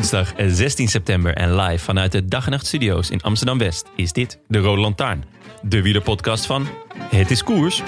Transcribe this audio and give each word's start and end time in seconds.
Woensdag 0.00 0.32
16 0.46 0.88
september 0.88 1.34
en 1.34 1.56
live 1.56 1.84
vanuit 1.84 2.12
de 2.12 2.24
Dag 2.24 2.44
en 2.44 2.50
Nacht 2.50 2.66
Studio's 2.66 3.10
in 3.10 3.20
Amsterdam 3.20 3.58
West 3.58 3.86
is 3.96 4.12
dit 4.12 4.38
de 4.48 4.58
Rode 4.58 4.80
Lantaarn. 4.80 5.24
De 5.62 5.82
wielerpodcast 5.82 6.46
van 6.46 6.66
Het 6.98 7.30
is 7.30 7.44
Koers. 7.44 7.82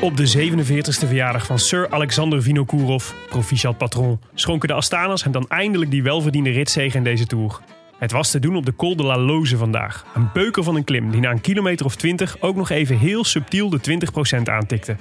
Op 0.00 0.16
de 0.16 0.38
47e 0.38 1.06
verjaardag 1.06 1.46
van 1.46 1.58
Sir 1.58 1.90
Alexander 1.90 2.42
Vinokourov, 2.42 3.12
proficiat 3.28 3.78
patron, 3.78 4.20
schonken 4.34 4.68
de 4.68 4.74
Astanas 4.74 5.22
hem 5.22 5.32
dan 5.32 5.48
eindelijk 5.48 5.90
die 5.90 6.02
welverdiende 6.02 6.50
ritzege 6.50 6.96
in 6.96 7.04
deze 7.04 7.26
Tour. 7.26 7.60
Het 7.98 8.12
was 8.12 8.30
te 8.30 8.38
doen 8.38 8.56
op 8.56 8.66
de 8.66 8.76
Col 8.76 8.96
de 8.96 9.02
la 9.02 9.18
Loze 9.18 9.56
vandaag. 9.56 10.06
Een 10.14 10.28
beuker 10.32 10.62
van 10.62 10.76
een 10.76 10.84
klim 10.84 11.10
die 11.10 11.20
na 11.20 11.30
een 11.30 11.40
kilometer 11.40 11.86
of 11.86 11.96
20 11.96 12.40
ook 12.40 12.56
nog 12.56 12.70
even 12.70 12.98
heel 12.98 13.24
subtiel 13.24 13.70
de 13.70 13.98
20% 14.38 14.42
aantikte. 14.42 14.96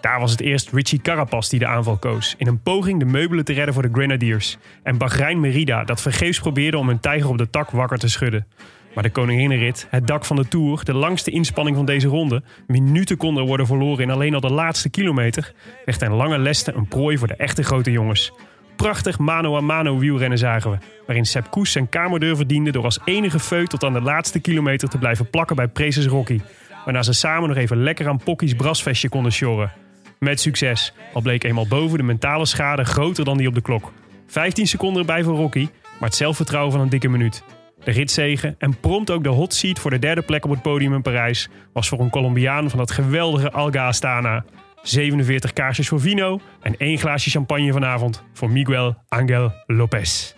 Daar 0.00 0.20
was 0.20 0.30
het 0.30 0.40
eerst 0.40 0.72
Richie 0.72 1.00
Carapaz 1.00 1.48
die 1.48 1.58
de 1.58 1.66
aanval 1.66 1.96
koos. 1.96 2.34
In 2.38 2.46
een 2.46 2.62
poging 2.62 2.98
de 2.98 3.04
meubelen 3.04 3.44
te 3.44 3.52
redden 3.52 3.74
voor 3.74 3.82
de 3.82 3.88
Grenadiers. 3.92 4.58
En 4.82 4.98
Bahrein 4.98 5.40
Merida 5.40 5.84
dat 5.84 6.00
vergeefs 6.00 6.40
probeerde 6.40 6.78
om 6.78 6.88
een 6.88 7.00
tijger 7.00 7.28
op 7.28 7.38
de 7.38 7.50
tak 7.50 7.70
wakker 7.70 7.98
te 7.98 8.08
schudden. 8.08 8.46
Maar 8.94 9.02
de 9.02 9.10
koninginnenrit, 9.10 9.86
het 9.90 10.06
dak 10.06 10.24
van 10.24 10.36
de 10.36 10.48
Tour, 10.48 10.84
de 10.84 10.94
langste 10.94 11.30
inspanning 11.30 11.76
van 11.76 11.86
deze 11.86 12.08
ronde... 12.08 12.42
minuten 12.66 13.16
konden 13.16 13.46
worden 13.46 13.66
verloren 13.66 14.02
in 14.02 14.10
alleen 14.10 14.34
al 14.34 14.40
de 14.40 14.52
laatste 14.52 14.88
kilometer... 14.88 15.52
werd 15.84 15.98
ten 15.98 16.12
lange 16.12 16.38
leste 16.38 16.72
een 16.72 16.88
prooi 16.88 17.18
voor 17.18 17.28
de 17.28 17.36
echte 17.36 17.62
grote 17.62 17.90
jongens. 17.90 18.32
Prachtig 18.76 19.18
mano-a-mano 19.18 19.98
wielrennen 19.98 20.38
zagen 20.38 20.70
we... 20.70 20.78
waarin 21.06 21.26
Sepp 21.26 21.50
Koes 21.50 21.72
zijn 21.72 21.88
kamerdeur 21.88 22.36
verdiende... 22.36 22.70
door 22.70 22.84
als 22.84 22.98
enige 23.04 23.38
feut 23.40 23.70
tot 23.70 23.84
aan 23.84 23.92
de 23.92 24.00
laatste 24.00 24.40
kilometer 24.40 24.88
te 24.88 24.98
blijven 24.98 25.30
plakken 25.30 25.56
bij 25.56 25.68
Preces 25.68 26.06
Rocky... 26.06 26.40
waarna 26.84 27.02
ze 27.02 27.12
samen 27.12 27.48
nog 27.48 27.58
even 27.58 27.82
lekker 27.82 28.08
aan 28.08 28.22
Pocky's 28.24 28.54
brasvestje 28.54 29.08
konden 29.08 29.32
sjorren. 29.32 29.72
Met 30.18 30.40
succes, 30.40 30.92
al 31.12 31.20
bleek 31.20 31.44
eenmaal 31.44 31.66
boven 31.66 31.98
de 31.98 32.04
mentale 32.04 32.46
schade 32.46 32.84
groter 32.84 33.24
dan 33.24 33.36
die 33.36 33.48
op 33.48 33.54
de 33.54 33.62
klok. 33.62 33.92
15 34.26 34.66
seconden 34.66 35.00
erbij 35.00 35.22
voor 35.22 35.36
Rocky, 35.36 35.68
maar 35.98 36.08
het 36.08 36.14
zelfvertrouwen 36.14 36.72
van 36.72 36.80
een 36.80 36.88
dikke 36.88 37.08
minuut. 37.08 37.42
De 37.84 37.90
ritzegen 37.90 38.54
en 38.58 38.80
prompt 38.80 39.10
ook 39.10 39.22
de 39.22 39.28
hot 39.28 39.54
seat 39.54 39.78
voor 39.78 39.90
de 39.90 39.98
derde 39.98 40.22
plek 40.22 40.44
op 40.44 40.50
het 40.50 40.62
podium 40.62 40.94
in 40.94 41.02
Parijs 41.02 41.48
was 41.72 41.88
voor 41.88 42.00
een 42.00 42.10
Colombiaan 42.10 42.70
van 42.70 42.78
dat 42.78 42.90
geweldige 42.90 43.50
Alga 43.50 43.86
Astana. 43.86 44.44
47 44.82 45.52
kaarsjes 45.52 45.88
voor 45.88 46.00
Vino 46.00 46.40
en 46.62 46.76
één 46.76 46.98
glaasje 46.98 47.30
champagne 47.30 47.72
vanavond 47.72 48.22
voor 48.32 48.50
Miguel 48.50 48.96
Angel 49.08 49.52
Lopez. 49.66 50.34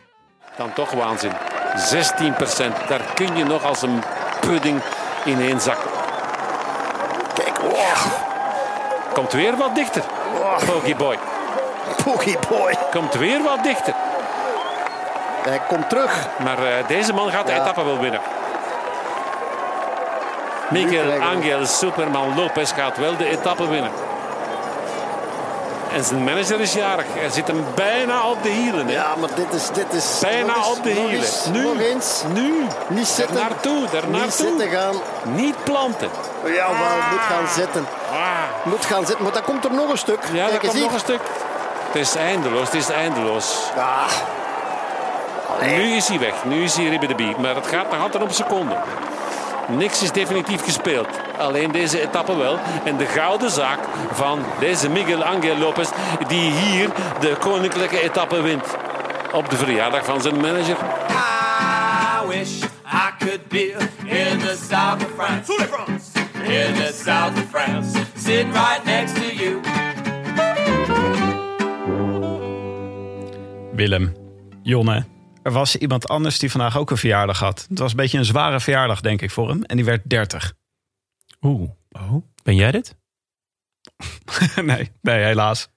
Dan 0.56 0.72
toch 0.72 0.90
waanzin. 0.90 1.30
16%. 1.30 1.36
Daar 2.88 3.00
kun 3.14 3.36
je 3.36 3.44
nog 3.44 3.64
als 3.64 3.82
een 3.82 4.02
pudding 4.40 4.80
ineen 5.24 5.60
zakken. 5.60 5.90
Kijk, 7.34 7.58
wow. 7.58 8.12
Komt 9.14 9.32
weer 9.32 9.56
wat 9.56 9.74
dichter. 9.74 10.02
Pokey 10.66 10.96
boy. 10.96 11.18
Pokey 12.04 12.36
boy. 12.48 12.74
Komt 12.90 13.14
weer 13.14 13.42
wat 13.42 13.62
dichter. 13.62 13.94
Hij 15.44 15.60
komt 15.68 15.88
terug. 15.88 16.28
Maar 16.44 16.58
uh, 16.58 16.88
deze 16.88 17.12
man 17.12 17.30
gaat 17.30 17.46
de 17.46 17.52
ja. 17.52 17.60
etappe 17.60 17.84
wel 17.84 18.00
winnen. 18.00 18.20
Miguel 20.70 21.22
Angel 21.22 21.66
Superman 21.66 22.34
Lopez 22.34 22.74
gaat 22.74 22.96
wel 22.96 23.16
de 23.16 23.28
etappe 23.28 23.68
winnen. 23.68 23.90
En 25.94 26.04
zijn 26.04 26.24
manager 26.24 26.60
is 26.60 26.72
jarig. 26.72 27.06
Hij 27.08 27.30
zit 27.30 27.46
hem 27.46 27.64
bijna 27.74 28.30
op 28.30 28.42
de 28.42 28.48
hielen. 28.48 28.86
Hè? 28.86 28.92
Ja, 28.92 29.14
maar 29.20 29.28
dit 29.34 29.52
is... 29.52 29.68
Dit 29.68 29.92
is 29.92 30.18
bijna 30.20 30.56
eens, 30.56 30.68
op 30.68 30.82
de 30.82 30.90
hielen. 30.90 31.10
Eens, 31.10 31.46
nu, 31.52 31.62
nog 31.62 31.78
eens. 31.78 32.22
Nu. 32.32 32.66
Niet 32.88 33.06
zitten. 33.06 33.34
Naartoe. 33.34 33.80
Naartoe. 33.80 34.22
Niet 34.22 34.32
zitten 34.32 34.68
gaan. 34.68 34.94
Niet 35.22 35.64
planten. 35.64 36.08
Ja, 36.44 36.68
maar 36.68 36.98
ah. 36.98 37.10
moet 37.10 37.20
gaan 37.20 37.48
zitten. 37.48 37.86
Ah. 38.10 38.18
Moet 38.62 38.84
gaan 38.84 39.06
zitten. 39.06 39.24
Maar 39.24 39.32
dan 39.32 39.42
komt 39.42 39.64
er 39.64 39.72
nog 39.72 39.90
een 39.90 39.98
stuk. 39.98 40.18
Ja, 40.32 40.46
Kijk 40.46 40.60
komt 40.60 40.80
nog 40.80 40.92
een 40.92 40.98
stuk. 40.98 41.20
Het 41.86 41.94
is 41.94 42.14
eindeloos. 42.14 42.66
Het 42.66 42.74
is 42.74 42.88
eindeloos. 42.88 43.70
Ah. 43.76 44.12
Nu 45.60 45.96
is 45.96 46.08
hij 46.08 46.18
weg. 46.18 46.34
Nu 46.44 46.62
is 46.62 46.76
hij 46.76 46.86
Ribbe 46.88 47.06
de 47.06 47.14
Bie. 47.14 47.36
Maar 47.38 47.54
het 47.54 47.66
gaat 47.66 47.90
nog 47.90 48.00
altijd 48.00 48.22
op 48.22 48.32
seconden. 48.32 48.78
Niks 49.66 50.02
is 50.02 50.12
definitief 50.12 50.64
gespeeld. 50.64 51.08
Alleen 51.38 51.72
deze 51.72 52.00
etappe 52.00 52.36
wel. 52.36 52.58
En 52.84 52.96
de 52.96 53.06
gouden 53.06 53.50
zaak 53.50 53.78
van 54.12 54.42
deze 54.60 54.88
Miguel 54.88 55.24
Angel 55.24 55.56
Lopez. 55.56 55.90
Die 56.28 56.52
hier 56.52 56.90
de 57.20 57.36
koninklijke 57.40 58.00
etappe 58.02 58.40
wint. 58.40 58.76
Op 59.32 59.50
de 59.50 59.56
verjaardag 59.56 60.04
van 60.04 60.20
zijn 60.20 60.36
manager. 60.36 60.76
I 61.08 62.26
wish 62.28 62.62
I 62.92 63.10
could 63.18 63.48
be 63.48 63.76
in 64.04 64.38
the 64.38 64.58
south 64.68 65.04
of 65.04 65.10
France. 65.16 65.52
In 66.44 66.74
the 66.74 67.00
south 67.04 67.36
of 67.36 67.44
France. 67.50 67.98
Sitting 68.16 68.52
right 68.52 68.84
next 68.84 69.14
to 69.14 69.34
you. 69.34 69.60
Willem, 73.72 74.12
Jonne, 74.62 75.04
er 75.42 75.52
was 75.52 75.76
iemand 75.76 76.08
anders 76.08 76.38
die 76.38 76.50
vandaag 76.50 76.78
ook 76.78 76.90
een 76.90 76.96
verjaardag 76.96 77.38
had. 77.38 77.66
Het 77.68 77.78
was 77.78 77.90
een 77.90 77.96
beetje 77.96 78.18
een 78.18 78.24
zware 78.24 78.60
verjaardag, 78.60 79.00
denk 79.00 79.22
ik, 79.22 79.30
voor 79.30 79.48
hem. 79.48 79.62
En 79.62 79.76
die 79.76 79.84
werd 79.84 80.00
30. 80.04 80.54
Oeh. 81.44 81.70
Oh. 81.90 82.24
Ben 82.42 82.54
jij 82.54 82.70
dit? 82.70 82.96
nee, 84.62 84.90
nee, 85.00 85.24
helaas. 85.24 85.68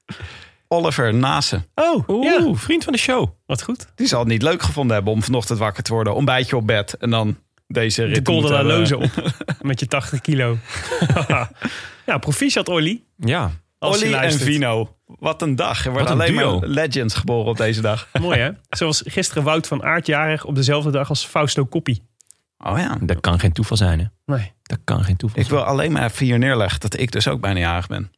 Oliver 0.67 1.13
Nase. 1.13 1.67
Oh, 1.75 2.09
Oeh, 2.09 2.23
ja. 2.23 2.53
vriend 2.53 2.83
van 2.83 2.94
de 2.94 3.00
show. 3.00 3.29
Wat 3.45 3.63
goed. 3.63 3.88
Die 3.95 4.07
zal 4.07 4.19
het 4.19 4.28
niet 4.28 4.41
leuk 4.41 4.61
gevonden 4.61 4.95
hebben 4.95 5.13
om 5.13 5.23
vanochtend 5.23 5.59
wakker 5.59 5.83
te 5.83 5.94
worden. 5.94 6.16
Ontbijtje 6.16 6.55
op 6.55 6.67
bed 6.67 6.94
en 6.94 7.09
dan 7.09 7.38
deze 7.67 8.03
rit. 8.03 8.16
De 8.16 8.22
Col 8.22 8.41
de 8.41 8.50
la 8.50 8.63
Loze 8.63 8.97
op. 8.97 9.33
Met 9.61 9.79
je 9.79 9.88
80 9.88 10.22
kilo. 10.22 10.57
ja, 12.05 12.17
proficiat 12.19 12.69
Olly. 12.69 13.03
Ja. 13.16 13.51
Olly 13.79 14.13
en 14.13 14.31
Vino. 14.31 14.95
Wat 15.05 15.41
een 15.41 15.55
dag. 15.55 15.85
Er 15.85 15.91
worden 15.91 16.11
alleen 16.11 16.35
duo. 16.35 16.59
maar 16.59 16.69
legends 16.69 17.13
geboren 17.13 17.49
op 17.49 17.57
deze 17.57 17.81
dag. 17.81 18.07
Mooi 18.22 18.39
hè? 18.39 18.51
Zoals 18.69 19.03
gisteren 19.05 19.44
Wout 19.44 19.67
van 19.67 19.84
Aert 19.84 20.05
jarig 20.05 20.45
op 20.45 20.55
dezelfde 20.55 20.91
dag 20.91 21.09
als 21.09 21.25
Fausto 21.25 21.66
Coppi. 21.66 22.01
Oh 22.57 22.78
ja. 22.78 22.97
Dat 23.01 23.19
kan 23.19 23.39
geen 23.39 23.51
toeval 23.51 23.78
zijn 23.78 23.99
hè? 23.99 24.05
Nee. 24.35 24.53
Dat 24.67 24.79
kan 24.83 25.03
geen 25.03 25.17
toeval 25.17 25.41
Ik 25.41 25.49
wil 25.49 25.64
alleen 25.64 25.91
maar 25.91 26.03
even 26.03 26.25
hier 26.25 26.40
neerleggen 26.40 26.79
dat 26.79 26.99
ik 26.99 27.11
dus 27.11 27.28
ook 27.28 27.41
bijna 27.41 27.59
jarig 27.59 27.87
ben. 27.87 28.11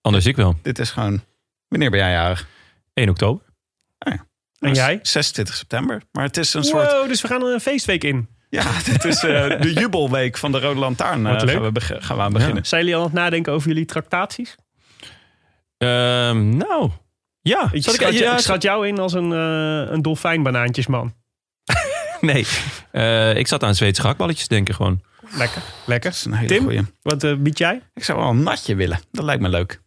Anders 0.00 0.26
ik 0.26 0.36
wel. 0.36 0.58
Dit 0.62 0.78
is 0.78 0.90
gewoon... 0.90 1.24
Wanneer 1.68 1.90
ben 1.90 1.98
jij 1.98 2.10
jarig? 2.10 2.46
1 2.94 3.08
oktober. 3.08 3.44
Oh 3.98 4.12
ja. 4.12 4.26
En 4.58 4.74
jij? 4.74 4.98
26 5.02 5.54
september. 5.54 6.02
Maar 6.12 6.24
het 6.24 6.36
is 6.36 6.54
een 6.54 6.62
wow, 6.62 6.70
soort... 6.70 7.08
dus 7.08 7.22
we 7.22 7.28
gaan 7.28 7.42
er 7.42 7.52
een 7.52 7.60
feestweek 7.60 8.04
in. 8.04 8.28
Ja, 8.48 8.64
dit 8.92 9.04
is 9.04 9.24
uh, 9.24 9.60
de 9.60 9.72
jubelweek 9.80 10.38
van 10.38 10.52
de 10.52 10.60
Rode 10.60 10.80
Lantaarn. 10.80 11.20
Uh, 11.20 11.38
gaan, 11.38 11.72
we 11.72 11.80
gaan 11.80 12.16
we 12.16 12.22
aan 12.22 12.32
beginnen. 12.32 12.56
Ja. 12.56 12.68
Zijn 12.68 12.80
jullie 12.80 12.96
al 12.96 13.02
aan 13.02 13.10
het 13.10 13.16
nadenken 13.18 13.52
over 13.52 13.68
jullie 13.68 13.84
tractaties? 13.84 14.56
Um, 15.78 16.56
nou, 16.56 16.90
ja. 17.40 17.68
Ik 17.72 17.82
schat, 17.82 18.00
ik, 18.00 18.10
ja, 18.10 18.38
schat 18.38 18.62
jou 18.62 18.88
in 18.88 18.98
als 18.98 19.12
een, 19.12 19.30
uh, 19.30 19.92
een 19.92 20.02
dolfijnbanaantjesman. 20.02 21.14
nee, 22.20 22.46
uh, 22.92 23.36
ik 23.36 23.46
zat 23.46 23.62
aan 23.62 23.74
Zweedse 23.74 24.00
gehaktballetjes 24.00 24.48
denken 24.48 24.74
gewoon. 24.74 25.02
Lekker, 25.36 25.62
lekker. 25.86 26.10
Dat 26.10 26.18
is 26.18 26.24
een 26.24 26.32
hele 26.34 26.48
Tim, 26.48 26.62
goeie. 26.62 26.80
wat 27.02 27.24
uh, 27.24 27.34
bied 27.36 27.58
jij? 27.58 27.82
Ik 27.94 28.04
zou 28.04 28.18
wel 28.18 28.28
een 28.28 28.42
natje 28.42 28.74
willen. 28.74 29.00
Dat 29.12 29.24
lijkt 29.24 29.42
me 29.42 29.48
leuk. 29.48 29.80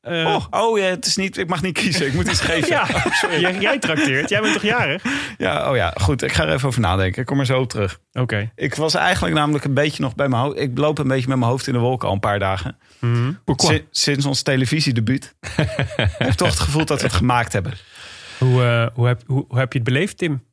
eh, 0.00 0.24
Oh, 0.26 0.44
oh 0.50 0.78
ja, 0.78 0.84
het 0.84 1.06
is 1.06 1.16
niet, 1.16 1.36
ik 1.38 1.48
mag 1.48 1.62
niet 1.62 1.78
kiezen. 1.78 2.06
Ik 2.06 2.12
moet 2.14 2.28
iets 2.28 2.40
geven. 2.50 2.68
ja, 2.68 2.86
jij, 3.40 3.58
jij 3.58 3.78
trakteert. 3.78 4.28
Jij 4.28 4.40
bent 4.40 4.52
toch 4.52 4.62
jarig? 4.62 5.02
Ja, 5.38 5.70
oh 5.70 5.76
ja, 5.76 5.92
goed. 6.00 6.22
Ik 6.22 6.32
ga 6.32 6.46
er 6.46 6.52
even 6.52 6.68
over 6.68 6.80
nadenken. 6.80 7.20
Ik 7.20 7.26
kom 7.26 7.38
er 7.40 7.46
zo 7.46 7.60
op 7.60 7.68
terug. 7.68 8.00
Oké. 8.12 8.50
Ik 8.54 8.74
was 8.74 8.94
eigenlijk 8.94 9.34
namelijk 9.34 9.64
een 9.64 9.74
beetje 9.74 10.02
nog 10.02 10.14
bij 10.14 10.28
mijn 10.28 10.42
hoofd. 10.42 10.58
Ik 10.58 10.78
loop 10.78 10.98
een 10.98 11.08
beetje 11.08 11.28
met 11.28 11.38
mijn 11.38 11.50
hoofd 11.50 11.66
in 11.66 11.72
de 11.72 11.78
wolken 11.78 12.08
al 12.08 12.14
een 12.14 12.20
paar 12.20 12.38
dagen. 12.38 12.76
Si- 13.60 13.86
sinds 13.90 14.26
ons 14.26 14.42
televisiedebuut. 14.42 15.34
ik 15.56 15.68
heb 16.18 16.32
toch 16.32 16.48
het 16.48 16.60
gevoel 16.60 16.84
dat 16.84 17.00
we 17.00 17.06
het 17.06 17.16
gemaakt 17.16 17.52
hebben. 17.52 17.72
Hoe, 18.38 18.62
eh, 18.62 18.86
hoe, 18.94 19.06
heb, 19.06 19.22
hoe, 19.26 19.44
hoe 19.48 19.58
heb 19.58 19.72
je 19.72 19.78
het 19.78 19.88
beleefd, 19.88 20.18
Tim? 20.18 20.44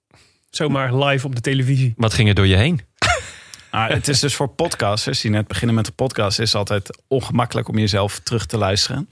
Zomaar 0.50 0.96
live 0.96 1.26
op 1.26 1.36
de 1.36 1.42
televisie. 1.42 1.94
Wat 1.98 2.14
ging 2.14 2.30
er 2.30 2.36
door 2.36 2.48
je 2.48 2.56
heen? 2.56 2.82
Ah, 3.74 3.90
het 3.90 4.08
is 4.08 4.20
dus 4.20 4.36
voor 4.36 4.48
podcasters 4.48 5.22
die 5.22 5.32
net 5.32 5.48
beginnen 5.48 5.76
met 5.76 5.86
de 5.86 5.92
podcast... 5.92 6.40
is 6.40 6.56
altijd 6.56 7.02
ongemakkelijk 7.08 7.68
om 7.68 7.78
jezelf 7.78 8.20
terug 8.20 8.46
te 8.46 8.58
luisteren. 8.58 9.10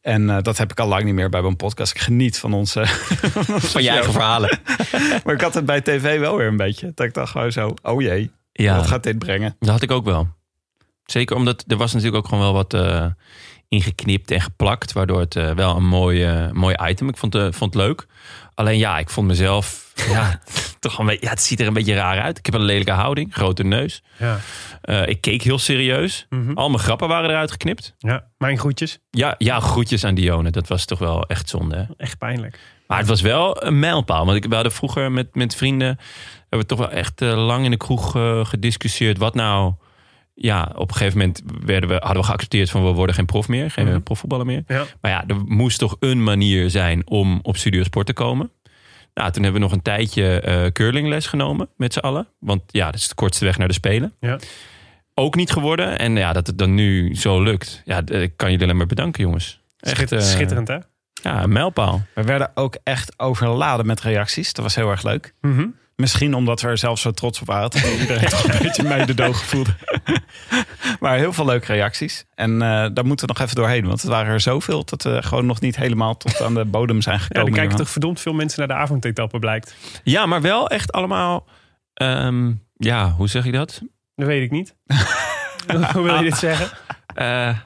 En 0.00 0.30
eh, 0.30 0.42
dat 0.42 0.58
heb 0.58 0.70
ik 0.70 0.80
al 0.80 0.88
lang 0.88 1.04
niet 1.04 1.14
meer 1.14 1.28
bij 1.28 1.42
mijn 1.42 1.56
podcast. 1.56 1.94
Ik 1.94 2.00
geniet 2.00 2.38
van 2.38 2.52
onze... 2.52 2.86
Van 3.72 3.82
je 3.82 3.88
eigen 3.88 4.12
verhalen. 4.12 4.58
maar 5.24 5.34
ik 5.34 5.40
had 5.40 5.54
het 5.54 5.66
bij 5.66 5.80
tv 5.80 6.18
wel 6.18 6.36
weer 6.36 6.46
een 6.46 6.56
beetje. 6.56 6.92
Dat 6.94 7.06
ik 7.06 7.14
dacht 7.14 7.30
gewoon 7.30 7.52
zo, 7.52 7.74
oh 7.82 8.02
jee, 8.02 8.30
Ja, 8.52 8.76
wat 8.76 8.86
gaat 8.86 9.02
dit 9.02 9.18
brengen? 9.18 9.56
dat 9.58 9.68
had 9.68 9.82
ik 9.82 9.90
ook 9.90 10.04
wel. 10.04 10.28
Zeker 11.04 11.36
omdat 11.36 11.64
er 11.66 11.76
was 11.76 11.92
natuurlijk 11.92 12.24
ook 12.24 12.28
gewoon 12.28 12.44
wel 12.44 12.52
wat 12.52 12.74
eh, 12.74 13.06
ingeknipt 13.68 14.30
en 14.30 14.40
geplakt. 14.40 14.92
Waardoor 14.92 15.20
het 15.20 15.36
eh, 15.36 15.50
wel 15.50 15.76
een 15.76 15.86
mooi, 15.86 16.50
mooi 16.52 16.76
item. 16.88 17.08
Ik 17.08 17.16
vond, 17.16 17.32
vond 17.34 17.74
het 17.74 17.74
leuk. 17.74 18.06
Alleen 18.56 18.78
ja, 18.78 18.98
ik 18.98 19.10
vond 19.10 19.26
mezelf... 19.26 19.92
ja, 20.10 20.40
toch 20.80 20.98
een 20.98 21.06
beetje, 21.06 21.24
ja, 21.24 21.30
het 21.30 21.42
ziet 21.42 21.60
er 21.60 21.66
een 21.66 21.72
beetje 21.72 21.94
raar 21.94 22.20
uit. 22.20 22.38
Ik 22.38 22.46
heb 22.46 22.54
een 22.54 22.64
lelijke 22.64 22.90
houding, 22.90 23.34
grote 23.34 23.64
neus. 23.64 24.02
Ja. 24.18 24.38
Eh, 24.80 25.06
ik 25.06 25.20
keek 25.20 25.42
heel 25.42 25.58
serieus. 25.58 26.26
Al 26.54 26.68
mijn 26.68 26.82
grappen 26.82 27.08
waren 27.08 27.30
eruit 27.30 27.50
geknipt. 27.50 27.94
ja, 27.98 28.24
mijn 28.38 28.58
groetjes. 28.58 28.98
Ja, 29.10 29.34
ja, 29.38 29.60
groetjes 29.60 30.04
aan 30.04 30.14
Dione. 30.14 30.50
Dat 30.50 30.68
was 30.68 30.84
toch 30.84 30.98
wel 30.98 31.26
echt 31.26 31.48
zonde. 31.48 31.76
hè? 31.76 31.84
Echt 31.96 32.18
pijnlijk. 32.18 32.58
Maar 32.86 32.98
het 32.98 33.06
was 33.08 33.20
wel 33.20 33.64
een 33.64 33.78
mijlpaal. 33.78 34.24
Want 34.24 34.36
ik, 34.36 34.44
we 34.44 34.54
hadden 34.54 34.72
vroeger 34.72 35.12
met, 35.12 35.34
met 35.34 35.56
vrienden... 35.56 35.98
hebben 36.40 36.58
we 36.58 36.66
toch 36.66 36.78
wel 36.78 36.90
echt 36.90 37.22
eh, 37.22 37.46
lang 37.46 37.64
in 37.64 37.70
de 37.70 37.76
kroeg 37.76 38.16
eh, 38.16 38.44
gediscussieerd. 38.44 39.18
Wat 39.18 39.34
nou... 39.34 39.72
Ja, 40.38 40.72
op 40.74 40.88
een 40.88 40.96
gegeven 40.96 41.18
moment 41.18 41.42
werden 41.64 41.88
we, 41.88 41.94
hadden 41.94 42.20
we 42.22 42.28
geaccepteerd 42.28 42.70
van... 42.70 42.84
we 42.84 42.90
worden 42.92 43.14
geen 43.14 43.26
prof 43.26 43.48
meer, 43.48 43.70
geen 43.70 43.88
eh, 43.88 43.96
profvoetballer 44.04 44.46
meer. 44.46 44.62
Ja. 44.66 44.84
Maar 45.00 45.10
ja, 45.10 45.24
er 45.26 45.36
moest 45.44 45.78
toch 45.78 45.96
een 46.00 46.22
manier 46.22 46.70
zijn 46.70 47.06
om 47.06 47.38
op 47.42 47.56
Studio 47.56 47.82
Sport 47.82 48.06
te 48.06 48.12
komen. 48.12 48.50
Nou, 49.14 49.30
toen 49.30 49.42
hebben 49.42 49.60
we 49.60 49.66
nog 49.66 49.76
een 49.76 49.82
tijdje 49.82 50.40
eh 50.40 50.72
curlingles 50.72 51.26
genomen 51.26 51.68
met 51.76 51.92
z'n 51.92 51.98
allen. 51.98 52.28
Want 52.38 52.62
ja, 52.66 52.84
dat 52.90 52.94
is 53.00 53.08
de 53.08 53.14
kortste 53.14 53.44
weg 53.44 53.58
naar 53.58 53.68
de 53.68 53.74
Spelen. 53.74 54.12
Ja. 54.20 54.38
Ook 55.14 55.34
niet 55.34 55.50
geworden. 55.50 55.98
En 55.98 56.16
ja, 56.16 56.32
dat 56.32 56.46
het 56.46 56.58
dan 56.58 56.74
nu 56.74 57.14
zo 57.14 57.42
lukt. 57.42 57.82
Ja, 57.84 58.02
ik 58.06 58.32
kan 58.36 58.50
jullie 58.50 58.64
alleen 58.64 58.76
maar 58.76 58.86
bedanken, 58.86 59.22
jongens. 59.22 59.60
Echt, 59.78 59.96
Schitter- 59.96 60.18
eh, 60.18 60.24
schitterend, 60.24 60.68
hè? 60.68 60.78
Ja, 61.22 61.42
een 61.42 61.52
mijlpaal. 61.52 62.02
We 62.14 62.22
werden 62.22 62.50
ook 62.54 62.76
echt 62.82 63.18
overladen 63.18 63.86
met 63.86 64.00
reacties. 64.00 64.52
Dat 64.52 64.64
was 64.64 64.74
heel 64.74 64.90
erg 64.90 65.02
leuk. 65.02 65.34
Mhm. 65.40 65.66
Misschien 65.96 66.34
omdat 66.34 66.60
we 66.60 66.68
er 66.68 66.78
zelf 66.78 66.98
zo 66.98 67.10
trots 67.10 67.40
op 67.40 67.46
waren. 67.46 67.70
Dat 67.70 67.84
iedereen 68.00 68.28
toch 68.28 68.44
een 68.44 68.58
beetje 68.62 68.82
meidendoog 68.82 69.44
voelde. 69.44 69.74
maar 71.00 71.16
heel 71.16 71.32
veel 71.32 71.44
leuke 71.44 71.72
reacties. 71.72 72.24
En 72.34 72.52
eh, 72.62 72.68
daar 72.68 73.06
moeten 73.06 73.26
we 73.26 73.32
nog 73.32 73.42
even 73.42 73.54
doorheen. 73.56 73.86
Want 73.86 74.00
het 74.02 74.10
waren 74.10 74.32
er 74.32 74.40
zoveel 74.40 74.84
dat 74.84 75.02
we 75.02 75.22
gewoon 75.22 75.46
nog 75.46 75.60
niet 75.60 75.76
helemaal 75.76 76.16
tot 76.16 76.40
aan 76.42 76.54
de 76.54 76.64
bodem 76.64 77.02
zijn 77.02 77.18
Ja, 77.18 77.22
gekomen. 77.24 77.48
er 77.52 77.58
kijken 77.58 77.76
toch 77.76 77.90
verdomd 77.90 78.20
veel 78.20 78.32
mensen 78.32 78.58
naar 78.58 78.76
de 78.76 78.82
avondetappe, 78.82 79.38
blijkt. 79.38 79.74
Ja, 80.02 80.26
maar 80.26 80.40
wel 80.40 80.68
echt 80.68 80.92
allemaal... 80.92 81.46
ehm, 81.94 82.52
ja, 82.76 83.10
hoe 83.10 83.28
zeg 83.28 83.44
je 83.44 83.52
dat? 83.52 83.82
Dat 84.14 84.26
weet 84.26 84.42
ik 84.42 84.50
niet. 84.50 84.74
Hoe 85.92 86.02
wil 86.02 86.14
je 86.16 86.22
dit 86.22 86.36
zeggen? 86.36 86.78
Eh, 87.14 87.58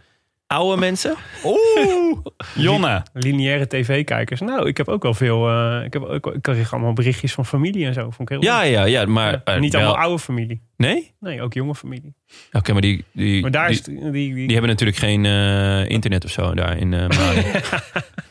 oude 0.52 0.80
mensen? 0.80 1.14
Oeh, 1.44 2.18
Jonne. 2.54 3.02
Lineaire 3.12 3.66
tv-kijkers. 3.66 4.40
Nou, 4.40 4.68
ik 4.68 4.76
heb 4.76 4.88
ook 4.88 5.02
wel 5.02 5.14
veel... 5.14 5.48
eh, 5.48 5.84
ik, 5.84 5.92
heb 5.92 6.02
ook, 6.02 6.26
ik 6.34 6.42
kreeg 6.42 6.72
allemaal 6.72 6.92
berichtjes 6.92 7.32
van 7.32 7.46
familie 7.46 7.86
en 7.86 7.94
zo. 7.94 8.00
Vond 8.10 8.20
ik 8.20 8.28
heel 8.28 8.42
Ja, 8.42 8.62
ja, 8.62 8.84
ja. 8.84 9.04
Maar 9.06 9.32
Ja, 9.32 9.40
eh, 9.54 9.60
niet 9.60 9.72
wel- 9.72 9.82
allemaal 9.82 10.02
oude 10.02 10.18
familie. 10.22 10.60
Nee? 10.76 11.14
Nee, 11.20 11.42
ook 11.42 11.52
jonge 11.54 11.74
familie. 11.74 12.14
Oké, 12.52 12.72
maar 12.72 12.80
die, 12.82 13.04
die, 13.12 13.40
Maar 13.42 13.50
daar 13.50 13.68
die, 13.68 13.78
is... 13.78 13.86
het- 13.86 13.96
Die, 13.96 14.10
die, 14.12 14.34
die 14.34 14.50
hebben 14.52 14.68
natuurlijk 14.70 14.98
geen 14.98 15.24
eh, 15.24 15.88
internet 15.88 16.24
of 16.24 16.30
zo 16.30 16.54
daar 16.54 16.76
in 16.76 16.94
eh 16.94 17.08
Mali. 17.08 17.42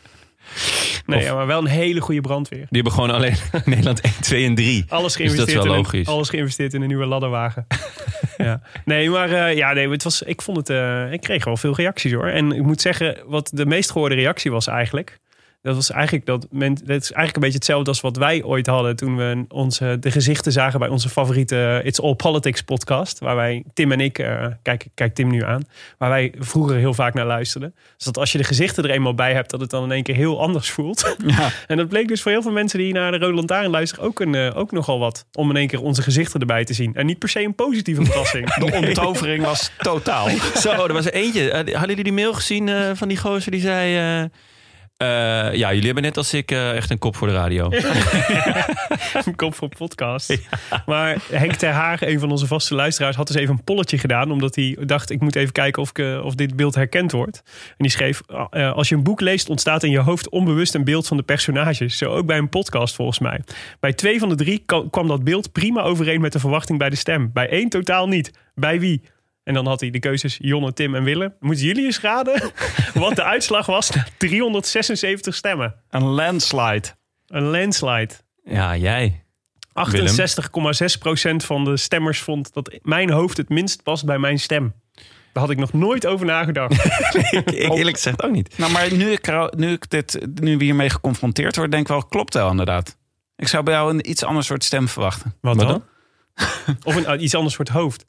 nee, 1.06 1.18
of- 1.20 1.24
ja, 1.26 1.34
maar 1.36 1.48
wel 1.48 1.60
een 1.60 1.66
hele 1.68 2.02
goede 2.02 2.22
brandweer. 2.22 2.60
Die 2.60 2.68
hebben 2.72 2.92
gewoon 2.92 3.12
alleen 3.12 3.36
Nederland 3.66 4.02
1, 4.02 4.14
2 4.22 4.46
en 4.46 4.56
3. 4.56 4.86
Alles 4.88 5.04
Dus 5.04 5.12
dat 5.14 5.14
geïnvesteerd, 5.14 5.48
is 5.48 5.54
wel 5.64 5.74
in, 5.74 5.82
logisch. 5.82 6.08
alles 6.08 6.30
geïnvesteerd 6.30 6.74
in 6.74 6.82
een 6.82 6.88
nieuwe 6.88 7.06
ladderwagen. 7.06 7.68
ja. 8.38 8.62
Nee, 8.86 9.10
maar 9.10 9.32
eh, 9.32 9.56
ja, 9.58 9.74
nee, 9.74 9.90
het 9.90 10.04
was, 10.04 10.22
ik 10.22 10.42
vond 10.42 10.58
het. 10.58 10.70
eh, 10.70 11.12
ik 11.12 11.22
kreeg 11.22 11.46
wel 11.46 11.58
veel 11.58 11.76
reacties 11.76 12.12
hoor. 12.14 12.28
En 12.28 12.52
ik 12.52 12.64
moet 12.64 12.82
zeggen, 12.82 13.18
wat 13.26 13.50
de 13.54 13.66
meest 13.66 13.92
gehoorde 13.92 14.16
reactie 14.16 14.52
was 14.52 14.68
eigenlijk. 14.68 15.20
Dat 15.62 15.76
was 15.76 15.92
eigenlijk 15.92 16.26
dat 16.26 16.48
men, 16.52 16.74
dat 16.74 17.02
is 17.02 17.12
eigenlijk 17.12 17.36
een 17.36 17.42
beetje 17.42 17.58
hetzelfde 17.58 17.90
als 17.90 18.02
wat 18.02 18.18
wij 18.18 18.44
ooit 18.44 18.68
hadden 18.68 18.96
toen 18.96 19.18
we 19.18 19.46
onze, 19.50 19.98
de 20.00 20.12
gezichten 20.12 20.52
zagen 20.52 20.80
bij 20.80 20.90
onze 20.90 21.10
favoriete 21.10 21.82
It's 21.84 22.00
All 22.00 22.16
Politics 22.16 22.62
podcast. 22.62 23.20
Waar 23.20 23.36
wij, 23.36 23.64
Tim 23.74 23.92
en 23.92 24.00
ik, 24.00 24.20
eh, 24.20 24.46
kijk, 24.62 24.88
kijk 24.94 25.16
Tim 25.16 25.30
nu 25.30 25.44
aan, 25.44 25.62
waar 25.98 26.10
wij 26.10 26.34
vroeger 26.38 26.76
heel 26.76 26.94
vaak 26.94 27.14
naar 27.14 27.26
luisterden. 27.26 27.76
Dus 27.96 28.06
dat 28.06 28.18
als 28.18 28.32
je 28.32 28.38
de 28.38 28.44
gezichten 28.44 28.84
er 28.84 28.90
eenmaal 28.90 29.16
bij 29.16 29.34
hebt, 29.34 29.50
dat 29.50 29.60
het 29.60 29.70
dan 29.70 29.84
in 29.84 29.92
één 29.92 30.04
keer 30.04 30.16
heel 30.16 30.42
anders 30.42 30.70
voelt. 30.70 31.16
Ja. 31.26 31.50
En 31.68 31.78
dat 31.78 31.90
bleek 31.90 32.08
dus 32.08 32.22
voor 32.22 32.32
heel 32.32 32.42
veel 32.42 32.52
mensen 32.52 32.80
die 32.80 32.94
naar 32.94 33.12
de 33.12 33.18
Rode 33.18 33.34
Lantaarn 33.34 33.70
luisteren 33.70 34.06
ook, 34.06 34.20
een, 34.20 34.36
eh, 34.36 34.58
ook 34.58 34.72
nogal 34.72 35.00
wat. 35.00 35.26
Om 35.34 35.50
in 35.50 35.56
één 35.56 35.68
keer 35.68 35.82
onze 35.82 36.02
gezichten 36.02 36.40
erbij 36.40 36.64
te 36.64 36.74
zien. 36.74 36.96
En 36.96 37.06
niet 37.06 37.20
per 37.20 37.30
se 37.30 37.44
een 37.44 37.56
positieve 37.56 38.06
verrassing. 38.06 38.54
De 38.66 38.72
onttovering 38.72 39.44
was 39.44 39.72
totaal. 39.78 40.28
Zo, 40.62 40.72
er 40.72 40.94
was 40.94 41.06
er 41.06 41.14
eentje. 41.14 41.52
Eh, 41.52 41.58
hadden 41.58 41.90
jullie 41.90 42.04
die 42.04 42.14
mail 42.14 42.34
gezien 42.34 42.70
eh, 42.70 42.90
van 42.94 43.08
die 43.08 43.18
gozer 43.18 43.52
die 43.52 43.62
zei... 43.62 44.30
eh, 45.00 45.08
ja, 45.54 45.70
jullie 45.70 45.86
hebben 45.86 46.04
net 46.04 46.18
als 46.18 46.34
ik 46.34 46.52
eh, 46.52 46.76
echt 46.76 46.90
een 46.90 46.98
kop 46.98 47.16
voor 47.16 47.28
de 47.28 47.34
radio. 47.34 47.70
een 49.26 49.36
kop 49.36 49.56
voor 49.56 49.70
podcast. 49.78 50.38
Maar 50.86 51.18
Henk 51.32 51.54
Ter 51.54 51.72
Haag, 51.72 52.02
een 52.02 52.20
van 52.20 52.32
onze 52.32 52.48
vaste 52.48 52.76
luisteraars, 52.76 53.16
had 53.16 53.28
dus 53.28 53.36
even 53.36 53.54
een 53.54 53.64
polletje 53.64 53.98
gedaan. 53.98 54.32
Omdat 54.32 54.56
hij 54.56 54.78
dacht, 54.80 55.10
ik 55.10 55.22
moet 55.22 55.36
even 55.36 55.52
kijken 55.52 55.82
of, 55.82 55.90
ik, 55.90 56.00
eh, 56.00 56.26
of 56.26 56.36
dit 56.36 56.56
beeld 56.56 56.76
herkend 56.76 57.12
wordt. 57.12 57.42
En 57.68 57.76
die 57.78 57.92
schreef, 57.92 58.22
eh, 58.50 58.74
als 58.74 58.90
je 58.90 58.96
een 58.96 59.04
boek 59.04 59.22
leest, 59.22 59.50
ontstaat 59.50 59.84
in 59.84 59.92
je 59.92 60.00
hoofd 60.00 60.30
onbewust 60.30 60.76
een 60.76 60.84
beeld 60.84 61.08
van 61.08 61.18
de 61.18 61.24
personages. 61.24 61.98
Zo 61.98 62.12
ook 62.12 62.26
bij 62.26 62.38
een 62.38 62.50
podcast 62.50 62.96
volgens 62.96 63.20
mij. 63.20 63.42
Bij 63.80 63.94
twee 63.94 64.20
van 64.20 64.30
de 64.30 64.36
drie 64.36 64.64
kwam 64.90 65.08
dat 65.08 65.24
beeld 65.24 65.52
prima 65.52 65.82
overeen 65.82 66.22
met 66.22 66.32
de 66.32 66.40
verwachting 66.40 66.80
bij 66.80 66.90
de 66.90 66.96
stem. 66.96 67.30
Bij 67.34 67.50
één 67.50 67.70
totaal 67.70 68.08
niet. 68.08 68.32
Bij 68.56 68.80
wie? 68.80 69.02
En 69.50 69.56
dan 69.56 69.68
had 69.68 69.80
hij 69.80 69.90
de 69.90 70.00
keuzes 70.00 70.38
Jonne, 70.42 70.74
Tim 70.74 70.96
en 70.96 71.04
Willem. 71.04 71.34
Moeten 71.40 71.66
jullie 71.66 71.86
eens 71.86 72.00
raden 72.00 72.52
wat 72.94 73.16
de 73.16 73.24
uitslag 73.24 73.66
was 73.66 73.90
na 73.90 74.06
376 74.18 75.36
stemmen? 75.36 75.76
Een 75.90 76.04
landslide. 76.04 76.88
Een 77.28 77.44
landslide. 77.44 78.14
Ja, 78.44 78.78
jij. 78.78 79.24
68,6% 79.68 81.36
van 81.36 81.64
de 81.64 81.78
stemmers 81.78 82.20
vond 82.20 82.54
dat 82.54 82.80
mijn 82.82 83.10
hoofd 83.10 83.38
het 83.38 83.50
minst 83.50 83.84
past 83.84 84.06
bij 84.06 84.18
mijn 84.18 84.40
stem. 84.40 84.74
Daar 85.34 85.44
had 85.44 85.50
ik 85.50 85.58
nog 85.58 85.74
nooit 85.74 86.06
over 86.06 86.26
nagedacht. 86.26 86.74
ik, 87.16 87.52
ik 87.52 87.52
eerlijk 87.52 87.96
gezegd 87.96 88.24
ook 88.24 88.32
niet. 88.32 88.58
Nou, 88.58 88.72
maar 88.72 88.94
nu 88.94 89.12
ik, 89.12 89.56
nu, 89.56 89.72
ik 89.72 89.90
dit, 89.90 90.28
nu 90.42 90.58
we 90.58 90.64
hiermee 90.64 90.90
geconfronteerd 90.90 91.56
worden, 91.56 91.72
denk 91.72 91.84
ik 91.84 91.94
wel, 91.94 92.06
klopt 92.06 92.34
wel 92.34 92.50
inderdaad. 92.50 92.98
Ik 93.36 93.48
zou 93.48 93.64
bij 93.64 93.74
jou 93.74 93.90
een 93.90 94.10
iets 94.10 94.24
ander 94.24 94.44
soort 94.44 94.64
stem 94.64 94.88
verwachten. 94.88 95.36
Wat, 95.42 95.56
Wat 95.56 95.68
dan? 95.68 95.84
Of 96.84 96.96
een, 96.96 97.16
uh, 97.16 97.22
iets 97.22 97.36
anders 97.36 97.56
soort 97.56 97.70
hoofd. 97.70 98.06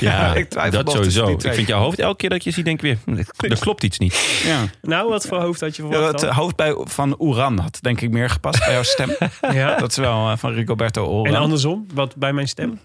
Ja, 0.00 0.34
ik 0.34 0.48
twijfel 0.48 0.84
dat 0.84 0.94
sowieso. 0.94 1.24
die 1.26 1.34
Ik 1.48 1.54
vind 1.54 1.68
jouw 1.68 1.80
hoofd 1.80 1.98
elke 1.98 2.16
keer 2.16 2.30
dat 2.30 2.44
je 2.44 2.50
ziet, 2.50 2.64
denk 2.64 2.82
ik 2.82 2.98
weer... 3.04 3.16
hm, 3.16 3.50
Er 3.52 3.58
klopt 3.58 3.82
iets 3.82 3.98
niet. 3.98 4.42
Ja. 4.44 4.64
Nou, 4.82 5.08
wat 5.08 5.26
voor 5.26 5.38
hoofd 5.40 5.60
had 5.60 5.76
je 5.76 5.82
Ja, 5.86 6.10
dan? 6.12 6.14
eh, 6.28 6.36
hoofd 6.36 6.56
bij, 6.56 6.74
van 6.84 7.14
Oeran 7.18 7.58
had 7.58 7.78
denk 7.80 8.00
ik 8.00 8.10
meer 8.10 8.30
gepast 8.30 8.64
bij 8.64 8.72
jouw 8.72 8.82
stem. 8.82 9.16
Ja. 9.52 9.76
Dat 9.76 9.90
is 9.90 9.96
wel 9.96 10.30
eh, 10.30 10.36
van 10.36 10.52
Rigoberto 10.52 11.04
Oran. 11.06 11.34
En 11.34 11.40
andersom, 11.40 11.86
wat 11.94 12.16
bij 12.16 12.32
mijn 12.32 12.48
stem? 12.48 12.80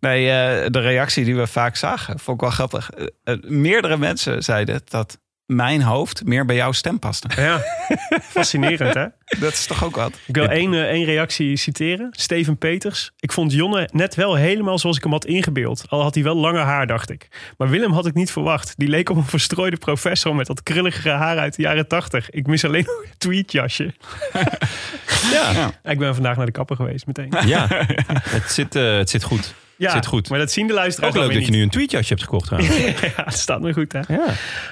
Nee, 0.00 0.30
eh, 0.30 0.66
de 0.70 0.80
reactie 0.80 1.24
die 1.24 1.36
we 1.36 1.46
vaak 1.46 1.76
zagen, 1.76 2.18
vond 2.18 2.36
ik 2.36 2.42
wel 2.42 2.50
grappig. 2.52 2.90
Eh, 3.24 3.34
meerdere 3.40 3.96
mensen 3.96 4.42
zeiden 4.42 4.80
dat 4.84 5.18
mijn 5.46 5.82
hoofd 5.82 6.24
meer 6.26 6.44
bij 6.44 6.56
jouw 6.56 6.72
stem 6.72 6.98
paste. 6.98 7.28
Ja, 7.36 7.60
fascinerend 8.22 8.94
hè? 8.94 9.04
Dat 9.40 9.52
is 9.52 9.66
toch 9.66 9.84
ook 9.84 9.96
wat? 9.96 10.12
Ik 10.26 10.34
wil 10.34 10.48
één, 10.48 10.74
eh, 10.74 10.80
één 10.82 11.04
reactie 11.04 11.56
citeren. 11.56 12.08
Steven 12.10 12.58
Peters. 12.58 13.10
Ik 13.18 13.32
vond 13.32 13.52
Jonne 13.52 13.88
net 13.92 14.14
wel 14.14 14.34
helemaal 14.34 14.78
zoals 14.78 14.96
ik 14.96 15.02
hem 15.02 15.12
had 15.12 15.24
ingebeeld. 15.24 15.84
Al 15.88 16.02
had 16.02 16.14
hij 16.14 16.24
wel 16.24 16.36
langer 16.36 16.60
haar, 16.62 16.86
dacht 16.86 17.10
ik. 17.10 17.28
Maar 17.58 17.68
Willem 17.68 17.92
had 17.92 18.06
ik 18.06 18.14
niet 18.14 18.30
verwacht. 18.30 18.74
Die 18.76 18.88
leek 18.88 19.10
op 19.10 19.16
een 19.16 19.24
verstrooide 19.24 19.76
professor 19.76 20.34
met 20.34 20.46
dat 20.46 20.62
krullige 20.62 21.08
haar 21.08 21.38
uit 21.38 21.56
de 21.56 21.62
jaren 21.62 21.88
tachtig. 21.88 22.30
Ik 22.30 22.46
mis 22.46 22.64
alleen 22.64 22.84
nog 22.84 23.02
een 23.04 23.18
tweetjasje. 23.18 23.94
Ja, 25.32 25.70
Ik 25.82 25.98
ben 25.98 26.14
vandaag 26.14 26.36
naar 26.36 26.46
de 26.46 26.52
kapper 26.52 26.76
geweest 26.76 27.06
meteen. 27.06 27.32
ja. 27.46 27.66
Het, 28.36 28.50
zit, 28.50 28.74
eh, 28.76 28.96
het 28.96 29.10
zit 29.10 29.22
goed. 29.22 29.54
Ja, 29.76 29.90
Zit 29.90 30.06
goed. 30.06 30.28
maar 30.28 30.38
dat 30.38 30.52
zien 30.52 30.66
de 30.66 30.72
luisteraars 30.72 31.14
Ook 31.14 31.20
leuk 31.20 31.28
dan 31.30 31.34
dat 31.36 31.44
je 31.46 31.50
weer 31.50 31.60
nu 31.60 31.64
een 31.66 31.70
tweetjasje 31.72 32.08
hebt 32.08 32.22
gekocht. 32.22 32.46
trouwens. 32.50 32.78
niet. 32.78 32.98
Ja, 33.00 33.24
het 33.24 33.34
staat 33.38 33.60
me 33.60 33.72
goed 33.72 33.92
hè. 33.92 34.00
Ja, 34.08 34.26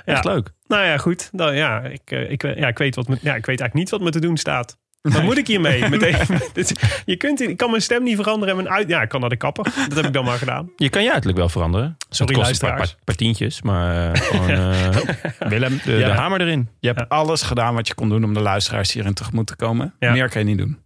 echt 0.05 0.25
leuk. 0.25 0.51
Nou 0.67 0.85
ja, 0.85 0.97
goed. 0.97 1.29
Dan, 1.33 1.55
ja, 1.57 1.81
ik, 1.81 2.01
eh, 2.05 2.31
ik, 2.31 2.43
ja, 2.43 2.69
ik, 2.69 2.79
weet 2.79 2.95
wat 2.95 3.09
me, 3.09 3.15
ja, 3.15 3.35
ik 3.35 3.47
weet 3.47 3.61
eigenlijk 3.61 3.75
niet 3.75 3.91
wat 3.91 4.01
me 4.01 4.11
te 4.11 4.21
doen 4.21 4.37
staat. 4.37 4.77
Wat 5.03 5.23
moet 5.23 5.39
ik 5.39 5.47
hiermee? 5.47 5.89
Meteen, 5.89 6.17
dit- 6.53 7.03
je 7.05 7.17
kunt, 7.17 7.41
ik 7.41 7.57
kan 7.57 7.71
mijn 7.71 7.83
stem 7.83 8.03
niet 8.03 8.17
veranderen 8.17 8.57
en 8.57 8.63
mijn 8.63 8.75
uit... 8.75 8.89
Ja, 8.89 9.03
ik 9.03 9.09
kan 9.09 9.21
naar 9.21 9.29
de 9.29 9.37
kapper. 9.37 9.65
Dat 9.65 9.95
heb 9.97 10.05
ik 10.07 10.13
dan 10.13 10.25
maar 10.25 10.39
gedaan. 10.39 10.71
Je 10.77 10.89
kan 10.89 11.03
je 11.03 11.09
uiterlijk 11.11 11.39
wel 11.39 11.49
veranderen. 11.49 11.97
Sorry, 12.09 12.35
Dat 12.35 12.43
kost 12.45 12.63
een 12.63 12.69
paar, 12.69 12.79
luisteraars. 12.79 12.91
paar, 12.91 13.05
paar 13.05 13.15
tientjes, 13.15 13.63
maar 13.63 14.13
eh, 14.13 14.21
gewoon 14.23 14.51
eh, 14.51 15.49
Willem, 15.49 15.81
de, 15.85 15.93
je, 15.93 15.99
de 16.05 16.11
hamer 16.11 16.41
erin. 16.41 16.69
je 16.81 16.89
hebt 16.93 17.09
alles 17.09 17.43
gedaan 17.43 17.75
wat 17.75 17.89
je 17.89 17.95
kon 17.95 18.09
doen 18.09 18.25
om 18.25 18.35
de 18.35 18.41
luisteraars 18.41 18.93
hierin 18.93 19.15
tegemoet 19.15 19.47
te 19.47 19.57
komen. 19.57 19.95
Ja. 19.99 20.13
Meer 20.13 20.29
kan 20.29 20.41
je 20.41 20.47
niet 20.47 20.59
doen. 20.59 20.79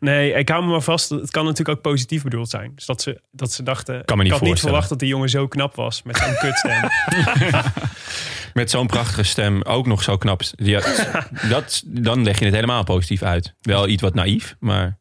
Nee, 0.00 0.32
ik 0.32 0.48
hou 0.48 0.64
me 0.64 0.70
maar 0.70 0.80
vast. 0.80 1.08
Het 1.08 1.30
kan 1.30 1.44
natuurlijk 1.44 1.76
ook 1.78 1.84
positief 1.84 2.22
bedoeld 2.22 2.50
zijn. 2.50 2.72
Dus 2.74 2.86
dat 2.86 3.02
ze, 3.02 3.20
dat 3.30 3.52
ze 3.52 3.62
dachten... 3.62 4.04
Kan 4.04 4.16
me 4.16 4.22
niet 4.22 4.32
ik 4.32 4.38
had 4.38 4.48
niet 4.48 4.60
verwacht 4.60 4.88
dat 4.88 4.98
die 4.98 5.08
jongen 5.08 5.28
zo 5.28 5.48
knap 5.48 5.74
was. 5.74 6.02
Met 6.02 6.16
zo'n 6.16 6.34
kutstem. 6.34 6.90
Met 8.54 8.70
zo'n 8.70 8.86
prachtige 8.86 9.22
stem, 9.22 9.62
ook 9.62 9.86
nog 9.86 10.02
zo 10.02 10.16
knap. 10.16 10.40
Ja, 10.56 10.80
dat, 11.48 11.82
dan 11.86 12.22
leg 12.22 12.38
je 12.38 12.44
het 12.44 12.54
helemaal 12.54 12.84
positief 12.84 13.22
uit. 13.22 13.54
Wel 13.60 13.88
iets 13.88 14.02
wat 14.02 14.14
naïef, 14.14 14.56
maar 14.60 14.96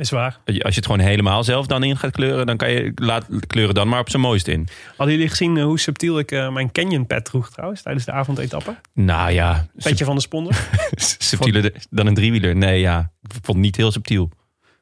Is 0.00 0.10
waar. 0.10 0.38
als 0.44 0.54
je 0.54 0.60
het 0.80 0.86
gewoon 0.86 1.00
helemaal 1.00 1.44
zelf 1.44 1.66
dan 1.66 1.82
in 1.82 1.96
gaat 1.96 2.10
kleuren... 2.10 2.46
dan 2.46 2.56
kan 2.56 2.70
je 2.70 2.92
laat 2.94 3.26
kleuren 3.46 3.74
dan 3.74 3.88
maar 3.88 4.00
op 4.00 4.10
zijn 4.10 4.22
mooiste 4.22 4.52
in. 4.52 4.68
Hadden 4.96 5.14
jullie 5.14 5.30
gezien 5.30 5.56
eh, 5.56 5.64
hoe 5.64 5.78
subtiel 5.78 6.18
ik 6.18 6.30
eh, 6.32 6.52
mijn 6.52 6.72
Canyon 6.72 7.06
pet 7.06 7.24
droeg 7.24 7.50
trouwens? 7.50 7.82
Tijdens 7.82 8.04
de 8.04 8.12
avondetappe? 8.12 8.74
Nou 8.94 9.30
ja, 9.30 9.66
Petje 9.76 10.04
van 10.04 10.14
de 10.14 10.20
sponsor. 10.20 10.54
subtieler 11.18 11.72
dan 11.90 12.06
een 12.06 12.14
driewieler. 12.14 12.56
Nee, 12.56 12.80
ja, 12.80 13.12
ik 13.22 13.30
vond 13.32 13.46
het 13.46 13.56
niet 13.56 13.76
heel 13.76 13.92
subtiel. 13.92 14.30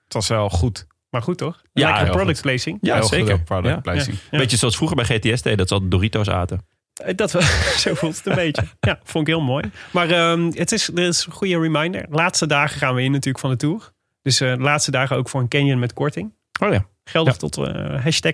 Het 0.04 0.12
was 0.12 0.28
wel 0.28 0.48
goed. 0.50 0.87
Maar 1.10 1.22
goed 1.22 1.38
toch? 1.38 1.62
Ja, 1.72 1.84
Lekker 1.87 2.04
heel 2.04 2.12
product 2.14 2.38
goed. 2.38 2.46
placing. 2.46 2.78
Ja, 2.80 2.94
Heel 2.94 3.04
zeker. 3.06 3.40
product 3.42 3.75
Ja. 3.75 3.80
placing. 3.80 4.16
Ja. 4.30 4.38
Beetje 4.38 4.56
zoals 4.56 4.76
vroeger 4.76 4.96
bij 4.96 5.04
GTS 5.04 5.42
deed, 5.42 5.58
dat 5.58 5.68
ze 5.68 5.75
altijd 5.75 5.90
Doritos 5.92 6.28
aten. 6.28 6.66
Eh, 7.04 7.14
Dat, 7.16 7.30
zo 7.82 7.94
voelt 7.94 8.16
het 8.16 8.26
een 8.26 8.34
beetje. 8.34 8.62
Ja, 8.80 8.98
vond 9.04 9.28
ik 9.28 9.34
heel 9.34 9.42
mooi. 9.44 9.70
Maar 9.90 10.10
ehm, 10.10 10.50
het 10.54 10.72
is, 10.72 10.88
er 10.88 10.98
is 10.98 11.26
een 11.26 11.32
goede 11.32 11.58
reminder. 11.60 12.06
De 12.08 12.14
laatste 12.16 12.46
dagen 12.46 12.78
gaan 12.78 12.94
we 12.94 13.02
in 13.02 13.10
natuurlijk 13.12 13.38
van 13.38 13.50
de 13.50 13.56
Tour. 13.56 13.92
Dus 14.22 14.40
eh, 14.40 14.52
de 14.52 14.58
laatste 14.62 14.90
dagen 14.90 15.16
ook 15.16 15.28
voor 15.28 15.40
een 15.40 15.48
Canyon 15.48 15.78
met 15.78 15.92
korting. 15.92 16.32
Oh 16.62 16.72
ja. 16.72 16.87
Geldig 17.04 17.32
Ja. 17.32 17.38
tot 17.38 17.56
eh, 17.56 18.02
hashtag 18.02 18.32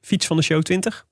fiets 0.00 0.26
van 0.26 0.36
de 0.36 0.42
show 0.42 0.62
20. 0.62 1.06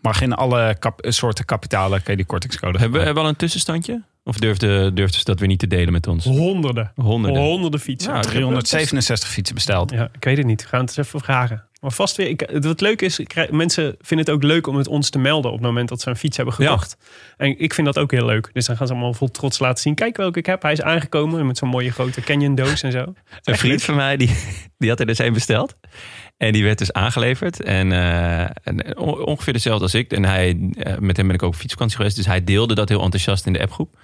Mag 0.00 0.20
in 0.20 0.32
alle 0.32 0.76
kap- 0.78 1.00
soorten 1.08 1.44
kapitalen 1.44 1.98
kan 2.02 2.10
je 2.10 2.16
die 2.16 2.26
kortingscode 2.26 2.78
Hebben 2.78 2.98
hebben 2.98 3.14
we 3.14 3.22
al 3.22 3.28
een 3.28 3.36
tussenstandje? 3.36 4.02
Of 4.28 4.36
durfde, 4.36 4.92
durfde 4.92 5.18
ze 5.18 5.24
dat 5.24 5.38
weer 5.38 5.48
niet 5.48 5.58
te 5.58 5.66
delen 5.66 5.92
met 5.92 6.06
ons? 6.06 6.24
Honderden. 6.24 6.92
Honderden. 6.94 7.42
Honderden 7.42 7.80
fietsen. 7.80 8.14
Ja, 8.14 8.20
367 8.20 9.28
fietsen 9.28 9.54
besteld. 9.54 9.90
Ja, 9.90 10.08
ik 10.14 10.24
weet 10.24 10.36
het 10.36 10.46
niet. 10.46 10.62
We 10.62 10.68
gaan 10.68 10.80
het 10.80 10.88
eens 10.98 11.06
even 11.06 11.20
vragen. 11.20 11.64
Maar 11.80 11.92
vast 11.92 12.16
weer. 12.16 12.28
Ik, 12.28 12.40
het- 12.52 12.64
wat 12.64 12.80
leuk 12.80 13.02
is, 13.02 13.20
krijg- 13.24 13.50
mensen 13.50 13.96
vinden 14.00 14.26
het 14.26 14.34
ook 14.34 14.42
leuk 14.42 14.66
om 14.66 14.76
het 14.76 14.86
ons 14.88 15.10
te 15.10 15.18
melden 15.18 15.50
op 15.50 15.56
het 15.56 15.66
moment 15.66 15.88
dat 15.88 16.00
ze 16.00 16.08
een 16.10 16.16
fiets 16.16 16.36
hebben 16.36 16.54
gekocht. 16.54 16.96
En 17.36 17.58
ik 17.58 17.74
vind 17.74 17.86
dat 17.86 17.98
ook 17.98 18.10
heel 18.10 18.24
leuk. 18.26 18.50
Dus 18.52 18.66
dan 18.66 18.76
gaan 18.76 18.86
ze 18.86 18.92
allemaal 18.92 19.14
vol 19.14 19.30
trots 19.30 19.58
laten 19.58 19.82
zien. 19.82 19.94
Kijk 19.94 20.16
welke 20.16 20.38
ik 20.38 20.46
heb. 20.46 20.62
Hij 20.62 20.72
is 20.72 20.82
aangekomen 20.82 21.46
met 21.46 21.58
zo'n 21.58 21.68
mooie 21.68 21.90
grote 21.90 22.20
Canyon 22.20 22.54
doos 22.54 22.82
en 22.82 22.92
zo. 22.92 23.04
Een 23.44 23.56
vriend 23.58 23.82
van 23.82 23.94
mij, 23.94 24.16
die, 24.16 24.30
die 24.78 24.88
had 24.90 25.00
er 25.00 25.06
dus 25.06 25.18
een 25.18 25.32
besteld. 25.32 25.76
En 26.38 26.52
die 26.52 26.64
werd 26.64 26.78
dus 26.78 26.92
aangeleverd. 26.92 27.62
En, 27.62 27.92
eh, 27.92 28.40
en 28.62 28.96
ongeveer 28.98 29.52
dezelfde 29.52 29.82
als 29.82 29.94
ik. 29.94 30.12
En 30.12 30.24
hij, 30.24 30.70
eh, 30.72 30.96
met 30.98 31.16
hem 31.16 31.26
ben 31.26 31.34
ik 31.36 31.42
ook 31.42 31.48
op 31.52 31.58
fietsvakantie 31.58 31.96
geweest. 31.96 32.16
Dus 32.16 32.26
hij 32.26 32.44
deelde 32.44 32.74
dat 32.74 32.88
heel 32.88 33.02
enthousiast 33.02 33.46
in 33.46 33.52
de 33.52 33.60
appgroep. 33.60 33.96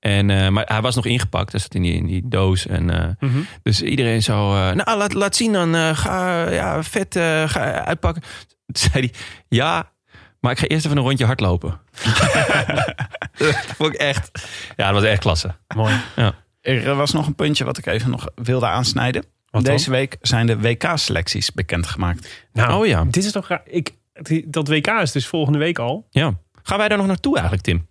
En, 0.00 0.30
eh, 0.30 0.48
maar 0.48 0.64
hij 0.66 0.80
was 0.80 0.94
nog 0.94 1.06
ingepakt. 1.06 1.52
Hij 1.52 1.60
zat 1.60 1.74
in 1.74 1.82
die, 1.82 1.92
in 1.94 2.06
die 2.06 2.22
doos. 2.28 2.66
En, 2.66 3.16
Mhm. 3.20 3.38
Dus 3.62 3.82
iedereen 3.82 4.22
zo... 4.22 4.54
eh, 4.54 4.72
nou, 4.72 4.98
laat, 4.98 5.12
laat 5.14 5.36
zien 5.36 5.52
dan. 5.52 5.96
ga 5.96 6.50
ja, 6.50 6.82
vet 6.82 7.14
ga 7.46 7.84
uitpakken. 7.84 8.22
Toen 8.22 8.90
zei 8.90 8.92
hij... 8.92 9.12
Ja, 9.48 9.90
maar 10.40 10.52
ik 10.52 10.58
ga 10.58 10.66
eerst 10.66 10.84
even 10.86 10.96
een 10.96 11.02
rondje 11.02 11.24
hardlopen. 11.24 11.80
dat 13.38 13.66
vond 13.76 13.94
ik 13.94 14.00
echt... 14.00 14.48
Ja, 14.76 14.92
dat 14.92 15.00
was 15.00 15.10
echt 15.10 15.20
klasse. 15.20 15.54
Mooi. 15.76 15.94
Er 16.60 16.94
was 16.94 17.12
nog 17.12 17.26
een 17.26 17.34
puntje 17.34 17.64
wat 17.64 17.78
ik 17.78 17.86
even 17.86 18.10
nog 18.10 18.26
wilde 18.34 18.66
aansnijden. 18.66 19.24
Wat 19.58 19.66
dan? 19.66 19.76
Deze 19.76 19.90
week 19.90 20.16
zijn 20.20 20.46
de 20.46 20.58
WK-selecties 20.60 21.52
bekendgemaakt. 21.52 22.46
Nou, 22.52 22.72
Oh 22.80 22.86
ja. 22.86 23.04
dit 23.04 23.24
is 23.24 23.32
toch 23.32 23.48
raar. 23.48 23.62
Ik, 23.64 23.90
dat 24.46 24.68
WK 24.68 24.86
is 24.86 25.12
dus 25.12 25.26
volgende 25.26 25.58
week 25.58 25.78
al. 25.78 26.06
ja. 26.10 26.32
Gaan 26.62 26.78
wij 26.78 26.88
daar 26.88 26.98
nog 26.98 27.06
naartoe 27.06 27.32
eigenlijk, 27.34 27.64
Tim? 27.64 27.86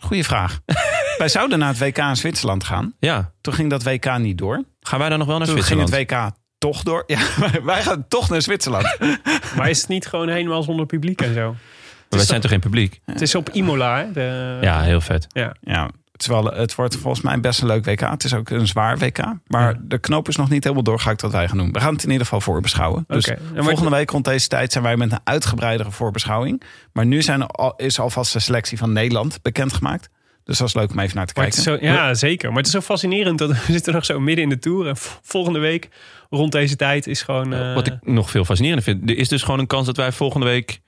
Goeie 0.00 0.24
vraag. 0.24 0.60
Wij 1.18 1.28
zouden 1.28 1.58
naar 1.58 1.68
het 1.68 1.78
WK 1.78 1.98
in 1.98 2.16
Zwitserland 2.16 2.64
gaan. 2.64 2.94
Ja. 2.98 3.32
Toen 3.40 3.54
ging 3.54 3.70
dat 3.70 3.82
WK 3.82 4.18
niet 4.18 4.38
door. 4.38 4.64
Gaan 4.80 4.98
wij 4.98 5.08
dan 5.08 5.18
nog 5.18 5.26
wel 5.26 5.38
naar 5.38 5.46
Toen 5.46 5.56
Zwitserland? 5.56 5.94
ging 5.94 6.10
het 6.10 6.20
WK 6.30 6.30
toch 6.58 6.82
door. 6.82 7.04
Ja, 7.06 7.20
wij- 7.50 7.62
wij 7.62 7.82
gaan 7.82 8.08
toch 8.08 8.28
naar 8.30 8.42
Zwitserland. 8.42 8.96
Maar 9.56 9.70
is 9.70 9.80
het 9.80 9.88
niet 9.88 10.06
gewoon 10.06 10.28
helemaal 10.28 10.62
zonder 10.62 10.86
publiek 10.86 11.20
en 11.22 11.34
zo? 11.34 11.50
Maar 11.50 11.60
wij 12.08 12.20
zijn 12.24 12.40
toch 12.40 12.50
geen 12.50 12.60
publiek? 12.60 13.00
Het 13.04 13.20
is 13.20 13.34
op 13.34 13.48
Imola, 13.48 13.96
hè? 13.98 14.12
De, 14.12 14.58
Ja, 14.60 14.80
heel 14.82 15.00
vet. 15.00 15.26
ja. 15.28 15.54
Ja, 15.60 15.90
het, 16.22 16.30
is 16.30 16.36
wel, 16.50 16.60
het 16.60 16.74
wordt 16.74 16.96
volgens 16.96 17.22
mij 17.24 17.40
best 17.40 17.60
een 17.60 17.66
leuk 17.66 17.84
WK. 17.84 18.00
Het 18.00 18.24
is 18.24 18.34
ook 18.34 18.50
een 18.50 18.66
zwaar 18.66 18.98
WK. 18.98 19.18
Maar 19.46 19.76
de 19.82 19.98
knoop 19.98 20.28
is 20.28 20.36
nog 20.36 20.48
niet 20.50 20.62
helemaal 20.62 20.84
doorgehakt 20.84 21.20
wat 21.20 21.32
wij 21.32 21.48
gaan 21.48 21.58
doen. 21.58 21.72
We 21.72 21.80
gaan 21.80 21.92
het 21.94 22.02
in 22.04 22.10
ieder 22.10 22.24
geval 22.26 22.40
voorbeschouwen. 22.40 23.04
Dus 23.08 23.30
volgende 23.56 23.90
week 23.90 24.10
rond 24.10 24.24
deze 24.24 24.48
tijd 24.48 24.72
zijn 24.72 24.84
wij 24.84 24.96
met 24.96 25.12
een 25.12 25.18
uitgebreidere 25.24 25.90
voorbeschouwing. 25.90 26.62
Maar 26.92 27.06
nu 27.06 27.22
zijn 27.22 27.46
al, 27.46 27.74
is 27.76 27.98
alvast 28.00 28.32
de 28.32 28.38
selectie 28.38 28.78
van 28.78 28.92
Nederland 28.92 29.42
bekendgemaakt. 29.42 30.08
Dus 30.44 30.58
dat 30.58 30.68
is 30.68 30.74
leuk 30.74 30.90
om 30.90 30.98
even 30.98 31.16
naar 31.16 31.26
te 31.26 31.32
Maar 31.36 31.44
kijken. 31.44 31.62
zo, 31.62 31.76
ja, 31.80 32.14
zeker. 32.14 32.48
Maar 32.48 32.56
het 32.58 32.66
is 32.66 32.72
zo 32.72 32.80
fascinerend 32.80 33.38
dat 33.38 33.50
we 33.66 33.72
zitten 33.72 33.92
nog 33.92 34.04
zo 34.04 34.20
midden 34.20 34.44
in 34.44 34.50
de 34.50 34.58
tour. 34.58 34.88
En 34.88 34.96
volgende 35.22 35.58
week, 35.58 35.88
rond 36.30 36.52
deze 36.52 36.76
tijd, 36.76 37.06
is 37.06 37.22
gewoon. 37.22 37.52
eh, 37.54 37.74
Wat 37.74 37.86
ik 37.86 37.94
nog 38.02 38.30
veel 38.30 38.44
fascinerender 38.44 38.84
vind. 38.84 39.10
Er 39.10 39.16
is 39.18 39.28
dus 39.28 39.42
gewoon 39.42 39.58
een 39.60 39.66
kans 39.66 39.86
dat 39.86 39.96
wij 39.96 40.12
volgende 40.12 40.46
week, 40.46 40.80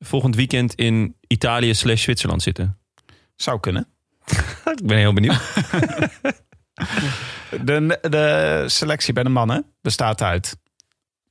volgend 0.00 0.36
weekend 0.36 0.74
in 0.74 1.14
Italië 1.26 1.74
slash 1.74 2.02
Zwitserland 2.02 2.42
zitten. 2.42 2.78
Zou 3.36 3.60
kunnen. 3.60 3.86
Ik 4.80 4.86
ben 4.86 4.98
heel 4.98 5.12
benieuwd. 5.12 5.40
De, 7.64 7.98
de 8.00 8.64
selectie 8.66 9.12
bij 9.12 9.22
de 9.22 9.28
mannen 9.28 9.64
bestaat 9.82 10.22
uit 10.22 10.56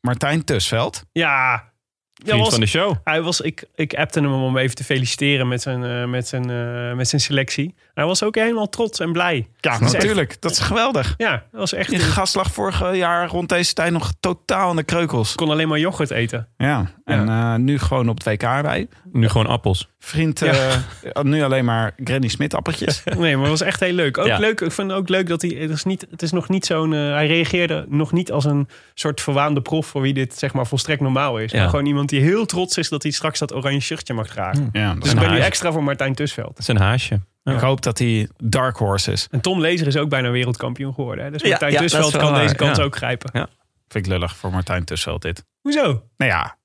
Martijn 0.02 0.44
Tusveld. 0.44 1.04
Ja. 1.12 1.68
Ja, 2.14 2.26
Vriend 2.26 2.40
was, 2.40 2.50
van 2.50 2.60
de 2.60 2.66
show. 2.66 2.96
hij 3.04 3.22
was, 3.22 3.42
ik, 3.42 3.64
ik 3.76 3.94
appte 3.94 4.20
hem 4.20 4.34
om 4.34 4.58
even 4.58 4.76
te 4.76 4.84
feliciteren 4.84 5.48
met 5.48 5.62
zijn, 5.62 5.84
eh, 5.84 6.06
met 6.06 6.28
zijn, 6.28 6.50
eh, 6.50 6.94
met 6.94 7.08
zijn 7.08 7.22
selectie. 7.22 7.76
Hij 8.00 8.08
was 8.08 8.24
ook 8.24 8.36
helemaal 8.36 8.70
trots 8.70 9.00
en 9.00 9.12
blij. 9.12 9.48
Ja, 9.58 9.72
Dat 9.72 9.82
is 9.82 9.86
echt- 9.94 9.94
natuurlijk. 10.04 10.42
Dat 10.42 10.52
is 10.52 10.60
geweldig. 10.60 11.14
Ja, 11.18 11.32
dat 11.32 11.60
was 11.60 11.74
echt. 11.74 11.90
Die 11.90 12.00
gast 12.00 12.36
lag 12.36 12.52
vorig 12.52 12.96
jaar 12.96 13.28
rond 13.28 13.50
deze 13.50 13.74
tijd 13.74 13.92
nog 13.92 14.12
totaal 14.20 14.70
aan 14.70 14.76
de 14.76 14.84
kreukels. 14.84 15.36
kon 15.36 15.50
alleen 15.50 15.68
maar 15.68 15.80
yoghurt 15.80 16.12
eten. 16.12 16.48
Ja, 16.58 16.92
en 17.06 17.30
eh, 17.30 17.56
nu 17.56 17.80
gewoon 17.80 18.10
op 18.10 18.24
het 18.24 18.28
WK 18.28 18.62
bij. 18.62 18.88
Nu 19.12 19.30
gewoon 19.30 19.48
appels. 19.48 19.88
Vriend, 20.00 20.42
eh, 20.42 20.76
nu 21.22 21.44
alleen 21.44 21.66
maar 21.66 21.94
Granny 22.04 22.28
Smit 22.28 22.54
appeltjes. 22.56 23.04
Nee, 23.18 23.34
maar 23.36 23.42
het 23.50 23.60
was 23.60 23.68
echt 23.68 23.80
heel 23.80 23.94
leuk. 23.94 24.18
Ook 24.18 24.26
Ja. 24.26 24.38
leuk. 24.38 24.62
Ik 24.62 24.72
vond 24.72 24.90
het 24.90 25.00
ook 25.00 25.10
leuk 25.10 25.28
dat 25.28 25.42
hij. 25.42 25.52
Het 25.52 25.70
is, 25.70 25.84
niet, 25.84 26.08
het 26.12 26.22
is 26.22 26.32
nog 26.32 26.50
niet 26.50 26.66
zo'n. 26.66 26.94
eh, 26.94 27.00
hij 27.00 27.28
reageerde 27.28 27.86
nog 27.90 28.12
niet 28.12 28.32
als 28.32 28.46
een 28.46 28.68
soort 28.94 29.22
verwaande 29.22 29.62
prof 29.62 29.86
voor 29.88 30.02
wie 30.02 30.14
dit 30.14 30.38
zeg 30.38 30.54
maar 30.54 30.68
volstrekt 30.68 31.02
normaal 31.02 31.38
is. 31.38 31.52
Ja. 31.52 31.60
Maar 31.60 31.70
gewoon 31.70 31.86
iemand 31.86 32.10
die 32.10 32.22
heel 32.22 32.46
trots 32.46 32.78
is 32.78 32.90
dat 32.90 33.04
hij 33.04 33.12
straks 33.12 33.40
dat 33.40 33.54
oranje 33.56 33.80
shirtje 33.80 34.14
mag 34.14 34.28
dragen. 34.28 34.70
Ja, 34.72 34.94
Dus 34.94 35.12
ik 35.14 35.20
ben 35.20 35.32
nu 35.32 35.40
extra 35.40 35.72
voor 35.72 35.84
Martijn 35.84 36.16
Tusveld. 36.16 36.48
Dat 36.50 36.60
is 36.60 36.68
een 36.68 36.78
haasje. 36.78 37.20
Ja. 37.50 37.56
Ik 37.56 37.62
hoop 37.62 37.82
dat 37.82 37.98
hij 37.98 38.30
Dark 38.44 38.78
Horse 38.78 39.12
is. 39.12 39.28
En 39.32 39.42
Tom 39.42 39.60
Lezer 39.60 39.88
is 39.88 39.98
ook 39.98 40.10
bijna 40.10 40.30
wereldkampioen 40.30 40.94
geworden. 40.94 41.26
Hè? 41.26 41.32
Dus 41.32 41.42
Ja, 41.42 41.50
Martijn 41.50 41.72
ja, 41.72 41.80
wel 42.00 42.12
kan 42.12 42.34
deze 42.34 42.56
kans 42.56 42.78
ja. 42.78 42.84
ook 42.84 42.96
grijpen. 42.96 43.32
Vind 43.88 44.06
ik 44.06 44.12
lullig 44.12 44.36
voor 44.36 44.52
Martijn 44.52 44.84
Tusveld 44.86 45.22
dit. 45.22 45.46
Hoezo? 45.62 45.82
Nou 46.18 46.32
ja, 46.32 46.58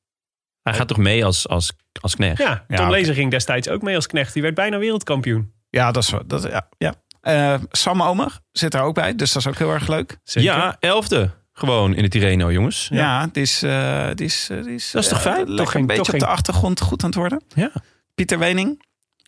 Hij 0.63 0.75
gaat 0.75 0.89
toch 0.89 0.97
mee 0.97 1.25
als, 1.25 1.49
als, 1.49 1.73
als 2.01 2.15
knecht? 2.15 2.39
Ja, 2.39 2.65
Ja, 2.69 2.77
Tom. 2.77 2.91
Lezer 2.91 3.15
ging 3.15 3.31
destijds 3.31 3.69
ook 3.69 3.83
mee 3.83 3.95
als 3.95 4.07
knecht. 4.07 4.33
Die 4.33 4.43
werd 4.43 4.55
bijna 4.55 4.79
wereldkampioen. 4.79 5.53
ja 5.71 5.93
dat 5.93 6.03
is 6.03 6.13
dat, 6.27 6.43
ja, 6.43 6.69
ja. 6.79 6.95
Eh, 7.21 7.55
Sam 7.71 8.03
Omer 8.03 8.39
zit 8.53 8.75
er 8.75 8.81
ook 8.81 8.95
bij, 8.95 9.15
dus 9.15 9.33
dat 9.33 9.43
is 9.43 9.49
ook 9.49 9.59
heel 9.59 9.71
erg 9.73 9.89
leuk. 9.89 10.19
Zeker. 10.25 10.53
Ja, 10.53 10.77
elfde. 10.81 11.31
Gewoon 11.53 11.95
in 11.95 12.03
de 12.03 12.09
Tirreno, 12.09 12.53
jongens. 12.53 12.89
Ja, 12.93 13.29
die 13.33 13.43
is, 13.43 13.63
eh, 13.63 14.07
die 14.15 14.27
is, 14.27 14.49
eh, 14.51 14.63
die 14.63 14.75
is 14.75 14.91
Dat 14.91 15.03
is 15.03 15.09
toch 15.09 15.19
eh, 15.19 15.25
fijn? 15.33 15.57
Toch 15.57 15.71
geen- 15.71 15.81
een 15.81 15.87
beetje 15.87 16.03
toch 16.05 16.15
op 16.15 16.21
de 16.21 16.27
achtergrond 16.27 16.81
goed 16.81 17.03
aan 17.03 17.09
het 17.09 17.19
worden. 17.19 17.43
Ja. 17.55 17.71
Pieter 18.15 18.39
Wening, 18.39 18.83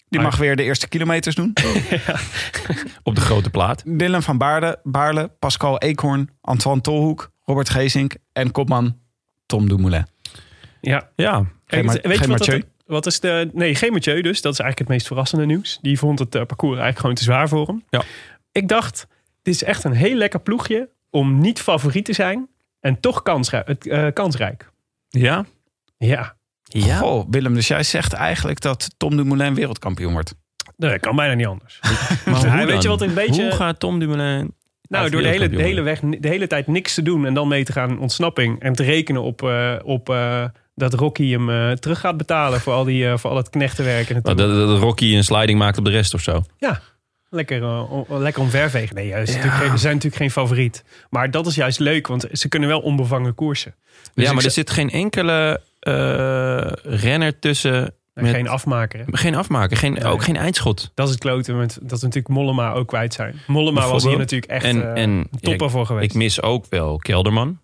die 0.08 0.20
mag 0.20 0.36
weer 0.36 0.56
de 0.56 0.62
eerste 0.62 0.88
kilometers 0.88 1.34
doen. 1.34 1.52
Op 3.02 3.14
de 3.14 3.20
grote 3.20 3.50
plaat. 3.50 3.82
Willem 3.84 4.22
van 4.22 4.38
Baarle, 4.38 4.78
Baarle, 4.82 5.28
Pascal 5.38 5.78
Eekhoorn, 5.78 6.30
Antoine 6.40 6.80
Tolhoek, 6.80 7.30
Robert 7.42 7.68
Geesink 7.68 8.14
en 8.32 8.50
kopman 8.50 8.98
Tom 9.46 9.68
Dumoulin. 9.68 10.06
Ja. 10.80 11.08
Ja. 11.16 11.34
Geen 11.66 11.86
weet 11.86 12.02
Ma- 12.04 12.10
je 12.12 12.18
geen 12.18 12.28
wat, 12.28 12.44
dat, 12.44 12.62
wat 12.86 13.06
is 13.06 13.20
de... 13.20 13.50
Nee, 13.52 13.74
geen 13.74 13.92
Mathieu 13.92 14.22
dus. 14.22 14.40
Dat 14.40 14.52
is 14.52 14.58
eigenlijk 14.58 14.78
het 14.78 14.88
meest 14.88 15.06
verrassende 15.06 15.46
nieuws. 15.46 15.78
Die 15.82 15.98
vond 15.98 16.18
het 16.18 16.34
eh, 16.34 16.40
parcours 16.46 16.70
eigenlijk 16.78 16.98
gewoon 17.00 17.14
te 17.14 17.22
zwaar 17.22 17.48
voor 17.48 17.66
hem. 17.66 17.84
Ja. 17.90 18.02
Ik 18.52 18.68
dacht, 18.68 19.06
dit 19.42 19.54
is 19.54 19.62
echt 19.62 19.84
een 19.84 19.92
heel 19.92 20.14
lekker 20.16 20.40
ploegje 20.40 20.88
om 21.10 21.38
niet 21.38 21.60
favoriet 21.60 22.04
te 22.04 22.12
zijn 22.12 22.48
en 22.80 23.00
toch 23.00 23.22
kansrijk. 23.22 23.84
eh, 23.84 24.06
kansrijk. 24.12 24.70
Ja? 25.08 25.44
Ja, 25.98 26.35
Ja. 26.68 26.96
Goh, 26.98 27.26
Willem, 27.30 27.54
dus 27.54 27.68
jij 27.68 27.82
zegt 27.82 28.12
eigenlijk 28.12 28.60
dat 28.60 28.90
Tom 28.96 29.16
Dumoulin 29.16 29.54
wereldkampioen 29.54 30.12
wordt. 30.12 30.34
dat 30.76 31.00
kan 31.00 31.16
bijna 31.16 31.34
niet 31.34 31.46
anders. 31.46 31.78
Maar 32.24 32.66
weet 32.66 32.82
je 32.82 32.88
wat 32.88 33.00
een 33.02 33.14
beetje- 33.14 33.42
Hoe 33.42 33.52
gaat 33.52 33.80
Tom 33.80 33.98
Dumoulin... 33.98 34.54
Nou, 34.88 35.10
door 35.10 35.22
de 35.22 35.28
hele, 35.28 35.48
de, 35.48 35.62
hele 35.62 35.80
weg, 35.82 36.00
de 36.00 36.28
hele 36.28 36.46
tijd 36.46 36.66
niks 36.66 36.94
te 36.94 37.02
doen 37.02 37.26
en 37.26 37.34
dan 37.34 37.48
mee 37.48 37.64
te 37.64 37.72
gaan 37.72 37.90
in 37.90 37.98
ontsnapping. 37.98 38.60
En 38.60 38.72
te 38.72 38.82
rekenen 38.82 39.22
op, 39.22 39.42
eh, 39.42 39.74
op 39.84 40.08
eh, 40.08 40.44
dat 40.74 40.94
Rocky 40.94 41.30
hem 41.30 41.50
eh, 41.50 41.70
terug 41.72 42.00
gaat 42.00 42.16
betalen 42.16 42.60
voor 42.60 42.72
al, 42.72 42.84
die, 42.84 43.08
eh, 43.08 43.16
voor 43.18 43.30
al 43.30 43.36
het 43.36 43.50
knechtenwerk. 43.50 44.08
En 44.08 44.14
het 44.14 44.26
worden? 44.26 44.48
Dat, 44.56 44.68
dat 44.68 44.78
Rocky 44.80 45.14
een 45.14 45.24
sliding 45.24 45.58
maakt 45.58 45.78
op 45.78 45.84
de 45.84 45.90
rest 45.90 46.14
of 46.14 46.20
zo. 46.20 46.42
Ja. 46.58 46.80
Lekker, 47.30 47.62
o- 47.62 48.06
lekker 48.08 48.42
omvervegen. 48.42 48.94
Nee, 48.94 49.10
natuurlijk 49.14 49.54
geen- 49.54 49.70
ze 49.70 49.76
zijn 49.78 49.94
natuurlijk 49.94 50.22
geen 50.22 50.30
favoriet. 50.30 50.84
Maar 51.10 51.30
dat 51.30 51.46
is 51.46 51.54
juist 51.54 51.78
leuk, 51.78 52.06
want 52.06 52.26
ze 52.32 52.48
kunnen 52.48 52.68
wel 52.68 52.80
onbevangen 52.80 53.34
koersen. 53.34 53.74
Dus 54.14 54.24
ja, 54.26 54.32
maar 54.32 54.44
er 54.44 54.50
zit 54.50 54.70
geen 54.70 54.90
enkele 54.90 55.60
renner 56.82 57.38
tussen. 57.38 57.94
Met, 58.12 58.30
geen 58.30 58.48
afmaker. 58.48 58.98
hè. 58.98 59.04
geen 59.10 59.34
afmaken, 59.34 59.76
geen, 59.76 60.04
ook 60.04 60.22
geen 60.22 60.36
eindschot. 60.36 60.90
Dat 60.94 61.06
is 61.06 61.12
het 61.12 61.22
kloten 61.22 61.56
met 61.56 61.78
dat 61.82 62.00
we 62.00 62.06
natuurlijk 62.06 62.34
Mollema 62.34 62.72
ook 62.72 62.88
kwijt 62.88 63.14
zijn. 63.14 63.40
Mollema 63.46 63.88
was 63.88 64.04
hier 64.04 64.18
natuurlijk 64.18 64.50
echt 64.50 64.64
En, 64.64 64.94
eh, 64.94 65.02
en 65.02 65.28
topper 65.40 65.66
ja, 65.66 65.72
voor 65.72 65.86
geweest. 65.86 66.10
Ik 66.10 66.14
mis 66.14 66.42
ook 66.42 66.66
wel 66.70 66.96
Kelderman. 66.96 67.58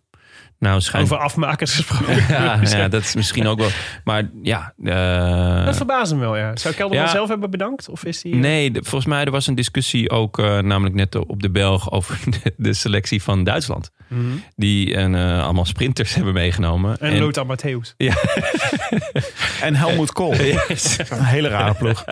Nou, 0.62 0.80
schijnt. 0.80 1.04
Over 1.12 1.24
afmakers 1.24 1.74
gesproken. 1.74 2.24
ja, 2.28 2.58
ja, 2.76 2.88
dat 2.88 3.02
is 3.02 3.14
misschien 3.14 3.46
ook 3.46 3.58
wel. 3.58 3.68
Maar 4.04 4.30
ja. 4.42 4.72
eh, 4.84 5.64
Dat 5.64 5.76
verbaast 5.76 6.10
hem 6.10 6.20
wel, 6.20 6.36
ja. 6.36 6.56
Zou 6.56 6.74
Kelderman 6.74 7.06
Ja. 7.06 7.12
zelf 7.12 7.28
hebben 7.28 7.50
bedankt? 7.50 7.88
Of 7.88 8.04
is 8.04 8.22
die... 8.22 8.34
Nee, 8.34 8.70
de- 8.70 8.80
volgens 8.82 9.06
mij 9.06 9.24
er 9.24 9.30
was 9.30 9.46
een 9.46 9.54
discussie 9.54 10.10
ook, 10.10 10.38
eh, 10.38 10.58
namelijk 10.58 10.94
net 10.94 11.14
op 11.16 11.42
de 11.42 11.50
Belg, 11.50 11.90
over 11.92 12.18
de, 12.42 12.54
de 12.56 12.72
selectie 12.74 13.22
van 13.22 13.44
Duitsland. 13.44 13.90
Mhm. 14.08 14.20
Die 14.56 14.96
een, 14.96 15.14
eh, 15.14 15.42
allemaal 15.44 15.64
sprinters 15.64 16.14
hebben 16.14 16.32
meegenomen. 16.34 16.98
En, 16.98 17.18
Lothar 17.18 17.46
Matthäus. 17.46 17.96
En 19.62 19.74
Helmoet 19.74 20.12
Kool. 20.12 20.32
Een 20.32 21.24
hele 21.24 21.48
rare 21.48 21.74
ploeg. 21.74 22.04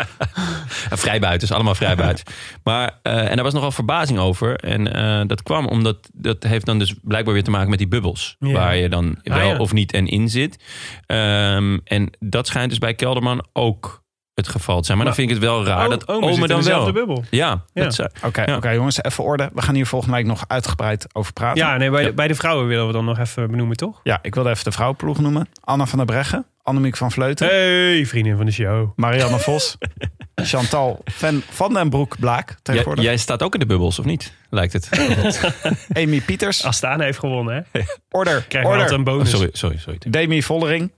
Ja, 0.90 0.97
vrijbuiters, 0.97 1.52
allemaal 1.52 1.75
vrijbuiters. 1.75 2.23
maar, 2.64 2.99
eh, 3.02 3.28
en 3.28 3.35
daar 3.35 3.45
was 3.45 3.52
nogal 3.54 3.71
verbazing 3.73 4.19
over. 4.19 4.57
En 4.57 4.92
eh, 4.95 5.26
dat 5.26 5.42
kwam 5.42 5.66
omdat, 5.66 5.97
dat 6.12 6.42
heeft 6.42 6.66
dan 6.66 6.78
dus 6.78 6.95
blijkbaar 7.02 7.35
weer 7.35 7.45
te 7.45 7.50
maken 7.50 7.69
met 7.71 7.78
die 7.78 7.88
bubbels. 7.88 8.37
Ja. 8.49 8.52
Waar 8.52 8.76
je 8.76 8.88
dan 8.88 9.16
Ah, 9.25 9.35
wel 9.37 9.49
ja. 9.49 9.56
of 9.56 9.73
niet 9.73 9.92
en 9.92 10.06
in 10.06 10.28
zit. 10.28 10.64
Ehm, 11.06 11.78
en 11.85 12.11
dat 12.18 12.47
schijnt 12.47 12.70
dus 12.70 12.78
bij 12.78 12.94
Kelderman 12.94 13.47
ook 13.52 14.02
het 14.35 14.49
geval 14.49 14.80
te 14.80 14.85
zijn. 14.87 14.97
Maar, 14.97 15.06
dan 15.06 15.16
Maar- 15.16 15.25
vind 15.26 15.37
ik 15.37 15.42
het 15.42 15.52
wel 15.54 15.64
raar 15.66 15.85
Oh, 15.85 15.90
dat 15.90 16.04
oh, 16.06 16.16
Ome 16.16 16.37
dan 16.38 16.47
wel. 16.49 16.56
dezelfde 16.56 16.92
bubbel. 16.92 17.25
Ja, 17.30 17.64
Ja. 17.75 17.90
Oké, 18.25 18.42
Ja. 18.44 18.56
oké, 18.56 18.70
jongens, 18.70 19.02
even 19.02 19.25
orde. 19.25 19.50
We 19.54 19.62
gaan 19.62 19.75
hier 19.75 19.87
volgende 19.87 20.16
week 20.16 20.26
nog 20.26 20.44
uitgebreid 20.47 21.06
over 21.12 21.32
praten. 21.32 21.59
Ja, 21.64 21.76
nee, 21.76 21.90
bij, 21.90 22.04
de, 22.04 22.12
bij 22.12 22.28
de 22.28 22.35
vrouwen 22.35 22.66
willen 22.66 22.87
we 22.87 22.92
dan 22.92 23.04
nog 23.04 23.18
even 23.18 23.50
benoemen, 23.50 23.76
toch? 23.76 24.00
Ja, 24.02 24.18
ik 24.23 24.35
wilde 24.35 24.50
even 24.50 24.64
de 24.64 24.73
vrouwenploeg 24.73 25.18
noemen. 25.20 25.49
Anna 25.61 25.87
van 25.87 25.99
der 25.99 26.06
Breggen, 26.06 26.47
Annemiek 26.70 26.96
van 26.96 27.12
Vleuten, 27.12 27.46
Hey, 27.48 28.06
vriendin 28.06 28.36
van 28.36 28.46
de 28.46 28.52
show. 28.52 28.92
Marianne 28.96 29.38
Vos, 29.48 29.76
Chantal 30.34 31.00
van, 31.04 31.42
van 31.50 31.74
den 31.74 31.90
Broek 31.90 32.16
Blaak 32.18 32.48
Jij, 32.48 32.56
tegenwoordig. 32.62 33.04
jij 33.04 33.16
staat 33.16 33.42
ook 33.42 33.54
in 33.54 33.60
de 33.60 33.66
bubbels, 33.66 33.98
of 33.98 34.04
niet? 34.04 34.32
Lijkt 34.50 34.72
het. 34.72 34.88
Amy 36.02 36.20
Pieters, 36.20 36.64
Astana 36.64 37.04
heeft 37.04 37.18
gewonnen, 37.18 37.66
hè? 37.72 37.80
Order, 38.10 38.34
altijd 38.34 38.64
Order, 38.66 38.92
een 38.92 38.98
Oh, 38.98 39.04
bonus. 39.04 39.30
sorry, 39.30 39.48
sorry, 39.52 39.78
sorry. 39.78 39.98
Demi 40.08 40.42
Vollering, 40.42 40.92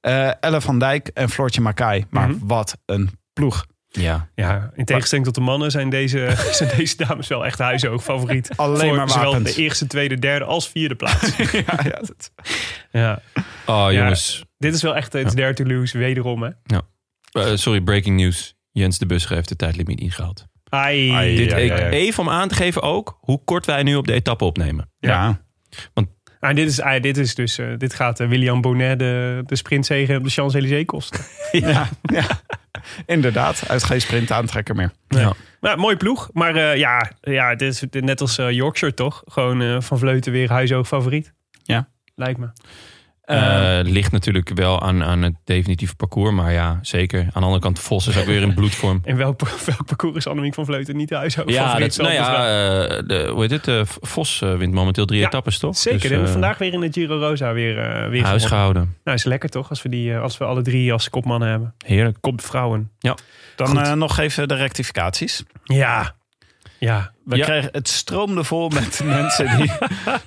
eh 0.00 0.30
Elle 0.40 0.60
van 0.60 0.78
Dijk 0.78 1.08
en 1.14 1.30
Floortje 1.30 1.60
Makai. 1.60 2.06
Maar 2.10 2.28
Mhm. 2.28 2.46
wat 2.46 2.76
een 2.86 3.10
ploeg. 3.32 3.66
Ja. 3.88 4.28
Ja, 4.34 4.70
in 4.74 4.84
tegenstelling 4.84 5.26
tot 5.26 5.34
de 5.34 5.40
mannen 5.40 5.70
zijn 5.70 5.90
deze, 5.90 6.34
zijn 6.52 6.70
deze 6.76 6.96
dames 6.96 7.28
wel 7.28 7.44
echt 7.46 7.58
huishoog 7.58 8.02
favoriet. 8.02 8.50
Alleen 8.56 8.88
Voor 8.88 8.96
maar 8.96 9.08
zowel 9.10 9.42
de 9.42 9.54
eerste, 9.54 9.86
tweede, 9.86 10.18
derde 10.18 10.44
als 10.44 10.68
vierde 10.68 10.94
plaats. 10.94 11.36
ja, 11.36 11.62
ja, 11.66 12.00
dat- 12.02 12.30
ja. 12.90 13.20
Oh, 13.66 13.86
jongens. 13.92 14.44
Dit 14.60 14.74
is 14.74 14.82
wel 14.82 14.96
echt 14.96 15.12
het 15.12 15.36
dare 15.36 15.54
to 15.54 15.64
lose, 15.64 15.98
wederom, 15.98 16.42
hè? 16.42 16.50
Eh, 17.32 17.54
sorry, 17.54 17.80
breaking 17.80 18.16
news. 18.16 18.54
Jens 18.70 18.98
de 18.98 19.06
Busser 19.06 19.34
heeft 19.34 19.48
de 19.48 19.56
tijdlimiet 19.56 20.00
ingehaald. 20.00 20.46
Ai. 20.68 21.10
Ai. 21.10 21.36
Dit, 21.36 21.50
ja, 21.50 21.56
ik- 21.56 21.68
ja, 21.70 21.76
ja. 21.78 21.88
Even 21.88 22.22
om 22.22 22.28
aan 22.30 22.48
te 22.48 22.54
geven 22.54 22.82
ook 22.82 23.18
hoe 23.20 23.44
kort 23.44 23.66
wij 23.66 23.82
nu 23.82 23.94
op 23.96 24.06
de 24.06 24.12
etappe 24.12 24.44
opnemen. 24.44 24.90
ja. 24.98 25.40
Ah, 26.40 26.54
dit, 26.54 26.68
is, 26.68 26.80
ah, 26.80 27.02
dit 27.02 27.16
is 27.16 27.34
dus, 27.34 27.58
eh, 27.58 27.66
dit 27.76 27.94
gaat 27.94 28.20
eh, 28.20 28.28
William 28.28 28.60
Bonnet 28.60 28.98
de, 28.98 29.42
de 29.46 29.56
sprintzege 29.56 30.16
op 30.16 30.24
de 30.24 30.30
Champs-Élysées 30.30 30.84
kosten. 30.84 31.20
Ja, 31.52 31.88
ja. 32.02 32.26
inderdaad. 33.06 33.68
Uit 33.68 33.84
geen 33.84 34.00
sprint 34.00 34.30
aantrekker 34.30 34.74
meer. 34.74 34.90
Ja. 35.08 35.32
Nou, 35.60 35.78
mooi 35.78 35.96
ploeg. 35.96 36.28
Maar 36.32 36.54
eh, 36.56 36.76
ja, 36.76 37.10
ja, 37.20 37.54
dit 37.54 37.72
is 37.72 38.00
net 38.00 38.20
als 38.20 38.38
eh, 38.38 38.50
Yorkshire 38.50 38.94
toch? 38.94 39.22
Gewoon 39.26 39.62
eh, 39.62 39.80
van 39.80 39.98
Vleuten 39.98 40.32
weer 40.32 40.50
huishoog 40.50 40.86
favoriet. 40.86 41.32
Ja. 41.62 41.88
Lijkt 42.14 42.38
me. 42.38 42.48
Eh, 43.30 43.78
ligt 43.92 44.12
natuurlijk 44.12 44.50
wel 44.54 44.82
aan, 44.82 45.04
aan 45.04 45.22
het 45.22 45.34
definitieve 45.44 45.94
parcours. 45.96 46.32
Maar 46.34 46.52
ja, 46.52 46.78
zeker. 46.82 47.20
Aan 47.20 47.28
de 47.32 47.40
andere 47.40 47.60
kant, 47.60 47.78
Vos 47.78 48.06
is 48.06 48.18
ook 48.18 48.24
weer 48.24 48.42
in 48.42 48.54
bloedvorm. 48.54 49.00
In 49.10 49.16
welk, 49.16 49.40
welk 49.64 49.84
parcours 49.86 50.16
is 50.16 50.26
Annemiek 50.26 50.54
van 50.54 50.64
Vleuten 50.64 50.96
niet 50.96 51.08
de 51.08 51.14
huishoog 51.14 51.50
Ja, 51.50 51.78
dat, 51.78 51.96
nou 51.96 52.12
ja 52.12 52.34
eh, 52.36 53.02
de, 53.06 53.28
hoe 53.32 53.40
heet 53.40 53.50
het? 53.50 53.68
eh, 53.68 53.80
Vos 53.84 54.42
eh, 54.42 54.56
wint 54.56 54.72
momenteel 54.74 55.04
drie 55.06 55.20
Ja, 55.20 55.26
etappes, 55.26 55.58
toch? 55.58 55.76
Zeker, 55.76 56.08
Dus, 56.08 56.30
vandaag 56.30 56.58
weer 56.58 56.72
in 56.72 56.80
de 56.80 56.88
Giro 56.92 57.18
Rosa 57.18 57.52
weer, 57.52 57.78
eh 57.78 57.84
weer 57.84 57.94
gewonnen. 58.02 58.24
Huisgehouden. 58.26 58.96
Nou, 59.04 59.16
is 59.16 59.24
lekker 59.24 59.48
toch, 59.48 59.68
als 59.70 59.82
we, 59.82 59.88
die, 59.88 60.14
eh, 60.14 60.22
als 60.22 60.38
we 60.38 60.44
alle 60.44 60.62
drie 60.62 60.92
als 60.92 61.10
kopmannen 61.10 61.48
hebben. 61.48 61.74
Heerlijk. 61.86 62.16
Kopvrouwen. 62.20 62.90
Dan 63.56 63.66
Goed. 63.66 63.78
eh, 63.78 63.92
nog 63.92 64.18
even 64.18 64.48
de 64.48 64.54
rectificaties. 64.54 65.42
Ja. 65.64 66.14
Ja. 66.78 67.10
We 67.30 67.36
Ja. 67.36 67.44
kregen, 67.44 67.68
het 67.72 67.88
stroomde 67.88 68.44
vol 68.44 68.68
met 68.68 69.00
mensen 69.04 69.56
die. 69.56 69.66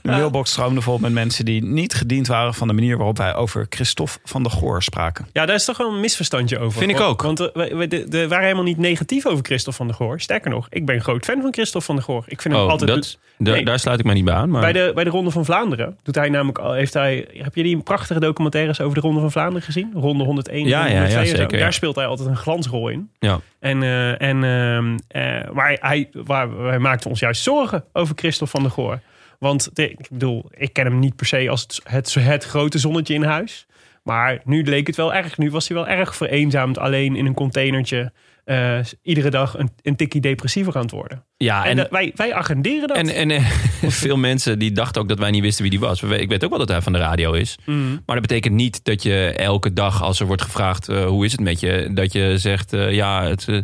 De 0.01 0.11
mailbox 0.11 0.51
stroomde 0.51 0.81
vol 0.81 0.97
met 0.97 1.11
mensen 1.11 1.45
die 1.45 1.63
niet 1.63 1.93
gediend 1.93 2.27
waren 2.27 2.53
van 2.53 2.67
de 2.67 2.73
manier 2.73 2.97
waarop 2.97 3.17
wij 3.17 3.35
over 3.35 3.65
Christophe 3.69 4.13
van 4.23 4.43
der 4.43 4.51
Goor 4.51 4.83
spraken. 4.83 5.27
Ja, 5.33 5.45
daar 5.45 5.55
is 5.55 5.65
toch 5.65 5.77
wel 5.77 5.93
een 5.93 5.99
misverstandje 5.99 6.59
over. 6.59 6.79
Vind 6.79 6.91
ik 6.91 6.97
Want- 6.97 7.09
ook. 7.09 7.21
Want 7.21 7.39
eh, 7.39 7.47
we, 7.53 7.75
we, 7.75 7.87
de- 7.87 8.07
de- 8.09 8.27
waren 8.27 8.43
helemaal 8.43 8.63
niet 8.65 8.77
negatief 8.77 9.25
over 9.25 9.43
Christophe 9.45 9.77
van 9.77 9.87
der 9.87 9.95
Goor. 9.95 10.21
Sterker 10.21 10.49
nog, 10.51 10.67
ik 10.69 10.85
ben 10.85 10.95
een 10.95 11.01
groot 11.01 11.25
fan 11.25 11.41
van 11.41 11.53
Christophe 11.53 11.85
van 11.85 11.95
der 11.95 12.03
Goor. 12.03 12.23
Ik 12.27 12.41
vind 12.41 12.53
hem 12.53 12.63
Oh, 12.63 12.69
altijd... 12.69 12.89
dat, 12.89 13.17
da- 13.37 13.51
Nee. 13.51 13.65
daar 13.65 13.79
sluit 13.79 13.99
ik 13.99 14.05
mij 14.05 14.13
niet 14.13 14.25
bij 14.25 14.33
aan. 14.33 14.49
Maar 14.49 14.61
Bij 14.61 14.71
de, 14.71 14.91
bij 14.95 15.03
de 15.03 15.09
Ronde 15.09 15.31
van 15.31 15.45
Vlaanderen 15.45 15.97
doet 16.03 16.15
hij 16.15 16.29
namelijk 16.29 16.57
al, 16.57 16.73
heeft 16.73 16.93
hij, 16.93 17.27
heb 17.33 17.55
je 17.55 17.63
die 17.63 17.77
prachtige 17.81 18.19
documentaires 18.19 18.81
over 18.81 18.95
de 18.95 19.01
Ronde 19.01 19.19
van 19.19 19.31
Vlaanderen 19.31 19.61
gezien? 19.61 19.91
Ronde 19.95 20.23
101, 20.23 20.67
Ja, 20.67 20.79
ja, 20.79 20.85
ja, 20.85 20.91
102 20.99 21.19
en 21.21 21.27
zo. 21.27 21.35
zeker, 21.35 21.57
ja. 21.57 21.63
Daar 21.63 21.73
speelt 21.73 21.95
hij 21.95 22.05
altijd 22.05 22.27
een 22.29 22.35
glansrol 22.37 22.87
in. 22.89 23.09
Ja. 23.19 23.39
En, 23.59 23.83
eh, 23.83 24.21
en 24.21 24.43
ehm, 24.43 24.97
eh, 25.07 25.49
waar 25.53 25.77
hij, 25.81 26.09
waar, 26.13 26.57
wij 26.57 26.79
maakten 26.93 27.09
ons 27.09 27.19
juist 27.19 27.43
zorgen 27.43 27.83
over 27.93 28.15
Christophe 28.15 28.51
van 28.51 28.63
der 28.63 28.71
Goor. 28.71 28.99
Want 29.39 29.69
ik 29.73 30.09
bedoel, 30.09 30.45
ik 30.49 30.73
ken 30.73 30.85
hem 30.85 30.99
niet 30.99 31.15
per 31.15 31.25
se 31.25 31.49
als 31.49 31.61
het, 31.61 31.81
het, 31.83 32.13
het 32.13 32.43
grote 32.43 32.77
zonnetje 32.77 33.13
in 33.13 33.23
huis. 33.23 33.65
Maar 34.03 34.41
nu 34.43 34.63
leek 34.63 34.87
het 34.87 34.95
wel 34.95 35.13
erg. 35.13 35.37
Nu 35.37 35.51
was 35.51 35.67
hij 35.67 35.77
wel 35.77 35.87
erg 35.87 36.15
vereenzaamd 36.15 36.77
alleen 36.77 37.15
in 37.15 37.25
een 37.25 37.33
containertje. 37.33 38.11
eh, 38.45 38.79
iedere 39.01 39.29
dag 39.29 39.57
een, 39.57 39.69
een 39.81 39.95
tikkie 39.95 40.21
depressiever 40.21 40.75
aan 40.75 40.81
het 40.81 40.91
worden. 40.91 41.25
Ja, 41.37 41.63
En, 41.63 41.69
en, 41.69 41.75
dat- 41.77 41.89
wij, 41.89 42.11
wij 42.15 42.33
agenderen 42.33 42.87
dat. 42.87 42.97
en, 42.97 43.09
en 43.09 43.31
eh, 43.31 43.45
veel 44.03 44.17
mensen 44.17 44.59
die 44.59 44.71
dachten 44.71 45.01
ook 45.01 45.07
dat 45.09 45.19
wij 45.19 45.31
niet 45.31 45.41
wisten 45.41 45.61
wie 45.61 45.71
die 45.71 45.79
was. 45.79 46.01
Ik 46.03 46.29
weet 46.29 46.43
ook 46.43 46.49
wel 46.49 46.59
dat 46.59 46.67
hij 46.69 46.81
van 46.81 46.93
de 46.93 46.99
radio 46.99 47.31
is. 47.33 47.57
Mhm. 47.65 47.89
Maar 47.91 48.15
dat 48.15 48.21
betekent 48.21 48.53
niet 48.53 48.83
dat 48.83 49.03
je 49.03 49.33
elke 49.37 49.73
dag 49.73 50.01
als 50.01 50.19
er 50.19 50.25
wordt 50.25 50.41
gevraagd 50.41 50.89
eh, 50.89 51.05
hoe 51.05 51.25
is 51.25 51.31
het 51.31 51.41
met 51.41 51.59
je, 51.59 51.89
dat 51.93 52.13
je 52.13 52.37
zegt 52.37 52.73
eh, 52.73 52.91
ja 52.91 53.23
het 53.23 53.47
is 53.47 53.61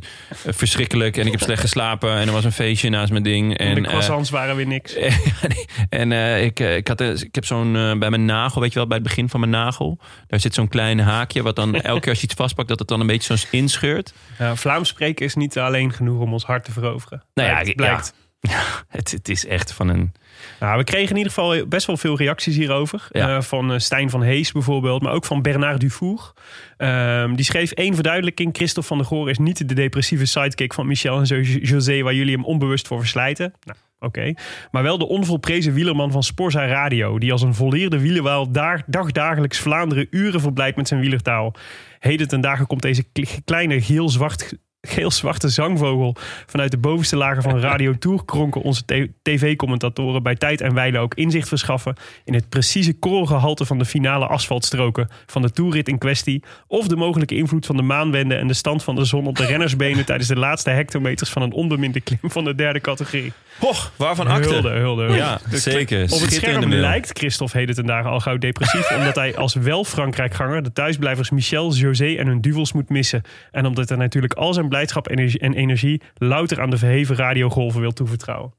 verschrikkelijk 0.56 1.18
en 1.18 1.26
ik 1.26 1.32
heb 1.32 1.42
slecht 1.42 1.62
geslapen 1.62 2.14
en 2.18 2.28
er 2.28 2.34
was 2.34 2.44
een 2.44 2.52
feestje 2.52 2.90
naast 2.90 3.12
mijn 3.12 3.24
ding 3.24 3.58
En 3.58 3.76
de 3.76 3.82
croissants 3.82 4.30
waren 4.30 4.56
weer 4.56 4.68
niks. 4.68 4.96
en 5.90 6.12
ik, 6.44 6.60
ik, 6.60 6.88
had, 6.88 7.02
ik 7.02 7.36
heb 7.36 7.46
zo'n 7.46 7.72
bij 8.00 8.10
mijn 8.10 8.26
nagel, 8.26 8.62
weet 8.62 8.74
je 8.74 8.80
wel, 8.80 8.88
bij 8.88 8.98
het 8.98 9.08
begin 9.08 9.30
van 9.30 9.40
mijn 9.40 9.52
nagel, 9.52 10.00
daar 10.28 10.40
zit 10.40 10.54
zo'n 10.54 10.68
klein 10.68 11.00
haakje 11.00 11.42
wat 11.44 11.56
dan 11.56 11.76
elke 11.82 12.00
keer 12.00 12.10
als 12.10 12.20
je 12.20 12.26
iets 12.26 12.36
vastpakt 12.36 12.68
dat 12.68 12.80
het 12.80 12.88
dan 12.88 13.00
een 13.00 13.08
beetje 13.08 13.38
zo 13.38 13.48
inscheurt. 13.52 14.14
Vlaams 14.54 14.90
spreken 14.90 15.26
is 15.26 15.36
niet 15.36 15.58
alleen 15.60 15.94
genoeg 15.94 16.20
om 16.22 16.34
ons 16.34 16.44
hart 16.44 16.64
te 16.64 16.72
veroveren. 16.72 17.24
Nou 17.34 17.50
ja, 17.50 17.59
Blijkt- 17.62 17.70
ik- 17.70 17.76
blijkt. 17.76 18.14
Het, 18.88 19.12
het 19.12 19.30
is 19.30 19.46
echt 19.46 19.74
van 19.74 19.88
een 19.90 20.12
Nou, 20.60 20.78
we 20.78 20.84
kregen 20.84 21.10
in 21.10 21.16
ieder 21.18 21.32
geval 21.34 21.68
best 21.68 21.88
wel 21.88 21.98
veel 21.98 22.18
reacties 22.18 22.56
hierover. 22.56 23.08
Ja. 23.12 23.36
Eh, 23.36 23.42
van 23.42 23.72
eh, 23.72 23.80
Stijn 23.80 24.10
van 24.10 24.22
Hees 24.22 24.52
bijvoorbeeld, 24.52 25.02
maar 25.02 25.14
ook 25.14 25.26
van 25.26 25.42
Bernard 25.42 25.80
Dufour. 25.80 26.34
Ehm, 26.78 27.36
die 27.36 27.46
schreef 27.46 27.72
één 27.72 27.94
verduidelijking. 27.94 28.56
Christophe 28.56 28.88
van 28.88 28.98
der 28.98 29.08
Goor 29.08 29.30
is 29.30 29.38
niet 29.38 29.68
de 29.68 29.74
depressieve 29.74 30.26
sidekick 30.26 30.74
van 30.74 30.88
Michel 30.88 31.22
en 31.22 31.42
José... 31.44 32.02
waar 32.02 32.14
jullie 32.14 32.36
hem 32.36 32.46
onbewust 32.46 32.88
voor 32.88 33.00
verslijten. 33.00 33.54
Nou, 33.64 33.78
oké. 34.00 34.34
Maar 34.72 34.84
wel 34.84 34.98
de 34.98 35.08
onvolprezen 35.08 35.74
wielerman 35.74 36.12
van 36.12 36.24
Sporza 36.24 36.68
Radio... 36.68 37.18
die 37.20 37.32
als 37.32 37.42
een 37.42 37.56
volleerde 37.56 38.00
wielerwaal 38.00 38.52
daar, 38.52 38.84
dagdagelijks 38.86 39.60
Vlaanderen 39.60 40.08
uren 40.10 40.42
verblijdt 40.42 40.78
met 40.78 40.88
zijn 40.88 41.00
wielertaal. 41.00 41.54
Heden 42.00 42.28
ten 42.28 42.42
dagen 42.42 42.68
komt 42.68 42.82
deze 42.82 43.04
kle- 43.04 43.42
kleine 43.46 43.82
geel-zwart 43.82 44.54
geel-zwarte 44.82 45.50
zangvogel 45.50 46.16
vanuit 46.46 46.72
de 46.72 46.78
bovenste 46.78 47.16
lagen 47.16 47.44
van 47.44 47.60
Radio 47.60 47.98
Tour 48.00 48.26
kronken 48.26 48.62
onze 48.62 48.84
tv-commentatoren 49.22 50.24
bij 50.24 50.36
tijd 50.36 50.62
en 50.62 50.74
wijle 50.74 51.00
ook 51.00 51.14
inzicht 51.14 51.48
verschaffen 51.48 51.96
in 52.26 52.34
het 52.34 52.50
precieze 52.50 52.94
koolgehalte 52.94 53.66
van 53.66 53.78
de 53.78 53.86
finale 53.86 54.28
asfaltstroken 54.28 55.10
van 55.26 55.42
de 55.42 55.52
toerrit 55.52 55.88
in 55.88 55.98
kwestie 55.98 56.44
of 56.68 56.88
de 56.88 56.96
mogelijke 56.96 57.36
invloed 57.36 57.66
van 57.66 57.76
de 57.76 57.82
maanwende 57.82 58.36
en 58.36 58.48
de 58.48 58.54
stand 58.54 58.84
van 58.84 58.96
de 58.96 59.06
zon 59.06 59.28
op 59.28 59.36
de 59.36 59.46
rennersbenen 59.54 60.06
tijdens 60.06 60.30
de 60.30 60.36
laatste 60.36 60.70
hectometers 60.70 61.30
van 61.30 61.42
een 61.42 61.54
onbeminde 61.54 62.02
klim 62.02 62.32
van 62.32 62.44
de 62.44 62.56
derde 62.56 62.80
categorie. 62.80 63.34
Hoch, 63.60 63.92
waarvan 63.96 64.28
akte? 64.28 64.50
Hulde, 64.50 64.70
hulde, 64.70 65.02
hulde. 65.02 65.18
Ja, 65.18 65.40
zeker. 65.52 66.04
Op 66.04 66.20
het 66.20 66.34
scherm 66.34 66.74
lijkt 66.74 67.18
Christophe 67.18 67.58
heden 67.58 67.76
ten 67.76 67.86
dagen 67.86 68.10
al 68.10 68.20
gauw 68.20 68.38
depressief. 68.38 68.92
omdat 68.98 69.16
hij 69.16 69.36
als 69.36 69.54
wel 69.54 69.84
Frankrijkganger 69.84 70.64
de 70.64 70.72
thuisblijvers 70.72 71.30
Michel, 71.30 71.74
José 71.74 72.16
en 72.16 72.28
hun 72.28 72.42
duvels 72.42 72.74
moet 72.74 72.90
missen. 72.90 73.22
En 73.52 73.66
omdat 73.66 73.90
hij 73.90 73.98
natuurlijk 73.98 74.34
al 74.34 74.54
zijn 74.54 74.69
blijdschap 74.70 75.08
en 75.08 75.18
energie- 75.18 75.40
en 75.40 75.54
energie 75.54 76.02
louter 76.18 76.62
aan 76.62 76.70
de 76.70 76.78
verheven 76.78 77.16
radiogolven 77.16 77.82
wil 77.82 77.92
toevertrouwen. 77.94 78.54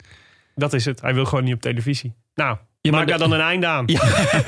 Dat 0.54 0.72
is 0.72 0.84
het. 0.84 1.00
Hij 1.00 1.14
wil 1.14 1.24
gewoon 1.24 1.44
niet 1.44 1.54
op 1.54 1.60
televisie. 1.60 2.14
Nou, 2.34 2.58
Ja, 2.80 2.90
maar 2.90 3.00
maak 3.00 3.08
daar 3.08 3.18
dan 3.18 3.32
een 3.32 3.40
einde 3.40 3.66
aan. 3.66 3.82
Ja, 3.86 4.00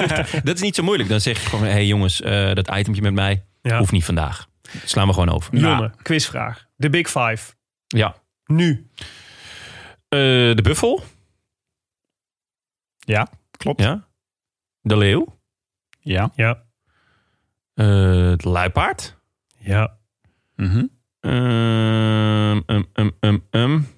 dat 0.45 0.55
is 0.55 0.61
niet 0.61 0.75
zo 0.75 0.83
moeilijk. 0.83 1.09
Dan 1.09 1.21
zeg 1.21 1.43
je 1.43 1.49
gewoon, 1.49 1.65
hé 1.65 1.71
hey 1.71 1.87
jongens, 1.87 2.21
eh, 2.21 2.55
dat 2.55 2.75
itempje 2.77 3.03
met 3.03 3.13
mij 3.15 3.45
Ja. 3.63 3.79
hoeft 3.79 3.93
niet 3.93 4.05
vandaag. 4.05 4.49
Slaan 4.85 5.07
we 5.07 5.13
gewoon 5.13 5.29
over. 5.29 5.57
Jonne, 5.57 5.93
quizvraag. 6.03 6.67
De 6.77 6.91
Big 6.91 7.07
Five. 7.11 7.53
Ja, 7.87 8.15
Nu. 8.47 8.89
Eh, 10.09 10.19
de 10.55 10.61
buffel. 10.63 11.03
Ja, 12.99 13.29
klopt. 13.57 13.81
Ja. 13.81 14.09
De 14.81 14.97
leeuw. 14.97 15.39
Ja. 16.01 16.31
Ja. 16.35 16.63
Eh, 17.75 17.85
de 18.37 18.49
luipaard. 18.49 19.17
Ja. 19.59 19.99
Mhm. 20.57 20.87
Um, 21.27 22.63
um, 22.67 23.13
um, 23.21 23.47
um. 23.51 23.89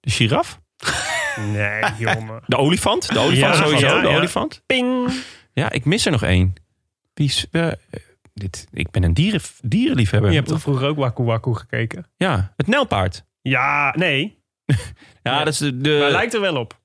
De 0.00 0.10
giraf. 0.10 0.60
Nee, 1.52 1.82
jongen. 1.98 2.42
De 2.46 2.56
olifant. 2.56 3.12
De 3.12 3.18
olifant 3.18 3.56
Ja, 3.56 3.62
sowieso. 3.62 3.86
ja, 3.86 4.00
de 4.00 4.08
ja. 4.08 4.16
olifant. 4.16 4.62
Ping. 4.66 5.12
Ja, 5.52 5.70
ik 5.70 5.84
mis 5.84 6.04
er 6.06 6.12
nog 6.12 6.22
één. 6.22 6.54
Wie 7.14 7.26
is, 7.26 7.46
eh, 7.50 7.72
dit, 8.34 8.66
ik 8.72 8.90
ben 8.90 9.02
een 9.02 9.14
dieren, 9.14 9.40
dierenliefhebber. 9.60 10.30
Je 10.30 10.36
hebt 10.36 10.48
toch 10.48 10.60
vroeger 10.60 10.88
ook 10.88 10.96
Waku 10.96 11.22
Waku 11.22 11.54
gekeken? 11.54 12.06
Ja, 12.16 12.52
het 12.56 12.66
nijlpaard. 12.66 13.24
Ja, 13.42 13.94
nee. 13.96 14.36
Ja, 15.22 15.38
dat 15.44 15.52
is 15.52 15.58
de... 15.58 15.76
de 15.76 15.90
Maar 15.90 16.00
hij 16.00 16.10
lijkt 16.10 16.34
er 16.34 16.40
wel 16.40 16.56
op. 16.56 16.80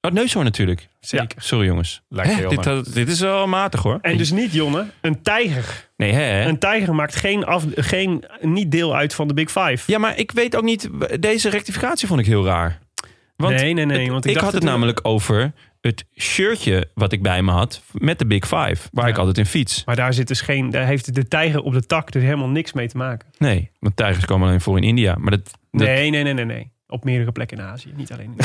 Oh, 0.00 0.10
neushoorn 0.12 0.44
natuurlijk. 0.44 0.88
Zeker. 1.00 1.42
Sorry 1.42 1.66
jongens. 1.66 2.02
Lijkt 2.08 2.30
Hè, 2.30 2.36
heel 2.38 2.48
dit, 2.62 2.94
dit 2.94 3.08
is 3.08 3.20
wel 3.20 3.46
matig 3.46 3.82
hoor. 3.82 3.98
En 4.02 4.16
dus 4.16 4.30
niet, 4.30 4.52
Jonne, 4.52 4.86
een 5.00 5.22
tijger. 5.22 5.88
Nee, 5.96 6.12
hè? 6.12 6.44
Een 6.48 6.58
tijger 6.58 6.94
maakt 6.94 7.16
geen, 7.16 7.44
af, 7.44 7.64
geen 7.74 8.24
niet 8.40 8.70
deel 8.70 8.96
uit 8.96 9.14
van 9.14 9.28
de 9.28 9.34
Big 9.34 9.50
Five. 9.50 9.92
Ja, 9.92 9.98
maar 9.98 10.18
ik 10.18 10.32
weet 10.32 10.56
ook 10.56 10.62
niet... 10.64 10.88
Deze 11.20 11.48
rectificatie 11.50 12.08
vond 12.08 12.20
ik 12.20 12.26
heel 12.26 12.44
raar. 12.44 12.78
Want 13.36 13.54
nee, 13.54 13.72
nee, 13.72 13.84
nee. 13.86 14.00
het- 14.00 14.08
want 14.08 14.26
ik 14.26 14.36
had 14.36 14.52
het 14.52 14.62
namelijk 14.62 15.00
over 15.02 15.52
het 15.80 16.04
shirtje 16.16 16.88
wat 16.94 17.12
ik 17.12 17.22
bij 17.22 17.42
me 17.42 17.50
had 17.50 17.82
met 17.92 18.18
de 18.18 18.26
Big 18.26 18.42
Five. 18.44 18.88
Waar 18.92 19.04
Ja. 19.04 19.10
ik 19.10 19.18
altijd 19.18 19.38
in 19.38 19.46
fiets. 19.46 19.82
Maar 19.84 19.96
daar 19.96 20.12
zit 20.14 20.28
dus 20.28 20.40
geen. 20.40 20.70
Daar 20.70 20.86
heeft 20.86 21.14
de 21.14 21.28
tijger 21.28 21.60
op 21.60 21.72
de 21.72 21.86
tak 21.86 22.12
dus 22.12 22.22
helemaal 22.22 22.48
niks 22.48 22.72
mee 22.72 22.88
te 22.88 22.96
maken. 22.96 23.28
Nee, 23.38 23.70
want 23.78 23.96
tijgers 23.96 24.24
komen 24.24 24.46
alleen 24.48 24.60
voor 24.60 24.76
in 24.76 24.82
India. 24.82 25.14
Maar 25.18 25.30
dat... 25.30 25.44
dat 25.70 25.80
Nee, 25.86 26.10
nee, 26.10 26.22
nee, 26.22 26.32
nee, 26.32 26.44
nee. 26.44 26.70
Op 26.86 27.04
meerdere 27.04 27.32
plekken 27.32 27.58
in 27.58 27.64
Azië, 27.64 27.92
niet 27.96 28.12
alleen 28.12 28.34
in 28.38 28.44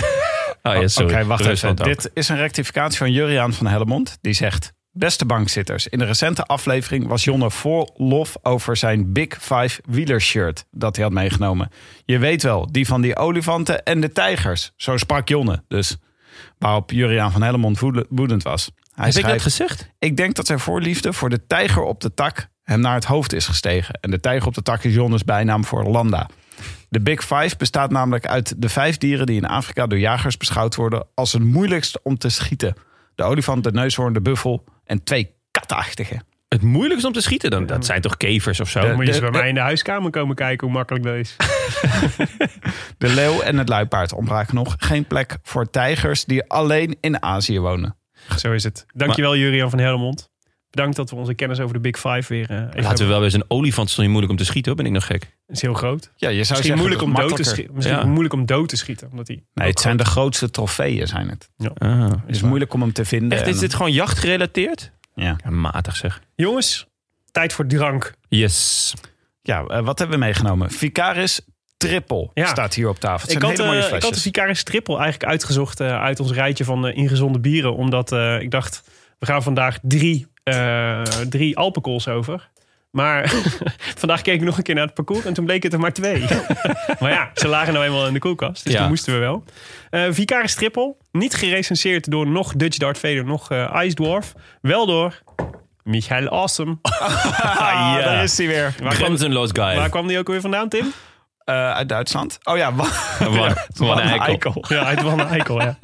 oh, 0.65 0.81
ja, 0.81 0.87
sorry. 0.87 1.13
Oké, 1.13 1.25
wacht 1.25 1.45
even. 1.45 1.75
Dit 1.75 2.11
is 2.13 2.29
een 2.29 2.37
rectificatie 2.37 2.97
van 2.97 3.11
Juriaan 3.11 3.53
van 3.53 3.67
Hellemond. 3.67 4.17
Die 4.21 4.33
zegt... 4.33 4.73
Beste 4.97 5.25
bankzitters, 5.25 5.87
in 5.87 5.99
de 5.99 6.05
recente 6.05 6.45
aflevering 6.45 7.07
was 7.07 7.23
Jonne 7.23 7.51
vol 7.51 7.93
lof 7.97 8.35
over 8.41 8.77
zijn 8.77 9.13
Big 9.13 9.27
Five 9.39 9.81
wielershirt 9.85 10.65
dat 10.71 10.95
hij 10.95 11.05
had 11.05 11.13
meegenomen. 11.13 11.69
Je 12.05 12.17
weet 12.17 12.43
wel, 12.43 12.71
die 12.71 12.87
van 12.87 13.01
die 13.01 13.15
olifanten 13.15 13.83
en 13.83 14.01
de 14.01 14.11
tijgers. 14.11 14.71
Zo 14.75 14.97
sprak 14.97 15.27
Jonne 15.27 15.63
dus. 15.67 15.97
Waarop 16.57 16.91
Juriaan 16.91 17.31
van 17.31 17.41
Hellemond 17.41 17.79
woede- 17.79 18.05
woedend 18.09 18.43
was. 18.43 18.71
Hij 18.93 19.05
Heb 19.07 19.15
ik 19.15 19.25
dat 19.25 19.41
gezegd? 19.41 19.89
ik 19.99 20.17
denk 20.17 20.35
dat 20.35 20.45
zijn 20.47 20.59
voorliefde 20.59 21.13
voor 21.13 21.29
de 21.29 21.45
tijger 21.47 21.81
op 21.83 22.01
de 22.01 22.13
tak 22.13 22.47
hem 22.63 22.79
naar 22.79 22.93
het 22.95 23.05
hoofd 23.05 23.33
is 23.33 23.45
gestegen. 23.45 23.97
En 24.01 24.11
de 24.11 24.19
tijger 24.19 24.47
op 24.47 24.53
de 24.53 24.61
tak 24.61 24.83
is 24.83 24.93
Jonnes 24.93 25.23
bijnaam 25.23 25.65
voor 25.65 25.83
Landa. 25.83 26.29
De 26.95 27.01
Big 27.01 27.21
Five 27.21 27.55
bestaat 27.57 27.91
namelijk 27.91 28.27
uit 28.27 28.53
de 28.61 28.69
vijf 28.69 28.97
dieren 28.97 29.25
die 29.25 29.35
in 29.35 29.45
Afrika 29.45 29.87
door 29.87 29.99
jagers 29.99 30.37
beschouwd 30.37 30.75
worden 30.75 31.07
als 31.13 31.33
het 31.33 31.43
moeilijkst 31.43 31.99
om 32.03 32.17
te 32.17 32.29
schieten. 32.29 32.73
De 33.15 33.23
olifant, 33.23 33.63
de 33.63 33.71
neushoorn, 33.71 34.13
de 34.13 34.21
buffel 34.21 34.63
en 34.85 35.03
twee 35.03 35.33
katachtige. 35.51 36.21
Het 36.47 36.61
moeilijkste 36.61 37.07
om 37.07 37.13
te 37.13 37.21
schieten, 37.21 37.49
dan, 37.49 37.65
dat 37.65 37.85
zijn 37.85 38.01
toch 38.01 38.17
kevers 38.17 38.59
of 38.59 38.69
zo? 38.69 38.79
De- 38.79 38.93
Moet 38.93 39.05
je 39.05 39.11
eens 39.11 39.19
bij 39.19 39.31
de- 39.31 39.37
mij 39.37 39.47
in 39.47 39.53
de 39.53 39.59
huiskamer 39.61 40.11
komen 40.11 40.35
kijken 40.35 40.67
hoe 40.67 40.75
makkelijk 40.75 41.03
dat 41.05 41.15
is. 41.15 41.35
De 42.97 43.07
leeuw 43.13 43.41
en 43.41 43.57
het 43.57 43.69
luipaard 43.69 44.13
ontbraken 44.13 44.55
nog. 44.55 44.75
Geen 44.77 45.05
plek 45.05 45.37
voor 45.43 45.69
tijgers 45.69 46.25
die 46.25 46.49
alleen 46.49 46.97
in 46.99 47.21
Azië 47.23 47.59
wonen. 47.59 47.97
Zo 48.37 48.51
is 48.51 48.63
het. 48.63 48.85
Dankjewel, 48.93 49.35
Jurian 49.37 49.69
van 49.69 49.79
Helmond. 49.79 50.29
Bedankt 50.75 50.95
dat 50.95 51.09
we 51.09 51.15
onze 51.15 51.33
kennis 51.33 51.59
over 51.59 51.73
de 51.73 51.79
Big 51.79 51.95
Five 51.99 52.33
weer 52.33 52.49
eh, 52.49 52.57
even 52.57 52.83
Laten 52.83 53.05
we 53.05 53.11
wel 53.11 53.23
eens 53.23 53.33
een 53.33 53.43
olifant 53.47 53.89
is 53.89 53.97
niet 53.97 54.07
moeilijk 54.07 54.31
om 54.31 54.37
te 54.37 54.45
schieten, 54.45 54.71
hoor? 54.71 54.81
ben 54.83 54.85
ik 54.91 54.97
nog 54.97 55.05
gek? 55.05 55.21
Het 55.47 55.55
is 55.55 55.61
heel 55.61 55.73
groot. 55.73 56.03
Ja, 56.03 56.09
je 56.09 56.19
zou 56.19 56.35
Misschien 56.37 56.55
zeggen 56.55 56.77
moeilijk 56.77 56.99
dat 56.99 57.09
om 57.09 57.29
dood 57.29 57.35
te 57.35 57.43
schieten. 57.43 57.75
Misschien 57.75 57.95
Ja. 57.97 58.05
moeilijk 58.05 58.33
om 58.33 58.45
dood 58.45 58.69
te 58.69 58.77
schieten. 58.77 59.07
Omdat 59.11 59.27
hij 59.27 59.43
Nee, 59.53 59.69
het 59.69 59.79
zijn 59.79 59.97
de 59.97 60.05
grootste 60.05 60.49
trofeeën, 60.49 61.07
zijn 61.07 61.29
het. 61.29 61.49
Ah. 61.77 62.09
Het 62.25 62.35
is 62.35 62.41
moeilijk 62.41 62.73
om 62.73 62.81
hem 62.81 62.93
te 62.93 63.05
vinden. 63.05 63.37
Echt, 63.37 63.47
is 63.47 63.59
dit 63.59 63.73
gewoon 63.73 63.91
jachtgerelateerd? 63.91 64.91
Ja. 65.15 65.35
Ja, 65.43 65.49
matig 65.49 65.95
zeg. 65.95 66.21
Jongens, 66.35 66.87
tijd 67.31 67.53
voor 67.53 67.65
drank. 67.67 68.13
Yes. 68.27 68.93
Ja, 69.41 69.63
eh, 69.65 69.79
wat 69.85 69.99
hebben 69.99 70.19
we 70.19 70.23
meegenomen? 70.25 70.71
Vicaris 70.71 71.41
Triple 71.77 72.29
Ja. 72.33 72.45
staat 72.47 72.73
hier 72.73 72.89
op 72.89 72.99
tafel. 72.99 73.21
Het 73.27 73.31
Ik 73.31 73.39
zijn 73.39 73.43
had, 73.43 73.51
hele 73.57 73.69
mooie 73.69 73.81
eh, 73.89 73.95
ik 73.95 74.03
had 74.03 74.13
de. 74.13 74.19
Vicaris 74.19 74.63
Triple 74.63 74.95
eigenlijk 74.97 75.31
uitgezocht 75.31 75.81
uit 75.81 76.19
ons 76.19 76.31
rijtje 76.31 76.63
van 76.63 76.87
eh, 76.87 76.97
ingezonde 76.97 77.39
bieren. 77.39 77.75
Omdat 77.75 78.11
eh, 78.11 78.39
ik 78.41 78.51
dacht, 78.51 78.83
we 79.19 79.25
gaan 79.25 79.43
vandaag 79.43 79.77
drie, 79.81 80.27
eh 80.45 81.01
drie 81.29 81.57
Alpenkools 81.57 82.07
over. 82.07 82.49
Maar 82.91 83.33
vandaag 84.01 84.21
keek 84.21 84.33
ik 84.35 84.41
nog 84.41 84.57
een 84.57 84.63
keer 84.63 84.75
naar 84.75 84.85
het 84.85 84.93
parcours 84.93 85.25
en 85.25 85.33
toen 85.33 85.45
bleek 85.45 85.63
het 85.63 85.73
er 85.73 85.79
maar 85.79 85.93
twee. 85.93 86.25
maar 86.99 87.11
ja, 87.11 87.31
ze 87.33 87.47
lagen 87.47 87.73
nou 87.73 87.85
eenmaal 87.85 88.07
in 88.07 88.13
de 88.13 88.19
koelkast, 88.19 88.63
dus 88.63 88.73
Ja. 88.73 88.79
die 88.79 88.87
moesten 88.87 89.13
we 89.13 89.19
wel. 89.19 89.43
Eh 89.89 90.03
Vicaris 90.09 90.55
Triple, 90.55 90.95
niet 91.11 91.33
gerecenseerd 91.33 92.11
door 92.11 92.27
nog 92.27 92.53
Dutch 92.55 92.77
Dart 92.77 92.97
Vader, 92.97 93.25
nog 93.25 93.51
eh 93.51 93.79
Ice 93.83 93.95
Dwarf. 93.95 94.33
Wel 94.61 94.85
door 94.85 95.21
Michael 95.83 96.29
Awesome. 96.29 96.77
Ah, 96.81 97.95
daar 97.95 98.23
is 98.23 98.37
hij 98.37 98.47
weer. 98.47 98.75
Waar 98.83 98.91
Grenzenloos 98.91 99.49
guy. 99.53 99.75
waar 99.75 99.89
kwam 99.89 100.07
die 100.07 100.17
ook 100.17 100.27
weer 100.27 100.41
vandaan, 100.41 100.69
Tim? 100.69 100.93
Eh, 101.43 101.71
uit 101.71 101.89
Duitsland. 101.89 102.37
Oh 102.43 102.57
ja, 102.57 102.73
wat 102.73 102.89
een 103.79 104.19
eikel. 104.19 104.65
Ja, 104.67 104.79
uit 104.85 104.99
Van 104.99 105.27
Eikel, 105.27 105.61
ja. 105.61 105.77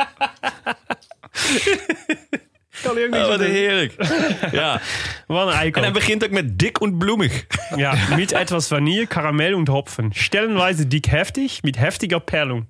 Kan 2.81 2.95
hij 2.95 3.05
ook 3.05 3.11
niet 3.11 3.21
Oh, 3.21 3.27
wat 3.27 3.39
doen. 3.39 3.47
heerlijk. 3.47 3.93
ja. 4.51 4.81
Wat 5.27 5.47
een 5.47 5.53
En 5.53 5.59
eikel. 5.59 5.81
hij 5.81 5.91
begint 5.91 6.23
ook 6.23 6.29
met 6.31 6.59
dik 6.59 6.77
en 6.77 6.97
bloemig. 6.97 7.45
Ja, 7.75 7.95
mit 8.15 8.31
etwas 8.31 8.67
Vanille, 8.67 9.05
Karamell 9.05 9.53
und 9.53 9.67
Hopfen. 9.67 10.09
Stellenweise 10.13 10.87
dick 10.87 11.05
heftig, 11.05 11.61
mit 11.61 11.77
heftiger 11.77 12.19
Perlung. 12.21 12.67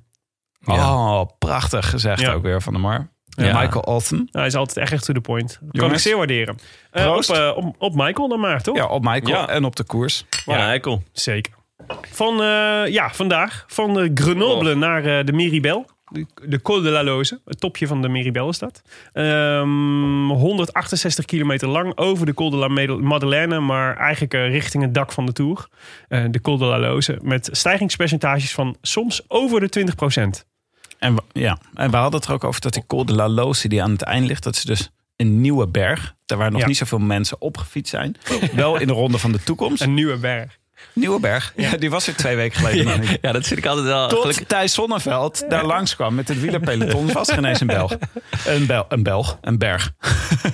Oh, 0.65 1.21
prachtig 1.39 1.89
gezegd 1.89 2.21
Ja. 2.21 2.33
ook 2.33 2.43
weer 2.43 2.61
van 2.61 2.73
de 2.73 2.79
Mar. 2.79 3.09
Ja. 3.25 3.59
Michael 3.61 3.83
Alton. 3.83 4.27
Hij 4.31 4.45
is 4.45 4.55
altijd 4.55 4.91
echt 4.91 5.05
to 5.05 5.13
the 5.13 5.21
point. 5.21 5.57
Dat 5.61 5.81
kan 5.81 5.91
ik 5.91 5.97
zeer 5.97 6.17
waarderen. 6.17 6.57
Eh, 6.91 7.05
op, 7.05 7.11
Proost. 7.11 7.29
op, 7.55 7.75
op 7.77 7.95
Michael 7.95 8.27
dan 8.27 8.39
maar, 8.39 8.61
toch? 8.61 8.75
Ja, 8.75 8.85
op 8.85 9.03
Michael 9.03 9.27
Ja. 9.27 9.47
en 9.47 9.63
op 9.65 9.75
de 9.75 9.83
koers. 9.83 10.25
Een 10.45 10.55
eikel. 10.55 11.03
Zeker. 11.11 11.53
Van, 12.11 12.41
eh, 12.41 12.87
ja, 12.93 13.09
vandaag. 13.13 13.63
Van 13.67 13.93
de 13.93 14.11
Grenoble 14.13 14.75
naar 14.75 15.05
eh, 15.05 15.25
de 15.25 15.33
Miribel. 15.33 15.85
De, 16.47 16.61
Col 16.61 16.81
de 16.81 16.89
la 16.89 17.03
Loze. 17.03 17.41
Het 17.45 17.59
topje 17.59 17.87
van 17.87 18.01
de 18.01 18.09
Miribel 18.09 18.49
is 18.49 18.57
dat. 18.59 18.81
Ehm, 19.13 20.27
168 20.29 21.25
kilometer 21.25 21.67
lang 21.67 21.97
over 21.97 22.25
de 22.25 22.33
Col 22.33 22.49
de 22.49 22.57
la 22.57 22.67
Made- 22.67 22.95
Madeleine. 22.97 23.59
Maar 23.59 23.97
eigenlijk 23.97 24.33
eh, 24.33 24.49
richting 24.49 24.83
het 24.83 24.93
dak 24.93 25.11
van 25.11 25.25
de 25.25 25.31
Tour. 25.33 25.67
Eh, 26.07 26.25
de 26.31 26.41
Col 26.41 26.57
de 26.57 26.65
la 26.65 26.79
Loze. 26.79 27.19
Met 27.21 27.49
stijgingspercentages 27.51 28.51
van 28.53 28.75
soms 28.81 29.21
over 29.27 29.59
de 29.59 29.69
20% 29.69 30.45
En, 30.99 31.15
we- 31.15 31.21
ja. 31.31 31.57
en 31.73 31.91
we 31.91 31.97
hadden 31.97 32.19
het 32.19 32.29
er 32.29 32.35
ook 32.35 32.43
over 32.43 32.61
dat 32.61 32.73
die 32.73 32.83
Col 32.87 33.05
de 33.05 33.13
la 33.15 33.29
Loze 33.29 33.67
die 33.67 33.83
aan 33.83 33.91
het 33.91 34.01
eind 34.01 34.27
ligt. 34.27 34.43
Dat 34.43 34.55
is 34.55 34.63
dus 34.63 34.89
een 35.15 35.41
nieuwe 35.41 35.67
berg. 35.67 36.15
Daar 36.25 36.37
waar 36.37 36.51
nog 36.51 36.61
Ja. 36.61 36.67
niet 36.67 36.77
zoveel 36.77 36.99
mensen 36.99 37.41
op 37.41 37.57
gefietst 37.57 37.91
zijn. 37.91 38.15
Wel 38.55 38.79
in 38.79 38.87
de 38.87 38.93
ronde 38.93 39.17
van 39.17 39.31
de 39.31 39.43
toekomst. 39.43 39.81
Een 39.81 39.93
nieuwe 39.93 40.17
berg. 40.17 40.57
Nieuwe 40.93 41.19
berg. 41.19 41.53
Ja, 41.55 41.77
die 41.77 41.89
was 41.89 42.07
er 42.07 42.15
twee 42.15 42.35
weken 42.35 42.57
geleden 42.59 42.85
nog 42.97 42.99
niet. 43.09 43.17
Ja, 43.21 43.31
dat 43.31 43.45
zit 43.45 43.57
ik 43.57 43.65
altijd 43.65 43.85
wel... 43.87 44.07
Tot 44.07 44.49
Thijs 44.49 44.73
Zonneveld 44.73 45.43
daar 45.49 45.65
langs 45.65 45.95
kwam 45.95 46.15
met 46.15 46.27
het 46.27 46.39
wielerpeloton. 46.41 47.11
Was 47.13 47.29
er 47.29 47.37
ineens 47.37 47.59
een 47.59 47.67
Belg. 47.67 47.97
Een, 48.45 48.65
Bel 48.65 48.85
een 48.89 49.03
Belg, 49.03 49.37
een 49.41 49.57
berg. 49.57 49.93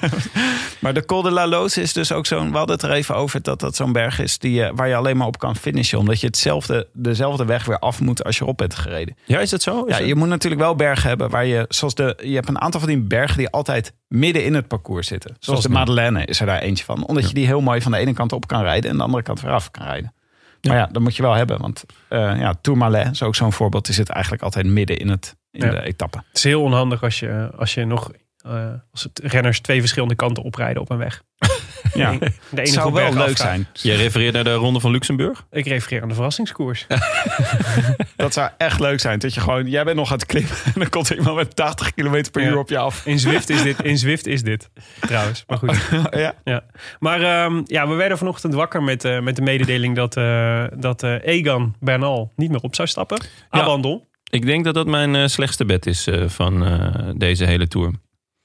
maar 0.79 0.93
de 0.93 1.05
Col 1.05 1.21
de 1.21 1.31
la 1.31 1.47
Loze 1.47 1.81
is 1.81 1.93
dus 1.93 2.11
ook 2.11 2.25
zo'n... 2.25 2.51
We 2.51 2.57
hadden 2.57 2.75
het 2.75 2.85
er 2.85 2.91
even 2.91 3.15
over 3.15 3.41
dat 3.41 3.59
dat 3.59 3.75
zo'n 3.75 3.91
berg 3.91 4.19
is 4.19 4.37
die, 4.37 4.53
je- 4.53 4.71
waar 4.75 4.87
je 4.87 4.95
alleen 4.95 5.17
maar 5.17 5.27
op 5.27 5.39
kan 5.39 5.55
finishen. 5.55 5.99
Omdat 5.99 6.19
je 6.19 6.27
hetzelfde, 6.27 6.87
dezelfde 6.93 7.45
weg 7.45 7.65
weer 7.65 7.79
af 7.79 7.99
moet 8.01 8.23
als 8.23 8.37
je 8.37 8.43
erop 8.43 8.57
bent 8.57 8.75
gereden. 8.75 9.15
Ja, 9.25 9.39
is 9.39 9.49
dat 9.49 9.61
zo? 9.61 9.83
Is 9.83 9.93
Ja, 9.93 9.99
dat- 9.99 10.07
je 10.07 10.15
moet 10.15 10.27
natuurlijk 10.27 10.61
wel 10.61 10.75
bergen 10.75 11.07
hebben 11.09 11.29
waar 11.29 11.45
je... 11.45 11.65
Zoals 11.69 11.95
de, 11.95 12.17
je 12.23 12.33
hebt 12.35 12.47
een 12.49 12.61
aantal 12.61 12.79
van 12.79 12.89
die 12.89 12.97
bergen 13.01 13.37
die 13.37 13.49
altijd 13.49 13.93
midden 14.07 14.43
in 14.43 14.53
het 14.53 14.67
parcours 14.67 15.07
zitten. 15.07 15.35
Zoals 15.39 15.61
de. 15.63 15.69
Madeleine 15.69 16.25
is 16.25 16.39
er 16.39 16.45
daar 16.45 16.59
eentje 16.59 16.83
van. 16.85 17.05
Omdat 17.05 17.27
je 17.27 17.33
die 17.33 17.45
heel 17.45 17.61
mooi 17.61 17.81
van 17.81 17.91
de 17.91 17.97
ene 17.97 18.13
kant 18.13 18.31
op 18.31 18.47
kan 18.47 18.61
rijden... 18.61 18.91
en 18.91 18.97
de 18.97 19.03
andere 19.03 19.23
kant 19.23 19.41
weer 19.41 19.51
af 19.51 19.71
kan 19.71 19.85
rijden. 19.85 20.13
Maar 20.62 20.76
ja, 20.78 20.86
dat 20.91 21.02
moet 21.02 21.15
je 21.15 21.22
wel 21.22 21.34
hebben. 21.34 21.60
Want 21.62 21.84
eh 22.08 22.20
ja, 22.39 22.54
Tourmalet 22.62 23.12
is 23.12 23.24
ook 23.24 23.36
zo'n 23.36 23.54
voorbeeld. 23.54 23.86
Die 23.86 23.93
zit 23.96 24.10
eigenlijk 24.10 24.43
altijd 24.43 24.65
midden 24.65 24.98
in, 24.98 25.10
het, 25.10 25.36
in 25.52 25.65
Ja. 25.65 25.72
de 25.72 25.82
etappe. 25.82 26.17
Het 26.17 26.38
is 26.38 26.43
heel 26.43 26.62
onhandig 26.62 27.04
als 27.04 27.20
je, 27.20 27.50
als 27.58 27.74
je 27.74 27.86
nog... 27.86 28.12
eh, 28.38 28.65
als 28.91 29.04
het 29.04 29.20
renners 29.24 29.60
twee 29.60 29.80
verschillende 29.80 30.15
kanten 30.15 30.43
oprijden 30.43 30.82
op 30.82 30.89
een 30.89 30.98
weg. 30.98 31.24
Ja, 31.93 32.11
De 32.17 32.17
ene 32.25 32.31
het 32.51 32.69
zou 32.69 32.93
wel 32.93 33.13
leuk 33.13 33.37
zijn. 33.37 33.67
Je 33.73 33.93
refereert 33.95 34.33
naar 34.33 34.43
de 34.43 34.53
Ronde 34.53 34.79
van 34.79 34.91
Luxemburg? 34.91 35.45
Ik 35.51 35.65
refereer 35.65 36.01
aan 36.01 36.07
de 36.07 36.13
verrassingskoers. 36.13 36.87
Dat 38.15 38.33
zou 38.33 38.49
echt 38.57 38.79
leuk 38.79 38.99
zijn. 38.99 39.19
Dat 39.19 39.33
je 39.33 39.39
gewoon, 39.39 39.69
jij 39.69 39.83
bent 39.83 39.97
nog 39.97 40.07
aan 40.11 40.17
het 40.17 40.25
klimmen 40.25 40.51
en 40.65 40.71
dan 40.75 40.89
komt 40.89 41.09
er 41.09 41.17
iemand 41.17 41.35
met 41.35 41.55
80 41.55 41.93
km 41.93 42.23
per 42.31 42.41
Ja. 42.41 42.47
uur 42.49 42.57
op 42.57 42.69
je 42.69 42.77
af. 42.77 43.05
In 43.05 43.19
Zwift 43.19 43.49
is 43.49 43.61
dit, 43.61 43.81
in 43.81 43.97
Zwift 43.97 44.25
is 44.27 44.43
dit 44.43 44.69
trouwens. 44.99 45.43
Maar 45.47 45.57
goed. 45.57 45.77
ja. 46.11 46.33
Ja. 46.43 46.63
Maar 46.99 47.21
ehm, 47.21 47.61
ja, 47.65 47.87
we 47.87 47.93
werden 47.95 48.17
vanochtend 48.17 48.53
wakker 48.53 48.83
met, 48.83 49.05
eh, 49.05 49.19
met 49.19 49.35
de 49.35 49.41
mededeling 49.41 49.95
dat, 49.95 50.17
eh, 50.17 50.63
dat 50.77 51.03
eh, 51.03 51.15
Egan 51.21 51.75
Bernal 51.79 52.31
niet 52.35 52.49
meer 52.49 52.61
op 52.61 52.75
zou 52.75 52.87
stappen. 52.87 53.21
Ja. 53.51 53.61
Abandon. 53.61 54.03
Ik 54.29 54.45
denk 54.45 54.63
dat 54.63 54.73
dat 54.73 54.87
mijn 54.87 55.15
eh, 55.15 55.25
slechtste 55.27 55.65
bed 55.65 55.85
is 55.85 56.07
eh, 56.07 56.23
van 56.27 56.65
eh, 56.65 57.09
deze 57.15 57.45
hele 57.45 57.67
tour. 57.67 57.91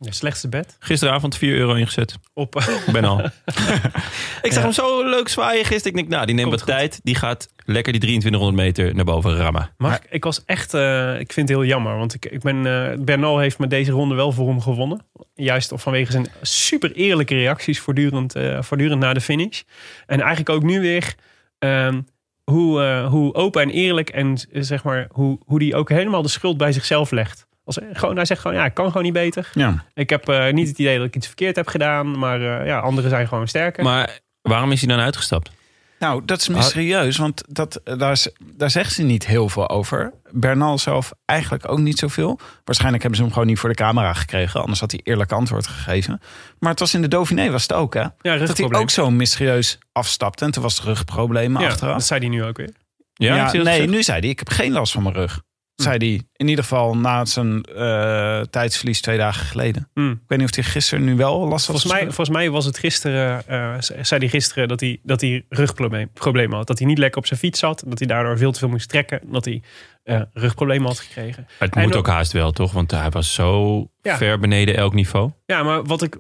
Ja, 0.05 0.13
slechtste 0.13 0.49
bed. 0.49 0.77
Gisteravond 0.79 1.37
4 1.37 1.57
euro 1.57 1.75
ingezet. 1.75 2.19
Op. 2.35 2.65
Ben 2.93 3.05
al. 3.05 3.21
ik 4.43 4.53
zag 4.53 4.63
hem 4.63 4.73
zo 4.73 5.09
leuk 5.09 5.29
zwaaien 5.29 5.65
gisteren. 5.65 5.93
Ik 5.93 5.95
denk, 5.95 6.09
nou, 6.09 6.27
die 6.27 6.35
neemt 6.35 6.49
Komt 6.49 6.61
wat 6.61 6.69
tijd. 6.69 7.01
Die 7.03 7.15
gaat 7.15 7.49
lekker 7.57 7.93
die 7.93 8.01
2300 8.01 8.67
meter 8.67 8.95
naar 8.95 9.05
boven 9.05 9.37
rammen. 9.37 9.71
Mark, 9.77 10.07
ik 10.11 10.25
was 10.25 10.45
echt, 10.45 10.75
eh, 10.75 11.21
ik 11.21 11.33
vind 11.33 11.49
het 11.49 11.59
heel 11.59 11.67
jammer. 11.67 11.97
Want 11.97 12.15
ik, 12.15 12.27
ik 12.27 12.41
ben, 12.41 12.67
eh 12.67 12.99
Bernal 12.99 13.39
heeft 13.39 13.59
met 13.59 13.71
deze 13.71 13.91
ronde 13.91 14.15
wel 14.15 14.33
voor 14.33 14.49
hem 14.49 14.61
gewonnen. 14.61 15.07
Juist 15.35 15.73
vanwege 15.75 16.13
zijn 16.13 16.27
super 16.43 16.93
eerlijke 16.93 17.35
reacties 17.35 17.81
voortdurend, 17.81 18.35
eh, 18.35 18.63
voortdurend 18.63 19.01
na 19.01 19.13
de 19.13 19.21
finish. 19.21 19.63
En 20.07 20.21
eigenlijk 20.21 20.51
ook 20.51 20.63
nu 20.63 20.81
weer 20.81 21.15
ehm, 21.59 22.01
hoe, 22.45 23.07
hoe 23.09 23.35
open 23.35 23.63
en 23.63 23.71
eerlijk 23.71 24.11
en 24.11 24.39
zeg 24.53 24.85
maar 24.85 25.07
hoe, 25.11 25.39
hoe 25.45 25.59
die 25.59 25.75
ook 25.75 25.89
helemaal 25.89 26.23
de 26.23 26.29
schuld 26.29 26.57
bij 26.57 26.73
zichzelf 26.73 27.11
legt. 27.11 27.47
Als, 27.65 27.79
gewoon, 27.93 28.17
hij 28.17 28.25
zegt 28.25 28.41
gewoon, 28.41 28.57
ja, 28.57 28.65
ik 28.65 28.75
kan 28.75 28.87
gewoon 28.87 29.03
niet 29.03 29.13
beter. 29.13 29.51
Ja. 29.55 29.85
Ik 29.95 30.11
heb 30.11 30.29
eh, 30.29 30.53
niet 30.53 30.69
het 30.69 30.79
idee 30.79 30.97
dat 30.99 31.07
ik 31.07 31.17
iets 31.17 31.27
verkeerd 31.27 31.57
heb 31.57 31.69
gedaan. 31.69 32.19
Maar 32.19 32.61
eh, 32.61 32.67
ja, 32.67 32.79
anderen 32.79 33.11
zijn 33.11 33.29
gewoon 33.29 33.49
sterker. 33.49 33.85
Maar 33.85 34.19
waarom 34.43 34.73
is 34.73 34.81
hij 34.81 34.95
dan 34.97 35.05
uitgestapt? 35.05 35.51
Nou, 35.99 36.23
dat 36.25 36.41
is 36.41 36.49
mysterieus, 36.49 37.17
want 37.17 37.43
dat, 37.49 37.81
daar, 37.85 38.17
z- 38.17 38.27
daar 38.55 38.71
zegt 38.71 38.93
ze 38.93 39.03
niet 39.03 39.27
heel 39.27 39.49
veel 39.49 39.69
over. 39.69 40.13
Bernal 40.31 40.79
zelf 40.79 41.13
eigenlijk 41.25 41.69
ook 41.69 41.79
niet 41.79 41.99
zoveel. 41.99 42.41
Waarschijnlijk 42.65 43.03
hebben 43.03 43.21
ze 43.21 43.25
hem 43.27 43.35
gewoon 43.35 43.49
niet 43.49 43.59
voor 43.59 43.69
de 43.69 43.75
camera 43.75 44.13
gekregen. 44.13 44.61
Anders 44.61 44.81
had 44.81 44.91
hij 44.91 45.01
eerlijk 45.05 45.33
antwoord 45.33 45.67
gegeven. 45.67 46.21
Maar 46.59 46.71
het 46.71 46.81
was 46.81 46.95
in 46.95 47.03
de 47.03 47.09
Dauphiné 47.09 47.51
was 47.51 47.63
het 47.63 47.73
ook, 47.73 47.95
hè? 47.95 48.01
ja, 48.01 48.37
Dat 48.37 48.59
hij 48.59 48.73
ook 48.73 48.91
zo 48.91 49.11
mysterieus 49.11 49.79
afstapte. 49.93 50.45
En 50.45 50.51
toen 50.51 50.63
was 50.63 50.79
er 50.79 50.85
rugproblemen 50.85 51.63
ja, 51.63 51.69
achteraf. 51.69 51.93
dat 51.95 52.05
zei 52.07 52.21
hij 52.21 52.29
nu 52.29 52.45
ook 52.45 52.57
weer. 52.57 52.71
Ja, 53.15 53.35
Ja, 53.37 53.53
nee, 53.53 53.63
gezegd? 53.65 53.89
nu 53.89 54.03
zei 54.03 54.21
hij, 54.21 54.29
ik 54.29 54.39
heb 54.39 54.49
geen 54.49 54.73
last 54.73 54.93
van 54.93 55.03
mijn 55.03 55.15
rug. 55.15 55.41
Zei 55.75 55.97
hij 55.97 56.23
in 56.37 56.49
ieder 56.49 56.65
geval 56.65 56.97
na 56.97 57.25
zijn 57.25 57.63
eh, 57.63 58.41
tijdsverlies 58.41 59.01
twee 59.01 59.17
dagen 59.19 59.47
geleden. 59.47 59.89
Hmm. 59.95 60.11
Ik 60.11 60.19
weet 60.27 60.39
niet 60.39 60.49
of 60.49 60.55
hij 60.55 60.65
gisteren 60.65 61.05
nu 61.05 61.17
wel 61.17 61.39
last 61.49 61.67
had. 61.67 61.81
Volgens 61.81 61.93
mij, 61.93 62.03
volgens 62.05 62.29
mij 62.29 62.51
was 62.51 62.65
het 62.65 62.79
gisteren, 62.79 63.47
eh, 63.47 63.81
ze- 63.81 63.97
zei 64.01 64.21
hij 64.21 64.29
gisteren 64.29 64.69
dat 64.69 64.81
hij, 64.81 65.01
dat 65.03 65.21
hij 65.21 65.45
rugproblemen 65.49 66.57
had. 66.57 66.67
Dat 66.67 66.79
hij 66.79 66.87
niet 66.89 66.99
lekker 66.99 67.19
op 67.19 67.27
zijn 67.27 67.39
fiets 67.41 67.59
zat. 67.59 67.83
Dat 67.87 67.99
hij 67.99 68.09
daardoor 68.09 68.39
veel 68.39 68.53
te 68.53 68.59
veel 68.59 68.69
moest 68.69 68.89
trekken. 68.89 69.21
Dat 69.25 69.45
hij 69.45 69.63
eh, 70.03 70.21
rugproblemen 70.33 70.87
had 70.87 70.99
gekregen. 70.99 71.47
Het 71.59 71.75
En 71.75 71.83
moet 71.83 71.93
ook- 71.93 71.99
ook 71.99 72.07
haast 72.15 72.33
wel, 72.33 72.53
toch? 72.53 72.73
Want 72.73 72.91
hij 72.91 73.11
was 73.11 73.35
zo 73.35 73.87
Ja. 74.03 74.17
ver 74.17 74.39
beneden 74.39 74.77
elk 74.77 74.95
niveau. 74.95 75.31
Ja, 75.47 75.63
maar 75.63 75.85
wat 75.85 76.03
ik... 76.03 76.17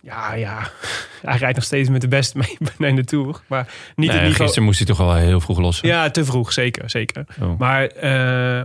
Ja, 0.00 0.34
ja. 0.34 0.70
Hij 1.22 1.38
rijdt 1.38 1.54
nog 1.56 1.64
steeds 1.64 1.88
met 1.88 2.00
de 2.00 2.08
beste 2.08 2.38
mee 2.38 2.90
in 2.90 2.96
de 2.96 3.04
Tour. 3.04 3.40
Maar 3.46 3.68
niet 3.96 4.08
Nee, 4.08 4.18
niveau... 4.18 4.34
gisteren 4.34 4.64
moest 4.64 4.78
hij 4.78 4.86
toch 4.86 4.96
wel 4.98 5.14
heel 5.14 5.40
vroeg 5.40 5.58
lossen. 5.58 5.88
Ja, 5.88 6.10
te 6.10 6.24
vroeg. 6.24 6.52
Zeker, 6.52 6.90
zeker. 6.90 7.24
Oh. 7.42 7.58
Maar, 7.58 7.86
eh, 7.86 8.10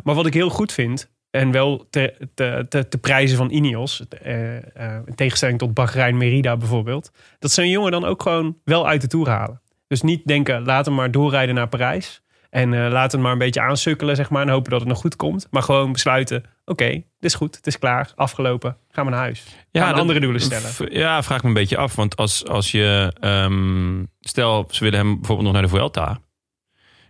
maar 0.03 0.15
wat 0.15 0.25
ik 0.25 0.33
heel 0.33 0.49
goed 0.49 0.71
vind... 0.71 1.09
En 1.31 1.51
wel 1.51 1.87
te, 1.89 2.13
te, 2.33 2.65
te, 2.69 2.87
te 2.87 2.97
prijzen 2.97 3.37
van 3.37 3.49
Ineos. 3.49 4.03
eh, 4.21 4.55
eh, 4.57 4.61
in 5.05 5.15
tegenstelling 5.15 5.57
tot 5.59 5.73
Bahrein 5.73 6.17
Merida 6.17 6.57
bijvoorbeeld. 6.57 7.11
Dat 7.39 7.57
een 7.57 7.69
jongen 7.69 7.91
dan 7.91 8.05
ook 8.05 8.21
gewoon 8.21 8.57
wel 8.63 8.87
uit 8.87 9.01
de 9.01 9.07
Tour 9.07 9.29
halen. 9.29 9.61
Dus 9.87 10.01
niet 10.01 10.25
denken, 10.25 10.65
laat 10.65 10.85
hem 10.85 10.95
maar 10.95 11.11
doorrijden 11.11 11.55
naar 11.55 11.67
Parijs. 11.67 12.21
En 12.49 12.73
eh 12.73 12.91
laat 12.91 13.11
hem 13.11 13.21
maar 13.21 13.31
een 13.31 13.37
beetje 13.37 13.61
aansukkelen, 13.61 14.15
zeg 14.15 14.29
maar. 14.29 14.41
En 14.41 14.49
hopen 14.49 14.71
dat 14.71 14.79
het 14.79 14.89
nog 14.89 14.99
goed 14.99 15.15
komt. 15.15 15.47
Maar 15.51 15.63
gewoon 15.63 15.91
besluiten, 15.91 16.43
oké, 16.65 16.87
dit 16.89 17.03
is 17.19 17.33
goed. 17.33 17.55
Het 17.55 17.67
is 17.67 17.79
klaar, 17.79 18.11
afgelopen. 18.15 18.77
Gaan 18.91 19.05
we 19.05 19.11
naar 19.11 19.19
huis. 19.19 19.43
Ja, 19.71 19.89
dat- 19.89 19.99
andere 19.99 20.19
doelen 20.19 20.41
stellen. 20.41 20.93
Ja, 20.99 21.23
vraag 21.23 21.41
me 21.41 21.47
een 21.47 21.53
beetje 21.53 21.77
af. 21.77 21.95
Want 21.95 22.15
als, 22.15 22.45
als 22.47 22.71
je... 22.71 23.13
ehm, 23.19 24.03
stel, 24.19 24.67
ze 24.71 24.83
willen 24.83 24.99
hem 24.99 25.15
bijvoorbeeld 25.15 25.43
nog 25.47 25.53
naar 25.53 25.61
de 25.71 25.75
Vuelta. 25.77 26.19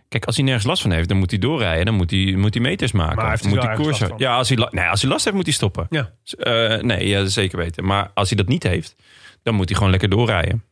Kijk, 0.08 0.24
als 0.24 0.36
hij 0.36 0.44
nergens 0.44 0.64
last 0.66 0.82
van 0.82 0.90
heeft, 0.90 1.08
dan 1.08 1.16
moet 1.18 1.30
hij 1.30 1.38
doorrijden. 1.38 1.84
Dan 1.84 1.94
moet 1.94 2.10
hij, 2.10 2.34
moet 2.36 2.54
hij 2.54 2.62
meters 2.62 2.92
maken. 2.92 3.16
Maar 3.16 3.38
hij 3.40 3.48
moet 3.50 3.62
hij 3.62 3.74
koersen. 3.74 4.08
van. 4.08 4.18
Ja, 4.18 4.36
als 4.36 4.48
hij, 4.48 4.68
nee, 4.70 4.84
als 4.86 5.00
hij 5.02 5.10
last 5.10 5.24
heeft, 5.24 5.36
moet 5.36 5.46
hij 5.46 5.54
stoppen. 5.54 5.86
Ja. 5.90 6.10
Eh, 6.38 6.76
nee, 6.82 7.08
ja, 7.08 7.24
zeker 7.24 7.58
weten. 7.58 7.84
Maar 7.84 8.10
als 8.14 8.28
hij 8.28 8.38
dat 8.38 8.48
niet 8.48 8.62
heeft, 8.62 8.94
dan 9.42 9.54
moet 9.54 9.66
hij 9.68 9.74
gewoon 9.76 9.90
lekker 9.90 10.08
doorrijden. 10.08 10.64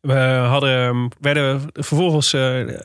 We 0.00 0.14
hadden, 0.48 1.10
werden 1.20 1.70
vervolgens, 1.72 2.32
eh, 2.32 2.68
eh, 2.68 2.78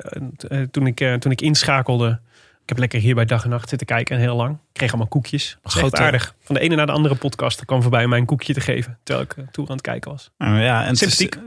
toen, 0.72 0.88
ik, 0.88 1.02
eh, 1.02 1.14
toen 1.14 1.32
ik 1.32 1.42
inschakelde... 1.42 2.20
Ik 2.62 2.72
heb 2.72 2.80
lekker 2.80 3.00
hier 3.00 3.16
bij 3.16 3.26
dag 3.26 3.44
en 3.44 3.50
nacht 3.50 3.70
zitten 3.70 3.88
kijken 3.88 4.16
en 4.16 4.22
heel 4.22 4.36
lang. 4.36 4.52
Ik 4.54 4.60
kreeg 4.74 4.90
allemaal 4.90 5.08
koekjes. 5.08 5.58
Grote- 5.64 5.98
aardig. 5.98 6.36
Van 6.40 6.56
de 6.56 6.62
ene 6.62 6.76
naar 6.76 6.86
de 6.86 6.92
andere 6.92 7.16
podcast 7.16 7.66
kwam 7.66 7.82
voorbij 7.82 8.04
om 8.04 8.10
mij 8.10 8.20
een 8.20 8.26
koekje 8.26 8.54
te 8.54 8.62
geven. 8.62 8.98
Terwijl 9.04 9.28
ik 9.28 9.52
Tour 9.52 9.70
aan 9.70 9.76
het 9.76 9.86
kijken 9.86 10.12
was. 10.12 10.32
Nou 10.38 10.60
ja, 10.60 10.86
en 10.86 10.96
Sympathiek. 10.96 11.38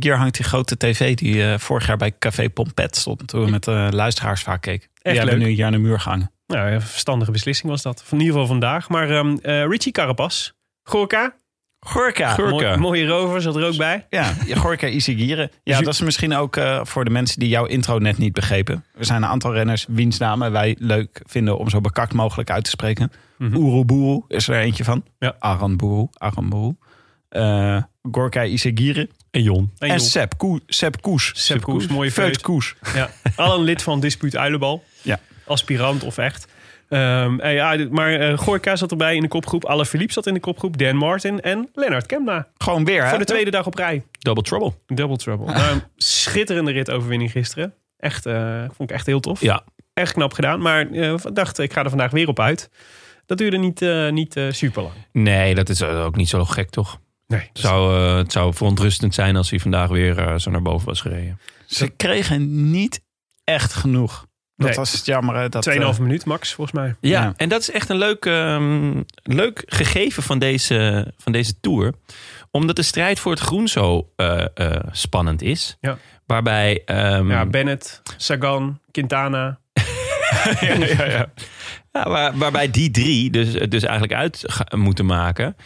hier 0.00 0.16
hangt 0.16 0.36
die 0.36 0.44
grote 0.44 0.76
tv 0.76 1.14
die 1.14 1.58
vorig 1.58 1.86
jaar 1.86 1.96
bij 1.96 2.12
Café 2.18 2.50
Pompet 2.50 2.96
stond. 2.96 3.28
Toen 3.28 3.44
we 3.44 3.50
met 3.50 3.64
de 3.64 3.88
luisteraars 3.90 4.42
vaak 4.42 4.60
keken. 4.62 4.88
Die 4.94 5.02
Echt 5.02 5.16
hebben 5.16 5.38
leuk. 5.38 5.46
nu 5.46 5.52
hier 5.54 5.64
aan 5.64 5.72
de 5.72 5.78
muur 5.78 6.00
gehangen. 6.00 6.30
Nou, 6.46 6.70
een 6.70 6.80
verstandige 6.82 7.30
beslissing 7.30 7.70
was 7.70 7.82
dat. 7.82 8.04
In 8.10 8.18
ieder 8.18 8.32
geval 8.32 8.46
vandaag. 8.46 8.88
Maar 8.88 9.10
ehm 9.10 9.36
eh, 9.42 9.66
Richie 9.66 9.92
Carapaz, 9.92 10.50
Gorka, 10.82 11.34
Gorka. 11.88 12.34
Gorka. 12.34 12.50
mooi- 12.50 12.76
mooie 12.76 13.06
rover, 13.06 13.42
zat 13.42 13.56
er 13.56 13.66
ook 13.66 13.76
bij. 13.76 14.06
Ja, 14.10 14.34
Gorka 14.54 14.86
Isagire. 14.86 15.50
Ja, 15.62 15.80
dat 15.80 15.94
is 15.94 16.00
misschien 16.00 16.34
ook 16.34 16.56
eh, 16.56 16.80
voor 16.84 17.04
de 17.04 17.10
mensen 17.10 17.40
die 17.40 17.48
jouw 17.48 17.64
intro 17.64 17.98
net 17.98 18.18
niet 18.18 18.32
begrepen. 18.32 18.84
Er 18.98 19.04
zijn 19.04 19.22
een 19.22 19.28
aantal 19.28 19.52
renners 19.52 19.86
wiens 19.88 20.18
namen 20.18 20.52
wij 20.52 20.76
leuk 20.78 21.20
vinden 21.24 21.58
om 21.58 21.68
zo 21.70 21.80
bekakt 21.80 22.12
mogelijk 22.12 22.50
uit 22.50 22.64
te 22.64 22.70
spreken. 22.70 23.12
Oeroboeroe 23.54 24.24
is 24.28 24.48
er 24.48 24.58
eentje 24.60 24.84
van. 24.84 25.04
Ja. 25.18 25.34
Aranboeroe. 25.38 26.76
Eh 27.28 27.82
Gorka 28.12 28.44
Isagire. 28.44 29.08
En 29.30 29.42
Jon. 29.42 29.70
En 29.78 29.88
En 29.88 29.96
joh, 29.96 30.06
Sepp, 30.06 30.36
Koe, 30.38 30.60
Sepp 30.66 31.00
Koes. 31.02 31.32
Sepp 31.34 31.62
Koes, 31.62 31.86
mooie 31.86 32.10
feut. 32.12 32.40
Koes. 32.40 32.74
Ja. 32.94 33.10
Al 33.36 33.58
een 33.58 33.64
lid 33.64 33.82
van 33.82 34.00
Dispuut 34.00 34.36
Uilenbal. 34.36 34.84
Ja. 35.02 35.18
Aspirant 35.46 36.04
of 36.04 36.18
echt. 36.18 36.46
Ehm, 36.88 37.40
en 37.40 37.52
ja, 37.52 37.76
maar 37.90 38.12
eh 38.12 38.38
Gorka 38.38 38.76
zat 38.76 38.90
erbij 38.90 39.14
in 39.16 39.22
de 39.22 39.28
kopgroep. 39.28 39.64
Alle 39.64 39.86
Philippe 39.86 40.12
zat 40.12 40.26
in 40.26 40.34
de 40.34 40.40
kopgroep. 40.40 40.78
Dan 40.78 40.96
Martin 40.96 41.40
en 41.40 41.68
Lennart 41.74 42.06
Kemna. 42.06 42.46
Gewoon 42.58 42.84
weer, 42.84 43.02
hè? 43.02 43.08
Voor 43.08 43.18
de 43.18 43.24
tweede 43.24 43.50
dag 43.50 43.66
op 43.66 43.74
rij. 43.74 44.04
Double 44.18 44.42
trouble. 44.42 44.72
Double 44.86 45.16
trouble. 45.16 45.46
Nou, 45.52 45.72
een 45.74 45.82
schitterende 45.96 46.72
ritoverwinning 46.72 47.30
gisteren. 47.30 47.74
Echt, 47.96 48.26
eh, 48.26 48.64
vond 48.76 48.90
ik 48.90 48.96
echt 48.96 49.06
heel 49.06 49.20
tof. 49.20 49.40
Ja. 49.40 49.62
Echt 49.94 50.12
knap 50.12 50.32
gedaan. 50.32 50.60
Maar 50.60 50.90
eh, 50.90 51.12
ik 51.12 51.34
dacht, 51.34 51.58
ik 51.58 51.72
ga 51.72 51.82
er 51.82 51.88
vandaag 51.88 52.10
weer 52.10 52.28
op 52.28 52.40
uit. 52.40 52.70
Dat 53.26 53.38
duurde 53.38 53.56
niet, 53.56 53.82
eh, 53.82 54.08
niet 54.10 54.36
eh, 54.36 54.44
super 54.50 54.82
lang. 54.82 54.94
Nee, 55.12 55.54
dat 55.54 55.68
is 55.68 55.82
ook 55.82 56.16
niet 56.16 56.28
zo 56.28 56.44
gek, 56.44 56.70
toch? 56.70 56.98
Nee. 57.26 57.40
Het 57.40 57.58
zou, 57.58 57.96
eh, 57.98 58.16
het 58.16 58.32
zou 58.32 58.54
verontrustend 58.54 59.14
zijn 59.14 59.36
als 59.36 59.50
hij 59.50 59.58
vandaag 59.58 59.88
weer 59.88 60.18
eh, 60.18 60.38
zo 60.38 60.50
naar 60.50 60.62
boven 60.62 60.86
was 60.86 61.00
gereden. 61.00 61.38
Ze 61.66 61.88
kregen 61.88 62.70
niet 62.70 63.00
echt 63.44 63.72
genoeg. 63.72 64.26
Dat 64.58 64.66
Nee. 64.66 64.76
was 64.76 64.92
het 64.92 65.06
jammer. 65.06 65.36
hè, 65.36 65.48
Dat, 65.48 65.62
2,5 65.70 65.74
eh, 65.98 65.98
minuut 65.98 66.24
max, 66.24 66.52
volgens 66.54 66.76
mij. 66.76 66.94
Ja, 67.00 67.22
Ja. 67.22 67.32
en 67.36 67.48
dat 67.48 67.60
is 67.60 67.70
echt 67.70 67.88
een 67.88 67.96
leuk, 67.98 68.24
ehm, 68.24 69.02
leuk 69.22 69.62
gegeven 69.66 70.22
van 70.22 70.38
deze, 70.38 71.06
van 71.18 71.32
deze 71.32 71.60
tour. 71.60 71.92
Omdat 72.50 72.76
de 72.76 72.82
strijd 72.82 73.18
voor 73.20 73.32
het 73.32 73.40
groen 73.40 73.68
zo 73.68 74.12
eh, 74.16 74.44
eh, 74.54 74.80
spannend 74.92 75.42
is. 75.42 75.76
Ja. 75.80 75.98
Waarbij... 76.26 76.82
ehm, 76.84 77.30
Ja, 77.30 77.46
Bennett, 77.46 78.02
Sagan, 78.16 78.80
Quintana. 78.90 79.58
ja, 80.60 80.74
ja, 80.74 81.04
ja. 81.04 81.26
Ja, 81.92 82.08
waar, 82.08 82.36
waarbij 82.38 82.70
die 82.70 82.90
drie 82.90 83.30
dus, 83.30 83.52
dus 83.52 83.82
eigenlijk 83.82 84.12
uit 84.14 84.44
moeten 84.76 85.06
maken. 85.06 85.56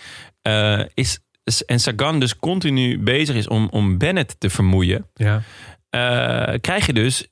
eh, 0.43 0.81
is, 0.95 1.21
en 1.67 1.81
Sagan 1.81 2.21
dus 2.21 2.37
continu 2.37 2.99
bezig 2.99 3.37
is 3.37 3.49
om, 3.49 3.69
om 3.71 3.99
Bennett 3.99 4.41
te 4.41 4.51
vermoeien. 4.51 5.07
Ja. 5.15 5.43
eh, 5.91 6.55
krijg 6.61 6.87
je 6.87 6.93
dus 6.93 7.27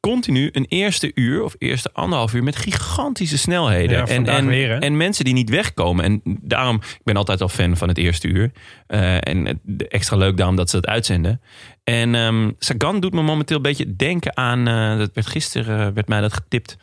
continu 0.00 0.48
een 0.52 0.66
eerste 0.68 1.10
uur 1.14 1.42
of 1.42 1.54
eerste 1.58 1.90
anderhalf 1.92 2.34
uur 2.34 2.42
met 2.42 2.56
gigantische 2.56 3.38
snelheden. 3.38 3.96
Ja, 3.98 4.06
en, 4.06 4.26
en, 4.26 4.46
weer, 4.46 4.78
en 4.78 4.96
mensen 4.96 5.24
die 5.24 5.34
niet 5.34 5.50
wegkomen. 5.50 6.04
En 6.04 6.20
daarom, 6.42 6.74
ik 6.76 7.00
ben 7.04 7.16
altijd 7.16 7.40
al 7.40 7.48
fan 7.48 7.76
van 7.76 7.88
het 7.88 7.98
eerste 7.98 8.28
uur. 8.28 8.50
Eh, 8.86 9.14
en 9.28 9.46
het- 9.46 9.88
extra 9.88 10.16
leuk 10.16 10.36
daarom 10.36 10.56
dat 10.56 10.70
ze 10.70 10.76
het 10.76 10.86
uitzenden. 10.86 11.40
En 11.84 12.14
ehm, 12.14 12.50
Sagan 12.58 13.00
doet 13.00 13.12
me 13.12 13.22
momenteel 13.22 13.56
een 13.56 13.62
beetje 13.62 13.96
denken 13.96 14.36
aan, 14.36 14.68
eh, 14.68 14.98
dat 14.98 15.10
werd 15.14 15.26
gisteren 15.26 15.86
eh, 15.86 15.92
werd 15.94 16.08
mij 16.08 16.20
dat 16.20 16.32
getipt. 16.32 16.76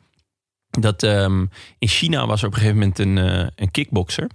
Dat 0.80 1.04
ehm, 1.04 1.46
in 1.80 1.88
China 1.88 2.26
was 2.28 2.42
er 2.42 2.48
op 2.48 2.54
een 2.54 2.60
gegeven 2.60 2.80
moment 2.80 3.00
een, 3.00 3.18
eh, 3.18 3.48
een 3.56 3.72
kickbokser. 3.72 4.30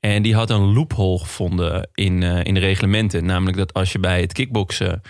En 0.00 0.22
die 0.22 0.34
had 0.34 0.50
een 0.50 0.72
loophole 0.72 1.18
gevonden 1.18 1.88
in, 1.94 2.22
in 2.22 2.54
de 2.54 2.60
reglementen. 2.60 3.24
Namelijk 3.24 3.56
dat 3.56 3.72
als 3.72 3.92
je 3.92 3.98
bij 3.98 4.20
het 4.20 4.32
kickboksen 4.32 5.02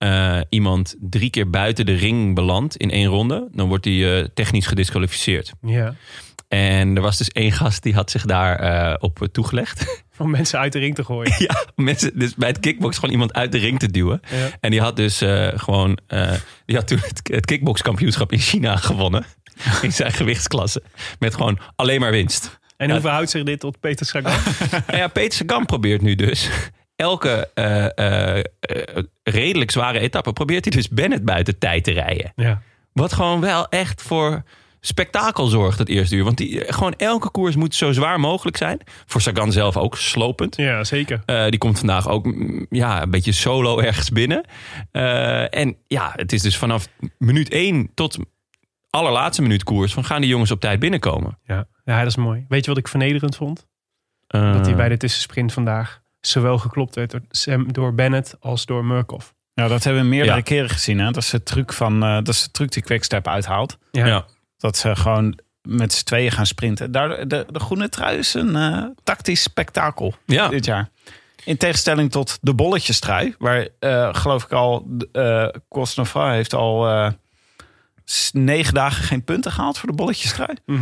eh, 0.00 0.40
iemand 0.48 0.94
drie 1.00 1.30
keer 1.30 1.50
buiten 1.50 1.86
de 1.86 1.94
ring 1.94 2.34
belandt 2.34 2.76
in 2.76 2.90
één 2.90 3.06
ronde, 3.06 3.48
dan 3.52 3.68
wordt 3.68 3.84
hij 3.84 4.18
eh, 4.20 4.26
technisch 4.34 4.66
gedisqualificeerd. 4.66 5.52
ja. 5.62 5.94
En 6.48 6.96
er 6.96 7.02
was 7.02 7.18
dus 7.18 7.28
één 7.28 7.52
gast 7.52 7.82
die 7.82 7.94
had 7.94 8.10
zich 8.10 8.24
daar 8.24 8.56
eh, 8.58 8.94
op 8.98 9.28
toegelegd. 9.32 10.02
Om 10.18 10.30
mensen 10.30 10.58
uit 10.58 10.72
de 10.72 10.78
ring 10.78 10.94
te 10.94 11.04
gooien. 11.04 11.34
ja, 11.48 11.64
mensen, 11.76 12.18
dus 12.18 12.34
bij 12.34 12.48
het 12.48 12.60
kickbox 12.60 12.94
gewoon 12.96 13.10
iemand 13.10 13.32
uit 13.32 13.52
de 13.52 13.58
ring 13.58 13.78
te 13.78 13.90
duwen. 13.90 14.20
Ja. 14.30 14.48
En 14.60 14.70
die 14.70 14.80
had 14.80 14.96
dus 14.96 15.22
gewoon, 15.54 15.98
die 16.66 16.76
had 16.76 16.86
toen 16.88 16.98
het, 16.98 17.20
het 17.32 17.44
kickbokskampioenschap 17.44 18.32
in 18.32 18.38
China 18.38 18.76
gewonnen. 18.76 19.24
In 19.82 19.92
zijn 19.92 20.12
gewichtsklasse. 20.12 20.82
Met 21.18 21.34
gewoon 21.34 21.58
alleen 21.76 22.00
maar 22.00 22.10
winst. 22.10 22.58
En 22.76 22.86
Ja. 22.86 22.92
hoe 22.92 23.02
verhoudt 23.02 23.30
zich 23.30 23.42
dit 23.42 23.60
tot 23.60 23.80
Peter 23.80 24.06
Sagan? 24.06 24.32
Nou 24.86 24.98
ja, 24.98 25.08
Peter 25.08 25.32
Sagan 25.32 25.66
probeert 25.66 26.02
nu 26.02 26.14
dus 26.14 26.48
elke 27.00 27.50
eh, 27.54 27.98
eh, 27.98 28.38
eh, 28.38 28.44
redelijk 29.22 29.70
zware 29.70 29.98
etappe 29.98 30.32
probeert 30.32 30.64
hij 30.64 30.72
dus 30.72 30.88
Bennett 30.88 31.24
buiten 31.24 31.58
tijd 31.58 31.84
te 31.84 31.92
rijden. 31.92 32.32
ja. 32.36 32.62
Wat 32.92 33.12
gewoon 33.12 33.40
wel 33.40 33.68
echt 33.68 34.02
voor 34.02 34.42
spektakel 34.80 35.46
zorgt 35.46 35.78
het 35.78 35.88
eerste 35.88 36.16
uur. 36.16 36.24
Want 36.24 36.36
die, 36.36 36.72
gewoon 36.72 36.94
elke 36.96 37.30
koers 37.30 37.56
moet 37.56 37.74
zo 37.74 37.92
zwaar 37.92 38.20
mogelijk 38.20 38.56
zijn. 38.56 38.80
Voor 39.06 39.20
Sagan 39.20 39.52
zelf 39.52 39.76
ook 39.76 39.96
slopend. 39.96 40.56
Ja, 40.56 40.84
zeker. 40.84 41.22
Die 41.50 41.58
komt 41.58 41.78
vandaag 41.78 42.08
ook 42.08 42.24
mm, 42.24 42.66
ja, 42.70 43.02
een 43.02 43.10
beetje 43.10 43.32
solo 43.32 43.78
ergens 43.78 44.10
binnen. 44.10 44.44
En 45.50 45.76
ja, 45.86 46.12
het 46.16 46.32
is 46.32 46.42
dus 46.42 46.56
vanaf 46.56 46.88
minuut 47.18 47.50
1 47.50 47.90
tot 47.94 48.18
allerlaatste 48.90 49.42
minuut 49.42 49.64
koers... 49.64 49.92
van 49.92 50.04
gaan 50.04 50.20
die 50.20 50.30
jongens 50.30 50.50
op 50.50 50.60
tijd 50.60 50.80
binnenkomen. 50.80 51.38
Ja. 51.44 51.66
ja, 51.84 51.98
dat 51.98 52.06
is 52.06 52.16
mooi. 52.16 52.44
Weet 52.48 52.64
je 52.64 52.70
wat 52.70 52.78
ik 52.78 52.88
vernederend 52.88 53.36
vond? 53.36 53.66
Dat 54.26 54.66
hij 54.66 54.76
bij 54.76 54.88
de 54.88 54.96
tussensprint 54.96 55.52
vandaag 55.52 55.99
zowel 56.20 56.58
geklopt 56.58 56.94
werd 56.94 57.10
door, 57.10 57.20
Sam, 57.30 57.72
door 57.72 57.94
Bennett 57.94 58.36
als 58.40 58.66
door 58.66 58.84
Murkoff. 58.84 59.34
Ja, 59.54 59.68
dat 59.68 59.84
hebben 59.84 60.02
we 60.02 60.08
meerdere 60.08 60.36
Ja. 60.36 60.42
keren 60.42 60.68
gezien. 60.70 60.98
Hè? 60.98 61.04
Dat 61.10 61.22
is 61.22 61.30
de 61.30 61.42
truc 61.42 61.72
van 61.72 62.02
eh, 62.02 62.14
dat 62.14 62.28
is 62.28 62.42
de 62.42 62.50
truc 62.50 62.72
die 62.72 62.82
Quickstep 62.82 63.28
uithaalt. 63.28 63.78
Ja. 63.90 64.06
ja. 64.06 64.24
Dat 64.56 64.76
ze 64.76 64.96
gewoon 64.96 65.38
met 65.62 65.92
z'n 65.92 66.04
tweeën 66.04 66.30
gaan 66.32 66.46
sprinten. 66.46 66.92
Daar, 66.92 67.28
de, 67.28 67.46
de 67.50 67.60
groene 67.60 67.88
trui 67.88 68.18
is 68.18 68.34
een 68.34 68.56
eh, 68.56 68.84
tactisch 69.04 69.42
spektakel 69.42 70.14
Ja. 70.26 70.48
dit 70.48 70.64
jaar. 70.64 70.88
In 71.44 71.56
tegenstelling 71.56 72.10
tot 72.10 72.38
de 72.40 72.54
bolletjestrui. 72.54 73.34
Waar 73.38 73.68
eh, 73.78 74.14
geloof 74.14 74.44
ik 74.44 74.52
al... 74.52 74.86
eh 75.12 75.46
Cosnefra 75.68 76.32
heeft 76.32 76.54
al 76.54 76.88
eh, 76.88 77.10
negen 78.32 78.74
dagen 78.74 79.04
geen 79.04 79.24
punten 79.24 79.52
gehaald 79.52 79.78
voor 79.78 79.88
de 79.88 79.94
bolletjestrui. 79.94 80.56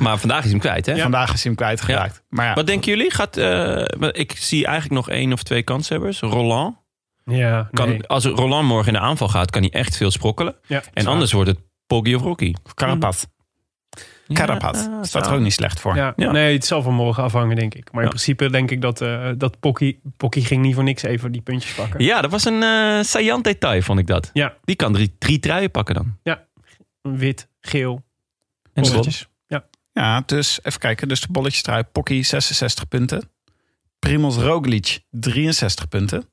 Maar 0.00 0.18
vandaag 0.18 0.38
is 0.38 0.42
hij 0.44 0.50
hem 0.50 0.60
kwijt, 0.60 0.86
hè? 0.86 0.96
Vandaag 0.98 1.26
is 1.32 1.42
hij 1.42 1.42
hem 1.42 1.54
kwijtgeraakt. 1.54 2.22
Maar 2.28 2.46
ja, 2.46 2.54
Wat 2.54 2.66
denken 2.66 2.90
jullie? 2.90 3.10
Gaat, 3.12 3.36
eh, 3.36 3.84
ik 4.12 4.32
zie 4.38 4.64
eigenlijk 4.66 4.94
nog 4.94 5.10
één 5.10 5.32
of 5.32 5.42
twee 5.42 5.62
kanshebbers. 5.62 6.20
Roland. 6.20 6.76
Ja, 7.24 7.68
Kan, 7.72 7.88
nee. 7.88 8.06
Als 8.06 8.24
Roland 8.24 8.66
morgen 8.68 8.86
in 8.86 8.98
de 9.00 9.06
aanval 9.06 9.28
gaat, 9.28 9.50
kan 9.50 9.62
hij 9.62 9.70
echt 9.70 9.96
veel 9.96 10.10
sprokkelen. 10.10 10.54
Ja, 10.66 10.82
En 10.92 11.06
anders 11.06 11.32
wordt 11.32 11.48
het 11.50 11.58
Poggi 11.86 12.14
of 12.14 12.22
Rocky. 12.22 12.54
Carapaz. 12.74 13.24
Carapaz. 14.32 14.84
Ja, 14.84 15.04
Staat 15.04 15.26
er 15.26 15.32
ook 15.32 15.40
niet 15.40 15.52
slecht 15.52 15.80
voor. 15.80 15.96
Ja, 15.96 16.12
Ja. 16.16 16.30
Nee, 16.32 16.52
het 16.54 16.64
zal 16.66 16.82
van 16.82 16.94
morgen 16.94 17.22
afhangen, 17.22 17.56
denk 17.56 17.74
ik. 17.74 17.84
Maar 17.84 17.94
in 18.02 18.08
Ja. 18.08 18.08
principe 18.08 18.50
denk 18.50 18.70
ik 18.70 18.80
dat, 18.80 19.00
eh 19.00 19.28
dat 19.36 19.60
Pocky, 19.60 19.96
Pocky 20.16 20.40
ging 20.40 20.62
niet 20.62 20.74
voor 20.74 20.84
niks 20.84 21.02
even 21.02 21.32
die 21.32 21.40
puntjes 21.40 21.72
pakken. 21.74 22.04
Ja, 22.04 22.20
dat 22.20 22.30
was 22.30 22.44
een 22.44 22.62
eh 22.62 23.02
saillant 23.02 23.44
detail, 23.44 23.82
vond 23.82 23.98
ik 23.98 24.06
dat. 24.06 24.30
Ja. 24.32 24.54
Die 24.64 24.76
kan 24.76 24.92
drie, 24.92 25.14
drie 25.18 25.38
truien 25.38 25.70
pakken 25.70 25.94
dan. 25.94 26.18
Wit, 27.02 27.48
geel, 27.60 28.02
En 28.72 28.82
bolletjes. 28.82 29.28
Ja. 29.46 29.64
Ja, 29.92 30.22
dus 30.26 30.58
even 30.62 30.80
kijken. 30.80 31.08
Dus 31.08 31.20
de 31.20 31.28
bolletjestrui. 31.30 31.82
Pocky 31.92 32.22
66 32.22 32.88
punten. 32.88 33.30
Primoz 33.98 34.36
Roglic 34.36 35.00
63 35.10 35.88
punten. 35.88 36.28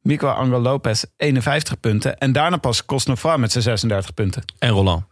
Mico 0.00 0.28
Angel 0.28 0.60
Lopez 0.60 1.04
51 1.16 1.80
punten. 1.80 2.18
En 2.18 2.32
daarna 2.32 2.56
pas 2.56 2.84
Cosnefroid 2.84 3.38
met 3.38 3.52
zijn 3.52 3.64
36 3.64 4.14
punten. 4.14 4.42
En 4.58 4.68
Roland. 4.70 5.04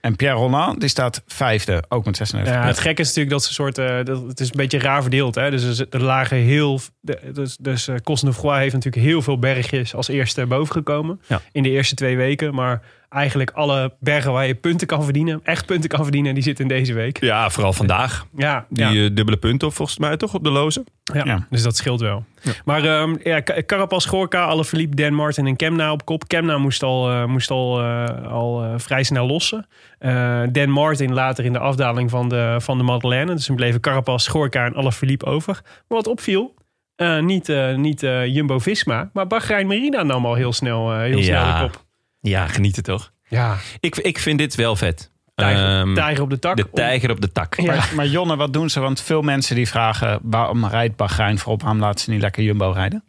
En 0.00 0.16
Pierre 0.16 0.36
Roland 0.36 0.80
die 0.80 0.88
staat 0.88 1.22
vijfde, 1.26 1.84
ook 1.88 2.04
met 2.04 2.16
36 2.16 2.54
Ja, 2.54 2.66
het 2.66 2.78
gekke 2.78 3.00
is 3.00 3.06
natuurlijk 3.06 3.34
dat 3.34 3.44
ze 3.44 3.52
soort. 3.52 3.78
eh, 3.78 4.04
dat, 4.04 4.22
het 4.22 4.40
is 4.40 4.46
een 4.50 4.56
beetje 4.56 4.78
raar 4.78 5.02
verdeeld. 5.02 5.34
Hè? 5.34 5.50
Dus 5.50 5.78
er- 5.78 5.86
er 5.90 6.02
lagen 6.02 6.36
heel. 6.36 6.80
de- 7.00 7.30
Dus, 7.32 7.56
dus 7.56 7.88
uh, 7.88 7.96
Cosnefroid 8.04 8.58
heeft 8.60 8.74
natuurlijk 8.74 9.04
heel 9.04 9.22
veel 9.22 9.38
bergjes 9.38 9.94
als 9.94 10.08
eerste 10.08 10.46
boven 10.46 10.72
gekomen. 10.74 11.20
Ja. 11.26 11.40
In 11.52 11.62
de 11.62 11.70
eerste 11.70 11.94
twee 11.94 12.16
weken. 12.16 12.54
Maar 12.54 12.82
eigenlijk 13.12 13.50
alle 13.50 13.92
bergen 14.00 14.32
waar 14.32 14.46
je 14.46 14.54
punten 14.54 14.86
kan 14.86 15.04
verdienen, 15.04 15.40
echt 15.42 15.66
punten 15.66 15.88
kan 15.88 16.02
verdienen, 16.02 16.34
die 16.34 16.42
zitten 16.42 16.64
in 16.64 16.70
deze 16.76 16.92
week. 16.94 17.20
Ja, 17.20 17.50
vooral 17.50 17.72
vandaag. 17.72 18.26
Ja, 18.36 18.66
Die 18.68 18.84
ja. 18.84 19.04
eh, 19.04 19.10
dubbele 19.14 19.36
punten 19.36 19.68
of 19.68 19.74
volgens 19.74 19.98
mij 19.98 20.16
toch 20.16 20.34
op 20.34 20.44
de 20.44 20.50
loze. 20.50 20.84
Ja, 21.14 21.24
Ja. 21.24 21.46
dus 21.50 21.62
dat 21.62 21.76
scheelt 21.76 22.00
wel. 22.00 22.24
Maar 22.64 22.84
ehm 22.84 23.14
ja, 23.22 23.42
Carapaz, 23.66 24.06
Gorka, 24.06 24.44
Alaphilippe, 24.44 24.96
Dan 24.96 25.14
Martin 25.14 25.46
en 25.46 25.56
Kemna 25.56 25.92
op 25.92 26.04
kop. 26.04 26.28
Kemna 26.28 26.58
moest 26.58 26.82
al, 26.82 27.10
eh, 27.10 27.24
moest 27.24 27.50
al, 27.50 27.80
eh, 27.80 28.32
al 28.32 28.64
vrij 28.76 29.02
snel 29.02 29.26
lossen. 29.26 29.66
Eh, 29.98 30.40
Dan 30.52 30.70
Martin 30.70 31.12
later 31.12 31.44
in 31.44 31.52
de 31.52 31.58
afdaling 31.58 32.10
van 32.10 32.28
de, 32.28 32.56
van 32.58 32.78
de 32.78 32.84
Madeleine. 32.84 33.34
Dus 33.34 33.46
toen 33.46 33.56
bleven 33.56 33.80
Carapaz, 33.80 34.28
Gorka 34.28 34.64
en 34.64 34.74
Alaphilippe 34.74 35.24
over. 35.26 35.60
Maar 35.64 35.98
wat 35.98 36.06
opviel, 36.06 36.54
eh, 36.96 37.18
niet, 37.20 37.48
eh, 37.48 37.74
niet 37.74 38.00
Jumbo-Visma, 38.26 39.10
maar 39.12 39.26
Bahrein 39.26 39.66
Merida 39.66 40.02
nam 40.02 40.26
al 40.26 40.34
heel 40.34 40.52
snel, 40.52 40.98
heel 41.00 41.22
snel 41.22 41.44
de 41.54 41.60
kop. 41.60 41.84
Ja, 42.22 42.46
genieten 42.46 42.82
toch? 42.82 43.12
Ja, 43.28 43.56
Ik, 43.80 43.96
ik 43.96 44.18
vind 44.18 44.38
dit 44.38 44.54
wel 44.54 44.76
vet. 44.76 45.10
tijger, 45.34 45.80
Ehm, 45.80 45.94
tijger 45.94 46.22
op 46.22 46.30
de 46.30 46.38
tak. 46.38 46.56
de 46.56 46.70
tijger 46.72 47.10
op 47.10 47.20
de 47.20 47.32
tak. 47.32 47.60
Ja. 47.60 47.74
Maar, 47.74 47.92
maar 47.94 48.06
Jonne, 48.06 48.36
wat 48.36 48.52
doen 48.52 48.70
ze? 48.70 48.80
Want 48.80 49.00
veel 49.00 49.22
mensen 49.22 49.56
die 49.56 49.68
vragen... 49.68 50.18
waarom 50.22 50.66
rijdt 50.66 50.96
Bahrein 50.96 51.38
voorop? 51.38 51.62
Waarom 51.62 51.80
laten 51.80 52.00
ze 52.00 52.10
niet 52.10 52.20
lekker 52.20 52.42
Jumbo 52.42 52.70
rijden? 52.70 53.04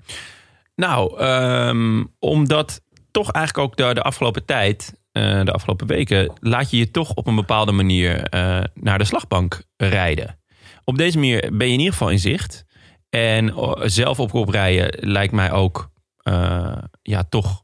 Nou, 0.76 1.20
ehm, 1.20 2.04
omdat 2.20 2.82
toch 3.12 3.32
eigenlijk 3.32 3.68
ook 3.68 3.78
de, 3.78 3.94
de 3.94 4.02
afgelopen 4.02 4.46
tijd, 4.46 4.94
eh, 5.12 5.44
de 5.44 5.52
afgelopen 5.52 5.88
weken, 5.88 6.34
laat 6.40 6.72
je 6.72 6.78
je 6.78 6.92
toch 6.92 7.14
op 7.14 7.28
een 7.28 7.36
bepaalde 7.36 7.72
manier 7.72 8.24
eh, 8.24 8.64
naar 8.74 8.98
de 8.98 9.06
slagbank 9.06 9.64
rijden. 9.78 10.40
Op 10.84 10.98
deze 10.98 11.18
manier 11.18 11.40
ben 11.58 11.68
je 11.68 11.74
in 11.74 11.80
ieder 11.80 11.94
geval 11.94 12.10
in 12.10 12.20
zicht. 12.20 12.66
En 13.10 13.56
oh, 13.56 13.82
zelf 13.84 14.20
op 14.20 14.32
kop 14.32 14.50
rijden 14.50 15.10
lijkt 15.10 15.34
mij 15.34 15.52
ook 15.52 15.90
eh, 16.18 16.78
ja, 17.02 17.24
toch 17.24 17.64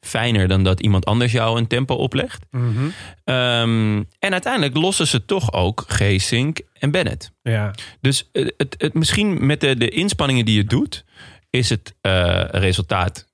fijner 0.00 0.48
dan 0.48 0.64
dat 0.64 0.80
iemand 0.80 1.04
anders 1.04 1.32
jou 1.32 1.58
een 1.58 1.66
tempo 1.66 1.94
oplegt. 1.94 2.46
Mhm. 2.50 2.88
Ehm, 3.24 4.02
en 4.18 4.32
uiteindelijk 4.32 4.76
lossen 4.76 5.06
ze 5.06 5.24
toch 5.24 5.52
ook 5.52 5.84
Geesink 5.88 6.60
en 6.72 6.90
Bennett. 6.90 7.32
Ja. 7.42 7.74
Dus 8.00 8.28
eh, 8.32 8.46
het, 8.56 8.74
het, 8.78 8.94
misschien 8.94 9.46
met 9.46 9.60
de, 9.60 9.76
de 9.76 9.88
inspanningen 9.88 10.44
die 10.44 10.56
je 10.56 10.64
doet, 10.64 11.04
is 11.50 11.68
het 11.68 11.94
eh, 12.00 12.44
resultaat 12.50 13.26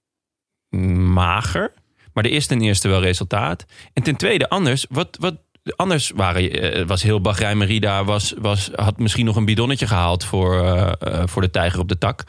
mager. 1.14 1.72
Maar 2.12 2.24
er 2.24 2.30
is 2.30 2.46
ten 2.46 2.60
eerste 2.60 2.88
wel 2.88 3.00
resultaat. 3.00 3.64
En 3.92 4.02
ten 4.02 4.16
tweede, 4.16 4.48
anders, 4.48 4.86
wat, 4.88 5.16
wat 5.20 5.36
anders 5.76 6.10
waren, 6.14 6.50
eh, 6.50 6.86
was 6.86 7.02
heel 7.02 7.20
Bahrein 7.20 7.58
Merida, 7.58 8.04
was, 8.04 8.34
was, 8.38 8.70
had 8.74 8.98
misschien 8.98 9.24
nog 9.24 9.36
een 9.36 9.44
bidonnetje 9.44 9.86
gehaald 9.86 10.24
voor, 10.24 10.96
voor 11.24 11.42
de 11.42 11.50
tijger 11.50 11.80
op 11.80 11.88
de 11.88 11.98
tak. 11.98 12.24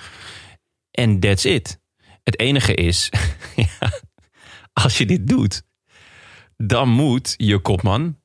En 0.91 1.19
that's 1.19 1.45
it. 1.45 1.79
Het 2.23 2.39
enige 2.39 2.73
is, 2.73 3.09
ja, 3.55 3.91
als 4.83 4.97
je 4.97 5.05
dit 5.05 5.27
doet, 5.27 5.63
dan 6.57 6.89
moet 6.89 7.33
je 7.38 7.59
kopman, 7.59 8.17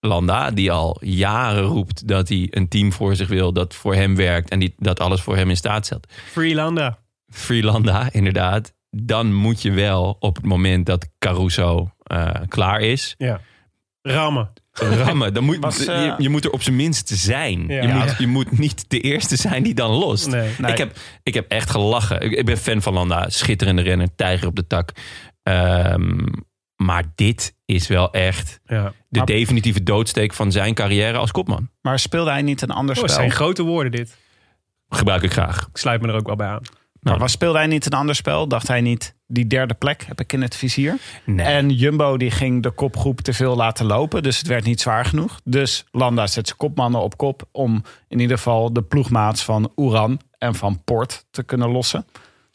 Landa, 0.00 0.50
die 0.50 0.72
al 0.72 0.96
jaren 1.04 1.62
roept 1.62 2.08
dat 2.08 2.28
hij 2.28 2.46
een 2.50 2.68
team 2.68 2.92
voor 2.92 3.16
zich 3.16 3.28
wil 3.28 3.52
dat 3.52 3.74
voor 3.74 3.94
hem 3.94 4.16
werkt 4.16 4.50
en 4.50 4.58
die, 4.58 4.74
dat 4.76 5.00
alles 5.00 5.20
voor 5.20 5.36
hem 5.36 5.48
in 5.50 5.56
staat 5.56 5.84
stelt. 5.86 6.06
Freelanda. 6.26 6.98
Freelanda, 7.28 8.08
inderdaad. 8.12 8.72
Dan 8.90 9.34
moet 9.34 9.62
je 9.62 9.70
wel 9.70 10.16
op 10.20 10.36
het 10.36 10.44
moment 10.44 10.86
dat 10.86 11.08
Caruso 11.18 11.90
eh, 12.02 12.30
klaar 12.48 12.80
is, 12.80 13.14
Ja. 13.18 13.40
Rammen. 14.02 14.50
rammen. 14.72 15.34
Dan 15.34 15.44
moet, 15.44 15.56
Was, 15.64 15.86
eh, 15.86 16.04
je, 16.04 16.14
je 16.18 16.28
moet 16.28 16.44
er 16.44 16.50
op 16.50 16.62
zijn 16.62 16.76
minst 16.76 17.08
zijn. 17.08 17.66
Ja. 17.66 17.82
Je, 17.82 17.88
Ja. 17.88 17.94
moet, 18.04 18.14
je 18.18 18.26
moet 18.26 18.58
niet 18.58 18.84
de 18.90 19.00
eerste 19.00 19.36
zijn 19.36 19.62
die 19.62 19.74
dan 19.74 19.90
lost. 19.90 20.26
Nee. 20.28 20.50
Nee. 20.58 20.72
Ik, 20.72 20.78
heb, 20.78 20.98
ik 21.22 21.34
heb 21.34 21.50
echt 21.50 21.70
gelachen. 21.70 22.20
Ik, 22.20 22.32
ik 22.32 22.44
ben 22.46 22.56
fan 22.58 22.82
van 22.82 22.92
Landa. 22.94 23.28
Schitterende 23.28 23.82
renner, 23.82 24.14
tijger 24.16 24.46
op 24.46 24.56
de 24.56 24.66
tak. 24.66 24.92
Ehm, 25.48 26.26
maar 26.76 27.04
dit 27.14 27.54
is 27.64 27.86
wel 27.88 28.12
echt 28.12 28.60
Ja. 28.66 28.92
de 29.08 29.18
Maar- 29.18 29.26
definitieve 29.26 29.82
doodsteek 29.82 30.32
van 30.34 30.52
zijn 30.52 30.74
carrière 30.74 31.18
als 31.18 31.30
kopman. 31.30 31.70
Maar 31.80 31.98
speelde 31.98 32.30
hij 32.30 32.42
niet 32.42 32.62
een 32.62 32.70
ander 32.70 32.96
Oh, 32.96 33.02
spel? 33.02 33.14
zijn 33.14 33.30
grote 33.30 33.62
woorden 33.62 33.92
dit. 33.92 34.16
Gebruik 34.88 35.22
ik 35.22 35.32
graag. 35.32 35.68
Ik 35.70 35.76
sluit 35.76 36.00
me 36.02 36.08
er 36.08 36.14
ook 36.14 36.26
wel 36.26 36.36
bij 36.36 36.46
aan. 36.48 36.62
Maar 37.00 37.18
was, 37.18 37.32
speelde 37.32 37.58
hij 37.58 37.66
niet 37.66 37.86
een 37.86 37.92
ander 37.92 38.14
spel? 38.14 38.48
Dacht 38.48 38.68
hij 38.68 38.80
niet, 38.80 39.14
die 39.26 39.46
derde 39.46 39.74
plek 39.74 40.04
heb 40.06 40.20
ik 40.20 40.32
in 40.32 40.42
het 40.42 40.56
vizier? 40.56 40.96
Nee. 41.24 41.46
En 41.46 41.70
Jumbo 41.70 42.16
die 42.16 42.30
ging 42.30 42.62
de 42.62 42.70
kopgroep 42.70 43.20
te 43.20 43.32
veel 43.32 43.56
laten 43.56 43.86
lopen. 43.86 44.22
Dus 44.22 44.38
het 44.38 44.46
werd 44.46 44.64
niet 44.64 44.80
zwaar 44.80 45.04
genoeg. 45.04 45.40
Dus 45.44 45.84
Landa 45.90 46.26
zet 46.26 46.46
zijn 46.46 46.58
kopmannen 46.58 47.00
op 47.00 47.16
kop. 47.16 47.48
Om 47.52 47.82
in 48.08 48.20
ieder 48.20 48.36
geval 48.36 48.72
de 48.72 48.82
ploegmaats 48.82 49.44
van 49.44 49.72
Oeran 49.76 50.20
en 50.38 50.54
van 50.54 50.84
Port 50.84 51.26
te 51.30 51.42
kunnen 51.42 51.68
lossen. 51.70 52.06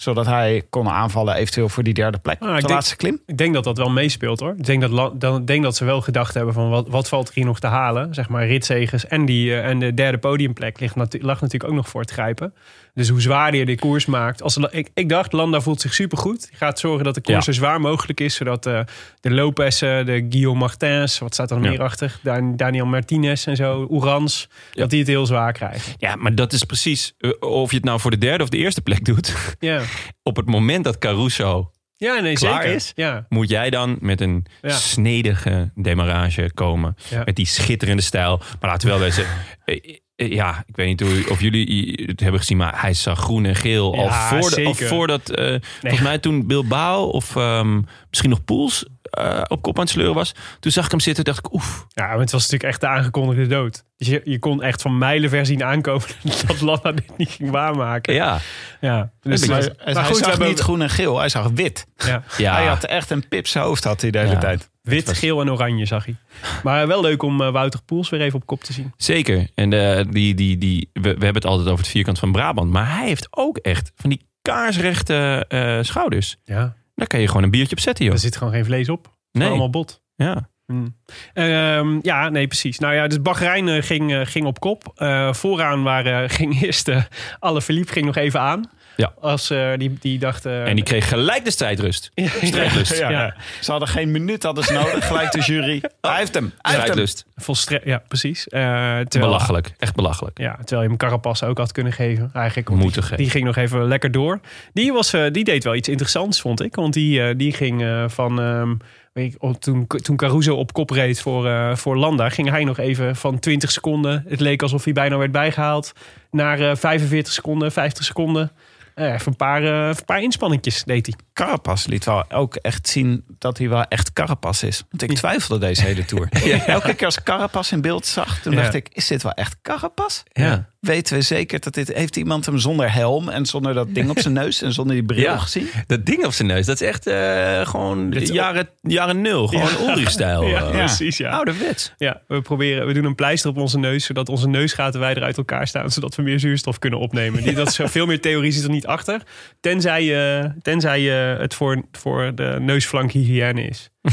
Zodat 0.03 0.25
hij 0.25 0.63
kon 0.69 0.89
aanvallen 0.89 1.35
eventueel 1.35 1.69
voor 1.69 1.83
die 1.83 1.93
derde 1.93 2.17
plek. 2.17 2.39
Ah, 2.39 2.47
de 2.47 2.53
ik 2.53 2.59
denk- 2.59 2.69
laatste 2.73 2.95
klim. 2.95 3.21
Ik 3.25 3.37
denk 3.37 3.53
dat 3.53 3.63
dat 3.63 3.77
wel 3.77 3.89
meespeelt 3.89 4.39
hoor. 4.39 4.53
Ik 4.57 4.65
denk 4.65 4.81
dat, 4.81 5.21
dan, 5.21 5.45
denk 5.45 5.63
dat 5.63 5.75
ze 5.75 5.85
wel 5.85 6.01
gedacht 6.01 6.33
hebben 6.33 6.53
van 6.53 6.69
wat, 6.69 6.87
wat 6.87 7.09
valt 7.09 7.27
er 7.27 7.33
hier 7.33 7.45
nog 7.45 7.59
te 7.59 7.67
halen. 7.67 8.13
Zeg 8.13 8.29
maar 8.29 8.47
ritzegers 8.47 9.07
en, 9.07 9.25
die, 9.25 9.51
eh, 9.53 9.69
en 9.69 9.79
de 9.79 9.93
derde 9.93 10.17
podiumplek 10.17 10.79
ligt 10.79 10.95
lag 11.21 11.41
natuurlijk 11.41 11.71
ook 11.71 11.77
nog 11.77 11.89
voor 11.89 12.01
het 12.01 12.11
grijpen. 12.11 12.53
Dus 12.93 13.09
hoe 13.09 13.21
zwaarder 13.21 13.59
je 13.59 13.65
de 13.65 13.75
koers 13.77 14.05
maakt. 14.05 14.41
Als, 14.41 14.57
ik, 14.57 14.89
ik 14.93 15.09
dacht, 15.09 15.31
Landa 15.31 15.61
voelt 15.61 15.81
zich 15.81 15.93
supergoed. 15.93 16.47
Die 16.49 16.57
gaat 16.57 16.79
zorgen 16.79 17.03
dat 17.03 17.15
de 17.15 17.21
koers 17.21 17.45
Ja. 17.45 17.51
zo 17.51 17.51
zwaar 17.51 17.81
mogelijk 17.81 18.19
is. 18.19 18.35
Zodat 18.35 18.65
eh, 18.65 18.79
de 19.19 19.31
Lopez'en, 19.31 20.05
de 20.05 20.25
Guillaume 20.29 20.59
Martins, 20.59 21.19
wat 21.19 21.33
staat 21.33 21.49
er 21.51 21.55
nog 21.55 21.65
Ja. 21.65 21.71
meer 21.71 21.81
achter? 21.81 22.19
Dan- 22.23 22.55
Daniel 22.55 22.85
Martinez 22.85 23.47
en 23.47 23.55
zo, 23.55 23.87
Oerans. 23.89 24.47
Dat 24.71 24.89
die 24.89 24.99
het 24.99 25.07
heel 25.07 25.25
zwaar 25.25 25.53
krijgen. 25.53 25.93
Ja, 25.97 26.15
maar 26.15 26.35
dat 26.35 26.53
is 26.53 26.63
precies 26.63 27.13
eh, 27.17 27.31
of 27.39 27.69
je 27.69 27.75
het 27.75 27.85
nou 27.85 27.99
voor 27.99 28.11
de 28.11 28.17
derde 28.17 28.43
of 28.43 28.49
de 28.49 28.57
eerste 28.57 28.81
plek 28.81 29.05
doet. 29.05 29.33
Ja, 29.59 29.81
Op 30.23 30.35
het 30.35 30.45
moment 30.45 30.83
dat 30.83 30.97
Caruso 30.97 31.71
ja 31.95 32.19
nee, 32.19 32.33
Klaar 32.35 32.61
zeker. 32.61 32.75
is? 32.75 32.91
Ja. 32.95 33.25
moet 33.29 33.49
jij 33.49 33.69
dan 33.69 33.97
met 33.99 34.21
een 34.21 34.45
Ja. 34.61 34.69
snedige 34.69 35.71
demarrage 35.75 36.51
komen. 36.53 36.95
Ja. 37.09 37.21
Met 37.25 37.35
die 37.35 37.45
schitterende 37.45 38.01
stijl. 38.01 38.37
Maar 38.59 38.69
laten 38.69 38.87
we 38.87 38.93
wel 38.93 39.03
wezen. 39.03 39.25
eh, 40.29 40.35
Ja, 40.35 40.63
ik 40.67 40.75
weet 40.75 40.87
niet 40.87 40.99
hoe, 40.99 41.29
of 41.29 41.41
jullie 41.41 42.03
het 42.05 42.19
hebben 42.19 42.39
gezien, 42.39 42.57
maar 42.57 42.81
hij 42.81 42.93
zag 42.93 43.19
groen 43.19 43.45
en 43.45 43.55
geel 43.55 43.95
al, 43.97 44.03
Ja, 44.05 44.27
voor 44.27 44.49
de, 44.49 44.65
al 44.65 44.73
voordat, 44.73 45.29
eh 45.29 45.55
volgens 45.81 46.01
mij 46.01 46.17
toen 46.17 46.47
Bilbao 46.47 47.03
of 47.05 47.35
ehm, 47.35 47.81
misschien 48.09 48.29
nog 48.29 48.43
Poels 48.45 48.85
eh, 49.01 49.41
op 49.47 49.61
kop 49.61 49.75
aan 49.75 49.81
het 49.83 49.91
sleuren 49.91 50.15
was. 50.15 50.31
Toen 50.59 50.71
zag 50.71 50.85
ik 50.85 50.91
hem 50.91 50.99
zitten 50.99 51.23
dacht 51.23 51.37
ik, 51.39 51.53
oef. 51.53 51.85
Ja, 51.89 52.07
maar 52.07 52.19
het 52.19 52.31
was 52.31 52.41
natuurlijk 52.41 52.69
echt 52.69 52.81
de 52.81 52.87
aangekondigde 52.87 53.47
dood. 53.47 53.83
Dus 53.97 54.07
je, 54.07 54.21
je 54.23 54.39
kon 54.39 54.61
echt 54.63 54.81
van 54.81 54.97
mijlenver 54.97 55.45
zien 55.45 55.63
aankomen 55.63 56.07
dat 56.47 56.61
Landa 56.61 56.91
dit 56.91 57.17
niet 57.17 57.29
ging 57.29 57.49
waarmaken. 57.51 58.13
Ja, 58.13 58.39
Ja, 58.81 59.11
dus, 59.21 59.47
Maar, 59.47 59.59
maar, 59.85 59.93
hij 59.93 60.03
goed, 60.05 60.17
zag 60.17 60.29
hebben 60.29 60.47
niet 60.47 60.59
groen 60.59 60.81
en 60.81 60.89
geel, 60.89 61.17
hij 61.19 61.29
zag 61.29 61.49
wit. 61.53 61.85
ja, 61.97 62.23
ja. 62.37 62.53
Hij 62.53 62.65
had 62.65 62.83
echt 62.83 63.09
een 63.09 63.27
pips 63.27 63.53
hoofd 63.53 63.83
had 63.83 64.01
hij 64.01 64.11
de 64.11 64.17
hele 64.17 64.31
Ja. 64.31 64.39
tijd. 64.39 64.69
Wit, 64.83 65.13
geel 65.17 65.41
en 65.41 65.51
oranje 65.51 65.85
zag 65.85 66.05
hij. 66.05 66.15
Maar 66.63 66.87
wel 66.87 67.01
leuk 67.01 67.23
om 67.23 67.41
eh, 67.41 67.51
Wouter 67.51 67.81
Poels 67.85 68.09
weer 68.09 68.21
even 68.21 68.39
op 68.39 68.45
kop 68.45 68.63
te 68.63 68.73
zien. 68.73 68.93
zeker. 68.97 69.47
En 69.55 69.73
eh, 69.97 70.05
die, 70.09 70.33
die, 70.35 70.57
die, 70.57 70.89
we, 70.93 71.01
we 71.01 71.07
hebben 71.09 71.33
het 71.33 71.45
altijd 71.45 71.67
over 71.67 71.79
het 71.79 71.87
vierkant 71.93 72.19
van 72.19 72.31
Brabant. 72.31 72.71
Maar 72.71 72.97
hij 72.97 73.07
heeft 73.07 73.27
ook 73.31 73.57
echt 73.57 73.91
van 73.95 74.09
die 74.09 74.21
kaarsrechte 74.41 75.45
eh, 75.47 75.77
schouders. 75.81 76.37
Ja, 76.43 76.75
Daar 76.95 77.07
kan 77.07 77.19
je 77.19 77.27
gewoon 77.27 77.43
een 77.43 77.51
biertje 77.51 77.75
op 77.75 77.81
zetten, 77.81 78.05
joh. 78.05 78.13
er 78.13 78.19
zit 78.19 78.37
gewoon 78.37 78.53
geen 78.53 78.65
vlees 78.65 78.89
op. 78.89 79.11
Nee. 79.31 79.47
Allemaal 79.47 79.69
bot. 79.69 80.01
Ja. 80.15 80.49
Hmm. 80.65 80.95
Ehm, 81.33 81.99
ja, 82.01 82.29
nee, 82.29 82.47
precies. 82.47 82.79
Nou 82.79 82.93
ja, 82.93 83.07
dus 83.07 83.21
Bahrein 83.21 83.83
ging, 83.83 84.29
ging 84.29 84.45
op 84.45 84.59
kop. 84.59 84.91
Vooraan 85.31 85.83
waren, 85.83 86.29
ging 86.29 86.61
eerst 86.61 86.87
uh, 86.87 87.01
alle 87.39 87.61
Philippe 87.61 87.91
ging 87.91 88.05
nog 88.05 88.15
even 88.15 88.39
aan. 88.39 88.69
Ja. 88.95 89.13
Als 89.21 89.49
eh, 89.49 89.71
die, 89.77 89.97
die 89.99 90.19
dacht. 90.19 90.45
eh, 90.45 90.67
En 90.67 90.75
die 90.75 90.83
kreeg 90.83 91.07
gelijk 91.09 91.43
de 91.45 91.51
strijdrust. 91.51 92.11
ja, 92.13 92.27
Strijdlust. 92.43 92.97
ja, 92.97 93.09
Ja. 93.09 93.35
Ze 93.61 93.71
hadden 93.71 93.89
geen 93.89 94.11
minuut 94.11 94.43
hadden 94.43 94.63
ze 94.63 94.73
nodig, 94.73 95.07
gelijk 95.07 95.31
de 95.31 95.39
jury. 95.39 95.81
Hij 96.01 96.17
heeft 96.17 96.33
hem, 96.33 96.43
hij 96.61 96.71
heeft 96.71 96.75
hem. 96.75 96.81
Strijdlust. 96.81 97.25
volstre- 97.35 97.81
ja, 97.83 98.03
precies. 98.07 98.47
Eh, 98.47 98.59
terwijl, 98.59 99.05
Belachelijk. 99.31 99.73
Echt 99.77 99.95
belachelijk. 99.95 100.37
Ja, 100.39 100.55
terwijl 100.55 100.81
je 100.81 100.87
hem 100.87 100.97
Carapas 100.97 101.43
ook 101.43 101.57
had 101.57 101.71
kunnen 101.71 101.93
geven. 101.93 102.29
Eigenlijk 102.33 102.69
Moeten 102.69 102.91
die, 102.91 103.01
geven. 103.01 103.17
Die 103.17 103.29
ging 103.29 103.45
nog 103.45 103.55
even 103.55 103.87
lekker 103.87 104.11
door. 104.11 104.39
Die, 104.73 104.93
was, 104.93 105.13
eh, 105.13 105.23
die 105.31 105.43
deed 105.43 105.63
wel 105.63 105.75
iets 105.75 105.89
interessants, 105.89 106.41
vond 106.41 106.61
ik. 106.61 106.75
Want 106.75 106.93
die, 106.93 107.21
eh, 107.23 107.33
die 107.37 107.53
ging 107.53 107.81
eh, 107.83 108.03
van... 108.07 108.41
ehm, 108.41 108.73
weet 109.13 109.33
ik, 109.33 109.43
oh, 109.43 109.53
toen, 109.53 109.87
toen 109.87 110.15
Caruso 110.15 110.55
op 110.55 110.73
kop 110.73 110.89
reed 110.89 111.21
voor, 111.21 111.47
eh, 111.47 111.75
voor 111.75 111.97
Landa... 111.97 112.29
ging 112.29 112.49
hij 112.49 112.63
nog 112.63 112.77
even 112.77 113.15
van 113.15 113.39
20 113.39 113.71
seconden... 113.71 114.25
het 114.27 114.39
leek 114.39 114.61
alsof 114.61 114.83
hij 114.83 114.93
bijna 114.93 115.17
werd 115.17 115.31
bijgehaald... 115.31 115.91
naar 116.31 116.59
eh, 116.59 116.75
45 116.75 117.33
seconden, 117.33 117.71
50 117.71 118.03
seconden. 118.05 118.51
Eh, 118.95 119.13
even 119.13 119.27
een 119.27 119.35
paar, 119.35 119.63
eh, 119.63 119.87
een 119.97 120.05
paar 120.05 120.21
inspanningjes 120.21 120.83
deed 120.83 121.05
hij. 121.05 121.15
Carapaz 121.33 121.85
liet 121.85 122.05
wel 122.05 122.31
ook 122.31 122.55
echt 122.55 122.87
zien 122.87 123.23
dat 123.39 123.57
hij 123.57 123.69
wel 123.69 123.83
echt 123.83 124.13
Carapaz 124.13 124.63
is. 124.63 124.83
Want 124.89 125.01
ik 125.01 125.13
twijfelde 125.13 125.65
deze 125.65 125.83
hele 125.83 126.05
tour. 126.05 126.29
Elke 126.65 126.93
keer 126.93 127.05
als 127.05 127.23
Carapaz 127.23 127.71
in 127.71 127.81
beeld 127.81 128.05
zag, 128.05 128.39
toen 128.41 128.53
Ja. 128.53 128.61
dacht 128.61 128.73
ik, 128.73 128.89
is 128.91 129.07
dit 129.07 129.23
wel 129.23 129.31
echt 129.31 129.55
Carapaz? 129.61 130.23
Ja. 130.31 130.69
Weten 130.83 131.15
we 131.15 131.21
zeker 131.21 131.59
dat 131.59 131.73
dit... 131.73 131.93
Heeft 131.93 132.15
iemand 132.15 132.45
hem 132.45 132.57
zonder 132.59 132.93
helm 132.93 133.29
en 133.29 133.45
zonder 133.45 133.73
dat 133.73 133.87
ding 133.95 134.09
op 134.09 134.19
zijn 134.19 134.33
neus 134.33 134.61
en 134.61 134.73
zonder 134.73 134.95
die 134.95 135.03
bril 135.05 135.21
Ja. 135.21 135.37
gezien? 135.37 135.67
Dat 135.87 136.05
ding 136.05 136.25
op 136.25 136.31
zijn 136.33 136.47
neus, 136.47 136.65
dat 136.65 136.81
is 136.81 136.87
echt 136.87 137.07
eh, 137.07 137.65
gewoon 137.67 138.09
Dit- 138.09 138.27
jaren, 138.27 138.69
jaren 138.81 139.21
nul. 139.21 139.47
Gewoon 139.47 139.89
Ulrich-stijl. 139.89 140.43
Ja, 140.53 140.63
eh. 140.63 140.69
precies, 140.69 141.17
ja. 141.17 141.29
Ouderwets. 141.29 141.93
Ja, 141.97 142.21
we 142.27 142.41
proberen, 142.41 142.87
we 142.87 142.93
doen 142.93 143.05
een 143.05 143.15
pleister 143.15 143.49
op 143.49 143.57
onze 143.57 143.79
neus, 143.79 144.05
zodat 144.05 144.29
onze 144.29 144.47
neusgaten 144.47 144.99
wijder 144.99 145.23
uit 145.23 145.37
elkaar 145.37 145.67
staan, 145.67 145.91
zodat 145.91 146.15
we 146.15 146.21
meer 146.21 146.39
zuurstof 146.39 146.79
kunnen 146.79 146.99
opnemen. 146.99 147.43
Die, 147.43 147.53
dat 147.63 147.67
is 147.67 147.79
veel 147.83 148.05
meer 148.05 148.21
theorie 148.21 148.51
zit 148.51 148.63
er 148.63 148.69
niet 148.69 148.85
achter, 148.87 149.21
tenzij, 149.59 150.03
je 150.03 150.51
tenzij 150.61 150.99
je 151.01 151.35
het 151.39 151.53
voor, 151.53 151.81
voor 151.91 152.31
de 152.35 152.57
neusflank 152.59 153.11
hygiëne 153.11 153.61
is. 153.67 153.89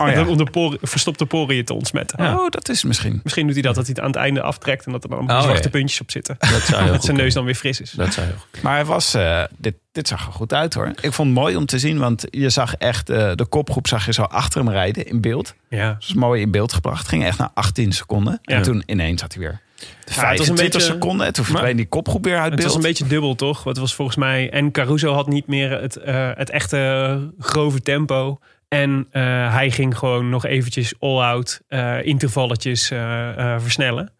Oh 0.00 0.10
ja. 0.12 0.26
Om 0.26 0.36
de 0.36 0.44
por, 0.50 0.78
verstopte 0.82 1.26
poriën 1.26 1.64
te 1.64 1.74
ontsmetten. 1.74 2.24
Ja. 2.24 2.34
Oh, 2.38 2.48
dat 2.48 2.68
is 2.68 2.84
misschien. 2.84 3.20
Misschien 3.22 3.44
doet 3.46 3.54
hij 3.54 3.62
dat, 3.62 3.74
dat 3.74 3.84
hij 3.86 3.94
het 3.94 4.04
aan 4.04 4.10
het 4.10 4.20
einde 4.20 4.42
aftrekt 4.42 4.86
en 4.86 4.92
dat 4.92 5.04
er 5.04 5.10
dan 5.10 5.30
Oh, 5.30 5.42
zwarte 5.42 5.62
ja. 5.62 5.68
puntjes 5.70 6.00
op 6.00 6.10
zitten. 6.10 6.36
Dat 6.38 6.48
zou 6.62 6.76
heel 6.82 6.86
Dat 6.86 6.94
goed 6.96 7.04
zijn 7.04 7.16
neus 7.16 7.34
dan 7.34 7.44
weer 7.44 7.54
fris 7.54 7.80
is. 7.80 7.90
Dat 7.90 8.12
zou 8.14 8.26
heel 8.26 8.36
goed 8.50 8.62
Maar 8.62 8.74
hij 8.74 8.84
was, 8.84 9.14
eh, 9.14 9.42
dit, 9.58 9.74
dit 9.92 10.08
zag 10.08 10.26
er 10.26 10.32
goed 10.32 10.52
uit 10.52 10.74
hoor. 10.74 10.86
Ik 11.00 11.12
vond 11.12 11.28
het 11.28 11.38
mooi 11.38 11.56
om 11.56 11.66
te 11.66 11.78
zien, 11.78 11.98
want 11.98 12.24
je 12.30 12.50
zag 12.50 12.74
echt... 12.74 13.10
eh, 13.10 13.30
de 13.34 13.46
kopgroep 13.46 13.86
zag 13.88 14.06
je 14.06 14.12
zo 14.12 14.22
achter 14.22 14.60
hem 14.60 14.70
rijden 14.70 15.06
in 15.06 15.20
beeld. 15.20 15.54
Ja. 15.68 15.96
Is 16.00 16.14
mooi 16.14 16.40
in 16.40 16.50
beeld 16.50 16.72
gebracht. 16.72 17.08
Ging 17.08 17.24
echt 17.24 17.38
naar 17.38 17.50
18 17.54 17.92
seconden. 17.92 18.38
Ja. 18.42 18.54
En 18.56 18.62
toen 18.62 18.82
ineens 18.86 19.20
had 19.20 19.32
hij 19.34 19.42
weer 19.42 19.60
Ja, 19.76 19.86
het 19.98 20.06
was 20.06 20.14
25 20.14 20.48
een 20.64 20.70
beetje- 20.70 20.80
seconden. 20.92 21.26
En 21.26 21.32
toen 21.32 21.44
verdween 21.44 21.76
die 21.76 21.88
kopgroep 21.88 22.24
weer 22.24 22.34
uit 22.36 22.44
Het 22.44 22.54
beeld. 22.54 22.66
was 22.66 22.74
een 22.76 22.82
beetje 22.82 23.06
dubbel, 23.06 23.34
toch? 23.34 23.54
Want 23.62 23.76
het 23.76 23.78
was 23.86 23.94
volgens 23.94 24.16
mij... 24.16 24.50
En 24.50 24.70
Caruso 24.70 25.12
had 25.12 25.26
niet 25.28 25.46
meer 25.46 25.80
het, 25.80 25.96
eh, 25.96 26.30
het 26.34 26.50
echte 26.50 27.30
grove 27.38 27.80
tempo. 27.82 28.38
En 28.70 29.06
eh, 29.10 29.22
hij 29.52 29.70
ging 29.70 29.98
gewoon 29.98 30.28
nog 30.28 30.44
eventjes 30.46 30.94
all-out 30.98 31.60
eh, 31.68 32.06
intervalletjes 32.06 32.90
eh, 32.90 33.54
versnellen. 33.58 34.12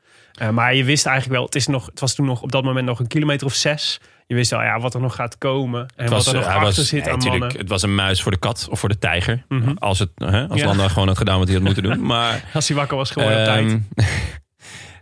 Maar 0.52 0.74
je 0.74 0.84
wist 0.84 1.06
eigenlijk 1.06 1.36
wel... 1.36 1.46
Het, 1.46 1.54
is 1.54 1.66
nog, 1.66 1.86
het 1.86 2.00
was 2.00 2.14
toen 2.14 2.26
nog 2.26 2.42
op 2.42 2.52
dat 2.52 2.64
moment 2.64 2.86
nog 2.86 2.98
een 2.98 3.06
kilometer 3.06 3.46
of 3.46 3.54
zes. 3.54 4.00
Je 4.26 4.34
wist 4.34 4.50
wel 4.50 4.62
ja, 4.62 4.80
wat 4.80 4.94
er 4.94 5.00
nog 5.00 5.14
gaat 5.14 5.38
komen. 5.38 5.80
En 5.80 5.86
Het 6.04 6.12
wat 6.12 6.24
was, 6.24 6.26
er 6.26 6.34
nog 6.34 6.44
achter 6.44 6.62
was, 6.62 6.88
zit 6.88 7.08
aan 7.08 7.18
mannen. 7.18 7.56
het 7.58 7.68
was 7.68 7.82
een 7.82 7.94
muis 7.94 8.22
voor 8.22 8.32
de 8.32 8.38
kat 8.38 8.68
of 8.70 8.80
voor 8.80 8.88
de 8.88 8.98
tijger. 8.98 9.44
Mhm. 9.48 9.72
Als, 9.78 9.98
het, 9.98 10.10
hè, 10.14 10.48
als 10.48 10.60
Ja. 10.60 10.66
Landa 10.66 10.88
gewoon 10.88 11.08
had 11.08 11.18
gedaan 11.18 11.38
wat 11.38 11.46
hij 11.46 11.56
had 11.56 11.64
moeten 11.64 11.82
doen. 11.82 12.06
Maar, 12.06 12.44
Als 12.54 12.68
hij 12.68 12.76
wakker 12.76 12.96
was 12.96 13.10
gewoon 13.10 13.28
op 13.38 13.44
tijd. 13.44 13.66
ehm, 13.66 13.80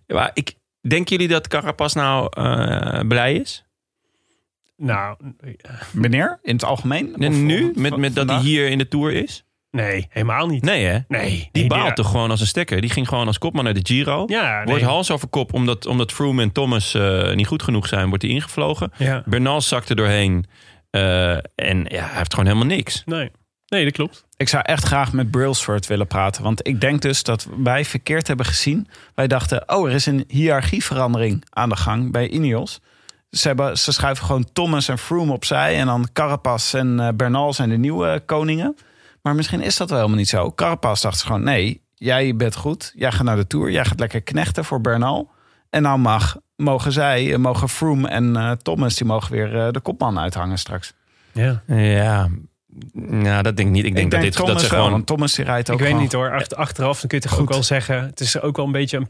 maar 0.17 0.31
ik, 0.35 0.55
denken 0.89 1.17
jullie 1.17 1.33
dat 1.33 1.49
Carapaz 1.49 1.95
nou 1.95 2.29
blij 3.07 3.35
is? 3.35 3.65
Nou, 4.79 5.17
Wanneer? 5.93 6.39
In 6.43 6.53
het 6.55 6.65
algemeen? 6.65 7.15
En 7.19 7.29
Of- 7.29 7.37
nu? 7.37 7.73
Met, 7.75 7.97
met 7.97 8.15
dat 8.15 8.29
hij 8.29 8.39
hier 8.41 8.69
in 8.69 8.79
de 8.79 8.89
Tour 8.89 9.13
is? 9.13 9.45
nee, 9.71 10.07
helemaal 10.11 10.47
niet. 10.47 10.63
Nee 10.63 10.85
hè? 10.85 10.99
Nee. 11.09 11.31
Die 11.31 11.49
nee, 11.53 11.67
baalt 11.67 11.97
toch 11.97 12.11
gewoon 12.11 12.31
als 12.31 12.41
een 12.41 12.47
stekker. 12.47 12.81
Die 12.81 12.91
ging 12.91 13.09
gewoon 13.09 13.27
als 13.27 13.39
kopman 13.39 13.65
naar 13.65 13.75
de 13.75 13.81
Giro. 13.83 14.25
Ja, 14.27 14.65
Wordt 14.65 14.81
nee. 14.81 14.91
hals 14.91 15.11
over 15.11 15.29
kop 15.29 15.53
omdat, 15.55 15.87
omdat 15.87 16.13
Froome 16.13 16.43
en 16.43 16.53
Thomas 16.53 16.95
eh, 16.95 17.35
niet 17.35 17.47
goed 17.47 17.63
genoeg 17.63 17.87
zijn. 17.87 18.09
Wordt 18.09 18.23
hij 18.23 18.33
ingevlogen. 18.33 18.93
Ja. 18.97 19.23
Bernal 19.27 19.61
zakte 19.61 19.95
doorheen. 19.95 20.47
Eh, 20.91 21.33
en 21.55 21.85
ja, 21.89 22.05
hij 22.07 22.17
heeft 22.17 22.35
gewoon 22.35 22.47
helemaal 22.51 22.77
niks. 22.77 23.03
Nee. 23.05 23.31
nee, 23.67 23.85
dat 23.85 23.93
klopt. 23.93 24.27
Ik 24.37 24.49
zou 24.49 24.63
echt 24.67 24.85
graag 24.85 25.13
met 25.13 25.31
Brailsford 25.31 25.87
willen 25.87 26.07
praten. 26.07 26.43
Want 26.43 26.67
ik 26.67 26.81
denk 26.81 27.03
dus 27.03 27.23
dat 27.23 27.49
wij 27.57 27.85
verkeerd 27.85 28.27
hebben 28.27 28.47
gezien. 28.47 28.89
Wij 29.15 29.27
dachten, 29.27 29.63
oh, 29.67 29.89
er 29.89 29.95
is 29.95 30.07
een 30.07 30.25
hiërarchieverandering 30.29 31.45
aan 31.51 31.69
de 31.69 31.77
gang 31.77 32.13
bij 32.13 32.29
Ineos. 32.29 32.81
Ze, 33.31 33.47
hebben, 33.47 33.79
ze 33.79 33.93
schuiven 33.93 34.27
gewoon 34.27 34.53
Thomas 34.53 34.89
en 34.89 34.99
Froome 34.99 35.33
opzij. 35.33 35.79
En 35.79 35.87
dan 35.87 36.09
Carapaz 36.13 36.75
en 36.75 37.01
eh, 37.01 37.09
Bernal 37.15 37.53
zijn 37.53 37.69
de 37.69 37.77
nieuwe 37.77 38.23
koningen. 38.27 38.77
Maar 39.23 39.35
misschien 39.35 39.61
is 39.61 39.77
dat 39.77 39.89
wel 39.89 39.99
helemaal 39.99 40.19
niet 40.19 40.29
zo. 40.29 40.53
Carapaz 40.53 41.03
dacht 41.03 41.23
gewoon, 41.23 41.43
nee, 41.43 41.83
jij 41.95 42.37
bent 42.37 42.57
goed. 42.57 42.93
Jij 42.95 43.13
gaat 43.13 43.25
naar 43.25 43.37
de 43.37 43.47
Tour. 43.47 43.71
Jij 43.71 43.85
gaat 43.85 43.99
lekker 44.01 44.23
knechten 44.23 44.65
voor 44.65 44.81
Bernal. 44.81 45.31
En 45.71 45.83
nou 45.83 45.99
mag, 45.99 46.37
mogen 46.57 46.93
zij, 46.93 47.33
eh, 47.33 47.39
mogen 47.39 47.69
Froome 47.69 48.09
en 48.09 48.37
eh, 48.37 48.51
Thomas... 48.51 48.97
die 48.97 49.07
mogen 49.07 49.33
weer 49.33 49.59
eh, 49.59 49.73
de 49.73 49.81
kopman 49.81 50.19
uithangen 50.19 50.59
straks. 50.59 50.93
Ja. 51.33 51.63
Ja, 51.67 52.29
nou, 52.93 53.43
dat 53.43 53.57
denk 53.57 53.69
ik 53.69 53.75
niet. 53.75 53.85
Ik 53.85 53.95
denk, 53.95 54.11
dat, 54.11 54.21
dit, 54.21 54.33
Thomas 54.33 54.53
dat 54.53 54.63
ze 54.63 54.69
wel, 54.69 54.77
gewoon... 54.79 54.93
want 54.93 55.07
Thomas 55.07 55.35
die 55.35 55.45
rijdt 55.45 55.71
ook 55.71 55.75
Ik 55.75 55.81
weet 55.81 55.89
gewoon 55.89 56.05
niet 56.05 56.13
hoor. 56.13 56.33
Achter- 56.33 56.57
achteraf 56.57 57.01
dan 57.01 57.09
kun 57.09 57.19
je 57.19 57.25
toch 57.25 57.33
Goed. 57.33 57.43
ook 57.43 57.49
wel 57.49 57.63
zeggen. 57.63 58.05
Het 58.05 58.21
is 58.21 58.41
ook 58.41 58.57
wel 58.57 58.67
een 58.67 58.73
beetje 58.73 58.97
een 58.97 59.09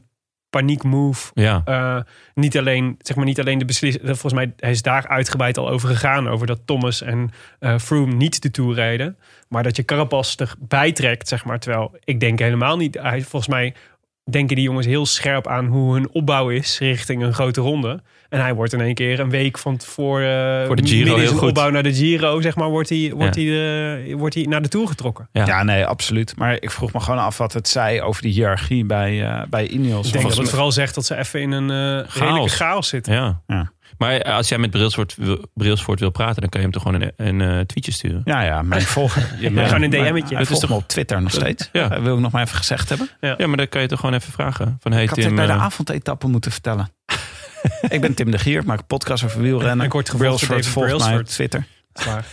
paniekmove. 0.51 1.31
Ja, 1.35 1.63
Eh, 1.65 1.99
niet 2.35 2.59
alleen, 2.59 2.95
zeg 2.99 3.17
maar, 3.17 3.25
niet 3.25 3.41
alleen 3.41 3.59
de 3.59 3.65
beslissing. 3.65 4.05
Volgens 4.05 4.33
mij 4.33 4.53
hij 4.57 4.71
is 4.71 4.83
daar 4.83 5.09
uitgebreid 5.09 5.59
al 5.59 5.69
over 5.69 5.89
gegaan. 5.89 6.29
Over 6.29 6.47
dat 6.47 6.61
Thomas 6.65 7.03
en 7.03 7.31
eh 7.59 7.79
Froome 7.79 8.15
niet 8.15 8.43
de 8.43 8.51
Tour 8.51 8.75
rijden. 8.75 9.17
Maar 9.49 9.63
dat 9.63 9.77
je 9.77 9.85
Carapaz 9.85 10.35
erbij 10.37 10.93
trekt, 10.93 11.29
zeg 11.29 11.45
maar. 11.45 11.59
Terwijl 11.59 11.97
ik 12.05 12.21
denk 12.21 12.39
helemaal 12.39 12.77
niet. 12.77 12.95
Hij, 13.01 13.21
volgens 13.21 13.49
mij 13.49 13.75
denken 14.31 14.57
die 14.57 14.65
jongens 14.65 14.87
heel 14.87 15.07
scherp 15.07 15.47
aan 15.47 15.67
hoe 15.67 15.95
hun 15.95 16.11
opbouw 16.13 16.49
is 16.51 16.79
richting 16.79 17.23
een 17.23 17.35
grote 17.35 17.61
ronde. 17.61 18.03
En 18.29 18.41
hij 18.41 18.55
wordt 18.55 18.73
in 18.73 18.81
één 18.81 18.95
keer 18.95 19.21
een 19.21 19.31
week 19.31 19.59
van 19.59 19.81
voor, 19.81 20.21
eh 20.21 20.67
Voor 20.67 20.77
de 20.77 20.87
Giro 20.87 21.17
heel 21.17 21.33
goed. 21.33 21.49
opbouw 21.49 21.71
naar 21.71 21.83
de 21.83 21.95
Giro, 21.95 22.41
zeg 22.41 22.57
maar, 22.57 22.69
wordt 22.69 22.89
hij, 22.89 23.13
wordt 23.15 23.35
Ja. 23.37 23.43
hij, 23.43 23.51
de, 24.07 24.15
wordt 24.17 24.35
hij 24.35 24.45
naar 24.45 24.63
de 24.63 24.69
Tour 24.69 24.89
getrokken. 24.89 25.29
Ja. 25.33 25.47
Ja. 25.47 25.63
nee, 25.63 25.87
absoluut. 25.87 26.37
Maar 26.37 26.53
ik 26.61 26.71
vroeg 26.71 26.93
me 26.93 27.01
gewoon 27.01 27.21
af 27.21 27.39
wat 27.39 27.53
het 27.53 27.69
zei 27.69 28.01
over 28.03 28.23
die 28.23 28.33
hiërarchie 28.33 28.85
bij, 28.85 29.25
eh 29.31 29.43
bij 29.51 29.67
Ineos. 29.69 30.07
Ik 30.07 30.13
denk 30.13 30.29
dat 30.29 30.37
het 30.37 30.49
vooral 30.49 30.73
zegt 30.73 30.95
dat 30.95 31.07
ze 31.07 31.17
even 31.17 31.41
in 31.41 31.51
een 31.53 32.01
eh 32.03 32.09
Chaos. 32.11 32.55
chaos 32.55 32.89
zitten. 32.89 33.13
ja. 33.13 33.43
Ja. 33.47 33.73
Maar 33.99 34.23
als 34.23 34.49
jij 34.49 34.59
met 34.59 34.71
Brailsford 34.71 35.15
wil, 35.17 35.45
Brailsford 35.55 36.01
wil 36.01 36.11
praten, 36.11 36.41
dan 36.41 36.49
kan 36.51 36.61
je 36.61 36.67
hem 36.67 36.75
toch 36.75 36.83
gewoon 36.83 37.01
een, 37.01 37.13
een 37.41 37.41
eh, 37.59 37.61
tweetje 37.65 37.93
sturen. 37.93 38.21
Ja, 38.25 38.43
ja, 38.43 38.63
mijn 38.63 38.83
volger. 38.83 39.23
Ja, 39.41 39.67
gewoon 39.67 39.83
een 39.83 39.91
DM'tje. 39.91 40.35
Hij 40.37 40.45
volgt 40.47 40.69
me 40.69 40.75
op 40.75 40.89
Twitter 40.89 41.23
nog 41.23 41.33
steeds. 41.33 41.69
Ja. 41.73 41.89
Dat 41.89 42.03
wil 42.03 42.15
ik 42.15 42.21
nog 42.21 42.33
maar 42.33 42.43
even 42.43 42.57
gezegd 42.57 42.89
hebben. 42.89 43.09
Ja, 43.21 43.47
maar 43.47 43.57
dan 43.57 43.69
kan 43.69 43.81
je 43.81 43.87
toch 43.89 44.01
gewoon 44.01 44.15
even 44.15 44.33
vragen. 44.33 44.77
Van, 44.81 44.93
hey, 44.93 45.03
Ik 45.03 45.09
had 45.09 45.19
Tim, 45.19 45.27
dit 45.29 45.37
bij 45.37 45.47
de 45.47 45.53
eh, 45.53 45.63
avondetappe 45.63 46.29
moeten 46.29 46.51
vertellen. 46.53 46.89
Ik 47.89 48.01
ben 48.01 48.15
Tim 48.15 48.31
de 48.31 48.39
Gier, 48.39 48.65
maak 48.65 48.79
een 48.79 48.87
podcast 48.87 49.25
over 49.25 49.41
wielrennen. 49.41 49.87
Ik 49.87 49.93
word 49.93 50.09
gevolgd 50.09 50.41
door 50.41 50.49
David 50.49 50.67
volgt 50.67 50.89
mij 50.89 50.97
op 50.97 51.03
Brailsford. 51.03 51.31
Twitter. 51.35 51.67
Dat 51.93 52.03
is 52.03 52.13
waar. 52.13 52.27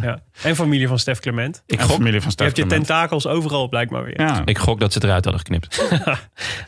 Ja. 0.00 0.18
En 0.42 0.56
familie 0.56 0.88
van 0.88 0.98
Stef 0.98 1.18
Clement. 1.20 1.62
ik, 1.66 1.78
En 1.78 1.84
gok, 1.86 1.96
familie 1.96 2.20
van 2.20 2.32
Je 2.36 2.42
hebt 2.44 2.56
je 2.56 2.62
Stef 2.64 2.76
tentakels 2.78 3.26
overal 3.26 3.68
blijkbaar 3.68 4.04
weer. 4.04 4.20
Ja. 4.20 4.42
ik 4.44 4.58
gok 4.58 4.80
dat 4.80 4.92
ze 4.92 4.98
het 4.98 5.06
eruit 5.06 5.24
hadden 5.24 5.42
geknipt. 5.46 5.80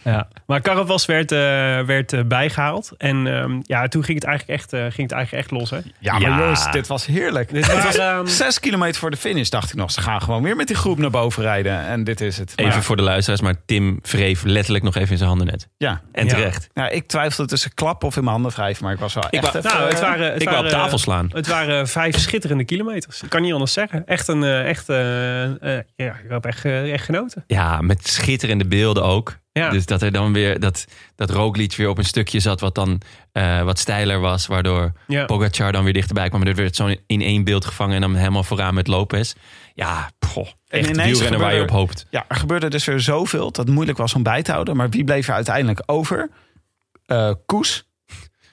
Ja. 0.04 0.28
Maar 0.46 0.60
Carapaz 0.60 1.06
werd, 1.06 1.32
eh, 1.32 1.38
werd 1.86 2.12
eh, 2.12 2.20
bijgehaald. 2.26 2.92
En 2.96 3.26
ehm, 3.26 3.60
ja, 3.62 3.88
toen 3.88 4.04
ging 4.04 4.18
het 4.20 4.26
eigenlijk 4.28 4.60
echt, 4.60 4.72
eh, 4.72 4.80
ging 4.80 4.96
het 5.08 5.12
eigenlijk 5.12 5.42
echt 5.44 5.60
los. 5.60 5.70
Hè? 5.70 5.78
ja, 5.98 6.12
maar 6.18 6.20
Ja. 6.30 6.38
jongens, 6.38 6.70
dit 6.70 6.86
was 6.86 7.06
heerlijk. 7.06 7.52
Dit 7.52 7.66
was, 7.72 7.84
was 7.84 7.96
ehm, 7.96 8.26
zes 8.26 8.60
kilometer 8.60 9.00
voor 9.00 9.10
de 9.10 9.16
finish, 9.16 9.48
dacht 9.48 9.70
ik 9.70 9.76
nog. 9.76 9.90
Ze 9.90 10.00
gaan 10.00 10.22
gewoon 10.22 10.42
weer 10.42 10.56
met 10.56 10.66
die 10.66 10.76
groep 10.76 10.98
naar 10.98 11.10
boven 11.10 11.42
rijden. 11.42 11.80
En 11.86 12.04
dit 12.04 12.20
is 12.20 12.38
het. 12.38 12.52
Maar 12.56 12.66
Even 12.66 12.82
voor 12.82 12.96
de 12.96 13.02
luisteraars, 13.02 13.40
maar 13.40 13.54
Tim 13.66 13.98
wreef 14.02 14.42
letterlijk 14.42 14.84
nog 14.84 14.94
even 14.96 15.10
in 15.10 15.16
zijn 15.16 15.28
handen 15.28 15.46
net. 15.46 15.68
ja. 15.76 16.00
En 16.12 16.28
terecht. 16.28 16.68
Ja, 16.74 16.88
ik 16.88 17.06
twijfelde 17.08 17.50
tussen 17.50 17.74
klap 17.74 18.04
of 18.04 18.16
in 18.16 18.20
mijn 18.22 18.34
handen 18.34 18.52
wrijven. 18.52 18.84
Maar 18.84 18.92
ik 18.92 18.98
was 19.00 19.14
wel 19.14 19.24
Ik 19.30 19.42
echt 19.42 19.54
even, 19.54 19.70
nou, 19.70 19.88
het 19.88 20.00
waren, 20.00 20.32
het 20.32 20.42
ik 20.42 20.48
wou 20.48 20.60
op 20.64 20.64
waren- 20.70 20.78
tafel 20.84 20.98
slaan. 20.98 21.30
Het 21.32 21.46
waren 21.46 21.88
vijf 21.88 22.18
schitterende 22.18 22.64
kilometers. 22.64 23.13
Ik 23.22 23.28
kan 23.30 23.42
niet 23.42 23.52
anders 23.52 23.72
zeggen. 23.72 24.06
Echt 24.06 24.28
een, 24.28 24.42
eh, 24.44 24.68
echt, 24.68 24.88
eh, 24.88 25.44
eh, 25.78 25.84
ja, 25.96 26.12
ik 26.24 26.30
heb 26.30 26.44
echt, 26.44 26.64
echt 26.64 27.04
genoten. 27.04 27.44
Ja, 27.46 27.80
met 27.80 28.06
schitterende 28.08 28.66
beelden 28.66 29.02
ook. 29.04 29.36
Ja. 29.52 29.70
Dus 29.70 29.86
dat 29.86 30.02
er 30.02 30.12
dan 30.12 30.32
weer 30.32 30.60
dat, 30.60 30.84
dat 31.16 31.30
Roglic 31.30 31.74
weer 31.76 31.88
op 31.88 31.98
een 31.98 32.04
stukje 32.04 32.40
zat 32.40 32.60
wat 32.60 32.74
dan 32.74 33.00
eh, 33.32 33.62
wat 33.62 33.78
steiler 33.78 34.20
was, 34.20 34.46
waardoor 34.46 34.92
Ja. 35.06 35.24
Pogacar 35.24 35.72
dan 35.72 35.84
weer 35.84 35.92
dichterbij 35.92 36.28
kwam. 36.28 36.40
Maar 36.40 36.48
er 36.48 36.54
werd 36.54 36.76
zo 36.76 36.94
in 37.06 37.20
één 37.20 37.44
beeld 37.44 37.64
gevangen 37.64 37.94
en 37.94 38.00
dan 38.00 38.14
helemaal 38.14 38.42
vooraan 38.42 38.74
met 38.74 38.86
Lopez. 38.86 39.34
Ja, 39.74 40.10
poh, 40.18 40.48
echt 40.68 40.88
ineens 40.88 41.08
wielrennen 41.10 41.40
waar 41.40 41.54
je 41.54 41.60
op 41.62 41.68
gebeurde- 41.68 41.86
hoopt. 41.92 42.06
Ja, 42.10 42.24
er 42.28 42.36
gebeurde 42.36 42.68
dus 42.70 42.84
weer 42.84 43.00
zoveel 43.00 43.44
dat 43.44 43.56
het 43.56 43.68
moeilijk 43.74 43.98
was 43.98 44.14
om 44.14 44.22
bij 44.22 44.42
te 44.42 44.52
houden. 44.52 44.76
Maar 44.76 44.88
wie 44.90 45.04
bleef 45.04 45.28
er 45.28 45.34
uiteindelijk 45.34 45.82
over? 45.86 46.30
Eh, 47.06 47.32
Koes, 47.46 47.88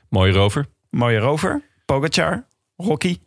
Mooi 0.10 0.32
rover. 0.32 0.66
mooie 0.90 1.18
rover, 1.20 1.62
Pogacar, 1.86 2.46
Rocky 2.76 3.18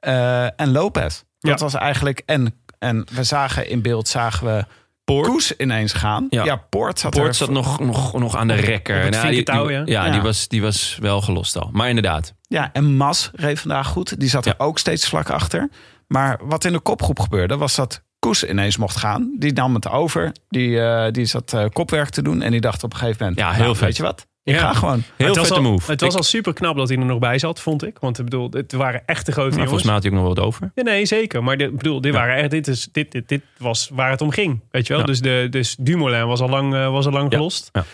eh, 0.00 0.60
en 0.60 0.70
Lopez. 0.72 1.22
Dat 1.38 1.58
Ja. 1.58 1.64
was 1.64 1.74
eigenlijk... 1.74 2.22
En, 2.26 2.54
en 2.78 3.06
we 3.12 3.22
zagen 3.24 3.68
in 3.68 3.82
beeld 3.82 4.08
zagen 4.08 4.46
we 4.46 4.64
Koes 5.04 5.56
ineens 5.56 5.92
gaan. 5.92 6.26
Ja. 6.30 6.44
Ja, 6.44 6.56
Poort 6.56 6.98
zat 6.98 7.10
Poort 7.10 7.26
er... 7.26 7.34
zat 7.34 7.50
nog, 7.50 7.80
nog, 7.80 8.18
nog 8.18 8.36
aan 8.36 8.48
de 8.48 8.54
rekker. 8.54 8.96
op 8.96 9.02
het 9.02 9.10
Nou, 9.10 9.26
die, 9.26 9.34
vinkentouw, 9.34 9.66
die- 9.66 9.76
ja. 9.76 9.82
ja, 9.86 10.04
Ja. 10.04 10.12
Die, 10.12 10.20
was, 10.20 10.48
die 10.48 10.62
was 10.62 10.98
wel 11.00 11.20
gelost 11.20 11.58
al. 11.58 11.68
Maar 11.72 11.88
inderdaad. 11.88 12.34
Ja, 12.48 12.70
en 12.72 12.96
Mas 12.96 13.30
reed 13.34 13.60
vandaag 13.60 13.86
goed. 13.88 14.20
Die 14.20 14.28
zat 14.28 14.46
er 14.46 14.54
Ja. 14.58 14.64
ook 14.64 14.78
steeds 14.78 15.08
vlak 15.08 15.30
achter. 15.30 15.68
Maar 16.06 16.38
wat 16.42 16.64
in 16.64 16.72
de 16.72 16.80
kopgroep 16.80 17.20
gebeurde, 17.20 17.56
was 17.56 17.74
dat 17.74 18.02
Koes 18.18 18.44
ineens 18.44 18.76
mocht 18.76 18.96
gaan. 18.96 19.34
Die 19.38 19.52
nam 19.52 19.74
het 19.74 19.88
over. 19.88 20.32
Die, 20.48 20.80
eh, 20.80 21.12
die 21.12 21.24
zat 21.24 21.52
eh, 21.52 21.64
kopwerk 21.72 22.08
te 22.08 22.22
doen. 22.22 22.42
En 22.42 22.50
die 22.50 22.60
dacht 22.60 22.82
op 22.84 22.92
een 22.92 22.98
gegeven 22.98 23.18
moment... 23.20 23.38
Ja, 23.40 23.50
heel 23.52 23.62
nou, 23.62 23.76
vet. 23.76 23.84
Weet 23.86 23.96
je 23.96 24.02
wat? 24.02 24.26
Ik 24.50 24.56
Ja. 24.56 24.66
ga 24.66 24.72
gewoon. 24.78 25.02
Heel 25.16 25.26
het 25.26 25.36
was 25.36 25.46
vette 25.48 25.62
al, 25.62 25.70
move. 25.70 25.90
Het 25.90 26.00
was 26.00 26.10
Ik- 26.10 26.16
al 26.16 26.22
super 26.22 26.52
knap 26.52 26.76
dat 26.76 26.88
hij 26.88 26.98
er 26.98 27.04
nog 27.04 27.18
bij 27.18 27.38
zat, 27.38 27.60
vond 27.60 27.86
ik. 27.86 27.98
Want 27.98 28.18
ik 28.18 28.24
bedoel, 28.24 28.48
het 28.50 28.72
waren 28.72 29.02
echte 29.06 29.32
grote 29.32 29.48
Maar 29.56 29.66
jongens. 29.66 29.68
volgens 29.68 29.84
mij 29.84 29.92
had 29.94 30.02
hij 30.02 30.12
ook 30.12 30.18
nog 30.18 30.28
wat 30.36 30.44
over. 30.46 30.70
Ja, 30.74 30.82
nee, 30.82 31.06
zeker. 31.06 31.42
Maar 31.44 31.56
dit, 31.56 31.76
bedoel, 31.76 32.00
dit, 32.00 32.12
Ja. 32.12 32.18
waren 32.18 32.36
echt, 32.36 32.50
dit, 32.50 32.68
is, 32.68 32.88
dit, 32.92 33.12
dit, 33.12 33.28
dit 33.28 33.42
was 33.58 33.90
waar 33.92 34.10
het 34.10 34.20
om 34.20 34.30
ging. 34.30 34.60
Weet 34.70 34.86
je 34.86 34.92
wel? 34.92 35.00
Ja. 35.02 35.08
Dus, 35.08 35.20
de, 35.20 35.46
dus 35.50 35.76
Dumoulin 35.78 36.26
was 36.26 36.40
al 36.40 36.48
lang, 36.48 36.74
eh, 36.74 36.90
was 36.90 37.06
al 37.06 37.12
lang 37.12 37.30
Ja. 37.30 37.36
gelost. 37.36 37.70
Ja. 37.72 37.84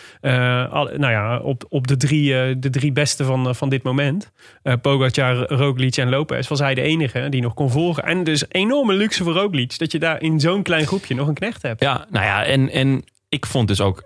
Eh, 0.65 0.73
al, 0.73 0.83
nou 0.97 1.11
ja, 1.11 1.37
op, 1.39 1.65
op 1.69 1.87
de, 1.87 1.97
drie, 1.97 2.39
eh, 2.41 2.55
de 2.57 2.69
drie 2.69 2.91
beste 2.91 3.23
van, 3.23 3.55
van 3.55 3.69
dit 3.69 3.83
moment. 3.83 4.31
eh 4.63 4.73
Pogacar, 4.81 5.35
Roglic 5.53 5.95
en 5.97 6.09
Lopez. 6.09 6.47
Was 6.47 6.59
hij 6.59 6.73
de 6.73 6.81
enige 6.81 7.27
die 7.29 7.41
nog 7.41 7.53
kon 7.53 7.69
volgen. 7.71 8.03
En 8.03 8.23
dus 8.23 8.43
enorme 8.47 8.93
luxe 8.93 9.23
voor 9.23 9.33
Roglic. 9.33 9.77
Dat 9.79 9.91
je 9.91 9.99
daar 9.99 10.21
in 10.21 10.39
zo'n 10.39 10.63
klein 10.63 10.85
groepje 10.87 11.15
nog 11.15 11.27
een 11.27 11.33
knecht 11.33 11.61
hebt. 11.61 11.81
Ja, 11.83 12.05
nou 12.09 12.25
ja, 12.25 12.43
en, 12.45 12.69
en 12.69 13.03
ik 13.29 13.45
vond 13.45 13.67
dus 13.67 13.81
ook 13.81 14.03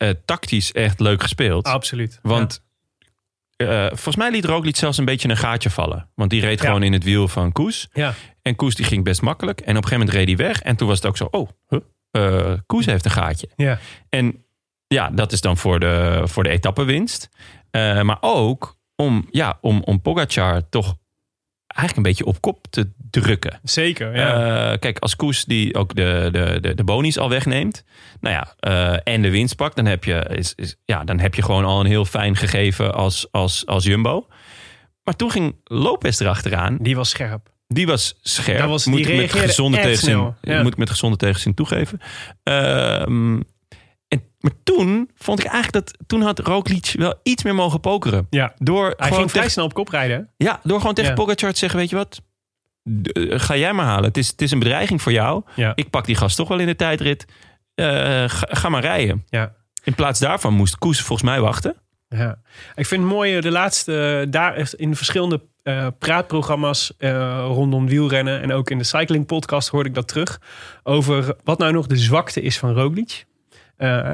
eh, 0.00 0.10
tactisch 0.24 0.72
echt 0.72 1.00
leuk 1.00 1.22
gespeeld. 1.22 1.64
Absoluut. 1.66 2.18
Want 2.22 2.62
eh, 3.56 3.86
volgens 3.86 4.16
mij 4.16 4.30
liet 4.30 4.44
Roglic 4.44 4.76
zelfs 4.76 4.98
een 4.98 5.04
beetje 5.04 5.28
een 5.28 5.36
gaatje 5.36 5.70
vallen. 5.70 6.08
Want 6.14 6.30
die 6.30 6.40
reed 6.40 6.58
Ja. 6.60 6.66
gewoon 6.66 6.82
in 6.82 6.92
het 6.92 7.04
wiel 7.04 7.28
van 7.28 7.52
Koes. 7.52 7.88
Ja. 7.92 8.14
En 8.42 8.56
Koes 8.56 8.74
die 8.74 8.84
ging 8.86 9.04
best 9.04 9.22
makkelijk. 9.22 9.60
En 9.60 9.76
op 9.76 9.82
een 9.82 9.88
gegeven 9.88 9.98
moment 9.98 10.16
reed 10.16 10.38
hij 10.38 10.46
weg. 10.46 10.62
En 10.62 10.76
toen 10.76 10.88
was 10.88 10.96
het 10.96 11.06
ook 11.06 11.16
zo, 11.16 11.28
oh, 11.30 11.48
huh, 11.68 11.80
eh, 12.10 12.58
Koes 12.66 12.86
heeft 12.86 13.04
een 13.04 13.10
gaatje. 13.10 13.48
Ja. 13.56 13.78
En 14.08 14.44
ja, 14.86 15.10
dat 15.10 15.32
is 15.32 15.40
dan 15.40 15.56
voor 15.56 15.80
de, 15.80 16.22
voor 16.24 16.42
de 16.42 16.48
etappewinst. 16.48 17.28
Eh, 17.70 18.02
maar 18.02 18.18
ook 18.20 18.78
om, 18.96 19.28
ja, 19.30 19.58
om, 19.60 19.82
om 19.84 20.00
Pogacar 20.00 20.68
toch 20.68 20.94
eigenlijk 21.66 21.96
een 21.96 22.02
beetje 22.12 22.24
op 22.24 22.40
kop 22.40 22.66
te 22.70 22.90
drukken. 23.10 23.60
Zeker, 23.62 24.16
ja. 24.16 24.72
Eh, 24.72 24.78
kijk, 24.78 24.98
als 24.98 25.16
Koes 25.16 25.44
die 25.44 25.74
ook 25.74 25.94
de, 25.94 26.28
de, 26.32 26.58
de, 26.60 26.74
de 26.74 26.84
bonies 26.84 27.18
al 27.18 27.28
wegneemt. 27.28 27.84
Nou 28.20 28.34
ja, 28.34 28.54
eh, 28.58 29.14
en 29.14 29.22
de 29.22 29.30
winst 29.30 29.56
pakt. 29.56 29.76
Dan 29.76 29.86
heb, 29.86 30.04
je, 30.04 30.26
is, 30.34 30.52
is, 30.56 30.76
ja, 30.84 31.04
dan 31.04 31.18
heb 31.20 31.34
je 31.34 31.42
gewoon 31.42 31.64
al 31.64 31.80
een 31.80 31.86
heel 31.86 32.04
fijn 32.04 32.36
gegeven 32.36 32.94
als, 32.94 33.26
als, 33.30 33.66
als 33.66 33.84
Jumbo. 33.84 34.26
Maar 35.04 35.16
toen 35.16 35.30
ging 35.30 35.56
Lopez 35.64 36.20
erachteraan. 36.20 36.76
Die 36.80 36.96
was 36.96 37.10
scherp. 37.10 37.48
Die 37.66 37.86
was 37.86 38.18
scherp. 38.22 38.58
Dat 38.58 38.68
was- 38.68 38.86
moet 38.86 39.04
die 39.04 39.12
ik 39.12 39.16
met 39.20 39.32
gezonde 39.32 39.76
tegenzin, 39.80 40.34
ja. 40.40 40.62
moet 40.62 40.72
ik 40.72 40.78
met 40.78 40.90
gezonde 40.90 41.16
tegenzin 41.16 41.54
toegeven. 41.54 42.00
Ehm, 42.42 43.40
en, 44.08 44.22
maar 44.40 44.52
toen 44.64 45.10
vond 45.14 45.38
ik 45.38 45.44
eigenlijk 45.46 45.84
dat 45.86 45.98
toen 46.08 46.22
had 46.22 46.38
Roglic 46.38 46.92
wel 46.98 47.14
iets 47.22 47.42
meer 47.42 47.54
mogen 47.54 47.80
pokeren. 47.80 48.26
Ja. 48.30 48.52
Door 48.56 48.84
Hij 48.84 48.94
gewoon 48.96 49.18
ging 49.18 49.30
vrij 49.30 49.48
snel 49.48 49.64
op 49.64 49.74
kop 49.74 49.88
rijden. 49.88 50.30
ja, 50.36 50.60
door 50.62 50.78
gewoon 50.80 50.94
tegen 50.94 51.10
Ja. 51.10 51.16
Pogacar 51.16 51.52
te 51.52 51.58
zeggen, 51.58 51.78
weet 51.78 51.90
je 51.90 51.96
wat? 51.96 52.22
Eh, 53.02 53.38
ga 53.38 53.56
jij 53.56 53.72
maar 53.72 53.86
halen. 53.86 54.04
Het 54.04 54.16
is, 54.16 54.28
het 54.28 54.42
is 54.42 54.50
een 54.50 54.58
bedreiging 54.58 55.02
voor 55.02 55.12
jou. 55.12 55.42
Ja. 55.54 55.72
Ik 55.74 55.90
pak 55.90 56.04
die 56.06 56.14
gast 56.16 56.36
toch 56.36 56.48
wel 56.48 56.58
in 56.58 56.66
de 56.66 56.76
tijdrit. 56.76 57.24
Eh, 57.74 57.86
ga, 58.26 58.46
ga 58.50 58.68
maar 58.68 58.80
rijden. 58.82 59.24
Ja. 59.28 59.52
In 59.84 59.94
plaats 59.94 60.20
daarvan 60.20 60.54
moest 60.54 60.78
Koes 60.78 61.00
volgens 61.00 61.28
mij 61.30 61.40
wachten. 61.40 61.76
Ja, 62.08 62.38
ik 62.74 62.86
vind 62.86 63.02
het 63.02 63.10
mooi, 63.12 63.40
de 63.40 63.50
laatste, 63.50 64.26
daar 64.30 64.70
in 64.76 64.96
verschillende 64.96 65.40
eh, 65.62 65.86
praatprogramma's 65.98 66.92
rondom 67.46 67.86
wielrennen 67.88 68.40
en 68.42 68.52
ook 68.52 68.70
in 68.70 68.78
de 68.78 68.84
cycling 68.84 69.26
podcast 69.26 69.68
hoorde 69.68 69.88
ik 69.88 69.94
dat 69.94 70.08
terug. 70.08 70.40
Over 70.82 71.34
wat 71.44 71.58
nou 71.58 71.72
nog 71.72 71.86
de 71.86 71.96
zwakte 71.96 72.40
is 72.42 72.58
van 72.58 72.72
Roglic. 72.74 73.24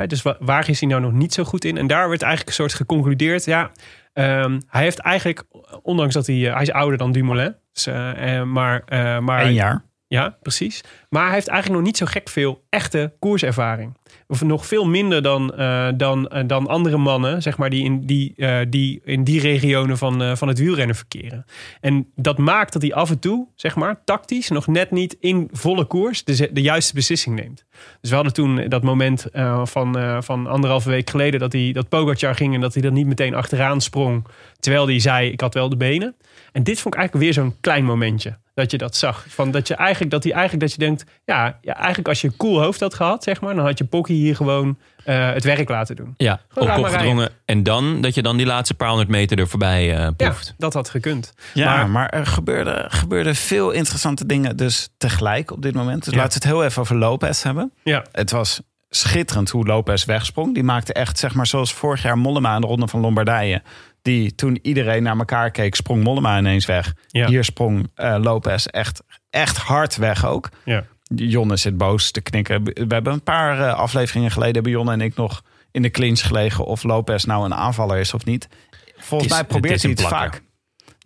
Dus 0.06 0.22
wa- 0.22 0.36
waar 0.40 0.68
is 0.68 0.80
hij 0.80 0.88
nou 0.88 1.00
nog 1.02 1.12
niet 1.12 1.34
zo 1.34 1.44
goed 1.44 1.64
in? 1.64 1.76
En 1.76 1.86
daar 1.86 2.08
werd 2.08 2.22
eigenlijk 2.22 2.48
een 2.50 2.62
soort 2.64 2.74
geconcludeerd. 2.74 3.44
Ja, 3.44 3.70
ehm, 4.16 4.60
hij 4.66 4.82
heeft 4.82 4.98
eigenlijk, 4.98 5.44
ondanks 5.82 6.14
dat 6.14 6.26
hij, 6.26 6.46
eh, 6.46 6.52
hij 6.52 6.62
is 6.62 6.72
ouder 6.72 6.98
dan 6.98 7.12
Dumoulin. 7.12 7.56
Dus, 7.72 7.86
eh, 7.86 8.38
eh, 8.38 8.46
maar, 8.46 8.82
maar 9.22 9.44
Eén 9.44 9.52
jaar. 9.52 9.84
ja, 10.06 10.36
precies. 10.42 10.84
Maar 11.08 11.24
hij 11.24 11.34
heeft 11.34 11.48
eigenlijk 11.48 11.78
nog 11.78 11.88
niet 11.88 11.96
zo 11.96 12.06
gek 12.06 12.28
veel 12.28 12.64
echte 12.68 13.14
koerservaring. 13.18 13.96
Of 14.28 14.42
nog 14.42 14.66
veel 14.66 14.86
minder 14.86 15.22
dan, 15.22 15.54
eh, 15.54 15.88
dan, 15.96 16.28
eh, 16.28 16.42
dan 16.46 16.66
andere 16.66 16.96
mannen, 16.96 17.42
zeg 17.42 17.58
maar, 17.58 17.70
die 17.70 17.84
in 17.84 18.06
die, 18.06 18.32
eh, 18.36 18.58
die, 18.68 19.00
in 19.04 19.24
die 19.24 19.40
regionen 19.40 19.98
van, 19.98 20.36
van 20.36 20.48
het 20.48 20.58
wielrennen 20.58 20.96
verkeren. 20.96 21.44
En 21.80 22.06
dat 22.14 22.38
maakt 22.38 22.72
dat 22.72 22.82
hij 22.82 22.94
af 22.94 23.10
en 23.10 23.18
toe, 23.18 23.46
zeg 23.54 23.76
maar, 23.76 24.04
tactisch 24.04 24.48
nog 24.48 24.66
net 24.66 24.90
niet 24.90 25.16
in 25.20 25.48
volle 25.52 25.84
koers 25.84 26.24
de, 26.24 26.48
de 26.52 26.62
juiste 26.62 26.94
beslissing 26.94 27.36
neemt. 27.36 27.64
Dus 28.00 28.10
we 28.10 28.16
hadden 28.16 28.34
toen 28.34 28.68
dat 28.68 28.82
moment 28.82 29.26
van, 29.64 30.22
van 30.22 30.46
anderhalve 30.46 30.90
week 30.90 31.10
geleden 31.10 31.40
dat, 31.40 31.52
hij, 31.52 31.72
dat 31.72 31.88
Pogacar 31.88 32.34
ging 32.34 32.54
en 32.54 32.60
dat 32.60 32.74
hij 32.74 32.82
er 32.82 32.92
niet 32.92 33.06
meteen 33.06 33.34
achteraan 33.34 33.80
sprong. 33.80 34.26
Terwijl 34.60 34.86
hij 34.86 34.98
zei, 34.98 35.30
ik 35.30 35.40
had 35.40 35.54
wel 35.54 35.68
de 35.68 35.76
benen. 35.76 36.16
En 36.56 36.62
dit 36.62 36.80
vond 36.80 36.94
ik 36.94 37.00
eigenlijk 37.00 37.24
weer 37.34 37.44
zo'n 37.44 37.56
klein 37.60 37.84
momentje. 37.84 38.38
Dat 38.54 38.70
je 38.70 38.78
dat 38.78 38.96
zag. 38.96 39.24
Van 39.28 39.50
dat 39.50 39.68
je 39.68 39.74
eigenlijk, 39.74 40.10
dat 40.10 40.22
hij 40.24 40.32
eigenlijk, 40.32 40.62
dat 40.62 40.72
je 40.72 40.78
denkt, 40.78 41.04
ja, 41.24 41.58
ja, 41.60 41.74
eigenlijk 41.76 42.08
als 42.08 42.20
je 42.20 42.28
een 42.28 42.36
cool 42.36 42.60
hoofd 42.62 42.80
had 42.80 42.94
gehad, 42.94 43.22
zeg 43.24 43.40
maar, 43.40 43.54
dan 43.54 43.64
had 43.64 43.78
je 43.78 43.84
Pocky 43.84 44.12
hier 44.12 44.36
gewoon 44.36 44.78
eh, 45.04 45.32
het 45.32 45.44
werk 45.44 45.68
laten 45.68 45.96
doen. 45.96 46.14
Ja, 46.16 46.40
Gewoon 46.48 46.68
op 46.70 46.74
kop 46.74 46.84
gedrongen. 46.86 47.30
En 47.44 47.62
dan 47.62 48.00
dat 48.00 48.14
je 48.14 48.22
dan 48.22 48.36
die 48.36 48.46
laatste 48.46 48.74
paar 48.74 48.88
honderd 48.88 49.08
meter 49.08 49.38
er 49.38 49.48
voorbij 49.48 49.92
eh 49.92 49.98
Ja, 49.98 50.10
proeft. 50.10 50.54
dat 50.58 50.74
had 50.74 50.88
gekund. 50.90 51.32
Ja, 51.54 51.76
Maar- 51.76 51.90
maar, 51.90 52.08
er 52.08 52.26
gebeurden 52.26 52.90
gebeurde 52.90 53.34
veel 53.34 53.70
interessante 53.70 54.26
dingen 54.26 54.56
dus 54.56 54.88
tegelijk 54.96 55.50
op 55.50 55.62
dit 55.62 55.74
moment. 55.74 56.04
Dus 56.04 56.12
Ja. 56.14 56.18
laten 56.20 56.40
we 56.40 56.46
het 56.48 56.56
heel 56.56 56.64
even 56.64 56.82
over 56.82 56.96
Lopez 56.96 57.42
hebben. 57.42 57.72
Ja, 57.84 58.04
Het 58.12 58.30
was 58.30 58.60
schitterend 58.88 59.50
hoe 59.50 59.66
Lopez 59.66 60.04
wegsprong. 60.04 60.54
Die 60.54 60.62
maakte 60.64 60.92
echt, 60.92 61.18
zeg 61.18 61.34
maar, 61.34 61.46
zoals 61.46 61.72
vorig 61.74 62.02
jaar 62.02 62.18
Mollema 62.18 62.54
in 62.54 62.60
de 62.60 62.66
Ronde 62.66 62.88
van 62.88 63.00
Lombardije. 63.00 63.62
Die 64.06 64.34
toen 64.34 64.58
iedereen 64.62 65.02
naar 65.02 65.18
elkaar 65.18 65.50
keek, 65.50 65.74
sprong 65.74 66.02
Mollema 66.02 66.38
ineens 66.38 66.66
weg. 66.66 66.94
Ja. 67.06 67.26
Hier 67.26 67.44
sprong 67.44 67.90
eh, 67.94 68.16
Lopez 68.20 68.66
echt, 68.66 69.02
echt 69.30 69.56
hard 69.56 69.96
weg 69.96 70.26
ook. 70.26 70.48
ja. 70.64 70.84
Jonne 71.14 71.56
zit 71.56 71.76
boos 71.76 72.10
te 72.10 72.20
knikken. 72.20 72.64
We 72.64 72.84
hebben 72.88 73.12
een 73.12 73.22
paar 73.22 73.60
eh, 73.60 73.74
afleveringen 73.74 74.30
geleden 74.30 74.54
hebben 74.54 74.72
Jonne 74.72 74.92
en 74.92 75.00
ik 75.00 75.16
nog 75.16 75.42
in 75.70 75.82
de 75.82 75.90
clinch 75.90 76.20
gelegen 76.26 76.64
of 76.64 76.82
Lopez 76.82 77.24
nou 77.24 77.44
een 77.44 77.54
aanvaller 77.54 77.98
is 77.98 78.14
of 78.14 78.24
niet. 78.24 78.48
Volgens 78.96 79.30
is- 79.30 79.36
mij 79.36 79.46
probeert 79.46 79.82
hij 79.82 79.90
het 79.90 80.02
vaak. 80.02 80.42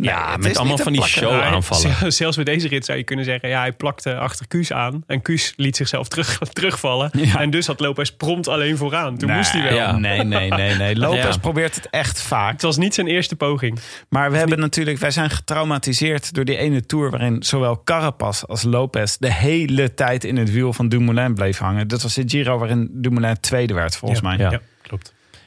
Nee, 0.01 0.11
Ja, 0.11 0.31
het 0.33 0.41
met 0.41 0.51
is 0.51 0.57
allemaal 0.57 0.79
van 0.79 0.93
die 0.93 1.03
show 1.05 1.41
aanvallen. 1.41 1.95
zel- 1.97 2.11
Zelfs 2.21 2.37
met 2.37 2.47
deze 2.47 2.69
rit 2.69 2.85
zou 2.85 2.99
je 2.99 3.05
kunnen 3.05 3.25
zeggen, 3.25 3.49
ja, 3.49 3.61
hij 3.61 3.73
plakte 3.73 4.17
achter 4.17 4.47
Kuus 4.49 4.73
aan. 4.73 5.03
En 5.07 5.23
Kuus 5.23 5.53
liet 5.57 5.77
zichzelf 5.77 6.09
terug, 6.09 6.39
terugvallen. 6.53 7.11
Ja. 7.13 7.41
En 7.41 7.51
dus 7.51 7.67
had 7.67 7.81
Lopez 7.81 8.11
prompt 8.11 8.49
alleen 8.49 8.77
vooraan. 8.77 9.17
Toen 9.19 9.29
Nee, 9.29 9.37
moest 9.37 9.53
hij 9.53 9.63
wel. 9.63 9.75
ja. 9.75 9.97
Nee, 9.97 10.23
nee, 10.25 10.51
nee, 10.51 10.75
nee. 10.75 10.97
Lopez 11.07 11.35
Ja. 11.35 11.39
probeert 11.41 11.75
het 11.75 11.91
echt 11.91 12.23
vaak. 12.23 12.53
Het 12.53 12.63
was 12.63 12.77
niet 12.77 12.95
zijn 12.95 13.07
eerste 13.07 13.37
poging. 13.37 13.79
Maar 14.09 14.31
we 14.31 14.37
hebben 14.37 14.59
natuurlijk, 14.59 14.99
wij 14.99 15.11
zijn 15.11 15.31
getraumatiseerd 15.31 16.35
door 16.35 16.45
die 16.45 16.57
ene 16.57 16.87
tour 16.87 17.11
waarin 17.11 17.43
zowel 17.43 17.83
Carapaz 17.85 18.43
als 18.45 18.63
Lopez 18.63 19.17
de 19.17 19.33
hele 19.33 19.95
tijd 19.95 20.25
in 20.25 20.37
het 20.37 20.53
wiel 20.53 20.73
van 20.73 20.89
Dumoulin 20.89 21.35
bleef 21.35 21.59
hangen. 21.59 21.89
Dat 21.89 22.03
was 22.03 22.15
de 22.15 22.23
Giro 22.27 22.59
waarin 22.59 22.89
Dumoulin 22.93 23.41
tweede 23.41 23.75
werd, 23.75 23.97
volgens 23.97 24.21
mij. 24.21 24.37
Ja. 24.37 24.61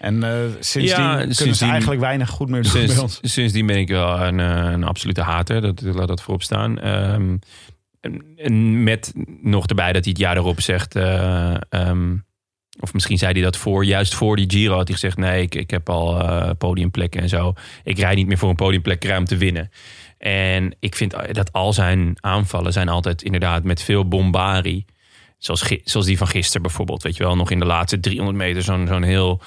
En 0.04 0.24
eh, 0.24 0.40
sindsdien 0.60 1.04
Ja, 1.04 1.26
kunnen 1.36 1.56
ze 1.56 1.66
eigenlijk 1.66 2.02
weinig 2.02 2.30
goed 2.30 2.50
meer 2.50 2.64
doen 2.64 2.72
bij 2.72 2.82
ons. 2.98 3.14
Sinds, 3.14 3.34
sindsdien 3.34 3.66
ben 3.66 3.78
ik 3.78 3.88
wel 3.88 4.22
een, 4.22 4.40
eh, 4.40 4.72
een 4.72 4.84
absolute 4.84 5.22
hater. 5.22 5.62
Dat, 5.62 5.82
laat 5.82 6.08
dat 6.08 6.22
voorop 6.22 6.44
staan. 6.44 6.80
Ehm, 6.80 7.38
en- 8.36 8.84
met 8.84 9.14
nog 9.42 9.68
erbij 9.68 9.94
dat 9.94 10.04
hij 10.04 10.12
het 10.12 10.22
jaar 10.22 10.38
erop 10.38 10.62
zegt... 10.62 10.96
eh, 10.96 11.56
ehm, 11.70 12.16
of 12.80 12.94
misschien 12.94 13.18
zei 13.18 13.34
hij 13.34 13.42
dat 13.42 13.58
voor, 13.58 13.86
juist 13.86 14.14
voor 14.14 14.36
die 14.36 14.50
Giro 14.50 14.76
had 14.76 14.88
hij 14.88 14.98
gezegd... 14.98 15.18
nee, 15.18 15.42
ik, 15.42 15.56
ik 15.56 15.70
heb 15.70 15.90
al 15.90 16.56
podiumplekken 16.56 17.22
en 17.22 17.30
zo. 17.30 17.54
Ik 17.84 17.98
rijd 17.98 18.16
niet 18.16 18.28
meer 18.28 18.38
voor 18.38 18.50
een 18.50 18.56
podiumplek, 18.56 19.14
om 19.18 19.26
te 19.26 19.38
winnen. 19.38 19.72
En 20.18 20.76
ik 20.80 20.96
vind 20.96 21.16
dat 21.32 21.52
al 21.52 21.74
zijn 21.74 22.16
aanvallen 22.20 22.74
zijn 22.74 22.90
altijd 22.90 23.22
inderdaad 23.22 23.64
met 23.64 23.82
veel 23.82 24.08
bombarie. 24.08 24.86
Zoals, 25.38 25.76
zoals 25.84 26.06
die 26.06 26.18
van 26.18 26.28
gisteren 26.28 26.62
bijvoorbeeld. 26.62 27.04
Weet 27.04 27.18
je 27.18 27.24
wel, 27.24 27.36
nog 27.36 27.52
in 27.52 27.60
de 27.60 27.66
laatste 27.66 28.00
300 28.00 28.38
meter 28.38 28.62
zo'n 28.64 28.88
zo'n 28.88 29.04
heel 29.04 29.42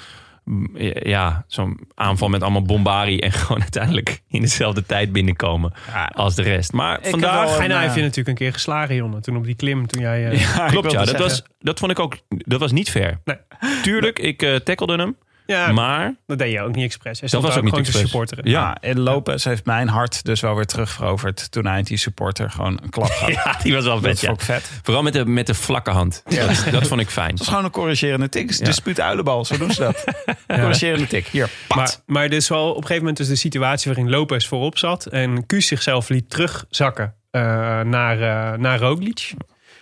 ja, 1.03 1.43
zo'n 1.47 1.79
aanval 1.95 2.29
met 2.29 2.41
allemaal 2.41 2.61
bombari 2.61 3.19
en 3.19 3.31
gewoon 3.41 3.61
uiteindelijk 3.61 4.21
in 4.27 4.41
dezelfde 4.41 4.85
tijd 4.85 5.11
binnenkomen 5.11 5.73
als 6.11 6.35
de 6.35 6.41
rest. 6.41 6.71
Maar 6.73 6.93
heb 6.93 7.05
vandaag... 7.09 7.49
een, 7.49 7.55
Geina 7.55 7.79
heeft 7.79 7.95
je 7.95 8.01
natuurlijk 8.01 8.27
een 8.27 8.35
keer 8.35 8.53
geslagen, 8.53 8.95
Jonne. 8.95 9.19
Toen 9.19 9.37
op 9.37 9.45
die 9.45 9.55
klim, 9.55 9.87
toen 9.87 10.01
jij... 10.01 10.29
eh, 10.29 10.41
Ja, 10.41 10.65
ik 10.65 10.71
Klopt, 10.71 10.91
ja. 10.91 10.97
Dat, 10.97 11.07
zeggen. 11.07 11.27
was, 11.27 11.43
dat 11.59 11.79
vond 11.79 11.91
ik 11.91 11.99
ook... 11.99 12.17
Dat 12.27 12.59
was 12.59 12.71
niet 12.71 12.89
fair. 12.91 13.19
Nee. 13.25 13.37
Tuurlijk, 13.81 14.19
ik 14.19 14.41
eh 14.41 14.55
tackelde 14.55 14.95
hem. 14.97 15.15
Ja, 15.47 15.71
Maar 15.71 16.15
dat 16.25 16.37
deed 16.37 16.51
je 16.51 16.61
ook 16.61 16.75
niet 16.75 16.85
expres. 16.85 17.19
Hij 17.19 17.29
dat 17.29 17.41
was 17.41 17.49
daar 17.49 17.59
ook 17.59 17.63
niet 17.63 17.73
gewoon 17.73 17.91
te 17.91 17.91
expres. 17.91 18.11
supporteren. 18.11 18.51
Ja. 18.51 18.59
Ja, 18.59 18.77
en 18.81 18.99
Lopez 18.99 19.43
heeft 19.43 19.65
mijn 19.65 19.87
hart 19.87 20.23
dus 20.25 20.41
wel 20.41 20.55
weer 20.55 20.65
terugveroverd 20.65 21.51
toen 21.51 21.65
hij 21.65 21.83
die 21.83 21.97
supporter 21.97 22.49
gewoon 22.51 22.79
een 22.83 22.89
klap 22.89 23.09
gaf. 23.09 23.29
Ja, 23.43 23.59
die 23.63 23.73
was 23.73 23.83
wel 23.83 23.99
dat 23.99 24.03
vet, 24.03 24.19
ja. 24.19 24.27
vond 24.27 24.39
ik 24.39 24.45
vet. 24.45 24.71
Vooral 24.83 25.03
met 25.03 25.13
de, 25.13 25.25
met 25.25 25.47
de 25.47 25.53
vlakke 25.53 25.91
hand. 25.91 26.23
Dat, 26.25 26.65
dat 26.71 26.87
vond 26.87 27.01
ik 27.01 27.09
fijn. 27.09 27.29
Dat 27.29 27.39
is 27.39 27.47
gewoon 27.47 27.63
een 27.63 27.71
corrigerende 27.71 28.29
tik. 28.29 28.51
Ja. 28.51 28.65
Dispuut 28.65 28.99
uilenbal, 28.99 29.45
zo 29.45 29.57
doen 29.57 29.71
ze 29.71 29.79
dat. 29.79 30.03
Corrigerende 30.61 31.07
tik. 31.07 31.27
Hier, 31.27 31.49
pat. 31.67 31.77
Maar, 31.77 31.95
maar 32.05 32.29
dit 32.29 32.41
is 32.41 32.47
wel 32.47 32.69
op 32.69 32.75
een 32.75 32.81
gegeven 32.81 32.99
moment 32.99 33.17
dus 33.17 33.27
de 33.27 33.35
situatie 33.35 33.91
waarin 33.93 34.09
Lopez 34.09 34.47
voorop 34.47 34.77
zat. 34.77 35.05
En 35.05 35.45
Kuus 35.45 35.67
zichzelf 35.67 36.09
liet 36.09 36.29
terugzakken 36.29 37.13
eh, 37.31 37.41
naar, 37.81 38.21
eh 38.21 38.59
naar 38.59 38.79
Roglic. 38.79 39.33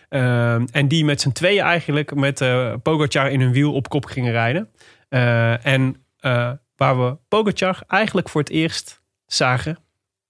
Eh, 0.09 0.53
en 0.53 0.87
die 0.87 1.05
met 1.05 1.21
z'n 1.21 1.31
tweeën 1.31 1.63
eigenlijk 1.63 2.15
met 2.15 2.41
eh 2.41 2.73
Pogacar 2.83 3.31
in 3.31 3.41
hun 3.41 3.51
wiel 3.51 3.73
op 3.73 3.89
kop 3.89 4.05
gingen 4.05 4.31
rijden. 4.31 4.69
Eh, 5.15 5.65
en 5.65 6.05
eh, 6.19 6.51
waar 6.75 7.05
we 7.05 7.17
Pogacar 7.27 7.79
eigenlijk 7.87 8.29
voor 8.29 8.41
het 8.41 8.49
eerst 8.49 9.01
zagen 9.25 9.77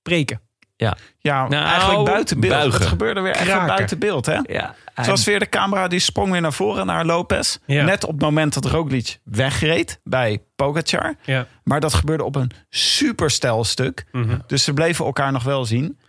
breken. 0.01 0.39
Ja, 0.77 1.47
Nou, 1.47 1.53
eigenlijk 1.65 2.03
buiten 2.05 2.39
beeld. 2.39 2.53
buigen. 2.53 2.79
Het 2.79 2.87
gebeurde 2.89 3.21
weer 3.21 3.35
echt 3.35 3.65
buiten 3.67 3.99
beeld, 3.99 4.25
hè? 4.25 4.39
Ja, 4.43 4.75
Het 4.93 5.07
was 5.07 5.23
weer 5.25 5.39
de 5.39 5.49
camera 5.49 5.87
die 5.87 5.99
sprong 5.99 6.31
weer 6.31 6.41
naar 6.41 6.53
voren 6.53 6.85
naar 6.85 7.05
Lopez. 7.05 7.57
Ja. 7.65 7.83
Net 7.83 8.03
op 8.03 8.11
het 8.11 8.21
moment 8.21 8.53
dat 8.53 8.65
Roglic 8.65 9.19
wegreed 9.23 9.99
bij 10.03 10.43
Pogacar. 10.55 11.15
Ja. 11.23 11.47
Maar 11.63 11.79
dat 11.79 11.93
gebeurde 11.93 12.23
op 12.23 12.35
een 12.35 12.51
super 12.69 13.29
stijl 13.31 13.63
stuk. 13.63 14.05
Mhm. 14.11 14.37
Dus 14.47 14.63
ze 14.63 14.73
bleven 14.73 15.05
elkaar 15.05 15.31
nog 15.31 15.43
wel 15.43 15.65
zien. 15.65 15.99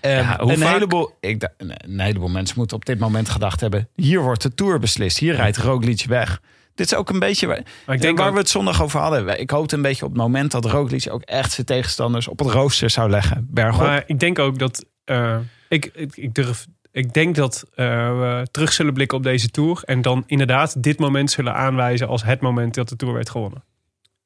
Eh, 0.00 0.16
Ja, 0.18 0.36
hoe 0.40 0.52
een, 0.52 0.58
vaak- 0.58 0.72
heleboel, 0.72 1.16
ik, 1.20 1.48
een 1.56 2.00
heleboel 2.00 2.28
mensen 2.28 2.58
moeten 2.58 2.76
op 2.76 2.84
dit 2.84 2.98
moment 2.98 3.28
gedacht 3.28 3.60
hebben... 3.60 3.88
hier 3.94 4.20
wordt 4.20 4.42
de 4.42 4.54
Tour 4.54 4.78
beslist. 4.78 5.18
Hier 5.18 5.34
rijdt 5.34 5.56
Roglic 5.56 6.04
weg. 6.08 6.40
Dit 6.74 6.86
is 6.86 6.94
ook 6.94 7.10
een 7.10 7.18
beetje 7.18 7.46
waar, 7.46 7.58
ik 7.86 8.00
denk 8.00 8.18
waar 8.18 8.26
ook- 8.26 8.32
we 8.32 8.38
het 8.38 8.48
zondag 8.48 8.82
over 8.82 9.00
hadden. 9.00 9.40
Ik 9.40 9.50
hoopte 9.50 9.76
een 9.76 9.82
beetje 9.82 10.04
op 10.04 10.10
het 10.10 10.20
moment 10.20 10.50
dat 10.50 10.64
Roglic 10.64 11.06
ook 11.10 11.22
echt 11.22 11.52
zijn 11.52 11.66
tegenstanders... 11.66 12.28
op 12.28 12.38
het 12.38 12.48
rooster 12.48 12.90
zou 12.90 13.10
leggen. 13.10 13.46
Bergop. 13.50 13.80
Maar 13.80 14.02
ik 14.06 14.20
denk 14.20 14.38
ook 14.38 14.58
dat. 14.58 14.84
eh, 15.04 15.36
ik, 15.68 15.90
ik, 15.94 16.16
ik 16.16 16.34
durf. 16.34 16.66
Ik 16.92 17.12
denk 17.14 17.34
dat 17.34 17.64
eh, 17.74 17.86
we 18.18 18.46
terug 18.50 18.72
zullen 18.72 18.92
blikken 18.94 19.16
op 19.18 19.22
deze 19.22 19.48
tour. 19.48 19.82
En 19.84 20.02
dan 20.02 20.22
inderdaad 20.26 20.82
dit 20.82 20.98
moment 20.98 21.30
zullen 21.30 21.54
aanwijzen 21.54 22.08
als 22.08 22.24
het 22.24 22.40
moment 22.40 22.74
dat 22.74 22.88
de 22.88 22.96
tour 22.96 23.14
werd 23.14 23.30
gewonnen. 23.30 23.64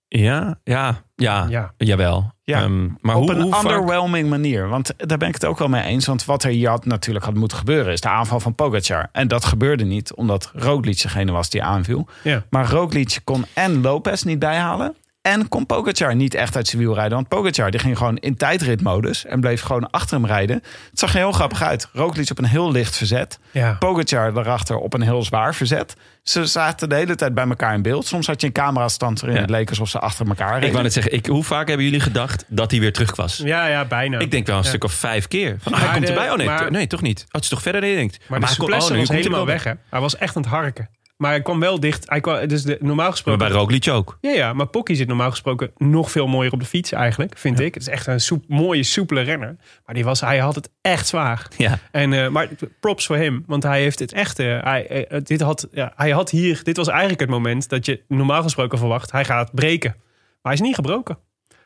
Ja, 0.09 0.59
ja, 0.64 1.02
ja, 1.14 1.46
Ja. 1.48 1.72
jawel. 1.76 2.34
Ja. 2.42 2.62
Ehm, 2.62 2.88
maar 3.00 3.16
op 3.16 3.22
hoe, 3.22 3.34
een 3.34 3.40
hoe 3.42 3.52
vaak- 3.52 3.62
underwhelming 3.64 4.28
manier. 4.28 4.68
Want 4.68 4.92
daar 4.96 5.18
ben 5.18 5.28
ik 5.28 5.34
het 5.34 5.44
ook 5.44 5.59
wel 5.59 5.68
mee 5.68 5.82
eens. 5.82 6.07
Want 6.07 6.24
wat 6.24 6.44
er 6.44 6.50
hier 6.50 6.68
had 6.68 6.84
natuurlijk 6.84 7.24
had 7.24 7.34
moeten 7.34 7.59
gebeuren... 7.59 7.92
is 7.92 8.00
de 8.00 8.09
aanval 8.09 8.40
van 8.40 8.54
Pogacar. 8.54 9.09
En 9.12 9.28
dat 9.28 9.44
gebeurde 9.44 9.84
niet, 9.84 10.14
omdat 10.14 10.50
Roglic 10.54 11.02
degene 11.02 11.32
was 11.32 11.50
die 11.50 11.62
aanviel. 11.62 12.07
Ja. 12.22 12.42
Maar 12.50 12.70
Roglic 12.70 13.18
kon 13.24 13.44
en 13.52 13.80
Lopez 13.80 14.22
niet 14.22 14.38
bijhalen... 14.38 14.94
en 15.27 15.49
kon 15.49 15.66
Pogacar 15.66 16.14
niet 16.16 16.35
echt 16.35 16.57
uit 16.57 16.68
zijn 16.68 16.83
wiel 16.83 16.95
rijden. 16.95 17.14
Want 17.14 17.29
Pogacar 17.29 17.70
die 17.70 17.81
ging 17.81 17.97
gewoon 17.99 18.16
in 18.16 18.37
tijdritmodus... 18.37 19.24
en 19.24 19.41
bleef 19.41 19.62
gewoon 19.62 19.91
achter 19.91 20.16
hem 20.16 20.27
rijden. 20.27 20.57
Het 20.91 20.99
zag 20.99 21.11
er 21.12 21.16
heel 21.18 21.33
grappig 21.33 21.62
uit. 21.62 21.89
Roglic 21.93 22.31
op 22.31 22.39
een 22.39 22.45
heel 22.45 22.72
licht 22.72 22.97
verzet. 22.97 23.39
Ja. 23.51 23.72
Pogacar 23.72 24.33
daarachter 24.35 24.77
op 24.77 24.95
een 24.95 25.03
heel 25.03 25.22
zwaar 25.22 25.55
verzet. 25.55 25.95
Ze 26.22 26.47
zaten 26.47 26.89
de 26.89 26.95
hele 26.95 27.14
tijd 27.14 27.35
bij 27.35 27.47
elkaar 27.49 27.74
in 27.74 27.83
beeld. 27.83 28.07
Soms 28.07 28.27
had 28.27 28.41
je 28.41 28.47
een 28.47 28.53
camerastand 28.53 29.20
waarin 29.20 29.39
Ja. 29.39 29.45
het 29.47 29.51
leek 29.55 29.68
alsof 29.68 29.89
ze 29.89 29.99
achter 29.99 30.27
elkaar 30.29 30.49
reden. 30.53 30.64
Ik 30.66 30.70
wou 30.70 30.83
net 30.85 30.93
zeggen, 30.93 31.12
ik, 31.12 31.27
hoe 31.27 31.45
vaak 31.45 31.66
hebben 31.68 31.85
jullie 31.85 32.01
gedacht 32.01 32.45
dat 32.49 32.70
hij 32.70 32.81
weer 32.81 32.93
terug 32.93 33.16
was? 33.16 33.37
Ja, 33.45 33.66
ja, 33.66 33.85
bijna. 33.85 34.18
Ik 34.18 34.31
denk 34.31 34.47
wel 34.47 34.57
een 34.57 34.62
Ja. 34.62 34.68
stuk 34.68 34.85
of 34.85 34.93
vijf 34.93 35.29
keer. 35.29 35.57
Van, 35.61 35.72
ah, 35.72 35.79
Maar 35.79 35.89
hij 35.89 35.99
komt 35.99 36.07
de- 36.07 36.12
erbij. 36.12 36.31
Oh 36.31 36.37
nee, 36.37 36.47
maar- 36.47 36.70
nee, 36.70 36.87
toch 36.87 37.03
niet. 37.03 37.20
Oh, 37.20 37.33
het 37.33 37.43
is 37.43 37.49
toch 37.49 37.62
verder 37.62 37.81
dan 37.81 37.91
je 37.91 37.97
denkt. 37.97 38.18
Maar, 38.29 38.41
de 38.41 38.47
hij 38.47 38.57
komt- 38.57 38.70
souplesse 38.70 38.93
oh, 38.93 38.99
was 38.99 39.09
helemaal 39.09 39.47
weg, 39.47 39.64
hè? 39.64 39.72
Hij 39.91 40.01
was 40.01 40.16
echt 40.16 40.37
aan 40.37 40.43
het 40.43 40.51
harken. 40.51 40.89
Maar 41.16 41.30
hij 41.30 41.42
kwam 41.42 41.60
wel 41.60 41.80
dicht. 41.80 42.08
Hij 42.08 42.20
kwam, 42.20 42.46
dus 42.46 42.62
de, 42.62 42.76
normaal 42.80 42.96
Maar 42.96 43.10
gesproken... 43.10 43.48
bij 43.48 43.56
Roglic 43.56 43.88
ook. 43.88 44.18
Ja, 44.20 44.30
ja, 44.30 44.52
maar 44.52 44.66
Pocky 44.66 44.94
zit 44.94 45.08
normaal 45.08 45.30
gesproken 45.30 45.70
nog 45.76 46.10
veel 46.10 46.26
mooier 46.26 46.52
op 46.52 46.60
de 46.60 46.66
fiets 46.66 46.92
eigenlijk, 46.92 47.38
vind 47.38 47.60
ik. 47.60 47.74
Het 47.74 47.82
is 47.82 47.88
echt 47.88 48.06
een 48.06 48.20
soep, 48.20 48.44
mooie, 48.48 48.82
soepele 48.82 49.20
renner. 49.20 49.56
Maar 49.84 49.94
die 49.94 50.04
was, 50.04 50.20
hij 50.20 50.38
had 50.38 50.54
het 50.54 50.70
echt 50.80 51.06
zwaar. 51.06 51.48
Ja. 51.56 51.78
En, 51.90 52.12
eh, 52.12 52.28
maar 52.28 52.48
props 52.80 53.06
voor 53.06 53.16
hem, 53.16 53.44
want 53.46 53.62
hij 53.62 53.80
heeft 53.80 53.98
het 53.98 54.12
echt... 54.12 54.38
eh, 54.38 54.62
hij, 54.62 55.06
eh, 55.06 55.20
dit 55.24 55.40
had, 55.40 55.68
ja, 55.72 55.92
hij 55.96 56.10
had 56.10 56.30
hier... 56.30 56.60
Dit 56.62 56.76
was 56.76 56.88
eigenlijk 56.88 57.20
het 57.20 57.30
moment 57.30 57.68
dat 57.68 57.86
je 57.86 58.02
normaal 58.08 58.42
gesproken 58.42 58.78
verwacht... 58.78 59.12
hij 59.12 59.24
gaat 59.24 59.54
breken. 59.54 59.94
Maar 60.42 60.52
hij 60.52 60.52
is 60.52 60.60
niet 60.60 60.74
gebroken. 60.74 61.18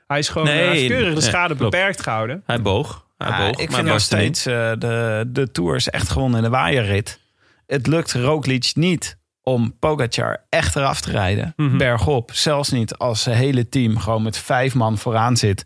Hij 0.07 0.19
is 0.19 0.29
gewoon 0.29 0.47
Nee, 0.47 0.57
hij 0.65 0.77
heeft 0.77 0.87
keurig 0.89 1.15
de 1.15 1.21
schade 1.21 1.55
beperkt 1.55 2.03
gehouden. 2.03 2.43
Hij 2.47 2.63
boog. 2.63 3.07
Hij 3.19 3.31
Ja, 3.31 3.39
boog. 3.39 3.51
ik 3.61 3.69
maar 3.69 3.77
vind 3.79 3.89
nog 3.89 4.01
steeds 4.01 4.47
eh, 4.47 4.73
de, 4.79 5.25
de 5.29 5.51
Tour 5.53 5.77
is 5.77 5.89
echt 5.89 6.09
gewonnen 6.09 6.39
in 6.39 6.45
de 6.45 6.51
waaierrit. 6.51 7.21
Het 7.67 7.87
lukt 7.87 8.13
Roglic 8.15 8.71
niet 8.75 9.19
om 9.51 9.75
Pogacar 9.79 10.45
echt 10.49 10.77
eraf 10.77 11.01
te 11.01 11.11
rijden. 11.11 11.53
Mhm. 11.57 11.77
Bergop, 11.77 12.31
zelfs 12.33 12.71
niet 12.71 12.97
als 12.97 13.23
zijn 13.23 13.37
hele 13.37 13.69
team 13.69 13.99
gewoon 13.99 14.23
met 14.23 14.39
vijf 14.39 14.75
man 14.75 14.99
vooraan 14.99 15.37
zit. 15.37 15.65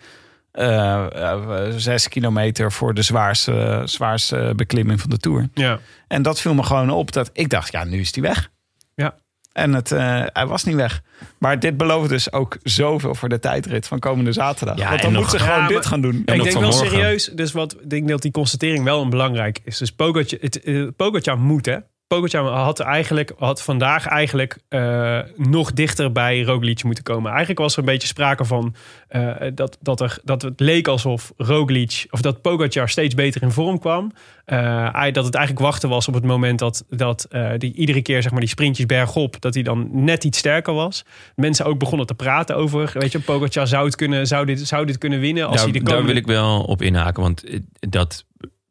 Eh, 0.51 1.32
eh, 1.32 1.72
zes 1.76 2.09
kilometer 2.09 2.72
voor 2.72 2.95
de 2.95 3.03
zwaarste, 3.03 3.82
zwaarste 3.85 4.53
beklimming 4.57 5.01
van 5.01 5.11
de 5.11 5.18
Tour. 5.18 5.49
Ja. 5.55 5.78
En 6.09 6.22
dat 6.22 6.41
viel 6.41 6.55
me 6.55 6.62
gewoon 6.62 6.91
op 6.91 7.12
dat 7.12 7.30
ik 7.32 7.51
dacht, 7.51 7.72
ja, 7.72 7.85
nu 7.85 8.01
is 8.01 8.14
hij 8.14 8.22
weg. 8.22 8.51
Ja. 8.95 9.14
En 9.53 9.72
het, 9.72 9.93
eh, 9.93 10.22
hij 10.26 10.47
was 10.47 10.64
niet 10.64 10.74
weg. 10.74 11.03
Maar 11.39 11.59
dit 11.61 11.76
belooft 11.76 12.09
dus 12.09 12.32
ook 12.32 12.57
zoveel 12.62 13.14
voor 13.14 13.28
de 13.28 13.39
tijdrit 13.39 13.87
van 13.87 13.99
komende 13.99 14.32
zaterdag. 14.32 14.78
Ja, 14.78 14.89
Want 14.89 15.03
dan 15.03 15.11
en 15.11 15.16
moeten 15.16 15.39
ze 15.39 15.45
gewoon 15.45 15.61
Ja, 15.61 15.68
dit 15.68 15.87
gaan 15.87 16.01
doen. 16.01 16.22
En 16.24 16.35
ik 16.35 16.43
denk 16.43 16.59
wel 16.59 16.72
serieus, 16.72 17.24
dus 17.26 17.53
wat, 17.53 17.76
ik 17.80 17.91
denk 17.91 18.09
dat 18.09 18.22
die 18.22 18.30
constatering 18.30 18.85
wel 18.85 19.03
een 19.03 19.11
belangrijk 19.11 19.61
is. 19.64 19.78
Dus 19.78 19.93
Pogacar, 19.93 20.39
het, 20.41 20.97
Pogacar 20.97 21.39
moet 21.39 21.66
hè. 21.66 21.78
Pogacar 22.07 22.47
had, 22.47 22.81
eigenlijk, 22.81 23.33
had 23.39 23.63
vandaag 23.63 24.07
eigenlijk 24.07 24.59
eh, 24.69 25.19
nog 25.37 25.73
dichter 25.73 26.13
bij 26.13 26.43
Roglic 26.43 26.85
moeten 26.85 27.05
komen. 27.05 27.31
Eigenlijk 27.31 27.61
was 27.61 27.73
er 27.73 27.79
een 27.79 27.85
beetje 27.85 28.09
sprake 28.09 28.45
van 28.45 28.75
eh, 29.09 29.31
dat, 29.55 29.79
dat, 29.81 30.01
er, 30.01 30.19
dat 30.25 30.43
het 30.43 30.61
leek 30.61 30.89
alsof 30.89 31.33
Roglic, 31.37 32.07
of 32.11 32.21
dat 32.21 32.43
Pogacar 32.43 32.89
steeds 32.89 33.15
beter 33.15 33.43
in 33.43 33.51
vorm 33.51 33.79
kwam. 33.79 34.13
Eh, 34.45 35.03
dat 35.13 35.25
het 35.25 35.35
eigenlijk 35.35 35.67
wachten 35.67 35.89
was 35.89 36.09
op 36.09 36.15
het 36.15 36.25
moment 36.25 36.59
dat, 36.59 36.85
dat 36.89 37.29
die 37.59 37.75
iedere 37.75 38.03
keer 38.03 38.23
zeg 38.23 38.31
maar, 38.31 38.41
die 38.41 38.49
sprintjes 38.49 38.87
bergop, 38.87 39.41
dat 39.41 39.55
hij 39.55 39.63
dan 39.63 39.89
net 39.91 40.25
iets 40.25 40.39
sterker 40.39 40.75
was. 40.75 41.05
Mensen 41.37 41.65
ook 41.65 41.79
begonnen 41.79 42.07
te 42.07 42.15
praten 42.15 42.57
over, 42.57 42.91
weet 42.95 43.13
je, 43.13 43.21
Pogacar 43.21 43.67
zou, 43.67 43.85
het 43.85 43.97
kunnen, 43.97 44.27
zou, 44.27 44.47
dit, 44.47 44.67
zou 44.67 44.87
dit 44.87 44.99
kunnen 44.99 45.21
winnen 45.21 45.47
als 45.47 45.55
Daar, 45.55 45.65
hij 45.65 45.73
de 45.73 45.79
daar 45.79 45.89
komende... 45.89 46.13
wil 46.13 46.23
ik 46.23 46.27
wel 46.27 46.63
op 46.63 46.83
inhaken. 46.83 47.23
Want 47.23 47.45
dat 47.81 48.25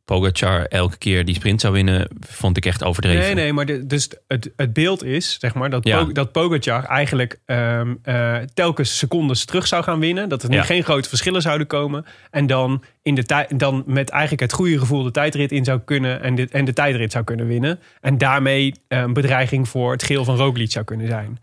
Pogacar 0.05 0.65
elke 0.65 0.97
keer 0.97 1.25
die 1.25 1.35
sprint 1.35 1.61
zou 1.61 1.73
winnen, 1.73 2.07
vond 2.19 2.57
ik 2.57 2.65
echt 2.65 2.83
overdreven. 2.83 3.21
Nee, 3.23 3.33
nee, 3.33 3.53
maar 3.53 3.65
de, 3.65 3.85
dus 3.85 4.09
het, 4.27 4.51
het 4.55 4.73
beeld 4.73 5.03
is, 5.03 5.37
zeg 5.39 5.53
maar, 5.53 5.69
dat, 5.69 5.83
Ja. 5.85 6.03
Dat 6.03 6.31
Pogacar 6.31 6.83
eigenlijk 6.83 7.39
ehm, 7.45 7.93
eh, 8.03 8.35
telkens 8.53 8.97
secondes 8.97 9.45
terug 9.45 9.67
zou 9.67 9.83
gaan 9.83 9.99
winnen. 9.99 10.29
Dat 10.29 10.43
er 10.43 10.51
Ja. 10.51 10.63
geen 10.63 10.83
grote 10.83 11.09
verschillen 11.09 11.41
zouden 11.41 11.67
komen. 11.67 12.05
En 12.31 12.47
dan, 12.47 12.83
in 13.01 13.15
de 13.15 13.23
tij- 13.23 13.47
dan 13.55 13.83
met 13.85 14.09
eigenlijk 14.09 14.41
het 14.41 14.53
goede 14.53 14.79
gevoel 14.79 15.03
de 15.03 15.11
tijdrit 15.11 15.51
in 15.51 15.63
zou 15.63 15.79
kunnen 15.85 16.21
en 16.21 16.35
de, 16.35 16.47
en 16.51 16.65
de 16.65 16.73
tijdrit 16.73 17.11
zou 17.11 17.23
kunnen 17.23 17.47
winnen. 17.47 17.79
En 18.01 18.17
daarmee 18.17 18.73
een 18.87 19.13
bedreiging 19.13 19.69
voor 19.69 19.91
het 19.91 20.03
geel 20.03 20.23
van 20.25 20.35
Roglic 20.35 20.71
zou 20.71 20.85
kunnen 20.85 21.07
zijn. 21.07 21.39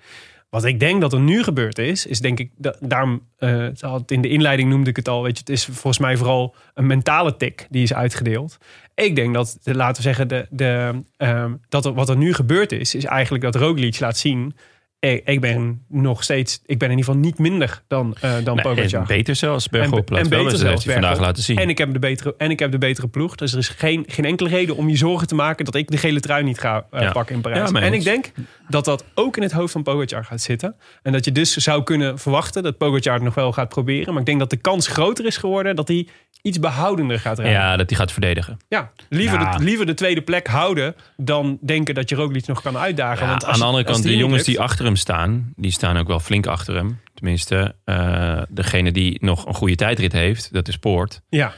Wat 0.50 0.64
ik 0.64 0.80
denk 0.80 1.00
dat 1.00 1.12
er 1.12 1.20
nu 1.20 1.42
gebeurd 1.42 1.78
is, 1.78 2.06
is 2.06 2.20
denk 2.20 2.38
ik, 2.38 2.50
da- 2.56 2.76
daarom, 2.80 3.26
eh, 3.36 3.66
in 4.06 4.20
de 4.20 4.28
inleiding 4.28 4.68
noemde 4.68 4.90
ik 4.90 4.96
het 4.96 5.08
al, 5.08 5.22
weet 5.22 5.34
je, 5.34 5.40
het 5.40 5.48
is 5.48 5.64
volgens 5.64 5.98
mij 5.98 6.16
vooral 6.16 6.54
een 6.74 6.86
mentale 6.86 7.36
tik 7.36 7.66
die 7.70 7.82
is 7.82 7.94
uitgedeeld. 7.94 8.58
Ik 8.94 9.16
denk 9.16 9.34
dat, 9.34 9.58
laten 9.62 9.96
we 9.96 10.02
zeggen, 10.02 10.28
de, 10.28 10.46
de, 10.50 11.02
ehm, 11.16 11.54
dat 11.68 11.84
er, 11.84 11.92
wat 11.92 12.08
er 12.08 12.16
nu 12.16 12.34
gebeurd 12.34 12.72
is, 12.72 12.94
is 12.94 13.04
eigenlijk 13.04 13.44
dat 13.44 13.54
Roglic 13.54 14.00
laat 14.00 14.16
zien, 14.18 14.54
ik, 15.00 15.22
ik 15.24 15.40
ben 15.40 15.82
nog 15.88 16.22
steeds, 16.22 16.60
ik 16.66 16.78
ben 16.78 16.90
in 16.90 16.96
ieder 16.96 17.12
geval 17.12 17.20
niet 17.28 17.38
minder 17.38 17.82
dan, 17.88 18.16
eh 18.20 18.32
dan 18.44 18.54
Nee, 18.54 18.64
Pogacar. 18.64 19.00
en 19.00 19.06
beter 19.06 19.36
zelfs 19.36 19.68
bergop. 19.68 20.10
En, 20.10 20.16
en 20.16 20.28
beter 20.28 20.50
zelfs 20.50 20.62
heeft 20.62 20.84
hij 20.84 20.92
vandaag 20.92 21.18
laten 21.20 21.42
zien. 21.42 21.58
En 21.58 21.68
ik 21.68 21.78
heb 21.78 21.92
de 21.92 21.98
betere, 21.98 22.34
en 22.38 22.50
ik 22.50 22.58
heb 22.58 22.70
de 22.72 22.78
betere 22.78 23.08
ploeg. 23.08 23.34
Dus 23.34 23.52
er 23.52 23.58
is 23.58 23.68
geen, 23.68 24.04
geen 24.06 24.24
enkele 24.24 24.48
reden 24.48 24.76
om 24.76 24.88
je 24.88 24.96
zorgen 24.96 25.26
te 25.26 25.34
maken 25.34 25.64
dat 25.64 25.74
ik 25.74 25.90
de 25.90 25.96
gele 25.96 26.20
trui 26.20 26.44
niet 26.44 26.60
ga 26.60 26.86
eh, 26.90 27.00
Ja. 27.00 27.12
pakken 27.12 27.34
in 27.34 27.40
Parijs. 27.40 27.70
Ja, 27.70 27.80
en 27.80 27.92
ik 27.92 28.04
denk 28.04 28.32
dat 28.68 28.84
dat 28.84 29.04
ook 29.14 29.36
in 29.36 29.42
het 29.42 29.52
hoofd 29.52 29.72
van 29.72 29.82
Pogacar 29.82 30.24
gaat 30.24 30.40
zitten. 30.40 30.74
En 31.02 31.12
dat 31.12 31.24
je 31.24 31.32
dus 31.32 31.56
zou 31.56 31.82
kunnen 31.82 32.18
verwachten 32.18 32.62
dat 32.62 32.78
Pogacar 32.78 33.14
het 33.14 33.22
nog 33.22 33.34
wel 33.34 33.52
gaat 33.52 33.68
proberen. 33.68 34.10
Maar 34.12 34.20
ik 34.20 34.26
denk 34.26 34.38
dat 34.38 34.50
de 34.50 34.56
kans 34.56 34.86
groter 34.86 35.26
is 35.26 35.36
geworden 35.36 35.76
dat 35.76 35.88
hij 35.88 36.06
iets 36.42 36.58
behoudender 36.58 37.18
gaat 37.20 37.38
rijden. 37.38 37.60
ja, 37.60 37.76
dat 37.76 37.90
hij 37.90 37.98
gaat 37.98 38.12
verdedigen. 38.12 38.56
Ja, 38.68 38.90
liever, 39.08 39.40
Ja. 39.40 39.56
De, 39.56 39.64
liever 39.64 39.86
de 39.86 39.94
tweede 39.94 40.22
plek 40.22 40.46
houden 40.46 40.94
dan 41.16 41.58
denken 41.60 41.94
dat 41.94 42.08
je 42.08 42.14
Roglic 42.14 42.46
nog 42.46 42.62
kan 42.62 42.76
uitdagen. 42.78 43.26
Want 43.26 43.44
als 43.44 43.52
aan 43.52 43.58
de 43.58 43.64
andere 43.64 43.84
kant, 43.84 44.02
de 44.02 44.16
jongens 44.16 44.44
die 44.44 44.60
achter 44.60 44.86
hem 44.90 44.98
staan, 44.98 45.52
die 45.56 45.70
staan 45.70 45.96
ook 45.96 46.06
wel 46.08 46.20
flink 46.20 46.46
achter 46.46 46.74
hem. 46.74 47.00
Tenminste, 47.14 47.74
eh, 47.84 48.42
degene 48.48 48.92
die 48.92 49.18
nog 49.24 49.46
een 49.46 49.54
goede 49.54 49.74
tijdrit 49.74 50.12
heeft, 50.12 50.52
dat 50.52 50.68
is 50.68 50.76
Poort. 50.76 51.20
Ja, 51.28 51.52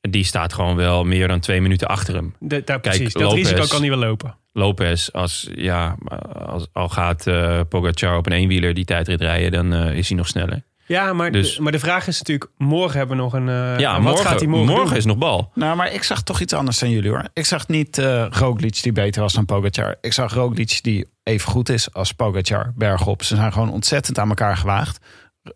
Die 0.00 0.24
staat 0.24 0.52
gewoon 0.52 0.76
wel 0.76 1.04
meer 1.04 1.28
dan 1.28 1.40
twee 1.40 1.60
minuten 1.60 1.88
achter 1.88 2.14
hem. 2.14 2.34
de, 2.38 2.48
daar, 2.48 2.62
Kijk, 2.64 2.80
precies. 2.80 3.12
Dat 3.12 3.22
Lopez- 3.22 3.36
risico 3.50 3.66
kan 3.66 3.80
hij 3.80 3.88
wel 3.90 3.98
lopen. 3.98 4.36
Lopez, 4.52 5.08
als, 5.08 5.48
ja, 5.54 5.96
als, 6.46 6.66
al 6.72 6.88
gaat 6.88 7.26
eh 7.26 7.60
Pogacar 7.68 8.16
op 8.16 8.26
een 8.26 8.32
eenwieler 8.32 8.74
die 8.74 8.84
tijdrit 8.84 9.20
rijden, 9.20 9.50
dan 9.52 9.72
eh, 9.72 9.96
is 9.96 10.08
hij 10.08 10.16
nog 10.16 10.28
sneller. 10.28 10.62
Ja, 10.86 11.12
maar, 11.12 11.32
Dus- 11.32 11.56
de, 11.56 11.62
maar 11.62 11.72
de 11.72 11.78
vraag 11.78 12.06
is 12.06 12.18
natuurlijk, 12.18 12.50
morgen 12.58 12.98
hebben 12.98 13.16
we 13.16 13.22
nog 13.22 13.32
een... 13.32 13.48
eh, 13.48 13.78
ja, 13.78 13.92
wat 13.92 14.02
morgen, 14.02 14.26
gaat 14.26 14.38
hij 14.40 14.48
morgen, 14.48 14.74
doen? 14.86 14.96
is 14.96 15.04
nog 15.04 15.16
bal. 15.16 15.50
Nou, 15.54 15.76
maar 15.76 15.92
ik 15.92 16.02
zag 16.02 16.22
toch 16.22 16.40
iets 16.40 16.52
anders 16.52 16.78
dan 16.78 16.90
jullie 16.90 17.10
hoor. 17.10 17.24
Ik 17.32 17.44
zag 17.46 17.68
niet 17.68 17.98
eh 17.98 18.26
Roglic 18.30 18.82
die 18.82 18.92
beter 18.92 19.22
was 19.22 19.32
dan 19.32 19.44
Pogacar. 19.44 19.96
Ik 20.00 20.12
zag 20.12 20.32
Roglic 20.34 20.78
die 20.82 21.06
even 21.22 21.50
goed 21.50 21.68
is 21.68 21.92
als 21.92 22.12
Pogacar 22.12 22.72
bergop. 22.76 23.22
Ze 23.22 23.36
zijn 23.36 23.52
gewoon 23.52 23.70
ontzettend 23.72 24.18
aan 24.18 24.28
elkaar 24.28 24.56
gewaagd. 24.56 24.98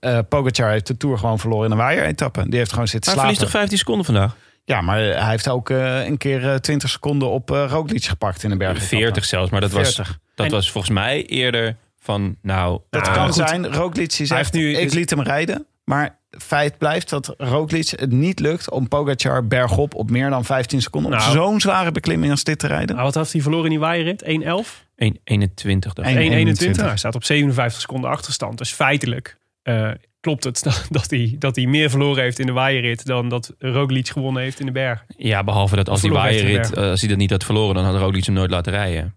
Eh 0.01 0.19
Pogacar 0.29 0.71
heeft 0.71 0.87
de 0.87 0.97
Tour 0.97 1.19
gewoon 1.19 1.39
verloren 1.39 1.65
in 1.67 1.71
een 1.73 1.77
waaieretappe. 1.79 2.49
Die 2.49 2.59
heeft 2.59 2.73
gewoon 2.73 2.89
zitten 2.89 3.11
Hij 3.13 3.21
slapen. 3.21 3.37
verliest 3.37 3.41
toch 3.53 3.61
15 3.61 3.79
seconden 3.79 4.05
vandaag? 4.05 4.37
Ja, 4.65 4.81
maar 4.81 4.99
hij 4.99 5.31
heeft 5.31 5.49
ook 5.49 5.71
eh, 5.71 6.07
een 6.07 6.19
keer 6.19 6.49
eh, 6.51 6.55
20 6.55 6.89
seconden 6.91 7.29
op 7.31 7.51
eh 7.51 7.65
Roglic 7.69 8.05
gepakt 8.05 8.43
in 8.43 8.51
de 8.51 8.57
berg. 8.57 8.83
40 8.83 9.25
zelfs, 9.25 9.51
maar 9.51 9.61
dat, 9.61 9.71
was, 9.71 9.95
40. 9.95 10.19
dat 10.35 10.47
En- 10.47 10.53
was 10.53 10.71
volgens 10.71 10.93
mij 10.95 11.27
eerder 11.27 11.77
van, 12.09 12.37
nou... 12.43 12.81
Dat 12.91 13.07
eh, 13.07 13.13
kan 13.15 13.25
goed. 13.25 13.35
zijn. 13.35 13.73
Roglic 13.73 14.13
zegt, 14.13 14.31
heeft 14.31 14.53
nu- 14.53 14.77
ik 14.77 14.85
is- 14.87 14.93
liet 14.95 15.11
hem 15.11 15.21
rijden. 15.23 15.67
Maar 15.85 16.19
feit 16.31 16.79
blijft 16.79 17.11
dat 17.11 17.35
Roglic 17.39 17.89
het 17.89 18.13
niet 18.13 18.41
lukt 18.41 18.71
om 18.71 18.89
Pogacar 18.89 19.47
bergop 19.47 19.95
op 19.95 20.11
meer 20.11 20.31
dan 20.31 20.45
15 20.45 20.83
seconden... 20.83 21.13
op 21.13 21.19
Nou. 21.19 21.33
zo'n 21.33 21.61
zware 21.61 21.93
beklimming 21.93 22.31
als 22.31 22.45
dit 22.45 22.59
te 22.59 22.67
rijden. 22.67 22.95
Nou, 22.95 23.07
wat 23.07 23.15
had 23.15 23.33
hij 23.33 23.41
verloren 23.41 23.65
in 23.65 23.71
die 23.71 23.79
waaierrit? 23.79 24.23
1.11? 24.23 24.87
1, 24.97 25.19
21 25.25 25.93
dacht 25.93 26.09
ik. 26.09 26.17
1, 26.17 26.57
1.21. 26.57 26.85
Hij 26.85 26.97
staat 26.97 27.15
op 27.15 27.25
57 27.25 27.81
seconden 27.81 28.11
achterstand. 28.11 28.59
Dus 28.59 28.73
feitelijk 28.73 29.37
eh, 29.63 29.91
klopt 30.21 30.45
het 30.45 30.63
dat, 30.63 30.87
dat, 30.91 31.11
hij, 31.11 31.37
dat 31.39 31.57
hij 31.57 31.67
meer 31.67 31.91
verloren 31.91 32.23
heeft 32.23 32.39
in 32.39 32.47
de 32.47 32.53
waaierrit... 32.53 33.07
dan 33.07 33.29
dat 33.29 33.55
Roglic 33.59 34.09
gewonnen 34.09 34.43
heeft 34.43 34.61
in 34.61 34.67
de 34.67 34.73
berg. 34.73 35.05
Ja, 35.17 35.45
behalve 35.45 35.77
dat 35.77 35.89
als 35.89 36.01
die 36.01 36.11
waaierrit, 36.13 36.75
hij 36.75 36.85
eh, 36.85 36.91
als 36.91 37.01
hij 37.01 37.09
dat 37.09 37.19
niet 37.19 37.31
had 37.31 37.45
verloren, 37.45 37.75
dan 37.75 37.85
had 37.85 37.97
Roglic 38.01 38.25
hem 38.25 38.35
nooit 38.35 38.51
laten 38.51 38.73
rijden. 38.73 39.17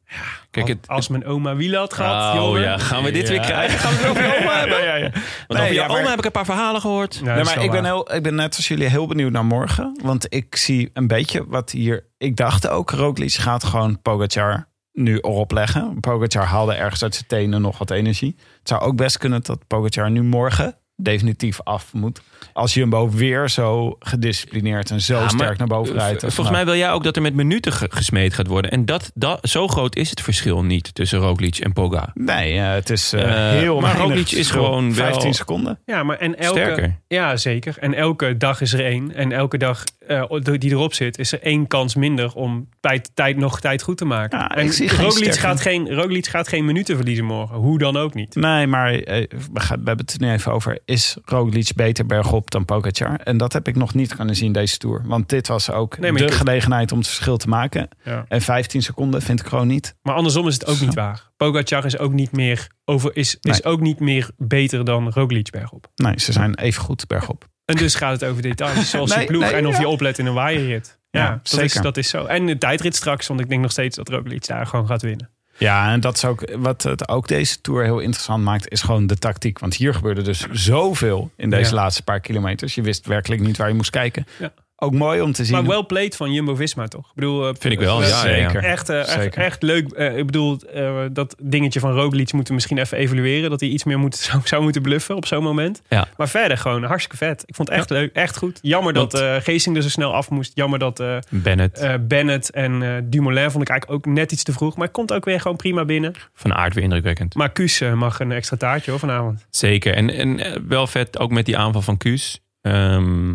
Kijk, 0.52 0.68
het, 0.68 0.88
Als 0.88 1.08
mijn 1.08 1.26
oma 1.26 1.56
wielen 1.56 1.80
had 1.80 1.94
gehad, 1.94 2.34
oh 2.36 2.42
jongen. 2.44 2.62
ja, 2.62 2.78
gaan 2.78 3.04
we 3.04 3.12
dit 3.12 3.30
weer 3.30 3.40
krijgen? 3.40 3.80
Gaan 3.80 3.92
we 3.92 3.98
het 3.98 4.08
over 4.10 4.24
je 4.24 4.38
oma 4.42 4.60
hebben? 4.60 4.78
Ja, 4.78 4.84
ja, 4.86 4.96
ja. 4.96 5.12
Want 5.12 5.24
Nee, 5.48 5.60
over 5.60 5.68
je 5.68 5.74
ja, 5.74 5.88
maar- 5.88 6.00
oma 6.00 6.10
heb 6.10 6.20
ik 6.20 6.26
een 6.26 6.32
paar 6.32 6.46
verhalen 6.46 6.82
gehoord. 6.82 7.20
Ja, 7.24 7.36
Nee, 7.36 7.44
maar 7.44 7.64
ik 7.64 7.72
ben, 7.72 7.86
heel, 7.86 8.14
ik 8.14 8.24
ben 8.24 8.36
net 8.36 8.56
als 8.56 8.68
jullie 8.68 8.88
heel 8.88 9.08
benieuwd 9.08 9.32
naar 9.32 9.46
morgen. 9.46 10.00
Want 10.04 10.26
ik 10.34 10.56
zie 10.56 10.90
een 10.94 11.08
beetje 11.08 11.46
wat 11.48 11.72
hier... 11.72 12.06
Ik 12.18 12.36
dacht 12.36 12.68
ook, 12.68 12.90
Roglic 12.92 13.32
gaat 13.34 13.64
gewoon 13.64 14.02
Pogacar 14.02 14.68
nu 14.94 15.18
erop 15.18 15.52
leggen. 15.52 16.00
Pogacar 16.00 16.46
haalde 16.46 16.74
ergens 16.74 17.04
uit 17.04 17.14
zijn 17.16 17.28
tenen 17.28 17.62
nog 17.62 17.78
wat 17.78 17.92
energie. 17.92 18.36
Het 18.60 18.68
zou 18.68 18.82
ook 18.82 18.96
best 18.96 19.18
kunnen 19.18 19.44
dat 19.44 19.68
Pogacar 19.68 20.12
nu 20.12 20.24
morgen 20.24 20.76
definitief 21.06 21.60
af 21.64 21.94
moet. 21.94 22.22
Als 22.54 22.74
Jumbo 22.74 23.10
weer 23.10 23.50
zo 23.50 23.96
gedisciplineerd 24.00 24.92
en 24.92 25.02
zo 25.02 25.14
Ja, 25.14 25.20
maar, 25.20 25.30
sterk 25.30 25.58
naar 25.58 25.68
boven 25.68 25.94
rijdt. 25.94 26.20
Volgens 26.20 26.36
mij 26.38 26.46
vandaag. 26.46 26.64
wil 26.66 26.76
jij 26.76 26.92
ook 26.92 27.04
dat 27.04 27.16
er 27.16 27.22
met 27.22 27.34
minuten 27.34 27.72
ge- 27.74 27.88
gesmeed 27.90 28.34
gaat 28.34 28.48
worden. 28.48 28.72
En 28.72 28.86
dat, 28.86 29.12
dat, 29.14 29.40
zo 29.50 29.68
groot 29.68 29.96
is 29.96 30.10
het 30.10 30.22
verschil 30.22 30.64
niet 30.64 30.96
tussen 30.96 31.20
Roglic 31.20 31.58
en 31.58 31.74
Poga. 31.74 32.12
Nee, 32.14 32.58
eh, 32.60 32.72
het 32.74 32.90
is 32.90 33.14
eh, 33.14 33.22
Eh, 33.54 33.60
heel 33.60 33.80
maar 33.80 33.98
Roglic 33.98 34.32
is 34.32 34.52
gewoon 34.52 34.94
wel- 34.96 35.06
15 35.06 35.34
seconden. 35.34 35.80
Ja, 35.86 36.04
maar 36.04 36.18
en 36.18 36.38
elke, 36.38 36.60
Sterker. 36.60 37.00
Ja, 37.08 37.38
zeker. 37.38 37.78
En 37.80 37.94
elke 37.94 38.38
dag 38.38 38.62
is 38.62 38.74
er 38.74 38.86
één. 38.86 39.16
En 39.16 39.32
elke 39.32 39.58
dag 39.58 39.84
eh, 40.08 40.24
die 40.42 40.72
erop 40.72 40.94
zit, 40.94 41.18
is 41.18 41.32
er 41.32 41.42
één 41.42 41.68
kans 41.68 41.96
minder 41.96 42.34
om 42.34 42.70
bij 42.82 43.02
tijd 43.14 43.38
nog 43.38 43.60
tijd 43.60 43.82
goed 43.82 43.98
te 43.98 44.06
maken. 44.06 44.40
Ja, 44.40 44.50
en 44.56 44.66
ik 44.66 44.72
zie 44.72 44.90
geen 44.90 45.06
Roglic 45.06 45.34
gaat, 45.34 45.62
geen, 45.62 45.94
Roglic 45.94 46.28
gaat 46.28 46.48
geen 46.48 46.66
minuten 46.66 46.96
verliezen 46.96 47.26
morgen. 47.26 47.56
Hoe 47.58 47.78
dan 47.78 47.98
ook 47.98 48.14
niet. 48.14 48.36
Nee, 48.36 48.68
maar 48.68 48.92
we, 48.92 49.28
gaan, 49.54 49.80
we 49.80 49.88
hebben 49.88 50.06
het 50.06 50.14
er 50.14 50.28
nu 50.28 50.32
even 50.32 50.52
over. 50.52 50.80
Is 50.86 51.18
Roglic 51.26 51.70
beter 51.76 52.06
bergop 52.06 52.30
dan 52.40 52.66
Pogacar? 52.66 53.20
En 53.20 53.38
dat 53.38 53.54
heb 53.54 53.68
ik 53.68 53.76
nog 53.76 53.94
niet 53.94 54.16
kunnen 54.16 54.36
zien 54.36 54.52
deze 54.52 54.78
Tour. 54.78 55.02
Want 55.06 55.30
dit 55.30 55.48
was 55.48 55.72
ook 55.72 55.98
Nee, 55.98 56.12
de 56.12 56.32
gelegenheid 56.32 56.92
om 56.92 56.98
het 56.98 57.08
verschil 57.08 57.38
te 57.38 57.50
maken. 57.50 57.88
Ja. 58.04 58.26
En 58.28 58.42
15 58.42 58.82
seconden 58.82 59.22
vind 59.22 59.40
ik 59.40 59.46
gewoon 59.46 59.68
niet. 59.68 59.96
Maar 60.02 60.16
andersom 60.16 60.48
is 60.48 60.54
het 60.54 60.66
ook 60.66 60.80
niet 60.80 60.94
waar. 60.94 61.30
Pogacar 61.38 61.86
is 61.86 61.98
ook 61.98 62.14
niet 62.14 62.32
meer, 62.32 62.68
over, 62.86 63.16
is, 63.16 63.38
is 63.42 63.64
ook 63.64 63.80
niet 63.80 64.00
meer 64.00 64.30
beter 64.38 64.86
dan 64.86 65.10
Roglic 65.10 65.50
bergop. 65.52 65.88
Nee, 65.96 66.20
ze 66.20 66.32
zijn 66.32 66.56
even 66.56 66.82
goed 66.82 67.08
bergop. 67.08 67.50
En 67.66 67.76
dus 67.76 67.96
gaat 67.96 68.12
het 68.12 68.30
over 68.30 68.42
details. 68.42 68.90
Zoals 68.90 69.10
Nee, 69.10 69.20
je 69.20 69.26
ploeg 69.26 69.44
en 69.52 69.68
of 69.68 69.80
je 69.80 69.88
oplet 69.88 70.18
in 70.20 70.26
een 70.26 70.34
waaierrit. 70.34 71.00
Ja, 71.10 71.22
Ja, 71.22 71.30
dat, 71.30 71.40
is, 71.44 71.52
zeker. 71.52 71.82
dat 71.82 71.98
is 71.98 72.10
zo. 72.10 72.26
En 72.26 72.46
de 72.46 72.58
tijdrit 72.58 72.96
straks, 72.96 73.28
want 73.28 73.40
ik 73.40 73.50
denk 73.50 73.62
nog 73.62 73.72
steeds 73.72 73.96
dat 73.96 74.10
Roglic 74.10 74.48
daar 74.48 74.66
gewoon 74.68 74.88
gaat 74.88 75.02
winnen. 75.02 75.30
Ja, 75.62 75.92
en 75.92 76.00
dat 76.00 76.16
is 76.16 76.26
ook 76.26 76.44
wat 76.58 76.84
het 76.84 77.08
ook 77.10 77.28
deze 77.28 77.62
Tour 77.62 77.84
heel 77.84 78.00
interessant 78.00 78.44
maakt, 78.44 78.72
is 78.72 78.82
gewoon 78.82 79.08
de 79.08 79.18
tactiek. 79.18 79.60
Want 79.60 79.74
hier 79.76 79.94
gebeurde 79.94 80.22
dus 80.22 80.48
zoveel 80.52 81.32
in 81.38 81.50
deze 81.50 81.70
Ja. 81.70 81.76
laatste 81.82 82.04
paar 82.04 82.20
kilometers. 82.20 82.76
Je 82.76 82.82
wist 82.82 83.06
werkelijk 83.06 83.42
niet 83.42 83.58
waar 83.58 83.68
je 83.68 83.74
moest 83.74 83.90
kijken. 83.90 84.26
Ja. 84.40 84.54
Ook 84.84 84.94
mooi 84.94 85.22
om 85.22 85.32
te 85.32 85.46
zien. 85.46 85.54
Maar 85.56 85.66
wel 85.66 85.86
played 85.86 86.16
van 86.16 86.32
Jumbo-Visma 86.34 86.88
toch? 86.88 87.06
Ik 87.08 87.16
bedoel, 87.16 87.48
eh, 87.48 87.54
Vind 87.60 87.74
ik 87.74 87.80
wel, 87.80 88.02
ja, 88.02 88.08
ja, 88.08 88.14
ja. 88.36 88.50
Zeker. 88.50 88.64
Echt, 88.64 88.90
eh, 88.90 89.00
echt, 89.00 89.10
Zeker. 89.10 89.42
echt 89.42 89.62
leuk. 89.64 89.92
Eh, 89.92 90.18
ik 90.18 90.26
bedoel, 90.26 90.58
eh, 90.74 91.02
dat 91.12 91.36
dingetje 91.42 91.80
van 91.80 91.92
Roglic 91.92 92.34
moeten 92.34 92.48
we 92.48 92.54
misschien 92.54 92.78
even 92.78 92.98
evalueren. 92.98 93.50
Dat 93.50 93.60
hij 93.60 93.70
iets 93.70 93.84
meer 93.84 94.00
moet, 94.00 94.16
zou, 94.32 94.42
zou 94.44 94.64
moeten 94.64 94.82
bluffen 94.82 95.16
op 95.16 95.26
zo'n 95.26 95.44
moment. 95.44 95.82
Ja. 95.90 96.08
Maar 96.18 96.30
verder 96.30 96.58
gewoon 96.58 96.84
hartstikke 96.84 97.18
vet. 97.18 97.44
Ik 97.46 97.56
vond 97.56 97.70
het 97.70 97.78
echt 97.78 97.90
leuk, 97.90 98.14
echt 98.14 98.38
goed. 98.38 98.60
Jammer 98.62 98.94
dat 98.94 99.12
Want- 99.12 99.24
eh 99.26 99.36
Geesing 99.44 99.76
er 99.76 99.82
zo 99.82 99.90
snel 99.90 100.14
af 100.14 100.30
moest. 100.30 100.52
Jammer 100.56 100.80
dat 100.80 101.00
eh, 101.00 101.18
Bennett, 101.30 101.78
eh, 101.80 101.94
Bennett 102.02 102.50
en 102.52 102.84
eh, 102.84 102.90
Dumoulin 103.04 103.52
vond 103.52 103.64
ik 103.64 103.70
eigenlijk 103.70 104.08
ook 104.08 104.14
net 104.14 104.32
iets 104.32 104.44
te 104.44 104.52
vroeg. 104.54 104.76
Maar 104.76 104.84
hij 104.86 104.94
komt 104.94 105.14
ook 105.14 105.26
weer 105.26 105.40
gewoon 105.42 105.58
prima 105.58 105.86
binnen. 105.86 106.14
van 106.34 106.54
aard 106.54 106.74
weer 106.74 106.84
indrukwekkend. 106.84 107.36
Maar 107.36 107.52
Kuus 107.52 107.80
mag 107.96 108.20
een 108.20 108.32
extra 108.32 108.58
taartje 108.58 108.92
hoor 108.92 109.00
vanavond. 109.00 109.46
Zeker. 109.50 109.94
En, 109.94 110.10
en 110.10 110.64
wel 110.68 110.88
vet, 110.88 111.20
ook 111.20 111.32
met 111.32 111.46
die 111.46 111.58
aanval 111.58 111.82
van 111.82 111.98
Kuus. 111.98 112.40
Ehm, 112.62 113.34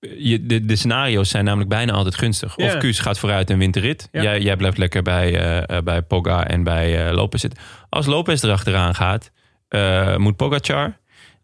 je, 0.00 0.46
de, 0.46 0.64
de 0.64 0.76
scenario's 0.76 1.28
zijn 1.30 1.44
namelijk 1.44 1.70
bijna 1.70 1.92
altijd 1.92 2.14
gunstig. 2.14 2.52
Ja. 2.56 2.66
Of 2.66 2.76
Kuus 2.76 2.98
gaat 2.98 3.18
vooruit 3.18 3.50
en 3.50 3.58
wint 3.58 3.74
de 3.74 3.80
rit. 3.80 4.08
Ja. 4.12 4.22
Jij, 4.22 4.40
jij 4.40 4.56
blijft 4.56 4.78
lekker 4.78 5.02
bij, 5.02 5.40
eh, 5.40 5.76
eh, 5.76 5.82
bij 5.84 6.02
Pogga 6.02 6.46
en 6.46 6.62
bij 6.62 7.06
eh, 7.06 7.14
Lopez 7.14 7.40
zitten. 7.40 7.60
Als 7.88 8.06
Lopez 8.06 8.42
erachteraan 8.42 8.94
gaat, 8.94 9.30
eh, 9.68 10.16
moet 10.16 10.36
Pogacar. 10.36 10.98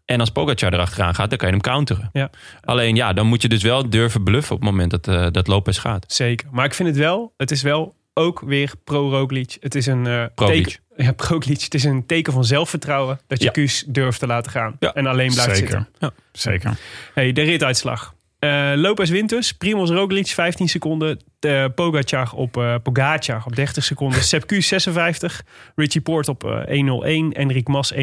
En 0.05 0.19
als 0.19 0.29
Pogacar 0.31 0.73
erachteraan 0.73 1.15
gaat, 1.15 1.29
dan 1.29 1.37
kan 1.37 1.47
je 1.47 1.53
hem 1.53 1.63
counteren. 1.63 2.09
Ja. 2.13 2.29
Alleen 2.61 2.95
ja, 2.95 3.13
dan 3.13 3.27
moet 3.27 3.41
je 3.41 3.47
dus 3.49 3.63
wel 3.63 3.89
durven 3.89 4.23
bluffen 4.23 4.55
op 4.55 4.61
het 4.61 4.69
moment 4.69 4.91
dat, 4.91 5.07
eh, 5.07 5.27
dat 5.31 5.47
Lopez 5.47 5.79
gaat. 5.79 6.13
Zeker. 6.13 6.47
Maar 6.51 6.65
ik 6.65 6.73
vind 6.73 6.89
het 6.89 6.97
wel, 6.97 7.33
het 7.37 7.51
is 7.51 7.61
wel 7.61 7.95
ook 8.13 8.39
weer 8.39 8.71
pro-Roglic. 8.83 9.57
Het 9.59 9.75
is 9.75 9.85
een 9.85 10.07
eh, 10.07 10.23
teken. 10.35 10.73
Ja, 10.97 11.11
pro-Glic. 11.11 11.61
Het 11.61 11.73
is 11.73 11.83
een 11.83 12.05
teken 12.05 12.33
van 12.33 12.43
zelfvertrouwen 12.45 13.19
dat 13.27 13.39
je 13.39 13.45
Ja. 13.45 13.51
Kuus 13.51 13.83
durft 13.87 14.19
te 14.19 14.27
laten 14.27 14.51
gaan. 14.51 14.75
Ja. 14.79 14.93
En 14.93 15.05
alleen 15.05 15.33
blijft 15.33 15.55
Zeker. 15.55 15.69
zitten. 15.69 15.87
Ja. 15.99 16.11
Zeker. 16.31 16.77
Hey, 17.13 17.31
de 17.31 17.41
rituitslag. 17.41 18.13
Eh 18.39 18.71
Lopez 18.75 19.09
wint 19.09 19.29
dus. 19.29 19.51
Primoz 19.53 19.89
Roglic 19.89 20.27
15 20.27 20.69
seconden. 20.69 21.19
Eh, 21.39 21.65
Pogacar 21.75 22.31
op 22.33 22.57
eh 22.57 22.75
Pogacar 22.83 23.43
op 23.45 23.55
30 23.55 23.83
seconden. 23.83 24.23
Sepp 24.33 24.47
Kuss 24.47 24.67
56. 24.67 25.43
Richie 25.75 26.01
Poort 26.01 26.27
op 26.27 26.43
eh, 26.43 26.83
1.01. 27.31 27.37
Enric 27.37 27.67
Mas 27.67 27.93
1.12. 27.93 27.99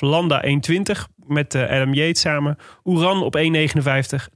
Landa 0.00 0.44
1.20 0.46 0.50
met 1.26 1.54
Adam 1.54 1.94
Yates 1.94 2.20
samen. 2.20 2.56
Oeran 2.84 3.22
op 3.22 3.36
1.59. 3.38 3.42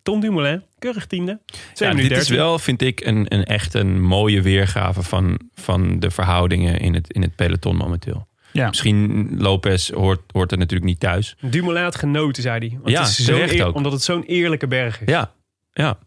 Tom 0.02 0.20
Dumoulin, 0.20 0.62
keurig 0.78 1.06
tiende. 1.06 1.40
2 1.72 1.88
Ja, 1.88 1.94
dit 1.94 2.04
is 2.10 2.16
13. 2.16 2.36
wel, 2.36 2.58
vind 2.58 2.82
ik, 2.82 3.00
een, 3.04 3.26
een 3.28 3.44
echt 3.44 3.74
een 3.74 4.00
mooie 4.02 4.42
weergave 4.42 5.02
van, 5.02 5.40
van 5.54 5.98
de 6.00 6.10
verhoudingen 6.10 6.78
in 6.80 6.94
het, 6.94 7.12
in 7.12 7.22
het 7.22 7.36
peloton 7.36 7.76
momenteel. 7.76 8.26
Ja. 8.52 8.68
Misschien 8.68 9.28
Lopez 9.38 9.90
hoort, 9.90 10.20
hoort 10.32 10.52
er 10.52 10.58
natuurlijk 10.58 10.86
niet 10.86 11.00
thuis. 11.00 11.36
Dumoulin 11.40 11.82
had 11.82 11.96
genoten, 11.96 12.42
zei 12.42 12.58
hij. 12.58 12.70
Want 12.82 12.88
Ja, 12.90 13.00
het 13.00 13.18
is 13.18 13.28
eer- 13.28 13.66
ook. 13.66 13.74
Omdat 13.74 13.92
het 13.92 14.02
zo'n 14.02 14.22
eerlijke 14.22 14.66
berg 14.66 15.00
is. 15.00 15.08
Ja, 15.08 15.30
ja. 15.76 16.05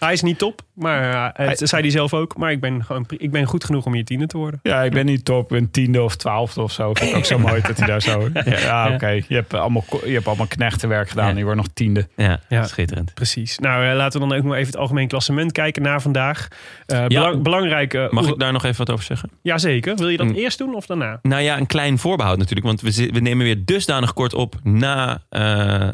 Hij 0.00 0.12
is 0.12 0.22
niet 0.22 0.38
top, 0.38 0.62
maar 0.74 1.32
eh, 1.34 1.46
het 1.48 1.58
zei 1.68 1.82
hij 1.82 1.90
zelf 1.90 2.14
ook. 2.14 2.36
Maar 2.36 2.50
ik 2.52 2.60
ben, 2.60 2.84
gewoon, 2.84 3.06
ik 3.16 3.30
ben 3.30 3.44
goed 3.44 3.64
genoeg 3.64 3.84
om 3.86 3.94
je 3.94 4.04
tiende 4.04 4.26
te 4.26 4.36
worden. 4.36 4.60
Ja, 4.62 4.82
ik 4.82 4.92
ben 4.92 5.06
niet 5.06 5.24
top. 5.24 5.48
Ben 5.48 5.70
tiende 5.70 6.02
of 6.02 6.16
twaalfde 6.16 6.62
of 6.62 6.72
zo. 6.72 6.94
Vind 6.94 7.10
ik 7.10 7.16
ook 7.16 7.24
zo 7.24 7.38
mooi 7.38 7.60
dat 7.60 7.76
hij 7.78 7.86
daar 7.86 8.02
zo... 8.02 8.28
Ja, 8.44 8.92
oké. 8.94 9.08
Je, 9.08 9.24
hebt 9.34 9.54
allemaal, 9.54 9.84
je 10.04 10.12
hebt 10.12 10.26
allemaal 10.26 10.46
knechtenwerk 10.46 11.08
gedaan. 11.08 11.24
Ja. 11.24 11.30
en 11.30 11.36
Je 11.36 11.42
wordt 11.44 11.58
nog 11.58 11.68
tiende. 11.74 12.08
ja, 12.16 12.40
Ja. 12.48 12.64
schitterend. 12.66 13.14
Precies. 13.14 13.58
Nou, 13.58 13.86
eh, 13.88 13.96
laten 13.96 14.20
we 14.20 14.28
dan 14.28 14.36
ook 14.38 14.44
nog 14.44 14.54
even 14.54 14.66
het 14.66 14.76
algemeen 14.76 15.08
klassement 15.08 15.52
kijken 15.52 15.82
naar 15.82 16.02
vandaag. 16.02 16.48
Eh 16.86 17.06
belang, 17.06 17.42
belangrijk. 17.42 17.94
eh, 17.94 18.10
Mag 18.10 18.28
ik 18.28 18.38
daar 18.38 18.52
nog 18.52 18.64
even 18.64 18.76
wat 18.78 18.90
over 18.90 19.04
zeggen? 19.04 19.30
Jazeker. 19.42 19.96
Wil 19.96 20.08
je 20.08 20.16
dat 20.16 20.26
Mm. 20.26 20.34
eerst 20.34 20.58
doen 20.58 20.74
of 20.74 20.86
daarna? 20.86 21.18
Nou 21.22 21.42
ja, 21.42 21.56
een 21.58 21.66
klein 21.66 21.98
voorbehoud 21.98 22.38
natuurlijk. 22.38 22.66
Want 22.66 22.80
we, 22.80 23.08
we 23.12 23.20
nemen 23.20 23.44
weer 23.44 23.64
dusdanig 23.64 24.12
kort 24.12 24.34
op 24.34 24.54
na 24.62 25.22
eh, 25.28 25.88
eh, 25.88 25.92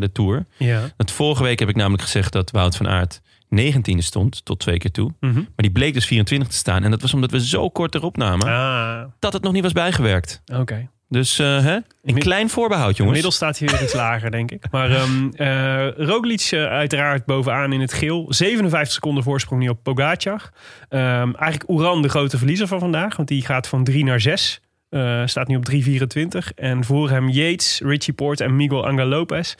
de 0.00 0.10
Tour. 0.12 0.44
Ja. 0.56 0.80
Dat 0.96 1.10
vorige 1.10 1.42
week 1.42 1.58
heb 1.58 1.68
ik 1.68 1.76
namelijk 1.76 2.02
gezegd 2.02 2.32
dat 2.32 2.50
Wout 2.50 2.76
van 2.76 2.88
Aert 2.88 3.20
19e 3.56 3.98
stond, 3.98 4.44
tot 4.44 4.58
twee 4.58 4.78
keer 4.78 4.90
toe. 4.90 5.10
Mhm. 5.20 5.34
Maar 5.34 5.44
die 5.56 5.70
bleek 5.70 5.94
dus 5.94 6.06
24 6.06 6.48
te 6.48 6.56
staan. 6.56 6.84
En 6.84 6.90
dat 6.90 7.02
was 7.02 7.14
omdat 7.14 7.30
we 7.30 7.46
zo 7.46 7.68
kort 7.68 7.94
erop 7.94 8.16
namen, 8.16 8.46
Ah, 8.48 9.04
dat 9.18 9.32
het 9.32 9.42
nog 9.42 9.52
niet 9.52 9.62
was 9.62 9.72
bijgewerkt. 9.72 10.42
oké. 10.54 10.88
Dus 11.10 11.36
hè, 11.36 11.78
een 12.04 12.18
klein 12.18 12.50
voorbehoud, 12.50 12.96
jongens. 12.96 13.06
Inmiddels 13.06 13.34
staat 13.34 13.58
hij 13.58 13.68
weer 13.68 13.82
iets 13.82 13.94
lager, 14.04 14.30
denk 14.30 14.50
ik. 14.50 14.64
Maar 14.70 14.90
ehm 14.90 15.28
eh, 15.32 16.06
Roglic 16.06 16.40
eh, 16.50 16.64
uiteraard 16.64 17.24
bovenaan 17.24 17.72
in 17.72 17.80
het 17.80 17.92
geel. 17.92 18.26
57 18.28 18.92
seconden 18.94 19.22
voorsprong 19.22 19.60
nu 19.62 19.68
op 19.68 19.82
Pogacar. 19.82 20.50
Ehm, 20.88 21.02
eigenlijk 21.34 21.64
Oeran 21.70 22.02
de 22.02 22.08
grote 22.08 22.38
verliezer 22.38 22.66
van 22.66 22.78
vandaag. 22.78 23.16
Want 23.16 23.28
die 23.28 23.44
gaat 23.44 23.68
van 23.68 23.84
3 23.84 24.04
naar 24.04 24.20
6. 24.20 24.60
Eh, 24.88 25.22
staat 25.26 25.48
nu 25.48 25.56
op 25.56 25.64
3,24. 25.64 26.52
En 26.54 26.84
voor 26.84 27.10
hem 27.10 27.28
Yates, 27.28 27.80
Richie 27.84 28.14
Poort 28.14 28.40
en 28.40 28.56
Miguel 28.56 28.86
Angel 28.86 29.06
Lopez. 29.06 29.54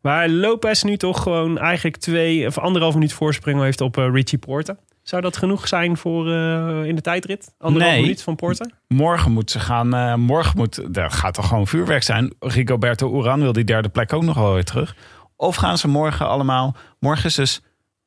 Waar 0.00 0.28
Lopez 0.28 0.82
nu 0.82 0.96
toch 0.96 1.22
gewoon 1.22 1.58
eigenlijk 1.58 1.96
twee 1.96 2.46
of 2.46 2.58
anderhalf 2.58 2.94
minuut 2.94 3.12
voorsprong 3.12 3.60
heeft 3.60 3.80
op 3.80 3.96
eh, 3.98 4.08
Richie 4.12 4.38
Porte. 4.38 4.76
Zou 5.02 5.22
dat 5.22 5.36
genoeg 5.36 5.68
zijn 5.68 5.96
voor 5.96 6.30
eh, 6.32 6.84
in 6.84 6.94
de 6.94 7.00
tijdrit? 7.00 7.54
Anderhalf 7.58 7.92
Nee. 7.92 8.02
minuut 8.02 8.22
van 8.22 8.36
Porter? 8.36 8.70
Morgen 8.88 9.32
moet 9.32 9.50
ze 9.50 9.60
gaan. 9.60 10.20
morgen 10.20 10.56
moet. 10.58 10.96
Er 10.96 11.10
gaat 11.10 11.34
toch 11.34 11.48
gewoon 11.48 11.66
vuurwerk 11.66 12.02
zijn. 12.02 12.34
Rigoberto 12.40 13.18
Uran 13.20 13.40
wil 13.40 13.52
die 13.52 13.64
derde 13.64 13.88
plek 13.88 14.12
ook 14.12 14.22
nog 14.22 14.36
wel 14.36 14.52
weer 14.54 14.64
terug. 14.64 14.96
Of 15.36 15.56
gaan 15.56 15.78
ze 15.78 15.88
morgen 15.88 16.28
allemaal. 16.28 16.76
Morgen 16.98 17.24
is 17.24 17.34
dus 17.34 17.60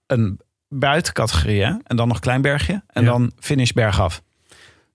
een 0.08 0.40
buitencategorie. 0.70 1.64
Hè? 1.64 1.74
En 1.84 1.96
dan 1.96 2.08
nog 2.08 2.20
klein 2.20 2.42
bergje. 2.42 2.84
En 2.88 3.04
Ja. 3.04 3.10
dan 3.10 3.32
finish 3.40 3.72
bergaf. 3.72 4.22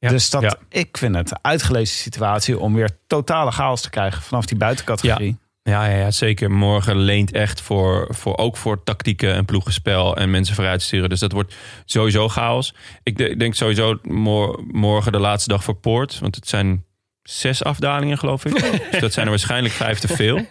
Ja. 0.01 0.09
Dus 0.09 0.31
dat, 0.31 0.43
Ja. 0.43 0.55
ik 0.69 0.97
vind 0.97 1.15
het 1.15 1.31
een 1.31 1.39
uitgelezen 1.43 1.97
situatie 1.97 2.59
om 2.59 2.75
weer 2.75 2.91
totale 3.07 3.51
chaos 3.51 3.81
te 3.83 3.91
krijgen 3.91 4.23
vanaf 4.23 4.47
die 4.47 4.57
buitencategorie. 4.59 5.39
Ja, 5.63 5.87
ja, 5.87 5.97
ja, 5.97 6.11
zeker. 6.11 6.51
Morgen 6.51 6.97
leent 6.97 7.33
echt 7.33 7.61
voor, 7.61 8.07
voor, 8.15 8.37
ook 8.37 8.57
voor 8.57 8.83
tactieken 8.85 9.35
en 9.35 9.45
ploegenspel 9.45 10.17
en 10.17 10.31
mensen 10.31 10.55
vooruit 10.55 10.83
sturen. 10.83 11.09
Dus 11.09 11.21
dat 11.21 11.33
wordt 11.33 11.55
sowieso 11.85 12.29
chaos. 12.29 12.75
Ik 13.03 13.17
de- 13.19 13.37
denk 13.37 13.55
sowieso 13.55 13.99
mor- 14.03 14.63
morgen 14.71 15.13
de 15.13 15.19
laatste 15.19 15.49
dag 15.49 15.65
voor 15.65 15.75
Poort. 15.75 16.19
Want 16.19 16.35
het 16.35 16.49
zijn 16.49 16.85
zes 17.23 17.65
afdalingen, 17.65 18.19
geloof 18.19 18.45
ik. 18.45 18.53
dus 18.91 19.01
dat 19.01 19.13
zijn 19.13 19.25
er 19.25 19.31
waarschijnlijk 19.31 19.75
vijf 19.75 19.99
te 19.99 20.09
veel. 20.09 20.37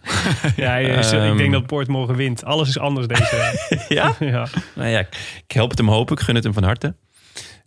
Ja, 0.56 0.76
ik 0.76 0.88
Ehm. 1.06 1.38
denk 1.38 1.52
dat 1.52 1.66
Poort 1.66 1.88
morgen 1.88 2.16
wint. 2.16 2.44
Alles 2.44 2.68
is 2.70 2.80
anders 2.80 3.08
deze. 3.08 3.58
Ja? 3.90 4.16
ja. 4.20 4.48
Nou 4.76 4.90
ja, 4.90 5.00
ik 5.00 5.52
help 5.52 5.70
het 5.70 5.80
hem 5.80 5.90
hopen. 5.90 6.16
Ik 6.18 6.22
gun 6.24 6.36
het 6.36 6.44
hem 6.44 6.54
van 6.54 6.64
harte. 6.64 6.96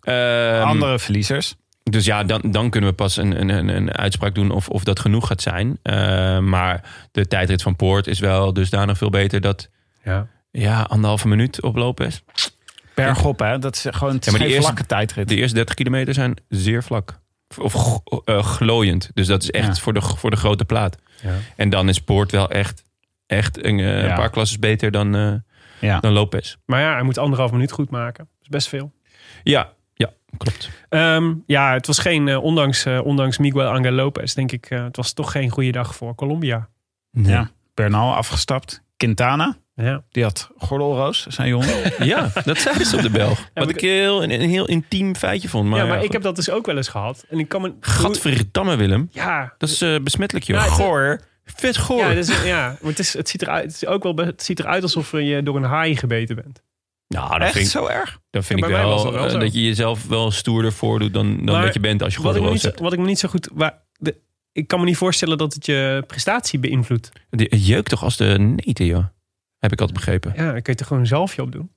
Ehm, 0.00 0.62
Andere 0.62 0.98
verliezers. 0.98 1.54
Dus 1.82 2.04
ja, 2.04 2.24
dan, 2.24 2.40
dan 2.44 2.70
kunnen 2.70 2.90
we 2.90 2.96
pas 2.96 3.16
een, 3.16 3.40
een, 3.40 3.48
een, 3.48 3.68
een 3.68 3.92
uitspraak 3.92 4.34
doen 4.34 4.50
of, 4.50 4.68
of 4.68 4.84
dat 4.84 5.00
genoeg 5.00 5.26
gaat 5.26 5.42
zijn. 5.42 5.78
Eh, 5.82 6.38
maar 6.38 6.84
de 7.12 7.26
tijdrit 7.26 7.62
van 7.62 7.76
Poort 7.76 8.06
is 8.06 8.18
wel 8.18 8.52
dusdanig 8.52 8.98
veel 8.98 9.10
beter 9.10 9.40
dat... 9.40 9.68
Ja. 10.04 10.26
Ja, 10.50 10.82
anderhalve 10.82 11.28
minuut 11.28 11.62
op 11.62 11.76
Lopez. 11.76 12.20
Bergop, 12.94 13.38
hè? 13.38 13.58
Dat 13.58 13.74
is 13.74 13.86
gewoon 13.90 14.14
het 14.14 14.26
is 14.26 14.32
Ja, 14.32 14.38
maar 14.38 14.40
die 14.40 14.48
geen 14.48 14.48
eerste- 14.48 14.62
vlakke 14.72 14.86
tijdrit. 14.86 15.28
De 15.28 15.36
eerste 15.36 15.54
30 15.54 15.74
kilometer 15.74 16.14
zijn 16.14 16.36
zeer 16.48 16.82
vlak. 16.82 17.20
Of 17.58 18.00
eh, 18.24 18.42
glooiend. 18.44 19.10
Dus 19.14 19.26
dat 19.26 19.42
is 19.42 19.50
echt 19.50 19.66
Ja. 19.66 19.74
voor, 19.74 19.92
de, 19.92 20.00
voor 20.02 20.30
de 20.30 20.36
grote 20.36 20.64
plaat. 20.64 20.96
Ja. 21.22 21.30
En 21.56 21.70
dan 21.70 21.88
is 21.88 22.00
Poort 22.00 22.30
wel 22.30 22.50
echt, 22.50 22.82
echt 23.26 23.64
een, 23.64 23.78
eh, 23.80 24.04
Ja. 24.06 24.14
paar 24.14 24.30
klasses 24.30 24.58
beter 24.58 24.90
dan, 24.90 25.14
eh, 25.16 25.32
Ja. 25.80 26.00
dan 26.00 26.12
Lopez. 26.12 26.56
Maar 26.66 26.80
ja, 26.80 26.92
hij 26.92 27.02
moet 27.02 27.18
anderhalf 27.18 27.52
minuut 27.52 27.72
goed 27.72 27.90
maken. 27.90 28.24
Dat 28.24 28.42
is 28.42 28.48
best 28.48 28.68
veel. 28.68 28.92
Ja 29.42 29.72
klopt. 30.36 30.70
Ehm, 30.88 31.34
ja, 31.46 31.72
het 31.72 31.86
was 31.86 31.98
geen, 31.98 32.28
eh, 32.28 32.42
ondanks, 32.42 32.84
eh, 32.84 33.04
ondanks 33.04 33.38
Miguel 33.38 33.68
Angel 33.68 33.92
Lopez, 33.92 34.34
denk 34.34 34.52
ik, 34.52 34.66
eh, 34.70 34.84
het 34.84 34.96
was 34.96 35.12
toch 35.12 35.32
geen 35.32 35.50
goede 35.50 35.72
dag 35.72 35.94
voor 35.94 36.14
Colombia. 36.14 36.68
Ja. 37.10 37.50
Bernal 37.74 38.14
afgestapt. 38.14 38.82
Quintana. 38.96 39.56
Ja. 39.74 40.02
Die 40.10 40.22
had 40.22 40.50
gordelroos, 40.56 41.26
zijn 41.26 41.48
jongen. 41.48 41.92
Ja, 42.04 42.30
dat 42.44 42.58
zei 42.58 42.84
ze 42.84 42.96
op 42.96 43.02
de 43.02 43.10
Belg. 43.10 43.48
Wat 43.54 43.68
ik 43.68 43.80
heel, 43.80 44.22
een, 44.22 44.30
een 44.30 44.48
heel 44.48 44.66
intiem 44.66 45.16
feitje 45.16 45.48
vond. 45.48 45.68
Maar, 45.68 45.78
ja, 45.78 45.86
maar 45.86 45.96
ja, 45.96 46.02
ik 46.02 46.12
heb 46.12 46.22
dat 46.22 46.36
dus 46.36 46.50
ook 46.50 46.66
wel 46.66 46.76
eens 46.76 46.88
gehad. 46.88 47.24
En 47.28 47.38
ik 47.38 47.48
kan 47.48 47.62
me... 47.62 47.72
Gadverdamme 47.80 48.76
Willem. 48.76 49.08
Ja, 49.10 49.54
Dat 49.58 49.68
is 49.68 49.82
eh, 49.82 49.96
besmettelijk 50.02 50.46
joh. 50.46 50.64
Ja, 50.64 50.66
Goor. 50.66 51.20
Vet 51.44 51.76
goor. 51.76 51.98
ja, 51.98 52.14
dus, 52.14 52.42
ja 52.44 52.76
maar 52.80 52.90
het, 52.90 52.98
is, 52.98 53.12
het, 53.12 53.28
ziet 53.28 53.42
eruit, 53.42 53.64
het, 53.64 53.74
is 53.74 53.86
ook 53.86 54.02
wel, 54.02 54.16
het 54.16 54.42
ziet 54.42 54.58
eruit 54.58 54.82
alsof 54.82 55.12
je 55.12 55.42
door 55.42 55.56
een 55.56 55.62
haai 55.62 55.96
gebeten 55.96 56.36
bent. 56.36 56.62
Nou, 57.12 57.30
dat 57.30 57.40
Echt 57.40 57.52
vind 57.52 57.64
ik, 57.64 57.70
zo 57.70 57.86
erg? 57.86 58.18
dat 58.30 58.44
vind 58.44 58.58
Ja, 58.60 58.66
ik 58.66 58.72
wel, 58.72 59.16
eh, 59.26 59.40
dat 59.40 59.54
je 59.54 59.62
jezelf 59.64 60.06
wel 60.06 60.30
stoerder 60.30 60.72
voordoet 60.72 61.12
dan, 61.14 61.36
dan 61.36 61.54
Maar 61.54 61.64
dat 61.64 61.74
je 61.74 61.80
bent 61.80 62.02
als 62.02 62.14
je 62.14 62.20
zo- 62.20 62.26
hebt. 62.68 62.80
wat 62.80 62.92
ik 62.92 62.98
me 62.98 63.06
niet 63.06 63.18
zo 63.18 63.28
goed... 63.28 63.48
Waar, 63.52 63.82
de, 63.98 64.16
ik 64.52 64.66
kan 64.68 64.78
me 64.80 64.84
niet 64.84 64.96
voorstellen 64.96 65.38
dat 65.38 65.54
het 65.54 65.66
je 65.66 66.04
prestatie 66.06 66.58
beïnvloedt. 66.58 67.10
Het 67.30 67.66
jeukt 67.66 67.88
toch 67.88 68.02
als 68.02 68.16
de 68.16 68.38
neten, 68.38 68.84
joh. 68.86 69.04
Heb 69.58 69.72
ik 69.72 69.80
altijd 69.80 69.98
begrepen. 69.98 70.32
Ja, 70.36 70.52
dan 70.52 70.62
kun 70.62 70.72
je 70.72 70.78
er 70.78 70.86
gewoon 70.86 71.02
een 71.02 71.08
zalfje 71.08 71.42
op 71.42 71.52
doen. 71.52 71.70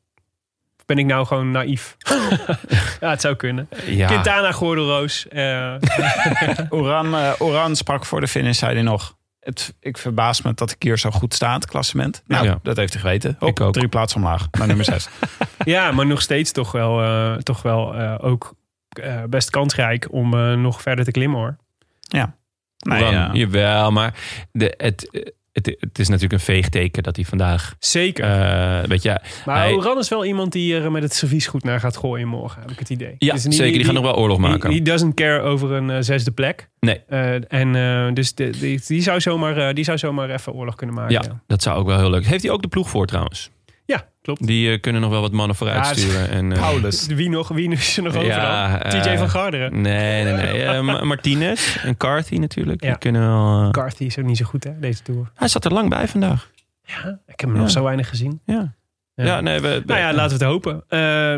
Of 0.80 0.86
ben 0.86 0.98
ik 0.98 1.06
nou 1.06 1.26
gewoon 1.26 1.52
naïef? 1.52 1.96
ja, 3.02 3.10
het 3.10 3.22
zou 3.22 3.36
kunnen. 3.36 3.70
Ja. 3.86 4.08
Quintana, 4.08 4.52
gordelroos. 4.52 5.28
eh 5.28 5.76
Oran, 6.70 7.16
eh, 7.16 7.32
Oran 7.40 7.76
sprak 7.76 8.06
voor 8.06 8.20
de 8.22 8.28
finish, 8.28 8.58
zei 8.60 8.74
hij 8.74 8.82
nog. 8.84 9.18
Het, 9.46 9.76
ik 9.80 9.98
verbaas 9.98 10.42
me 10.42 10.54
dat 10.54 10.72
ik 10.72 10.84
hier 10.84 10.98
zo 10.98 11.10
goed 11.12 11.34
sta, 11.34 11.54
het 11.54 11.66
klassement. 11.66 12.24
Nou, 12.28 12.46
Ja. 12.46 12.60
dat 12.64 12.78
heeft 12.78 12.94
hij 12.94 13.02
geweten. 13.02 13.36
Hop, 13.40 13.50
Ik 13.50 13.62
ook. 13.62 13.74
Drie 13.74 13.88
plaatsen 13.88 14.20
omlaag, 14.22 14.48
naar 14.52 14.68
nummer 14.68 14.86
zes. 14.86 15.10
ja, 15.66 15.92
maar 15.92 16.06
nog 16.06 16.22
steeds 16.22 16.52
toch 16.52 16.72
wel, 16.72 17.02
eh, 17.02 17.36
toch 17.36 17.62
wel 17.62 17.96
eh, 17.96 18.16
ook 18.22 18.54
eh, 18.90 19.24
best 19.30 19.50
kansrijk 19.50 20.08
om 20.12 20.30
nog 20.62 20.82
verder 20.82 21.06
te 21.06 21.12
klimmen 21.12 21.40
hoor. 21.40 21.58
ja. 22.00 22.36
Nee, 22.78 23.04
ja. 23.04 23.30
Jawel, 23.34 23.92
maar 23.92 24.14
de, 24.52 24.74
het, 24.78 25.34
het, 25.56 25.76
het 25.80 26.00
is 26.00 26.08
natuurlijk 26.08 26.34
een 26.34 26.40
veegteken 26.46 27.04
dat 27.04 27.16
hij 27.16 27.26
vandaag... 27.26 27.76
Zeker. 27.80 28.24
eh 28.26 28.88
weet 28.88 29.02
je, 29.04 29.20
maar 29.46 29.58
hij- 29.58 29.74
Oran 29.74 29.98
is 29.98 30.10
wel 30.10 30.26
iemand 30.26 30.52
die 30.52 30.76
er 30.76 30.92
met 30.92 31.04
het 31.04 31.14
servies 31.14 31.48
goed 31.48 31.64
naar 31.64 31.80
gaat 31.80 31.98
gooien 31.98 32.28
morgen, 32.28 32.62
heb 32.62 32.72
ik 32.72 32.80
het 32.80 32.90
idee. 32.90 33.16
ja, 33.18 33.34
Dus 33.34 33.44
niet- 33.46 33.56
zeker. 33.56 33.74
Die, 33.74 33.84
gaan 33.86 33.94
nog 33.94 34.04
wel 34.04 34.16
oorlog 34.18 34.38
maken. 34.38 34.70
He, 34.70 34.76
he 34.76 34.82
doesn't 34.82 35.14
care 35.14 35.40
over 35.42 35.72
een 35.72 35.90
eh, 35.90 35.98
zesde 36.00 36.32
plek. 36.32 36.70
nee, 36.80 37.02
Eh, 37.08 37.34
en 37.54 37.76
eh, 37.76 38.14
dus 38.14 38.34
de, 38.36 38.50
die, 38.50 38.82
die, 38.88 39.02
zou 39.02 39.20
zomaar, 39.22 39.58
eh, 39.58 39.74
die 39.74 39.84
zou 39.84 39.98
zomaar 39.98 40.30
even 40.30 40.54
oorlog 40.54 40.76
kunnen 40.76 40.96
maken. 40.96 41.14
ja, 41.14 41.22
Ja, 41.26 41.40
dat 41.48 41.62
zou 41.62 41.78
ook 41.80 41.86
wel 41.88 41.98
heel 42.00 42.10
leuk. 42.10 42.26
Heeft 42.26 42.44
hij 42.44 42.52
ook 42.52 42.62
de 42.62 42.68
ploeg 42.68 42.90
voor 42.90 43.06
trouwens? 43.06 43.50
Klopt. 44.26 44.48
Die 44.48 44.72
eh, 44.72 44.80
kunnen 44.82 45.02
nog 45.02 45.12
wel 45.12 45.22
wat 45.22 45.32
mannen 45.32 45.56
vooruit 45.56 45.86
Ja, 45.86 45.94
sturen. 45.94 46.30
En, 46.30 46.52
eh, 46.52 46.60
Paulus. 46.60 47.06
Wie, 47.08 47.30
nog, 47.30 47.48
wie 47.48 47.70
is 47.72 47.98
er 47.98 48.04
nog 48.04 48.16
over 48.16 48.28
Ja, 48.28 48.68
dan? 48.78 48.80
eh, 48.82 49.02
TJ 49.02 49.18
van 49.18 49.30
Garderen. 49.30 49.82
Nee, 49.82 50.24
nee, 50.24 50.34
nee. 50.34 50.82
Ma- 50.82 51.04
Martinez 51.04 51.78
en 51.84 51.98
Carthy 51.98 52.36
natuurlijk. 52.36 52.84
Ja. 52.84 52.90
Die 52.90 52.98
kunnen 52.98 53.22
wel... 53.28 53.72
Carthy 53.72 54.04
is 54.04 54.20
ook 54.20 54.26
niet 54.26 54.38
zo 54.38 54.46
goed 54.46 54.64
hè, 54.64 54.80
deze 54.80 55.02
Tour. 55.02 55.32
Hij 55.36 55.48
zat 55.48 55.66
er 55.66 55.74
lang 55.74 55.90
bij 55.90 56.08
vandaag. 56.08 56.50
Ja, 56.84 57.20
ik 57.28 57.40
heb 57.40 57.50
hem 57.50 57.58
nog 57.60 57.70
zo 57.72 57.84
weinig 57.84 58.10
gezien. 58.10 58.42
Ja. 58.46 58.74
Ja. 59.16 59.26
Ja, 59.26 59.42
nee, 59.42 59.60
we, 59.60 59.68
we- 59.70 59.84
Nou 59.86 60.00
ja, 60.00 60.14
laten 60.14 60.38
we 60.38 60.44
het 60.46 60.54
hopen. 60.54 60.84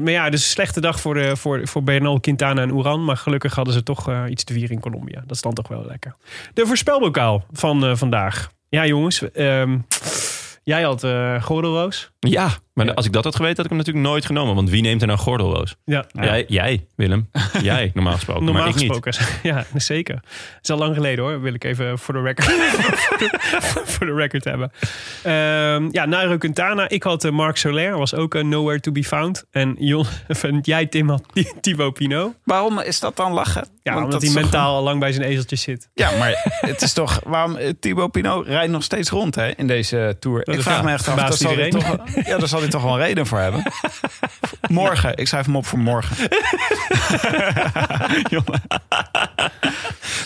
Maar 0.03 0.11
ja, 0.11 0.29
dus 0.29 0.41
een 0.41 0.47
slechte 0.49 0.81
dag 0.81 0.99
voor, 0.99 1.13
de, 1.13 1.35
voor, 1.35 1.67
voor 1.67 1.83
Bernal, 1.83 2.19
Quintana 2.19 2.61
en 2.61 2.77
Uran. 2.77 3.05
Maar 3.05 3.17
gelukkig 3.17 3.55
hadden 3.55 3.73
ze 3.73 3.83
toch 3.83 4.27
iets 4.27 4.43
te 4.43 4.53
vieren 4.53 4.71
in 4.75 4.79
Colombia. 4.81 5.19
Dat 5.25 5.35
is 5.35 5.41
dan 5.41 5.53
toch 5.53 5.67
wel 5.67 5.85
lekker. 5.85 6.15
De 6.53 6.65
voorspelbokaal 6.65 7.45
van 7.51 7.97
vandaag. 7.97 8.51
Ja, 8.69 8.85
jongens. 8.85 9.31
ehm, 9.31 9.77
jij 10.63 10.81
had 10.81 11.03
eh 11.03 11.41
gordelroos. 11.43 12.11
Ja, 12.19 12.49
maar 12.77 12.85
Ja. 12.85 12.91
als 12.93 13.05
ik 13.05 13.11
dat 13.11 13.23
had 13.23 13.35
geweten, 13.35 13.55
had 13.55 13.65
ik 13.65 13.71
hem 13.71 13.79
natuurlijk 13.79 14.05
nooit 14.07 14.25
genomen. 14.25 14.55
Want 14.55 14.69
wie 14.69 14.81
neemt 14.81 15.01
er 15.01 15.07
nou 15.07 15.19
gordelroos? 15.19 15.75
Ja, 15.85 16.05
Jij, 16.11 16.45
jij, 16.47 16.85
Willem. 16.95 17.29
jij, 17.61 17.91
normaal 17.93 18.13
gesproken. 18.13 18.43
Normaal 18.43 18.63
maar 18.63 18.71
ik 18.71 18.79
niet. 18.81 18.91
gesproken. 18.91 19.25
Ja, 19.51 19.65
zeker. 19.75 20.15
Het 20.15 20.59
is 20.63 20.69
al 20.69 20.77
lang 20.77 20.95
geleden 20.95 21.23
hoor. 21.23 21.41
Wil 21.41 21.53
ik 21.53 21.63
even 21.63 21.99
voor 21.99 22.13
de 22.13 22.21
record, 22.21 22.45
voor 23.91 24.05
de, 24.05 24.11
de 24.11 24.13
record 24.13 24.43
hebben. 24.43 24.71
Ehm, 25.23 25.87
ja, 25.91 26.05
Nairo 26.05 26.37
Quintana. 26.37 26.89
Ik 26.89 27.03
had 27.03 27.23
eh, 27.23 27.31
Marc 27.31 27.57
Soler. 27.57 27.97
Was 27.97 28.13
ook 28.15 28.35
eh, 28.35 28.43
nowhere 28.43 28.79
to 28.79 28.91
be 28.91 29.03
found. 29.03 29.45
En 29.51 29.75
Jon, 29.79 30.05
van 30.27 30.59
jij 30.61 30.85
Tim 30.85 31.09
had 31.09 31.23
Thibaut 31.61 31.93
Pinot. 31.93 32.33
Waarom 32.43 32.79
is 32.79 32.99
dat 32.99 33.15
dan 33.15 33.31
lachen? 33.31 33.67
Ja, 33.83 33.93
Want 33.93 34.05
omdat 34.05 34.21
dat 34.21 34.31
hij 34.31 34.41
mentaal 34.41 34.75
al 34.75 34.83
lang 34.83 34.99
bij 34.99 35.11
zijn 35.11 35.25
ezeltje 35.27 35.55
zit. 35.55 35.89
Ja, 35.93 36.11
maar 36.17 36.59
het 36.61 36.81
is 36.81 36.93
toch... 36.93 37.21
Waarom, 37.25 37.55
eh, 37.55 37.69
Thibaut 37.79 38.11
Pinot 38.11 38.47
rijdt 38.47 38.71
nog 38.71 38.83
steeds 38.83 39.09
rond 39.09 39.35
hè, 39.35 39.55
in 39.55 39.67
deze 39.67 40.15
Tour. 40.19 40.43
Dat 40.43 40.55
ik 40.55 40.61
vraag 40.61 40.77
ja, 40.77 40.83
me 40.83 40.91
echt 40.91 41.07
af, 41.07 41.13
verbaast 41.13 41.39
zal, 41.39 41.69
toch, 41.69 41.97
ja, 42.25 42.37
daar 42.37 42.47
zal 42.47 42.61
hij 42.71 42.79
toch 42.81 42.83
wel 42.89 42.99
een 42.99 43.05
reden 43.05 43.25
voor 43.25 43.39
hebben. 43.39 43.63
Morgen, 44.69 45.17
ik 45.17 45.27
schrijf 45.27 45.45
hem 45.45 45.55
op 45.55 45.65
voor 45.65 45.79
morgen. 45.79 46.15
Jongen. 48.29 48.61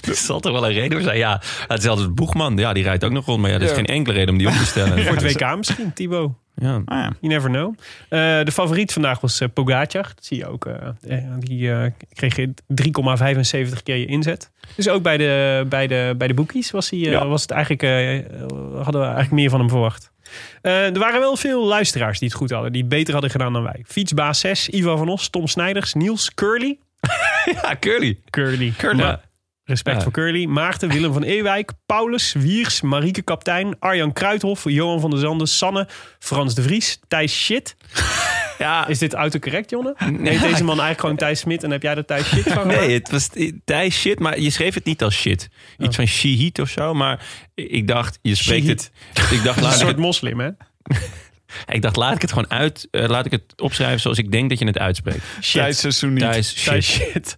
Er 0.07 0.15
zal 0.15 0.39
toch 0.39 0.51
wel 0.51 0.65
een 0.65 0.73
reden 0.73 0.91
voor 0.91 1.01
zijn. 1.01 1.17
Ja, 1.17 1.41
het 1.67 1.79
is 1.83 1.87
altijd 1.87 2.15
Boegman. 2.15 2.57
Ja, 2.57 2.73
die 2.73 2.83
rijdt 2.83 3.03
ook 3.03 3.11
nog 3.11 3.25
rond. 3.25 3.41
Maar 3.41 3.49
ja, 3.49 3.55
er 3.55 3.61
is 3.61 3.71
geen 3.71 3.85
enkele 3.85 4.15
reden 4.15 4.29
om 4.29 4.37
die 4.37 4.47
op 4.47 4.53
te 4.53 4.65
stellen. 4.65 5.03
Voor 5.05 5.15
het 5.15 5.33
WK 5.33 5.55
misschien, 5.57 5.93
Thibaut. 5.93 6.31
Ja. 6.55 6.73
Ah, 6.85 6.97
ja. 6.97 7.11
You 7.19 7.33
never 7.33 7.49
know. 7.49 7.73
Eh, 8.09 8.19
de 8.43 8.51
favoriet 8.51 8.93
vandaag 8.93 9.19
was 9.19 9.41
Pogacar. 9.53 10.01
Dat 10.15 10.25
zie 10.25 10.37
je 10.37 10.47
ook. 10.47 10.65
eh, 10.65 11.17
die 11.39 11.71
eh, 11.73 11.91
kreeg 12.13 12.35
je 12.35 12.53
3,75 13.73 13.83
keer 13.83 13.95
je 13.97 14.05
inzet. 14.05 14.51
Dus 14.75 14.89
ook 14.89 15.03
bij 15.03 15.17
de, 15.17 15.65
bij 15.69 15.87
de, 15.87 16.15
bij 16.17 16.27
de 16.27 16.33
boekies 16.33 16.71
was, 16.71 16.89
hij, 16.89 16.99
Ja. 16.99 17.27
was 17.27 17.41
het 17.41 17.51
eigenlijk, 17.51 17.83
eh, 17.83 18.19
hadden 18.83 19.01
we 19.01 19.07
eigenlijk 19.07 19.31
meer 19.31 19.49
van 19.49 19.59
hem 19.59 19.69
verwacht. 19.69 20.11
Eh, 20.61 20.85
er 20.85 20.99
waren 20.99 21.19
wel 21.19 21.35
veel 21.35 21.65
luisteraars 21.65 22.19
die 22.19 22.27
het 22.27 22.37
goed 22.37 22.51
hadden. 22.51 22.71
Die 22.71 22.81
het 22.81 22.89
beter 22.89 23.13
hadden 23.13 23.31
gedaan 23.31 23.53
dan 23.53 23.63
wij. 23.63 23.83
Fietsbaas 23.87 24.39
6, 24.39 24.69
Ivan 24.69 24.97
van 24.97 25.09
Os, 25.09 25.29
Tom 25.29 25.47
Snijders, 25.47 25.93
Niels, 25.93 26.33
Curly. 26.33 26.79
ja, 27.61 27.75
Curly. 27.79 28.17
Curly. 28.29 28.73
Curly. 28.77 29.01
Maar- 29.01 29.29
Respect 29.63 29.95
Ja. 29.97 30.03
voor 30.03 30.11
Curly. 30.11 30.45
Maarten, 30.45 30.89
Willem 30.89 31.13
van 31.13 31.23
Ewijk, 31.23 31.71
Paulus, 31.85 32.33
Wiers, 32.33 32.81
Marieke 32.81 33.21
Kaptein, 33.21 33.75
Arjan 33.79 34.13
Kruithof, 34.13 34.63
Johan 34.63 34.99
van 34.99 35.09
der 35.09 35.19
Zanden, 35.19 35.47
Sanne, 35.47 35.87
Frans 36.19 36.55
de 36.55 36.61
Vries, 36.61 36.99
Thijs 37.07 37.43
Shit. 37.43 37.75
Ja, 38.61 38.87
Is 38.87 38.97
dit 38.99 39.13
autocorrect, 39.13 39.69
Jonne? 39.69 39.95
Nee, 39.99 40.39
deze 40.39 40.63
man 40.63 40.67
eigenlijk 40.67 40.99
gewoon 40.99 41.15
Thijs 41.15 41.39
Smit 41.39 41.63
en 41.63 41.71
heb 41.71 41.81
jij 41.81 41.95
er 41.95 42.05
Thijs 42.05 42.27
Shit 42.27 42.43
van 42.43 42.61
gemaakt? 42.61 42.79
Nee, 42.79 42.93
het 42.93 43.11
was 43.11 43.29
Thijs 43.65 43.99
shit, 43.99 44.19
maar 44.19 44.39
je 44.39 44.49
schreef 44.49 44.73
het 44.73 44.85
niet 44.85 45.03
als 45.03 45.15
shit. 45.15 45.49
Iets 45.77 45.87
Oh. 45.89 45.93
van 45.95 46.05
shihit 46.07 46.59
of 46.59 46.69
zo, 46.69 46.93
maar 46.93 47.25
ik 47.55 47.87
dacht, 47.87 48.19
je 48.21 48.35
spreekt 48.35 48.61
Shihit. 48.63 48.91
het. 49.13 49.31
Ik 49.31 49.43
dacht, 49.43 49.57
Een 49.57 49.63
laat 49.63 49.71
ik, 49.73 49.77
soort 49.79 49.91
het, 49.91 49.99
moslim, 49.99 50.39
hè? 50.39 50.49
ik 51.75 51.81
dacht, 51.81 51.95
laat 51.95 52.15
ik 52.15 52.21
het 52.21 52.29
gewoon 52.31 52.49
uit, 52.51 52.87
eh, 52.91 53.07
laat 53.07 53.25
ik 53.25 53.31
het 53.31 53.61
opschrijven 53.61 53.99
zoals 53.99 54.17
ik 54.17 54.31
denk 54.31 54.49
dat 54.49 54.59
je 54.59 54.65
het 54.65 54.77
uitspreekt. 54.77 55.23
Tijdseizoen 55.51 56.13
niet. 56.13 56.23
Thijs 56.23 56.49
shit. 56.49 56.63
Thijs 56.65 56.91
Shit. 56.91 57.37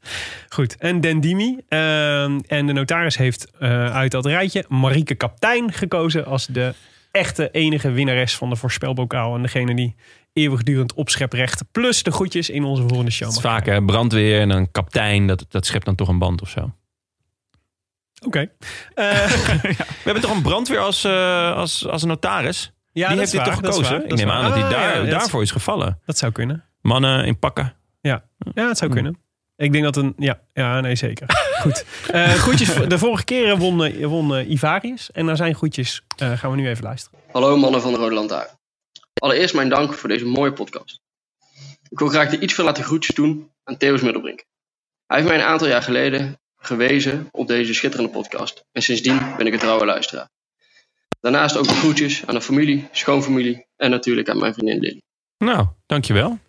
Goed. 0.49 0.75
En 0.77 1.01
Dendimi. 1.01 1.57
ehm 1.69 2.39
en 2.47 2.65
de 2.67 2.73
notaris 2.73 3.17
heeft 3.17 3.51
eh, 3.59 3.85
uit 3.95 4.11
dat 4.11 4.25
rijtje 4.25 4.65
Marieke 4.67 5.15
Kaptein 5.15 5.73
gekozen 5.73 6.25
als 6.25 6.45
de 6.47 6.73
echte 7.11 7.49
enige 7.51 7.91
winnares 7.91 8.35
van 8.35 8.49
de 8.49 8.55
voorspelbokaal. 8.55 9.35
En 9.35 9.41
degene 9.41 9.75
die 9.75 9.95
eeuwigdurend 10.33 10.93
opscheprecht. 10.93 11.63
Plus 11.71 12.03
de 12.03 12.11
groetjes 12.11 12.49
in 12.49 12.63
onze 12.63 12.81
volgende 12.87 13.11
show. 13.11 13.27
Het 13.27 13.35
is 13.37 13.41
vaak 13.43 13.65
hè, 13.65 13.83
brandweer 13.83 14.39
en 14.41 14.49
een 14.49 14.71
kaptein. 14.71 15.27
Dat, 15.27 15.45
dat 15.49 15.65
schept 15.65 15.85
dan 15.85 15.95
toch 15.95 16.07
een 16.07 16.19
band 16.19 16.41
of 16.41 16.49
zo. 16.49 16.73
Oké. 18.25 18.39
Eh, 18.93 19.25
We 19.25 19.75
hebben 20.03 20.23
toch 20.23 20.31
een 20.35 20.41
brandweer 20.41 20.79
als, 20.79 21.03
eh, 21.03 21.55
als, 21.55 21.87
als 21.87 22.03
notaris? 22.03 22.71
ja, 22.91 23.07
die 23.07 23.17
dat 23.17 23.17
heeft 23.17 23.21
is 23.21 23.31
dit 23.31 23.39
waar, 23.39 23.47
toch 23.47 23.73
gekozen? 23.75 23.97
waar, 23.99 24.05
Ik 24.11 24.15
neem 24.17 24.29
aan 24.29 24.43
dat 24.43 24.53
hij 24.53 24.63
Ah, 24.63 24.69
daar, 24.69 25.05
ja, 25.05 25.09
daarvoor 25.09 25.41
is 25.41 25.51
gevallen. 25.51 25.99
Dat 26.05 26.17
zou 26.17 26.31
kunnen. 26.31 26.63
Mannen 26.81 27.25
in 27.25 27.39
pakken. 27.39 27.73
Ja, 28.01 28.23
het 28.53 28.77
zou 28.77 28.91
Hmm. 28.91 29.01
kunnen. 29.01 29.17
Ik 29.55 29.71
denk 29.71 29.83
dat 29.83 29.95
een... 29.95 30.13
Ja, 30.17 30.39
ja 30.53 30.79
nee, 30.81 30.95
zeker. 30.95 31.27
Goed. 31.61 31.85
Eh 32.11 32.29
groetjes. 32.33 32.73
De 32.87 32.97
vorige 32.97 33.23
keer 33.23 33.57
won, 33.57 34.05
won 34.07 34.51
Ivarius. 34.51 35.11
En 35.11 35.25
naar 35.25 35.35
zijn 35.35 35.55
groetjes 35.55 36.01
eh, 36.17 36.31
gaan 36.37 36.51
we 36.51 36.57
nu 36.57 36.67
even 36.67 36.83
luisteren. 36.83 37.19
Hallo 37.31 37.57
mannen 37.57 37.81
van 37.81 37.91
de 37.91 37.97
Rode 37.97 38.15
Lantaarn. 38.15 38.47
Allereerst 39.13 39.53
mijn 39.53 39.69
dank 39.69 39.93
voor 39.93 40.09
deze 40.09 40.25
mooie 40.25 40.53
podcast. 40.53 41.01
Ik 41.89 41.99
wil 41.99 42.07
graag 42.07 42.29
de 42.29 42.39
iets 42.39 42.53
verlaten 42.53 42.83
groetjes 42.83 43.15
doen 43.15 43.51
aan 43.63 43.77
Theo's 43.77 44.01
Middelbrink. 44.01 44.43
Hij 45.05 45.17
heeft 45.17 45.29
mij 45.29 45.39
een 45.39 45.47
aantal 45.47 45.67
jaar 45.67 45.83
geleden 45.83 46.39
gewezen 46.57 47.27
op 47.31 47.47
deze 47.47 47.73
schitterende 47.73 48.11
podcast. 48.11 48.65
En 48.71 48.81
sindsdien 48.81 49.19
ben 49.37 49.47
ik 49.47 49.53
een 49.53 49.59
trouwe 49.59 49.85
luisteraar. 49.85 50.29
Daarnaast 51.19 51.57
ook 51.57 51.67
de 51.67 51.73
groetjes 51.73 52.25
aan 52.25 52.33
de 52.33 52.41
familie, 52.41 52.87
schoonfamilie 52.91 53.65
en 53.75 53.89
natuurlijk 53.89 54.29
aan 54.29 54.39
mijn 54.39 54.53
vriendin 54.53 54.79
Lily. 54.79 55.01
Nou, 55.37 55.67
dankjewel. 55.85 56.39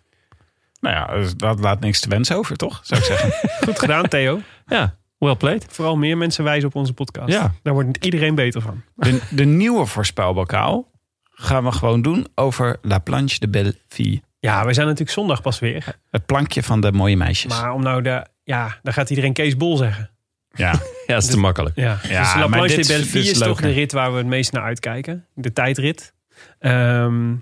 Nou 0.79 0.95
ja, 0.95 1.19
dus 1.19 1.35
dat 1.35 1.59
laat 1.59 1.79
niks 1.79 1.99
te 1.99 2.09
wensen 2.09 2.35
over, 2.35 2.55
toch? 2.57 2.79
Zou 2.83 2.99
ik 2.99 3.05
zeggen. 3.05 3.49
Goed 3.67 3.79
gedaan, 3.79 4.07
Theo. 4.07 4.41
Ja, 4.65 4.97
well 5.17 5.35
played. 5.35 5.65
Vooral 5.69 5.95
meer 5.95 6.17
mensen 6.17 6.43
wijzen 6.43 6.67
op 6.67 6.75
onze 6.75 6.93
podcast. 6.93 7.31
Ja. 7.31 7.53
Daar 7.63 7.73
wordt 7.73 8.05
iedereen 8.05 8.35
beter 8.35 8.61
van. 8.61 8.83
De, 8.95 9.21
de 9.29 9.45
nieuwe 9.45 9.85
voorspelbokaal 9.85 10.91
gaan 11.35 11.63
we 11.63 11.71
gewoon 11.71 12.01
doen 12.01 12.27
over 12.35 12.77
La 12.81 12.99
Planche 12.99 13.39
de 13.39 13.49
Belle 13.49 13.75
Fille. 13.87 14.21
Ja, 14.39 14.65
we 14.65 14.73
zijn 14.73 14.85
natuurlijk 14.85 15.15
zondag 15.15 15.41
pas 15.41 15.59
weer. 15.59 15.99
Het 16.11 16.25
plankje 16.25 16.63
van 16.63 16.81
de 16.81 16.91
mooie 16.91 17.17
meisjes. 17.17 17.61
Maar 17.61 17.73
om 17.73 17.81
nou 17.81 18.01
de... 18.01 18.25
Ja, 18.43 18.79
dan 18.83 18.93
gaat 18.93 19.09
iedereen 19.09 19.33
Kees 19.33 19.57
Bol 19.57 19.77
zeggen. 19.77 20.11
ja. 20.51 20.71
Ja, 21.07 21.13
dat 21.13 21.23
is 21.23 21.29
te 21.29 21.37
makkelijk. 21.37 21.75
Ja, 21.75 21.99
Ja, 22.09 22.21
dus 22.23 22.35
La 22.35 22.47
Planche 22.47 22.81
de 22.81 22.87
Belleville 22.87 23.23
is, 23.23 23.31
is 23.31 23.37
toch 23.37 23.61
de 23.61 23.69
rit 23.71 23.91
waar 23.91 24.11
we 24.11 24.17
het 24.17 24.27
meest 24.27 24.51
naar 24.51 24.63
uitkijken. 24.63 25.25
De 25.33 25.53
tijdrit. 25.53 26.13
Ehm, 26.59 27.33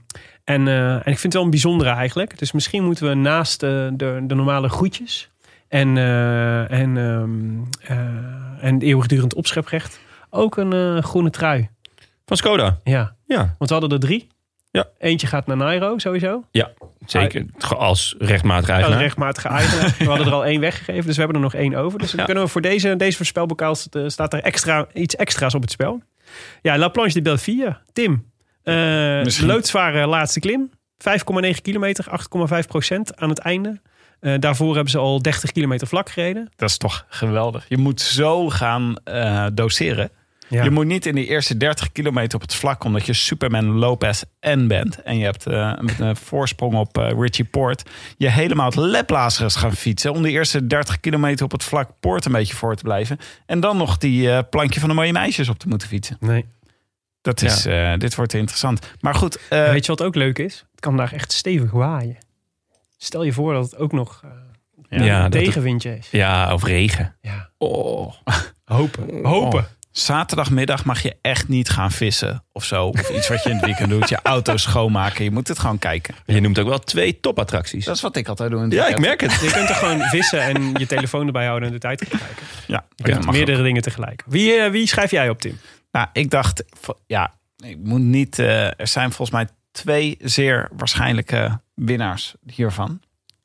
en, 0.43 0.67
eh, 0.67 0.93
en 0.93 0.97
ik 0.97 1.03
vind 1.03 1.23
het 1.23 1.33
wel 1.33 1.43
een 1.43 1.49
bijzondere 1.49 1.89
eigenlijk. 1.89 2.37
Dus 2.37 2.51
misschien 2.51 2.83
moeten 2.83 3.07
we 3.07 3.13
naast 3.13 3.63
eh, 3.63 3.69
de, 3.93 4.23
de 4.23 4.35
normale 4.35 4.69
groetjes... 4.69 5.29
en, 5.67 5.97
eh, 5.97 6.71
en, 6.71 6.97
ehm, 6.97 7.97
eh, 7.97 8.63
en 8.63 8.81
eeuwigdurend 8.81 9.33
opscheprecht... 9.33 9.99
ook 10.29 10.57
een 10.57 11.03
groene 11.03 11.29
trui. 11.29 11.69
Van 12.25 12.37
Skoda. 12.37 12.79
Ja, 12.83 13.15
Ja, 13.25 13.37
want 13.57 13.69
we 13.69 13.75
hadden 13.75 13.91
er 13.91 13.99
drie. 13.99 14.27
Ja. 14.71 14.85
Eentje 14.97 15.27
gaat 15.27 15.47
naar 15.47 15.57
Nairo 15.57 15.97
sowieso. 15.97 16.43
zeker. 17.05 17.45
Als 17.77 18.15
rechtmatig 18.19 18.67
Een 18.69 18.73
eigenaar. 18.75 18.99
rechtmatige 19.01 19.47
eigenaar. 19.47 19.95
we 19.99 20.05
hadden 20.05 20.27
er 20.27 20.33
al 20.33 20.45
één 20.45 20.59
weggegeven, 20.59 21.05
dus 21.05 21.15
we 21.15 21.21
hebben 21.21 21.35
er 21.37 21.43
nog 21.43 21.53
één 21.53 21.75
over. 21.75 21.99
Dus 21.99 22.09
dan 22.11 22.19
Ja. 22.19 22.25
kunnen 22.25 22.43
we 22.43 22.49
voor 22.49 22.61
deze, 22.61 22.95
deze 22.95 23.17
voorspelbokaal 23.17 23.75
eh, 23.91 24.03
staat 24.07 24.33
er 24.33 24.41
extra, 24.43 24.87
iets 24.93 25.15
extra's 25.15 25.53
op 25.53 25.61
het 25.61 25.71
spel. 25.71 26.01
Ja, 26.61 26.77
La 26.77 26.87
Planche 26.87 27.13
de 27.13 27.21
Belleville. 27.21 27.77
Tim, 27.93 28.31
eh 28.63 29.21
Misschien- 29.23 29.47
loodzware 29.47 30.07
laatste 30.07 30.39
klim. 30.39 30.69
5,9 30.97 31.61
kilometer, 31.61 32.05
8,5 32.09 32.67
procent 32.67 33.15
aan 33.17 33.29
het 33.29 33.39
einde. 33.39 33.81
Eh, 34.19 34.33
daarvoor 34.39 34.73
hebben 34.73 34.91
ze 34.91 34.97
al 34.97 35.21
30 35.21 35.51
kilometer 35.51 35.87
vlak 35.87 36.09
gereden. 36.09 36.49
Dat 36.55 36.69
is 36.69 36.77
toch 36.77 37.05
geweldig. 37.09 37.65
Je 37.67 37.77
moet 37.77 38.01
zo 38.01 38.49
gaan 38.49 38.95
eh, 39.03 39.45
doseren. 39.53 40.09
Ja. 40.53 40.63
Je 40.63 40.69
moet 40.69 40.85
niet 40.85 41.05
in 41.05 41.15
die 41.15 41.27
eerste 41.27 41.57
30 41.57 41.91
kilometer 41.91 42.35
op 42.35 42.41
het 42.41 42.53
vlak, 42.53 42.83
omdat 42.83 43.05
je 43.05 43.13
Superman 43.13 43.65
Lopez 43.65 44.23
en 44.39 44.67
bent. 44.67 45.01
En 45.01 45.17
je 45.17 45.23
hebt 45.23 45.47
eh, 45.47 45.73
een, 45.75 45.89
een 45.97 46.15
voorsprong 46.15 46.73
op 46.75 46.97
eh, 46.97 47.11
Richie 47.19 47.45
Poort. 47.45 47.89
Je 48.17 48.29
helemaal 48.29 48.65
het 48.65 48.75
leplazers 48.75 49.55
gaan 49.55 49.75
fietsen. 49.75 50.13
Om 50.13 50.21
de 50.21 50.29
eerste 50.29 50.67
30 50.67 50.99
kilometer 50.99 51.45
op 51.45 51.51
het 51.51 51.63
vlak 51.63 51.89
Poort 51.99 52.25
een 52.25 52.31
beetje 52.31 52.55
voor 52.55 52.75
te 52.75 52.83
blijven. 52.83 53.17
En 53.45 53.59
dan 53.59 53.77
nog 53.77 53.97
die 53.97 54.31
eh, 54.31 54.39
plankje 54.49 54.79
van 54.79 54.89
de 54.89 54.95
mooie 54.95 55.11
meisjes 55.11 55.49
op 55.49 55.59
te 55.59 55.67
moeten 55.67 55.87
fietsen. 55.87 56.17
Nee. 56.19 56.45
Dat 57.21 57.41
is, 57.41 57.67
dit 57.97 58.15
wordt 58.15 58.33
interessant. 58.33 58.87
Maar 58.99 59.15
goed, 59.15 59.39
Weet 59.49 59.85
je 59.85 59.91
wat 59.91 60.01
ook 60.01 60.15
leuk 60.15 60.39
is? 60.39 60.65
Het 60.71 60.79
kan 60.79 60.97
daar 60.97 61.13
echt 61.13 61.31
stevig 61.31 61.71
waaien. 61.71 62.17
Stel 62.97 63.23
je 63.23 63.33
voor 63.33 63.53
dat 63.53 63.63
het 63.63 63.77
ook 63.77 63.91
nog 63.91 64.23
ja. 64.89 65.29
Tegenwindje 65.29 65.97
is. 65.97 66.07
Ja, 66.11 66.53
of 66.53 66.63
regen. 66.63 67.15
Ja. 67.21 67.49
Oh. 67.57 68.13
Hopen. 68.65 69.25
Hopen. 69.25 69.67
Zaterdagmiddag 69.97 70.85
mag 70.85 71.01
je 71.01 71.15
echt 71.21 71.47
niet 71.47 71.69
gaan 71.69 71.91
vissen 71.91 72.43
of 72.51 72.63
zo. 72.65 72.85
Of 72.87 73.09
iets 73.09 73.27
wat 73.27 73.43
je 73.43 73.49
in 73.49 73.55
het 73.55 73.65
weekend 73.65 73.89
doet. 73.89 74.09
Je 74.09 74.19
auto 74.23 74.57
schoonmaken. 74.57 75.23
Je 75.23 75.31
moet 75.31 75.47
het 75.47 75.59
gewoon 75.59 75.77
kijken. 75.79 76.15
Je 76.25 76.39
noemt 76.39 76.59
ook 76.59 76.67
wel 76.67 76.79
twee 76.79 77.19
topattracties. 77.19 77.85
Dat 77.85 77.95
is 77.95 78.01
wat 78.01 78.15
ik 78.15 78.27
altijd 78.27 78.51
doe 78.51 78.63
in 78.63 78.69
Ja, 78.69 78.87
ik 78.87 78.99
merk 78.99 79.21
het. 79.21 79.31
Je 79.31 79.51
kunt 79.51 79.69
er 79.69 79.75
gewoon 79.75 80.01
vissen 80.01 80.41
en 80.41 80.73
je 80.73 80.85
telefoon 80.85 81.25
erbij 81.25 81.45
houden 81.45 81.67
en 81.67 81.73
de 81.73 81.79
tijd 81.79 82.07
kijken. 82.07 82.27
Ja, 82.67 82.85
meerdere 83.31 83.57
ook. 83.57 83.63
dingen 83.63 83.81
tegelijk. 83.81 84.23
Wie, 84.25 84.53
eh, 84.53 84.71
wie 84.71 84.87
schrijf 84.87 85.11
jij 85.11 85.29
op, 85.29 85.41
Tim? 85.41 85.59
Nou, 85.91 86.07
ik 86.13 86.29
dacht, 86.29 86.63
ja, 87.07 87.33
ik 87.57 87.77
moet 87.83 87.99
niet. 88.01 88.39
eh, 88.39 88.65
er 88.65 88.87
zijn 88.87 89.11
volgens 89.11 89.31
mij 89.37 89.47
twee 89.71 90.17
zeer 90.21 90.69
waarschijnlijke 90.77 91.61
winnaars 91.75 92.35
hiervan. 92.45 93.01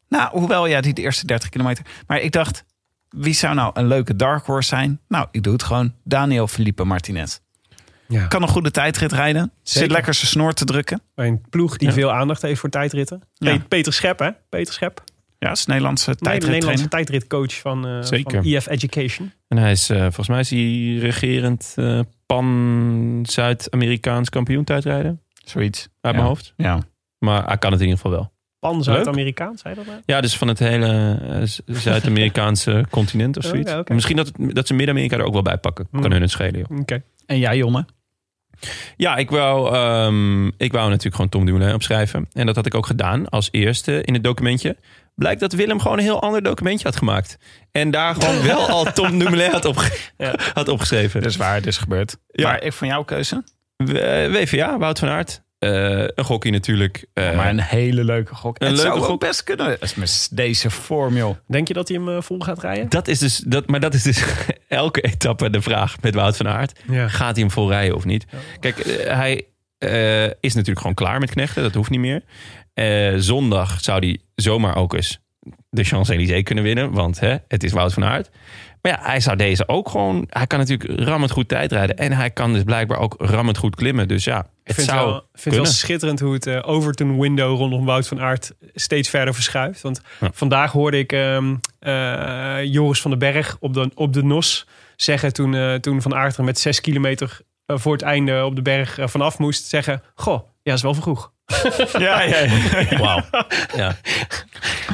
Nou, 0.08 0.38
hoewel 0.38 0.66
ja, 0.66 0.80
die 0.80 0.92
de 0.92 1.02
eerste 1.02 1.26
30 1.26 1.48
kilometer. 1.48 1.84
Maar 2.06 2.20
ik 2.20 2.32
dacht, 2.32 2.64
wie 3.10 3.34
zou 3.34 3.54
nou 3.54 3.70
een 3.74 3.86
leuke 3.86 4.16
dark 4.16 4.46
horse 4.46 4.68
zijn? 4.68 5.00
Nou, 5.08 5.26
ik 5.30 5.42
doe 5.42 5.52
het 5.52 5.62
gewoon. 5.62 5.92
Daniel 6.04 6.46
Felipe 6.48 6.84
Martinez. 6.84 7.38
Ja. 8.08 8.26
Kan 8.26 8.42
een 8.42 8.48
goede 8.48 8.70
tijdrit 8.70 9.12
rijden. 9.12 9.52
Zit 9.62 9.90
lekker 9.90 10.14
zijn 10.14 10.26
snor 10.26 10.52
te 10.52 10.64
drukken. 10.64 11.00
Bij 11.14 11.26
een 11.26 11.40
ploeg 11.50 11.76
die 11.76 11.88
Ja. 11.88 11.94
veel 11.94 12.12
aandacht 12.12 12.42
heeft 12.42 12.60
voor 12.60 12.70
tijdritten. 12.70 13.22
Ja. 13.34 13.58
Peter 13.68 13.92
Schep, 13.92 14.18
hè? 14.18 14.30
Peter 14.48 14.74
Schep. 14.74 15.02
Ja, 15.38 15.50
is 15.50 15.66
Nederlandse 15.66 16.16
tijdrit 16.16 16.50
Nederlandse 16.50 16.88
tijdritcoach 16.88 17.54
van, 17.60 17.86
eh 17.86 18.02
Zeker. 18.02 18.42
van 18.42 18.52
EF 18.52 18.66
Education. 18.66 19.32
En 19.48 19.56
hij 19.58 19.70
is, 19.70 19.90
eh, 19.90 19.98
volgens 20.00 20.28
mij 20.28 20.40
is 20.40 20.50
hij 20.50 20.96
regerend 21.00 21.72
eh, 21.76 22.00
pan-Zuid-Amerikaans 22.26 24.28
kampioen 24.28 24.64
tijdrijden. 24.64 25.20
Zoiets. 25.44 25.80
Uit 25.80 25.90
Ja. 26.00 26.12
mijn 26.12 26.24
hoofd. 26.24 26.52
Ja. 26.56 26.82
Maar 27.18 27.46
hij 27.46 27.58
kan 27.58 27.72
het 27.72 27.80
in 27.80 27.86
ieder 27.86 28.02
geval 28.02 28.18
wel. 28.18 28.32
Pan 28.58 28.82
Zuid-Amerikaans, 28.82 29.60
zei 29.60 29.74
dat 29.74 29.86
nou? 29.86 29.98
Ja, 30.04 30.20
dus 30.20 30.36
van 30.36 30.48
het 30.48 30.58
hele 30.58 31.18
eh, 31.66 31.74
Zuid-Amerikaanse 31.76 32.84
continent 32.90 33.36
of 33.36 33.44
Oh, 33.44 33.50
zoiets. 33.50 33.70
ja. 33.70 33.82
Misschien 33.86 34.16
dat, 34.16 34.26
het- 34.36 34.54
dat 34.54 34.66
ze 34.66 34.74
Midden-Amerika 34.74 35.16
er 35.16 35.24
ook 35.24 35.32
wel 35.32 35.42
bij 35.42 35.58
pakken. 35.58 35.88
Kan 35.90 36.00
Hmm. 36.02 36.12
hun 36.12 36.20
het 36.22 36.30
schelen, 36.30 36.64
joh. 36.68 36.78
Oké. 36.80 37.02
En 37.26 37.38
jij, 37.38 37.56
Jonne? 37.56 37.84
Ja, 38.96 39.16
ik 39.16 39.30
wou, 39.30 39.74
ehm, 39.74 40.46
ik 40.46 40.72
wou 40.72 40.88
natuurlijk 40.88 41.14
gewoon 41.14 41.30
Tom 41.30 41.44
Dumoulin 41.44 41.74
opschrijven. 41.74 42.28
En 42.32 42.46
dat 42.46 42.56
had 42.56 42.66
ik 42.66 42.74
ook 42.74 42.86
gedaan 42.86 43.28
als 43.28 43.48
eerste 43.50 44.02
in 44.02 44.14
het 44.14 44.24
documentje. 44.24 44.76
Blijkt 45.14 45.40
dat 45.40 45.52
Willem 45.52 45.80
gewoon 45.80 45.98
een 45.98 46.04
heel 46.04 46.22
ander 46.22 46.42
documentje 46.42 46.84
had 46.86 46.96
gemaakt. 46.96 47.38
En 47.72 47.90
daar 47.90 48.14
gewoon 48.14 48.42
wel 48.52 48.68
al 48.68 48.84
Tom 48.92 49.18
Dumoulin 49.18 49.50
had, 49.50 49.64
opge- 49.64 49.98
had 50.54 50.68
opgeschreven. 50.68 51.20
Dat 51.22 51.30
is 51.30 51.36
waar, 51.36 51.54
het 51.54 51.66
is 51.66 51.76
gebeurd. 51.78 52.16
Ja. 52.30 52.48
Maar 52.48 52.62
ik 52.62 52.72
van 52.72 52.88
jouw 52.88 53.02
keuze? 53.04 53.44
W- 53.76 54.32
WVA, 54.32 54.78
Wout 54.78 54.98
van 54.98 55.08
Aert. 55.08 55.42
Eh, 55.58 56.00
een 56.00 56.24
gokkie 56.24 56.52
natuurlijk. 56.52 57.06
Eh, 57.12 57.36
maar 57.36 57.48
een 57.48 57.60
hele 57.60 58.04
leuke 58.04 58.34
gok. 58.34 58.60
een 58.60 58.66
het 58.66 58.76
leuke 58.76 58.90
zou 58.90 59.00
ook 59.00 59.08
gok. 59.08 59.20
best 59.20 59.44
kunnen. 59.44 59.66
Dat 59.66 59.82
is 59.82 59.94
met 59.94 60.28
deze 60.32 60.70
vorm, 60.70 61.16
joh. 61.16 61.36
Denk 61.46 61.68
je 61.68 61.74
dat 61.74 61.88
hij 61.88 61.96
hem 61.96 62.08
eh, 62.08 62.22
vol 62.22 62.38
gaat 62.38 62.60
rijden? 62.60 62.88
dat 62.88 63.08
is 63.08 63.18
dus, 63.18 63.38
dat, 63.38 63.66
maar 63.66 63.80
dat 63.80 63.94
is 63.94 64.02
dus 64.02 64.24
elke 64.68 65.00
etappe 65.00 65.50
de 65.50 65.62
vraag 65.62 66.00
met 66.00 66.14
Wout 66.14 66.36
van 66.36 66.48
Aert. 66.48 66.80
Ja. 66.90 67.08
Gaat 67.08 67.32
hij 67.34 67.44
hem 67.44 67.50
vol 67.50 67.70
rijden 67.70 67.96
of 67.96 68.04
niet? 68.04 68.26
Kijk, 68.60 68.84
hij 69.08 69.46
eh, 69.78 70.24
is 70.24 70.54
natuurlijk 70.54 70.78
gewoon 70.78 70.94
klaar 70.94 71.20
met 71.20 71.30
knechten. 71.30 71.62
Dat 71.62 71.74
hoeft 71.74 71.90
niet 71.90 72.00
meer. 72.00 72.22
Eh, 72.74 73.14
zondag 73.16 73.80
zou 73.80 73.98
hij 73.98 74.18
zomaar 74.34 74.76
ook 74.76 74.94
eens 74.94 75.18
de 75.70 75.84
Champs-Élysées 75.84 76.42
kunnen 76.42 76.64
winnen. 76.64 76.92
Want 76.92 77.20
hè, 77.20 77.36
het 77.48 77.64
is 77.64 77.72
Wout 77.72 77.92
van 77.92 78.04
Aert. 78.04 78.30
Maar 78.82 78.92
ja, 78.92 78.98
hij 79.02 79.20
zou 79.20 79.36
deze 79.36 79.68
ook 79.68 79.88
gewoon... 79.88 80.26
Hij 80.28 80.46
kan 80.46 80.58
natuurlijk 80.58 81.00
rammend 81.00 81.30
goed 81.30 81.48
tijdrijden. 81.48 81.96
En 81.96 82.12
hij 82.12 82.30
kan 82.30 82.52
dus 82.52 82.62
blijkbaar 82.62 82.98
ook 82.98 83.14
rammend 83.18 83.58
goed 83.58 83.76
klimmen. 83.76 84.08
Dus 84.08 84.24
ja, 84.24 84.46
Ik 84.70 84.76
het 84.76 84.84
vind, 84.84 84.96
zou 84.96 85.10
wel, 85.10 85.28
vind 85.32 85.54
het 85.54 85.64
wel 85.64 85.72
schitterend 85.72 86.20
hoe 86.20 86.34
het 86.34 86.46
eh, 86.46 86.68
Overton 86.68 87.20
window 87.20 87.56
rondom 87.56 87.84
Wout 87.84 88.08
van 88.08 88.20
Aert 88.20 88.54
steeds 88.74 89.08
verder 89.08 89.34
verschuift. 89.34 89.80
Want 89.80 90.00
Ja. 90.20 90.30
vandaag 90.34 90.72
hoorde 90.72 90.98
ik 90.98 91.12
ehm, 91.12 91.54
eh, 91.78 92.64
Joris 92.64 93.00
van 93.00 93.10
den 93.10 93.20
Berg 93.20 93.56
op 93.60 93.74
de, 93.74 93.90
op 93.94 94.12
de 94.12 94.22
NOS 94.24 94.66
zeggen 94.96 95.32
toen, 95.32 95.54
eh, 95.54 95.74
toen 95.74 96.02
Van 96.02 96.14
Aert 96.14 96.36
er 96.36 96.44
met 96.44 96.58
zes 96.58 96.80
kilometer 96.80 97.40
voor 97.66 97.92
het 97.92 98.02
einde 98.02 98.44
op 98.44 98.56
de 98.56 98.62
berg 98.62 98.98
vanaf 99.02 99.38
moest 99.38 99.64
zeggen. 99.66 100.02
Goh, 100.14 100.40
ja, 100.62 100.72
is 100.72 100.82
wel 100.82 100.94
vroeg. 100.94 101.32
Ja, 101.98 102.22
ja, 102.22 102.38
ja. 102.38 102.98
Wauw. 102.98 103.22
Ja. 103.76 103.96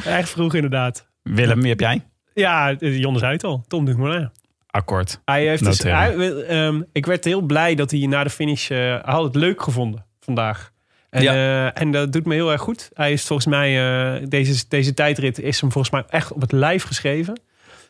Echt 0.05 0.29
vroeg 0.29 0.53
inderdaad. 0.53 1.07
Willem, 1.23 1.59
wie 1.61 1.69
heb 1.69 1.79
jij? 1.79 2.01
Ja, 2.33 2.75
eh, 2.79 2.97
Jon 2.99 3.17
zei 3.19 3.31
het 3.33 3.43
al. 3.43 3.63
Tom 3.67 3.85
Dumoulin. 3.85 4.31
Akkoord. 4.75 5.21
Hij 5.25 5.47
heeft 5.47 5.63
dus, 5.63 5.79
hij, 5.83 6.33
ehm, 6.43 6.81
ik 6.91 7.05
werd 7.05 7.25
heel 7.25 7.41
blij 7.41 7.75
dat 7.75 7.91
hij 7.91 7.99
na 7.99 8.23
de 8.23 8.29
finish... 8.29 8.71
eh, 8.71 8.77
hij 8.77 9.01
had 9.03 9.23
het 9.23 9.35
leuk 9.35 9.61
gevonden 9.61 10.05
vandaag. 10.19 10.71
En, 11.09 11.21
Ja. 11.21 11.33
eh, 11.33 11.81
en 11.81 11.91
dat 11.91 12.11
doet 12.13 12.25
me 12.25 12.33
heel 12.33 12.51
erg 12.51 12.61
goed. 12.61 12.89
Hij 12.93 13.11
is 13.11 13.23
volgens 13.25 13.47
mij... 13.47 13.69
eh, 14.21 14.25
deze, 14.27 14.65
deze 14.67 14.93
tijdrit 14.93 15.39
is 15.39 15.61
hem 15.61 15.71
volgens 15.71 15.93
mij 15.93 16.03
echt 16.09 16.31
op 16.31 16.41
het 16.41 16.51
lijf 16.51 16.83
geschreven. 16.83 17.39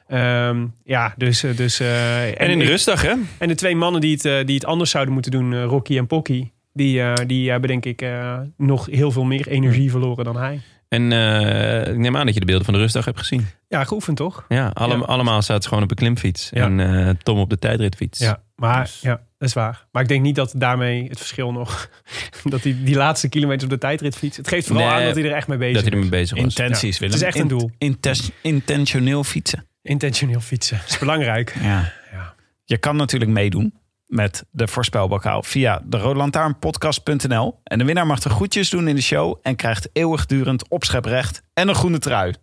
Ehm, 0.08 0.66
ja, 0.84 1.14
dus... 1.18 1.40
dus 1.40 1.80
eh, 1.80 2.42
En 2.42 2.50
in 2.50 2.60
de 2.60 2.66
rustdag, 2.66 3.02
hè? 3.02 3.14
En 3.38 3.48
de 3.48 3.56
twee 3.56 3.76
mannen 3.76 4.02
die 4.02 4.20
het, 4.22 4.48
die 4.48 4.56
het 4.56 4.66
anders 4.66 4.90
zouden 4.92 5.14
moeten 5.14 5.32
doen... 5.32 5.64
Rocky 5.64 5.98
en 5.98 6.08
Pocky... 6.08 6.50
Die, 6.74 7.02
eh, 7.02 7.14
die 7.28 7.50
hebben 7.52 7.70
denk 7.70 7.86
ik 7.86 8.02
eh, 8.02 8.40
nog 8.58 8.86
heel 8.86 9.12
veel 9.12 9.24
meer 9.24 9.48
energie 9.48 9.92
verloren 9.92 10.26
dan 10.26 10.38
hij. 10.38 10.62
En 10.88 11.12
eh, 11.12 11.88
ik 11.88 11.98
neem 11.98 12.18
aan 12.18 12.26
dat 12.26 12.34
je 12.34 12.40
de 12.40 12.46
beelden 12.46 12.66
van 12.66 12.74
de 12.74 12.80
rustdag 12.80 13.06
hebt 13.06 13.18
gezien. 13.20 13.48
Ja, 13.68 13.84
geoefend 13.84 14.18
toch? 14.18 14.46
Ja, 14.48 14.68
allem- 14.74 15.00
Ja. 15.00 15.06
allemaal 15.06 15.42
zaten 15.42 15.64
ze 15.64 15.68
gewoon 15.70 15.84
op 15.84 15.90
een 15.90 15.96
klimfiets. 15.96 16.50
Ja. 16.54 16.64
En 16.66 16.80
eh, 16.80 17.10
Tom 17.24 17.40
op 17.40 17.50
de 17.50 17.60
tijdritfiets. 17.60 18.20
Ja, 18.20 18.42
maar 18.56 18.82
Dus- 18.84 19.00
ja, 19.02 19.12
dat 19.38 19.48
is 19.48 19.54
waar. 19.54 19.86
Maar 19.92 20.02
ik 20.02 20.08
denk 20.08 20.22
niet 20.22 20.36
dat 20.36 20.54
daarmee 20.58 21.08
het 21.10 21.18
verschil 21.18 21.52
nog... 21.52 21.90
dat 22.44 22.64
hij 22.64 22.76
die 22.84 22.96
laatste 22.96 23.30
kilometers 23.30 23.64
op 23.64 23.70
de 23.70 23.78
tijdrit 23.78 24.16
fietst. 24.18 24.38
Het 24.38 24.48
geeft 24.48 24.68
vooral 24.68 24.86
Nee, 24.88 24.96
aan 24.96 25.04
dat 25.06 25.16
hij 25.16 25.24
er 25.26 25.32
echt 25.34 25.48
mee 25.48 25.58
bezig 25.58 25.74
dat 25.74 25.84
hij 25.84 25.92
is. 25.92 25.98
ermee 26.06 26.20
bezig 26.22 26.38
was. 26.44 26.56
Intenties, 26.56 26.94
Ja, 26.98 27.00
Willem. 27.00 27.14
het 27.20 27.28
is 27.28 27.34
echt 27.36 27.40
een 27.40 27.48
doel. 27.58 27.72
intes- 27.78 28.32
intentioneel 28.42 29.24
fietsen. 29.24 29.68
Intentioneel 29.82 30.40
fietsen. 30.40 30.78
Dat 30.78 30.90
is 30.90 30.98
belangrijk. 30.98 31.56
Ja. 31.62 31.92
Ja. 32.12 32.34
Je 32.64 32.78
kan 32.78 32.96
natuurlijk 32.96 33.32
meedoen 33.32 33.74
met 34.06 34.46
de 34.52 34.68
voorspelbokaal 34.68 35.44
via 35.44 35.82
de 35.86 35.98
roodlantaarnpodcast.nl. 35.98 37.60
En 37.64 37.78
de 37.78 37.86
winnaar 37.86 38.08
mag 38.08 38.20
de 38.20 38.30
groetjes 38.30 38.70
doen 38.70 38.88
in 38.88 38.96
de 38.96 39.02
show 39.02 39.40
en 39.42 39.56
krijgt 39.56 39.90
eeuwigdurend 39.94 40.68
opscheprecht 40.68 41.42
en 41.54 41.68
een 41.68 41.76
groene 41.76 42.00
trui 42.00 42.34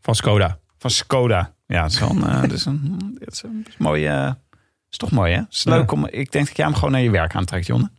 Van 0.00 0.14
Skoda. 0.14 0.58
van 0.78 0.90
Skoda. 0.90 1.54
Ja, 1.66 1.82
dat 1.82 1.90
is, 1.90 2.00
wel 2.00 2.10
een, 2.10 2.24
eh, 2.24 2.42
is 2.52 2.64
een, 2.64 3.16
dat 3.18 3.32
is 3.32 3.42
een 3.42 3.66
mooi. 3.78 4.34
is 4.90 4.96
toch 4.96 5.10
mooi, 5.10 5.34
hè? 5.34 5.42
is 5.50 5.64
leuk 5.64 5.92
om. 5.92 6.06
Ik 6.06 6.32
denk 6.32 6.46
dat 6.46 6.56
jij 6.56 6.66
hem 6.66 6.74
gewoon 6.74 6.90
naar 6.90 7.00
je 7.00 7.10
werk 7.10 7.34
aantrekt, 7.34 7.66
Jonne. 7.66 7.90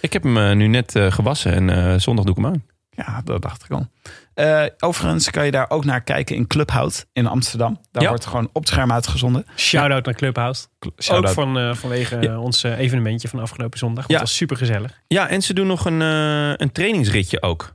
Ik 0.00 0.12
heb 0.12 0.22
hem 0.22 0.36
eh, 0.36 0.56
nu 0.56 0.66
net 0.66 0.96
eh, 0.96 1.12
gewassen 1.12 1.70
en 1.70 2.00
zondag 2.00 2.24
doe 2.24 2.36
ik 2.36 2.42
hem 2.42 2.52
aan. 2.52 2.64
Ja, 2.90 3.22
dat 3.24 3.42
dacht 3.42 3.64
ik 3.64 3.70
al. 3.70 3.86
Eh, 4.40 4.66
overigens 4.78 5.30
kan 5.30 5.44
je 5.44 5.50
daar 5.50 5.70
ook 5.70 5.84
naar 5.84 6.00
kijken 6.02 6.36
in 6.36 6.46
Clubhout 6.46 7.06
in 7.12 7.26
Amsterdam. 7.26 7.80
Daar 7.90 8.02
Ja. 8.02 8.08
wordt 8.08 8.26
gewoon 8.26 8.48
op 8.52 8.54
het 8.62 8.68
scherm 8.68 8.92
uitgezonden. 8.92 9.46
Shout-out 9.56 10.04
naar 10.04 10.14
Clubhouse. 10.14 10.66
Shout-out. 11.02 11.28
Ook 11.28 11.34
van, 11.34 11.58
eh, 11.58 11.74
vanwege 11.74 12.16
Ja. 12.20 12.38
ons 12.38 12.64
eh, 12.64 12.78
evenementje 12.78 13.28
van 13.28 13.40
afgelopen 13.40 13.78
zondag. 13.78 14.02
Dat 14.06 14.12
Ja. 14.12 14.18
was 14.22 14.36
super 14.36 14.56
gezellig. 14.56 15.00
Ja, 15.06 15.28
en 15.28 15.42
ze 15.42 15.54
doen 15.54 15.66
nog 15.66 15.84
een, 15.84 16.02
eh, 16.02 16.52
een 16.56 16.72
trainingsritje 16.72 17.42
ook. 17.42 17.74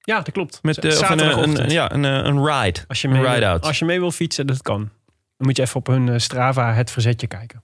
Ja, 0.00 0.16
dat 0.20 0.30
klopt. 0.32 0.58
Met, 0.62 0.78
of 0.84 1.08
een, 1.10 1.70
ja, 1.70 1.92
een, 1.92 2.02
een 2.04 2.46
ride. 2.46 2.80
als, 2.88 3.00
je 3.02 3.08
een 3.08 3.14
mee, 3.22 3.32
ride-out. 3.32 3.62
als 3.64 3.78
je 3.78 3.84
mee 3.84 4.00
wil 4.00 4.10
fietsen, 4.10 4.46
dat 4.46 4.62
kan. 4.62 4.78
Dan 5.36 5.46
moet 5.46 5.56
je 5.56 5.62
even 5.62 5.76
op 5.76 5.86
hun 5.86 6.20
Strava 6.20 6.72
het 6.72 6.90
verzetje 6.90 7.26
kijken. 7.26 7.62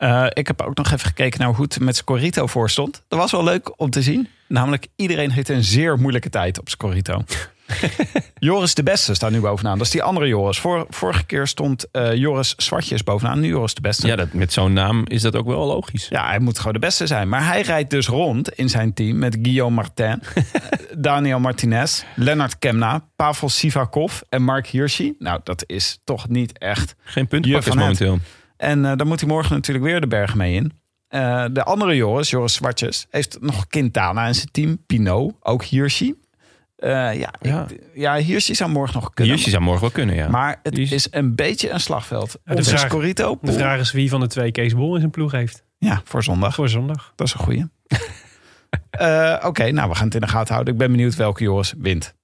Eh, 0.00 0.26
ik 0.32 0.46
heb 0.46 0.62
ook 0.62 0.76
nog 0.76 0.86
even 0.86 1.06
gekeken 1.06 1.40
naar 1.40 1.48
hoe 1.54 1.64
het 1.64 1.80
met 1.80 1.96
Scorito 1.96 2.46
voor 2.46 2.70
stond. 2.70 3.02
Dat 3.08 3.18
was 3.18 3.30
wel 3.30 3.44
leuk 3.44 3.80
om 3.80 3.90
te 3.90 4.02
zien. 4.02 4.28
Namelijk, 4.48 4.86
iedereen 4.96 5.30
heeft 5.30 5.48
een 5.48 5.64
zeer 5.64 5.98
moeilijke 5.98 6.30
tijd 6.30 6.60
op 6.60 6.68
Scorito. 6.68 7.24
Joris 8.38 8.74
de 8.74 8.82
Beste 8.82 9.14
staat 9.14 9.30
nu 9.30 9.40
bovenaan. 9.40 9.76
Dat 9.78 9.86
is 9.86 9.92
die 9.92 10.02
andere 10.02 10.26
Joris. 10.26 10.58
Vor, 10.58 10.86
vorige 10.88 11.24
keer 11.26 11.46
stond 11.46 11.90
eh, 11.90 12.14
Joris 12.14 12.54
Zwartjes 12.56 13.04
bovenaan. 13.04 13.40
Nu 13.40 13.48
Joris 13.48 13.74
de 13.74 13.80
Beste. 13.80 14.06
Ja, 14.06 14.16
dat, 14.16 14.32
met 14.32 14.52
zo'n 14.52 14.72
naam 14.72 15.04
is 15.06 15.22
dat 15.22 15.36
ook 15.36 15.46
wel 15.46 15.66
logisch. 15.66 16.06
Ja, 16.08 16.26
hij 16.26 16.38
moet 16.38 16.58
gewoon 16.58 16.72
de 16.72 16.78
beste 16.78 17.06
zijn. 17.06 17.28
Maar 17.28 17.46
hij 17.46 17.60
rijdt 17.62 17.90
dus 17.90 18.06
rond 18.06 18.52
in 18.52 18.68
zijn 18.68 18.94
team 18.94 19.18
met 19.18 19.38
Guillaume 19.42 19.74
Martin, 19.74 20.22
Daniel 20.98 21.40
Martinez, 21.40 22.02
Lennart 22.14 22.58
Kemna, 22.58 23.04
Pavel 23.16 23.48
Sivakov 23.48 24.20
en 24.28 24.42
Mark 24.42 24.66
Hirschi. 24.66 25.14
Nou, 25.18 25.40
dat 25.44 25.64
is 25.66 25.98
toch 26.04 26.28
niet 26.28 26.58
echt. 26.58 26.94
Geen 27.04 27.22
Je 27.22 27.28
puntenpakkers 27.28 27.74
van 27.74 27.86
het. 27.86 28.00
momenteel. 28.00 28.26
En 28.60 28.84
eh 28.84 28.96
dan 28.96 29.06
moet 29.06 29.20
hij 29.20 29.28
morgen 29.28 29.54
natuurlijk 29.54 29.86
weer 29.86 30.00
de 30.00 30.06
berg 30.06 30.34
mee 30.34 30.54
in. 30.54 30.72
Eh, 31.08 31.44
de 31.52 31.64
andere 31.64 31.96
Joris, 31.96 32.30
Joris 32.30 32.54
Zwartjes, 32.54 33.06
heeft 33.10 33.40
nog 33.40 33.66
Quintana 33.66 34.26
in 34.26 34.34
zijn 34.34 34.48
team. 34.50 34.84
Pinot, 34.86 35.34
ook 35.40 35.64
Hirschi. 35.64 36.14
Eh, 36.76 36.90
ja, 36.90 37.12
Ja. 37.14 37.32
ja. 37.40 37.66
Ja, 37.94 38.14
Hirschi 38.14 38.54
zou 38.54 38.70
morgen 38.70 38.94
nog 39.00 39.14
kunnen. 39.14 39.34
Hirschi 39.34 39.50
zou 39.50 39.62
morgen 39.62 39.80
wel 39.82 39.90
kunnen, 39.90 40.14
ja. 40.14 40.28
Maar 40.28 40.60
het 40.62 40.78
is- 40.78 41.08
een 41.10 41.34
beetje 41.34 41.70
een 41.70 41.80
slagveld. 41.80 42.36
Ja, 42.44 42.54
de 42.54 42.62
vraag- 42.64 42.80
Scorito, 42.80 43.38
De 43.42 43.52
vraag 43.52 43.80
is 43.80 43.92
wie 43.92 44.08
van 44.10 44.20
de 44.20 44.26
twee 44.26 44.50
Kees 44.52 44.74
Bol 44.74 44.92
in 44.94 44.98
zijn 45.00 45.10
ploeg 45.12 45.32
heeft. 45.32 45.64
Ja, 45.78 46.00
voor 46.04 46.22
zondag. 46.22 46.54
Voor 46.54 46.68
zondag. 46.68 47.12
Dat 47.16 47.26
is 47.26 47.32
een 47.34 47.40
goeie. 47.40 47.64
Eh, 48.90 49.36
Oké, 49.44 49.70
nou 49.70 49.88
we 49.88 49.94
gaan 49.94 50.04
het 50.04 50.14
in 50.14 50.20
de 50.20 50.28
gaten 50.28 50.52
houden. 50.52 50.72
Ik 50.72 50.78
ben 50.78 50.90
benieuwd 50.90 51.14
welke 51.14 51.42
Joris 51.42 51.74
wint. 51.78 52.14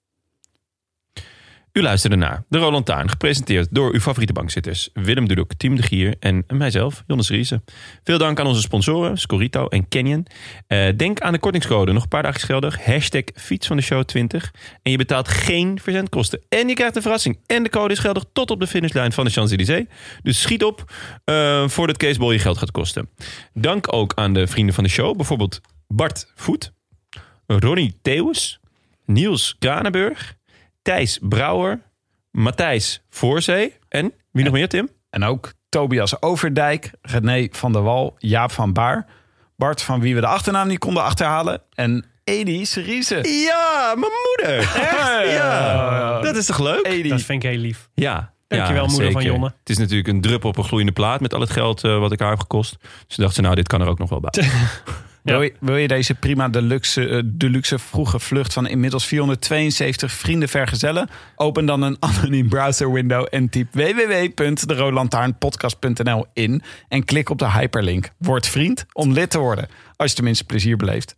U 1.76 1.82
luisterde 1.82 2.16
naar 2.16 2.44
De 2.48 2.58
Roland 2.58 2.86
Taarn, 2.86 3.08
gepresenteerd 3.08 3.68
door 3.70 3.92
uw 3.92 4.00
favoriete 4.00 4.32
bankzitters 4.32 4.90
Willem 4.92 5.28
Dudok, 5.28 5.54
Tim 5.54 5.76
de 5.76 5.82
Gier 5.82 6.16
en 6.20 6.44
mijzelf, 6.48 7.02
Jonas 7.06 7.28
Riese. 7.28 7.62
Veel 8.04 8.18
dank 8.18 8.40
aan 8.40 8.46
onze 8.46 8.60
sponsoren, 8.60 9.18
Scorito 9.18 9.68
en 9.68 9.88
Canyon. 9.88 10.26
Eh, 10.66 10.88
denk 10.96 11.20
aan 11.20 11.32
de 11.32 11.38
kortingscode, 11.38 11.92
nog 11.92 12.02
een 12.02 12.08
paar 12.08 12.22
dagen 12.22 12.40
geldig. 12.40 12.84
Hashtag 12.84 13.22
fiets 13.34 13.66
van 13.66 13.76
de 13.76 13.82
show 13.82 14.04
20. 14.04 14.52
En 14.82 14.90
je 14.90 14.96
betaalt 14.96 15.28
geen 15.28 15.80
verzendkosten. 15.80 16.40
En 16.48 16.68
je 16.68 16.74
krijgt 16.74 16.96
een 16.96 17.02
verrassing. 17.02 17.38
En 17.46 17.62
de 17.62 17.68
code 17.68 17.92
is 17.92 17.98
geldig 17.98 18.24
tot 18.32 18.50
op 18.50 18.60
de 18.60 18.66
finishlijn 18.66 19.12
van 19.12 19.24
de 19.24 19.30
Champs-Élysées. 19.30 19.86
Dus 20.22 20.40
schiet 20.40 20.64
op 20.64 20.92
eh, 21.24 21.68
voordat 21.68 22.18
Bol 22.18 22.32
je 22.32 22.38
geld 22.38 22.58
gaat 22.58 22.70
kosten. 22.70 23.08
Dank 23.54 23.92
ook 23.92 24.12
aan 24.14 24.32
de 24.32 24.46
vrienden 24.46 24.74
van 24.74 24.84
de 24.84 24.90
show, 24.90 25.16
bijvoorbeeld 25.16 25.60
Bart 25.88 26.32
Voet, 26.34 26.72
Ronnie 27.46 27.98
Theeuws, 28.02 28.60
Niels 29.04 29.56
Kranenburg, 29.58 30.35
Thijs 30.86 31.18
Brouwer, 31.22 31.80
Matthijs 32.30 33.02
Voorzee 33.10 33.74
en 33.88 34.12
wie 34.32 34.44
nog 34.44 34.52
meer, 34.52 34.68
Tim? 34.68 34.88
En 35.10 35.24
ook 35.24 35.52
Tobias 35.68 36.22
Overdijk, 36.22 36.90
René 37.02 37.48
van 37.50 37.72
der 37.72 37.82
Wal, 37.82 38.14
Jaap 38.18 38.52
van 38.52 38.72
Baar, 38.72 39.06
Bart 39.56 39.82
van 39.82 40.00
wie 40.00 40.14
we 40.14 40.20
de 40.20 40.26
achternaam 40.26 40.68
niet 40.68 40.78
konden 40.78 41.02
achterhalen 41.02 41.62
en 41.74 42.04
Edi 42.24 42.66
Cerise. 42.66 43.14
Ja, 43.14 43.94
mijn 43.96 44.12
moeder. 44.26 44.58
Echt? 44.90 45.30
Ja. 45.30 46.20
Dat 46.20 46.36
is 46.36 46.46
toch 46.46 46.58
leuk? 46.58 46.86
Edi. 46.86 47.08
Dat 47.08 47.22
vind 47.22 47.42
ik 47.42 47.50
heel 47.50 47.60
lief. 47.60 47.88
Ja. 47.94 48.32
Dankjewel, 48.48 48.84
ja, 48.84 48.90
moeder 48.90 49.12
van. 49.12 49.22
Jonne. 49.22 49.46
Het 49.58 49.70
is 49.70 49.78
natuurlijk 49.78 50.08
een 50.08 50.20
druppel 50.20 50.48
op 50.48 50.56
een 50.56 50.64
gloeiende 50.64 50.92
plaat 50.92 51.20
met 51.20 51.34
al 51.34 51.40
het 51.40 51.50
geld 51.50 51.84
eh, 51.84 51.98
wat 51.98 52.12
ik 52.12 52.20
haar 52.20 52.30
heb 52.30 52.40
gekost. 52.40 52.76
Dus 53.06 53.16
dacht 53.16 53.34
ze, 53.34 53.40
nou, 53.40 53.54
dit 53.54 53.68
kan 53.68 53.80
er 53.80 53.88
ook 53.88 53.98
nog 53.98 54.10
wel 54.10 54.20
bij. 54.20 54.30
Wil, 55.26 55.42
je, 55.42 55.52
wil 55.60 55.76
je 55.76 55.88
deze 55.88 56.14
prima 56.14 56.48
deluxe, 56.48 57.08
eh, 57.08 57.22
deluxe 57.24 57.78
vroege 57.78 58.20
vlucht 58.20 58.52
van 58.52 58.66
inmiddels 58.66 59.06
472 59.06 60.12
vrienden 60.12 60.48
vergezellen? 60.48 61.08
Open 61.36 61.66
dan 61.66 61.82
een 61.82 61.96
anoniem 62.00 62.48
browser 62.48 62.92
window 62.92 63.26
en 63.30 63.48
typ 63.48 63.74
www.deroodlantaarnpodcast.nl 63.74 66.26
in 66.32 66.62
en 66.88 67.04
klik 67.04 67.30
op 67.30 67.38
de 67.38 67.50
hyperlink. 67.50 68.10
Word 68.18 68.46
vriend 68.46 68.86
om 68.92 69.12
lid 69.12 69.30
te 69.30 69.38
worden, 69.38 69.68
als 69.96 70.10
je 70.10 70.16
tenminste 70.16 70.44
plezier 70.44 70.76
beleeft. 70.76 71.16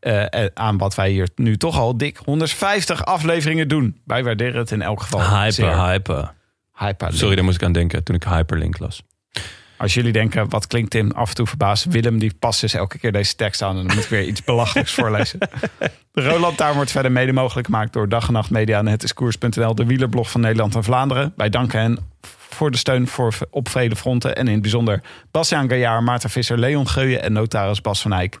Eh, 0.00 0.24
aan 0.54 0.78
wat 0.78 0.94
wij 0.94 1.10
hier 1.10 1.28
nu 1.34 1.56
toch 1.56 1.78
al 1.78 1.96
dik 1.96 2.16
150 2.16 3.04
afleveringen 3.04 3.68
doen. 3.68 4.00
Wij 4.04 4.24
waarderen 4.24 4.58
het 4.58 4.70
in 4.70 4.82
elk 4.82 5.02
geval. 5.02 5.50
zeer. 5.50 5.66
Hyper, 5.66 5.88
hyper. 5.88 6.32
Hyperlink. 6.74 7.18
Sorry, 7.18 7.34
daar 7.34 7.44
moest 7.44 7.56
ik 7.56 7.62
aan 7.62 7.72
denken 7.72 8.04
toen 8.04 8.16
ik 8.16 8.24
Hyperlink 8.24 8.78
las. 8.78 9.02
Als 9.82 9.94
jullie 9.94 10.12
denken, 10.12 10.48
wat 10.48 10.66
klinkt 10.66 10.90
Tim 10.90 11.10
af 11.10 11.28
en 11.28 11.34
toe 11.34 11.46
verbaasd? 11.46 11.84
Willem 11.84 12.18
die 12.18 12.34
past 12.38 12.60
dus 12.60 12.74
elke 12.74 12.98
keer 12.98 13.12
deze 13.12 13.34
tekst 13.34 13.62
aan 13.62 13.76
en 13.76 13.86
dan 13.86 13.94
moet 13.94 14.04
ik 14.04 14.10
weer 14.10 14.24
iets 14.24 14.44
belachelijks 14.44 14.92
voorlezen. 14.92 15.38
De 16.12 16.22
Roland 16.28 16.56
Taarn 16.56 16.74
wordt 16.74 16.90
verder 16.90 17.12
mede 17.12 17.32
mogelijk 17.32 17.66
gemaakt 17.66 17.92
door 17.92 18.08
Dag 18.08 18.26
en 18.26 18.32
Nacht 18.32 18.50
Media 18.50 18.78
en 18.78 18.88
Het 18.88 19.02
is 19.02 19.14
Koers.nl, 19.14 19.74
de 19.74 19.84
wielerblog 19.84 20.30
van 20.30 20.40
Nederland 20.40 20.74
en 20.74 20.84
Vlaanderen. 20.84 21.32
Wij 21.36 21.48
danken 21.48 21.80
hen 21.80 21.98
voor 22.48 22.70
de 22.70 22.76
steun 22.76 23.06
voor, 23.06 23.34
op 23.50 23.68
vele 23.68 23.96
fronten 23.96 24.36
en 24.36 24.46
in 24.46 24.52
het 24.52 24.62
bijzonder 24.62 25.02
Bastiaan 25.30 25.68
Gaillard, 25.68 26.04
Maarten 26.04 26.30
Visser, 26.30 26.58
Leon 26.58 26.88
Geuyen 26.88 27.22
en 27.22 27.32
notaris 27.32 27.80
Bas 27.80 28.02
van 28.02 28.12
Eyck. 28.12 28.40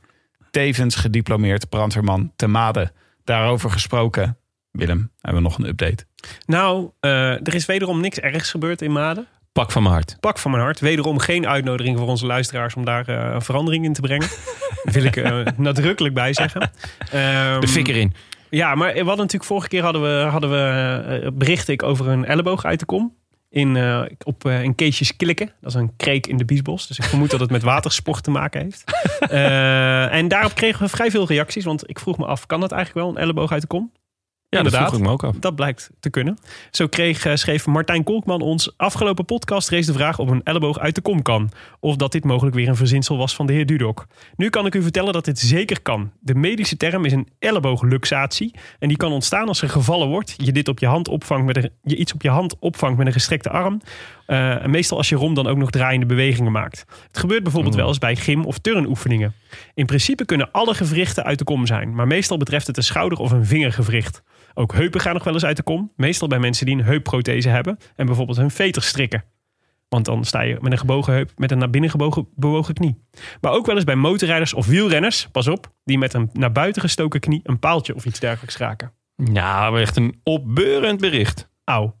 Tevens 0.50 0.94
gediplomeerd 0.94 1.68
brandweerman 1.68 2.32
te 2.36 2.46
Made. 2.46 2.92
Daarover 3.24 3.70
gesproken, 3.70 4.38
Willem, 4.70 5.10
hebben 5.20 5.42
we 5.42 5.48
nog 5.48 5.58
een 5.58 5.68
update. 5.68 6.04
Nou, 6.46 6.90
eh, 7.00 7.46
er 7.46 7.54
is 7.54 7.66
wederom 7.66 8.00
niks 8.00 8.18
ergs 8.18 8.50
gebeurd 8.50 8.82
in 8.82 8.92
Maden. 8.92 9.26
Pak 9.52 9.70
van 9.70 9.82
mijn 9.82 9.94
hart. 9.94 10.16
Pak 10.20 10.38
van 10.38 10.50
mijn 10.50 10.62
hart. 10.62 10.80
Wederom 10.80 11.18
geen 11.18 11.46
uitnodiging 11.46 11.98
voor 11.98 12.08
onze 12.08 12.26
luisteraars 12.26 12.74
om 12.74 12.84
daar 12.84 13.08
eh, 13.08 13.40
verandering 13.40 13.84
in 13.84 13.92
te 13.92 14.00
brengen. 14.00 14.28
Daar 14.84 14.94
wil 14.94 15.04
ik 15.04 15.16
eh, 15.16 15.38
nadrukkelijk 15.56 16.14
bij 16.14 16.32
zeggen. 16.32 16.70
Ehm, 17.10 17.60
De 17.60 17.68
fik 17.68 17.88
erin. 17.88 18.14
Ja, 18.50 18.74
maar 18.74 18.92
we 18.92 18.98
hadden 18.98 19.16
natuurlijk 19.16 19.44
vorige 19.44 19.68
keer 19.68 19.82
hadden 19.82 20.02
we, 20.02 20.28
hadden 20.30 20.50
we 20.50 21.20
eh, 21.22 21.30
berichtte 21.32 21.72
ik 21.72 21.82
over 21.82 22.08
een 22.08 22.24
elleboog 22.24 22.64
uit 22.64 22.78
de 22.78 22.86
kom. 22.86 23.14
In, 23.50 23.76
op 24.24 24.44
in 24.48 24.74
Keesjes 24.74 25.16
Klikken. 25.16 25.52
Dat 25.60 25.70
is 25.70 25.80
een 25.80 25.96
kreek 25.96 26.26
in 26.26 26.36
de 26.36 26.44
Biesbos. 26.44 26.86
Dus 26.86 26.98
ik 26.98 27.04
vermoed 27.04 27.30
dat 27.30 27.40
het 27.40 27.50
met 27.50 27.62
watersport 27.62 28.22
te 28.22 28.30
maken 28.30 28.62
heeft. 28.62 28.84
En 30.18 30.28
daarop 30.28 30.54
kregen 30.54 30.82
we 30.82 30.88
vrij 30.88 31.10
veel 31.10 31.26
reacties. 31.26 31.64
Want 31.64 31.88
ik 31.88 31.98
vroeg 31.98 32.18
me 32.18 32.24
af, 32.24 32.46
kan 32.46 32.60
dat 32.60 32.72
eigenlijk 32.72 33.06
wel 33.06 33.14
een 33.16 33.22
elleboog 33.22 33.52
uit 33.52 33.60
de 33.60 33.66
kom? 33.66 33.92
Ja, 34.52 34.58
dat 34.62 34.66
Inderdaad. 34.72 34.88
vroeg 34.88 35.00
ik 35.00 35.06
me 35.06 35.12
ook 35.12 35.24
af. 35.34 35.40
Dat 35.40 35.54
blijkt 35.54 35.90
te 36.00 36.10
kunnen. 36.10 36.38
Zo 36.70 36.86
kreeg, 36.86 37.24
eh, 37.24 37.34
schreef 37.34 37.66
Martijn 37.66 38.02
Kolkman 38.04 38.40
ons 38.40 38.72
afgelopen 38.76 39.24
podcast 39.24 39.68
rees 39.68 39.86
de 39.86 39.92
vraag 39.92 40.18
of 40.18 40.28
een 40.30 40.42
elleboog 40.42 40.78
uit 40.78 40.94
de 40.94 41.00
kom 41.00 41.22
kan. 41.22 41.50
Of 41.80 41.96
dat 41.96 42.12
dit 42.12 42.24
mogelijk 42.24 42.56
weer 42.56 42.68
een 42.68 42.76
verzinsel 42.76 43.16
was 43.16 43.34
van 43.34 43.46
de 43.46 43.52
heer 43.52 43.66
Dudok. 43.66 44.06
Nu 44.36 44.48
kan 44.50 44.66
ik 44.66 44.74
u 44.74 44.82
vertellen 44.82 45.12
dat 45.12 45.24
dit 45.24 45.38
zeker 45.38 45.82
kan. 45.82 46.10
De 46.20 46.34
medische 46.34 46.76
term 46.76 47.04
is 47.04 47.12
een 47.12 47.28
elleboogluxatie. 47.38 48.54
En 48.78 48.88
die 48.88 48.96
kan 48.96 49.12
ontstaan 49.12 49.48
als 49.48 49.62
er 49.62 49.68
gevallen 49.68 50.08
wordt. 50.08 50.34
Je, 50.36 50.52
dit 50.52 50.68
op 50.68 50.78
je, 50.78 50.86
hand 50.86 51.08
opvangt 51.08 51.46
met 51.46 51.56
een, 51.56 51.70
je 51.82 51.96
iets 51.96 52.12
op 52.12 52.22
je 52.22 52.30
hand 52.30 52.58
opvangt 52.58 52.98
met 52.98 53.06
een 53.06 53.12
gestrekte 53.12 53.50
arm. 53.50 53.80
Eh, 54.26 54.62
en 54.62 54.70
meestal 54.70 54.96
als 54.96 55.08
je 55.08 55.16
rom 55.16 55.34
dan 55.34 55.46
ook 55.46 55.56
nog 55.58 55.70
draaiende 55.70 56.06
bewegingen 56.06 56.52
maakt. 56.52 56.84
Het 57.06 57.18
gebeurt 57.18 57.42
bijvoorbeeld 57.42 57.74
wel 57.74 57.88
eens 57.88 57.98
bij 57.98 58.16
gym- 58.16 58.44
of 58.44 58.58
turnoefeningen. 58.58 59.34
In 59.74 59.86
principe 59.86 60.24
kunnen 60.24 60.50
alle 60.50 60.74
gewrichten 60.74 61.24
uit 61.24 61.38
de 61.38 61.44
kom 61.44 61.66
zijn. 61.66 61.94
Maar 61.94 62.06
meestal 62.06 62.36
betreft 62.36 62.66
het 62.66 62.76
een 62.76 62.82
schouder- 62.82 63.18
of 63.18 63.30
een 63.30 63.46
vingergewricht. 63.46 64.22
Ook 64.54 64.72
heupen 64.72 65.00
gaan 65.00 65.14
nog 65.14 65.24
wel 65.24 65.32
eens 65.34 65.44
uit 65.44 65.56
de 65.56 65.62
kom. 65.62 65.92
Meestal 65.96 66.28
bij 66.28 66.38
mensen 66.38 66.66
die 66.66 66.76
een 66.76 66.84
heupprothese 66.84 67.48
hebben. 67.48 67.78
En 67.96 68.06
bijvoorbeeld 68.06 68.38
hun 68.38 68.50
veter 68.50 68.82
strikken. 68.82 69.24
Want 69.88 70.04
dan 70.04 70.24
sta 70.24 70.40
je 70.40 70.56
met 70.60 70.72
een 70.72 70.78
gebogen 70.78 71.12
heup, 71.12 71.30
met 71.36 71.50
een 71.50 71.58
naar 71.58 71.70
binnen 71.70 71.90
gebogen, 71.90 72.28
bewogen 72.34 72.74
knie. 72.74 73.04
Maar 73.40 73.52
ook 73.52 73.66
wel 73.66 73.74
eens 73.74 73.84
bij 73.84 73.94
motorrijders 73.94 74.54
of 74.54 74.66
wielrenners, 74.66 75.28
pas 75.32 75.48
op, 75.48 75.72
die 75.84 75.98
met 75.98 76.14
een 76.14 76.30
naar 76.32 76.52
buiten 76.52 76.82
gestoken 76.82 77.20
knie 77.20 77.40
een 77.42 77.58
paaltje 77.58 77.94
of 77.94 78.04
iets 78.04 78.20
dergelijks 78.20 78.56
raken. 78.56 78.92
Ja, 79.32 79.72
echt 79.72 79.96
een 79.96 80.20
opbeurend 80.22 81.00
bericht. 81.00 81.50
Auw. 81.64 81.96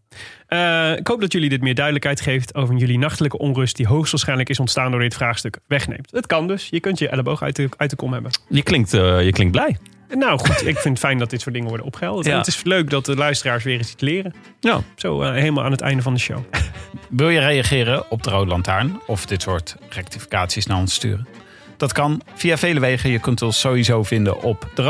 Eh, 0.46 0.96
ik 0.96 1.06
hoop 1.06 1.20
dat 1.20 1.32
jullie 1.32 1.48
dit 1.48 1.60
meer 1.60 1.74
duidelijkheid 1.74 2.20
geeft 2.20 2.54
over 2.54 2.74
jullie 2.74 2.98
nachtelijke 2.98 3.38
onrust 3.38 3.76
die 3.76 3.86
hoogstwaarschijnlijk 3.86 4.48
is 4.48 4.60
ontstaan 4.60 4.90
door 4.90 5.00
dit 5.00 5.14
vraagstuk 5.14 5.58
wegneemt. 5.66 6.10
Het 6.10 6.26
kan 6.26 6.46
dus. 6.46 6.68
Je 6.68 6.80
kunt 6.80 6.98
je 6.98 7.08
elleboog 7.08 7.42
uit 7.42 7.56
de, 7.56 7.68
uit 7.76 7.90
de 7.90 7.96
kom 7.96 8.12
hebben. 8.12 8.30
Je 8.48 8.62
klinkt, 8.62 8.94
eh, 8.94 9.24
je 9.24 9.32
klinkt 9.32 9.52
blij. 9.52 9.76
Nou 10.14 10.38
goed, 10.38 10.66
ik 10.66 10.78
vind 10.78 10.84
het 10.84 10.98
fijn 10.98 11.18
dat 11.18 11.30
dit 11.30 11.40
soort 11.40 11.54
dingen 11.54 11.68
worden 11.68 11.86
opgehelderd. 11.86 12.26
Ja. 12.26 12.32
En 12.32 12.38
het 12.38 12.46
is 12.46 12.62
leuk 12.62 12.90
dat 12.90 13.04
de 13.04 13.16
luisteraars 13.16 13.64
weer 13.64 13.78
eens 13.78 13.92
iets 13.92 14.02
leren. 14.02 14.34
Ja. 14.60 14.80
Zo 14.96 15.22
eh, 15.22 15.32
helemaal 15.32 15.64
aan 15.64 15.70
het 15.70 15.80
einde 15.80 16.02
van 16.02 16.14
de 16.14 16.20
show. 16.20 16.38
Wil 17.08 17.28
je 17.28 17.40
reageren 17.40 18.10
op 18.10 18.22
de 18.22 18.30
Rode 18.30 18.50
Lantaarn 18.50 19.00
of 19.06 19.26
dit 19.26 19.42
soort 19.42 19.76
rectificaties 19.88 20.66
naar 20.66 20.78
ons 20.78 20.94
sturen? 20.94 21.26
Dat 21.76 21.92
kan 21.92 22.22
via 22.34 22.56
vele 22.56 22.80
wegen. 22.80 23.10
Je 23.10 23.18
kunt 23.18 23.42
ons 23.42 23.60
sowieso 23.60 24.02
vinden 24.02 24.42
op 24.42 24.70
de 24.74 24.82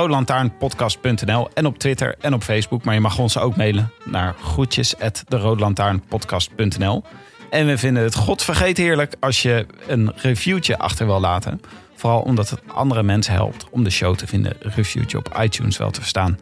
en 1.54 1.66
op 1.66 1.78
Twitter 1.78 2.14
en 2.20 2.34
op 2.34 2.42
Facebook. 2.42 2.84
Maar 2.84 2.94
je 2.94 3.00
mag 3.00 3.18
ons 3.18 3.38
ook 3.38 3.56
mailen 3.56 3.90
naar 4.04 4.34
groetjes 4.42 4.96
En 7.50 7.66
we 7.66 7.78
vinden 7.78 8.02
het 8.02 8.14
godvergeet 8.14 8.76
heerlijk 8.76 9.14
als 9.20 9.42
je 9.42 9.66
een 9.86 10.12
reviewtje 10.16 10.78
achter 10.78 11.06
wil 11.06 11.20
laten. 11.20 11.60
Vooral 12.02 12.20
omdat 12.20 12.50
het 12.50 12.60
andere 12.66 13.02
mensen 13.02 13.32
helpt 13.32 13.66
om 13.70 13.84
de 13.84 13.90
show 13.90 14.14
te 14.14 14.26
vinden. 14.26 14.56
Een 14.58 14.72
reviewtje 14.74 15.18
op 15.18 15.38
iTunes 15.40 15.76
wel 15.76 15.90
te 15.90 16.00
verstaan. 16.00 16.38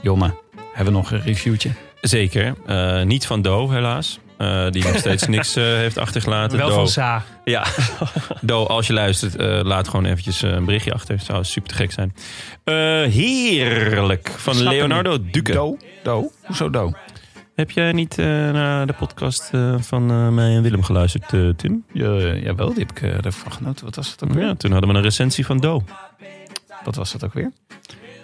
Jonne, 0.00 0.34
hebben 0.72 0.92
we 0.92 0.98
nog 1.00 1.10
een 1.10 1.22
reviewtje? 1.22 1.70
Zeker. 2.00 2.54
Eh, 2.66 3.02
niet 3.02 3.26
van 3.26 3.42
Do, 3.42 3.70
helaas. 3.70 4.18
Eh, 4.36 4.70
die 4.70 4.84
nog 4.84 4.96
steeds 4.96 5.26
niks 5.36 5.56
eh, 5.56 5.64
heeft 5.64 5.98
achtergelaten. 5.98 6.58
Wel 6.58 6.68
Do, 6.68 6.74
van 6.74 6.88
Sa. 6.88 7.24
Ja. 7.44 7.66
Do, 8.40 8.64
als 8.64 8.86
je 8.86 8.92
luistert, 8.92 9.36
eh, 9.36 9.60
laat 9.62 9.88
gewoon 9.88 10.04
eventjes 10.04 10.42
een 10.42 10.64
berichtje 10.64 10.92
achter. 10.92 11.18
Zou 11.18 11.44
super 11.44 11.68
te 11.68 11.74
gek 11.74 11.92
zijn. 11.92 12.14
Eh, 12.64 12.74
heerlijk. 13.12 14.30
Van 14.36 14.54
Snap 14.54 14.72
Leonardo 14.72 15.18
Duque. 15.30 15.52
Do? 15.52 15.76
Do? 16.02 16.30
Hoezo 16.44 16.70
Do? 16.70 16.92
Heb 17.60 17.70
jij 17.70 17.92
niet 17.92 18.18
eh, 18.18 18.26
naar 18.26 18.86
de 18.86 18.92
podcast 18.92 19.50
eh, 19.52 19.74
van 19.78 20.10
eh, 20.10 20.28
mij 20.28 20.54
en 20.56 20.62
Willem 20.62 20.82
geluisterd, 20.82 21.58
Tim? 21.58 21.84
Ja, 21.92 22.34
jawel, 22.34 22.68
die 22.68 22.84
heb 22.86 22.90
ik 22.90 23.24
ervan 23.24 23.52
genoten. 23.52 23.84
Wat 23.84 23.96
was 23.96 24.10
het 24.10 24.24
ook 24.24 24.32
weer? 24.32 24.44
Ja, 24.46 24.54
toen 24.54 24.72
hadden 24.72 24.90
we 24.90 24.96
een 24.96 25.02
recensie 25.02 25.46
van 25.46 25.58
Do. 25.58 25.82
Wat 26.84 26.94
was 26.94 27.12
dat 27.12 27.24
ook 27.24 27.32
weer? 27.32 27.52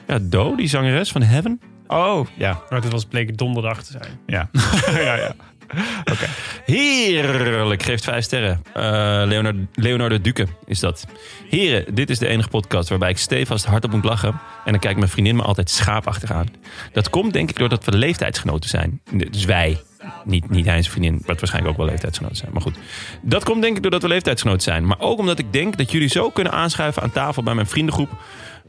Ja, 0.06 0.18
Do, 0.18 0.54
die 0.54 0.68
zangeres 0.68 1.12
van 1.12 1.22
Heaven. 1.22 1.60
Oh, 1.86 2.26
ja. 2.36 2.62
Maar 2.70 2.80
dit 2.80 2.92
was 2.92 3.04
bleek 3.04 3.38
donderdag 3.38 3.82
te 3.82 3.92
zijn. 3.92 4.20
Ja. 4.26 4.48
ja, 5.04 5.14
ja. 5.14 5.34
Heerlijk, 6.64 7.82
geeft 7.82 8.05
vijf 8.05 8.24
sterren. 8.24 8.62
Eh, 8.74 8.82
Leonardo, 9.26 9.59
Leonardo 9.74 10.18
is 10.66 10.80
dat. 10.80 11.06
Heren, 11.48 11.94
dit 11.94 12.10
is 12.10 12.18
de 12.18 12.26
enige 12.26 12.48
podcast 12.48 12.88
waarbij 12.88 13.10
ik 13.10 13.18
stevast 13.18 13.64
hardop 13.64 13.93
moet 13.93 14.05
lachen. 14.05 14.40
En 14.64 14.70
dan 14.72 14.80
kijkt 14.80 14.98
mijn 14.98 15.10
vriendin 15.10 15.36
me 15.36 15.43
altijd 15.43 15.70
schaapachtig 15.70 16.32
aan. 16.32 16.47
Dat 16.93 17.10
komt 17.10 17.32
denk 17.32 17.51
ik 17.51 17.59
doordat 17.59 17.84
we 17.84 17.97
leeftijdsgenoten 17.97 18.70
zijn. 18.70 19.01
Dus 19.30 19.44
wij. 19.44 19.80
Niet, 20.24 20.51
niet 20.51 20.64
hij 20.64 20.74
en 20.74 20.82
zijn 20.82 20.94
vriendin, 20.94 21.22
wat 21.26 21.38
waarschijnlijk 21.38 21.72
ook 21.72 21.78
wel 21.82 21.90
leeftijdsgenoten 21.90 22.36
zijn. 22.36 22.52
Maar 22.52 22.62
goed, 22.62 22.76
dat 23.22 23.44
komt 23.44 23.62
denk 23.62 23.76
ik 23.76 23.82
doordat 23.82 24.02
we 24.02 24.09
leeftijdsgenoten 24.09 24.62
zijn. 24.62 24.86
Maar 24.86 25.01
ook 25.01 25.18
omdat 25.18 25.38
ik 25.38 25.52
denk 25.52 25.76
dat 25.76 25.90
jullie 25.90 26.09
zo 26.09 26.30
kunnen 26.30 26.52
aanschuiven 26.52 27.02
aan 27.02 27.12
tafel 27.12 27.43
bij 27.43 27.55
mijn 27.55 27.66
vriendengroep. 27.66 28.10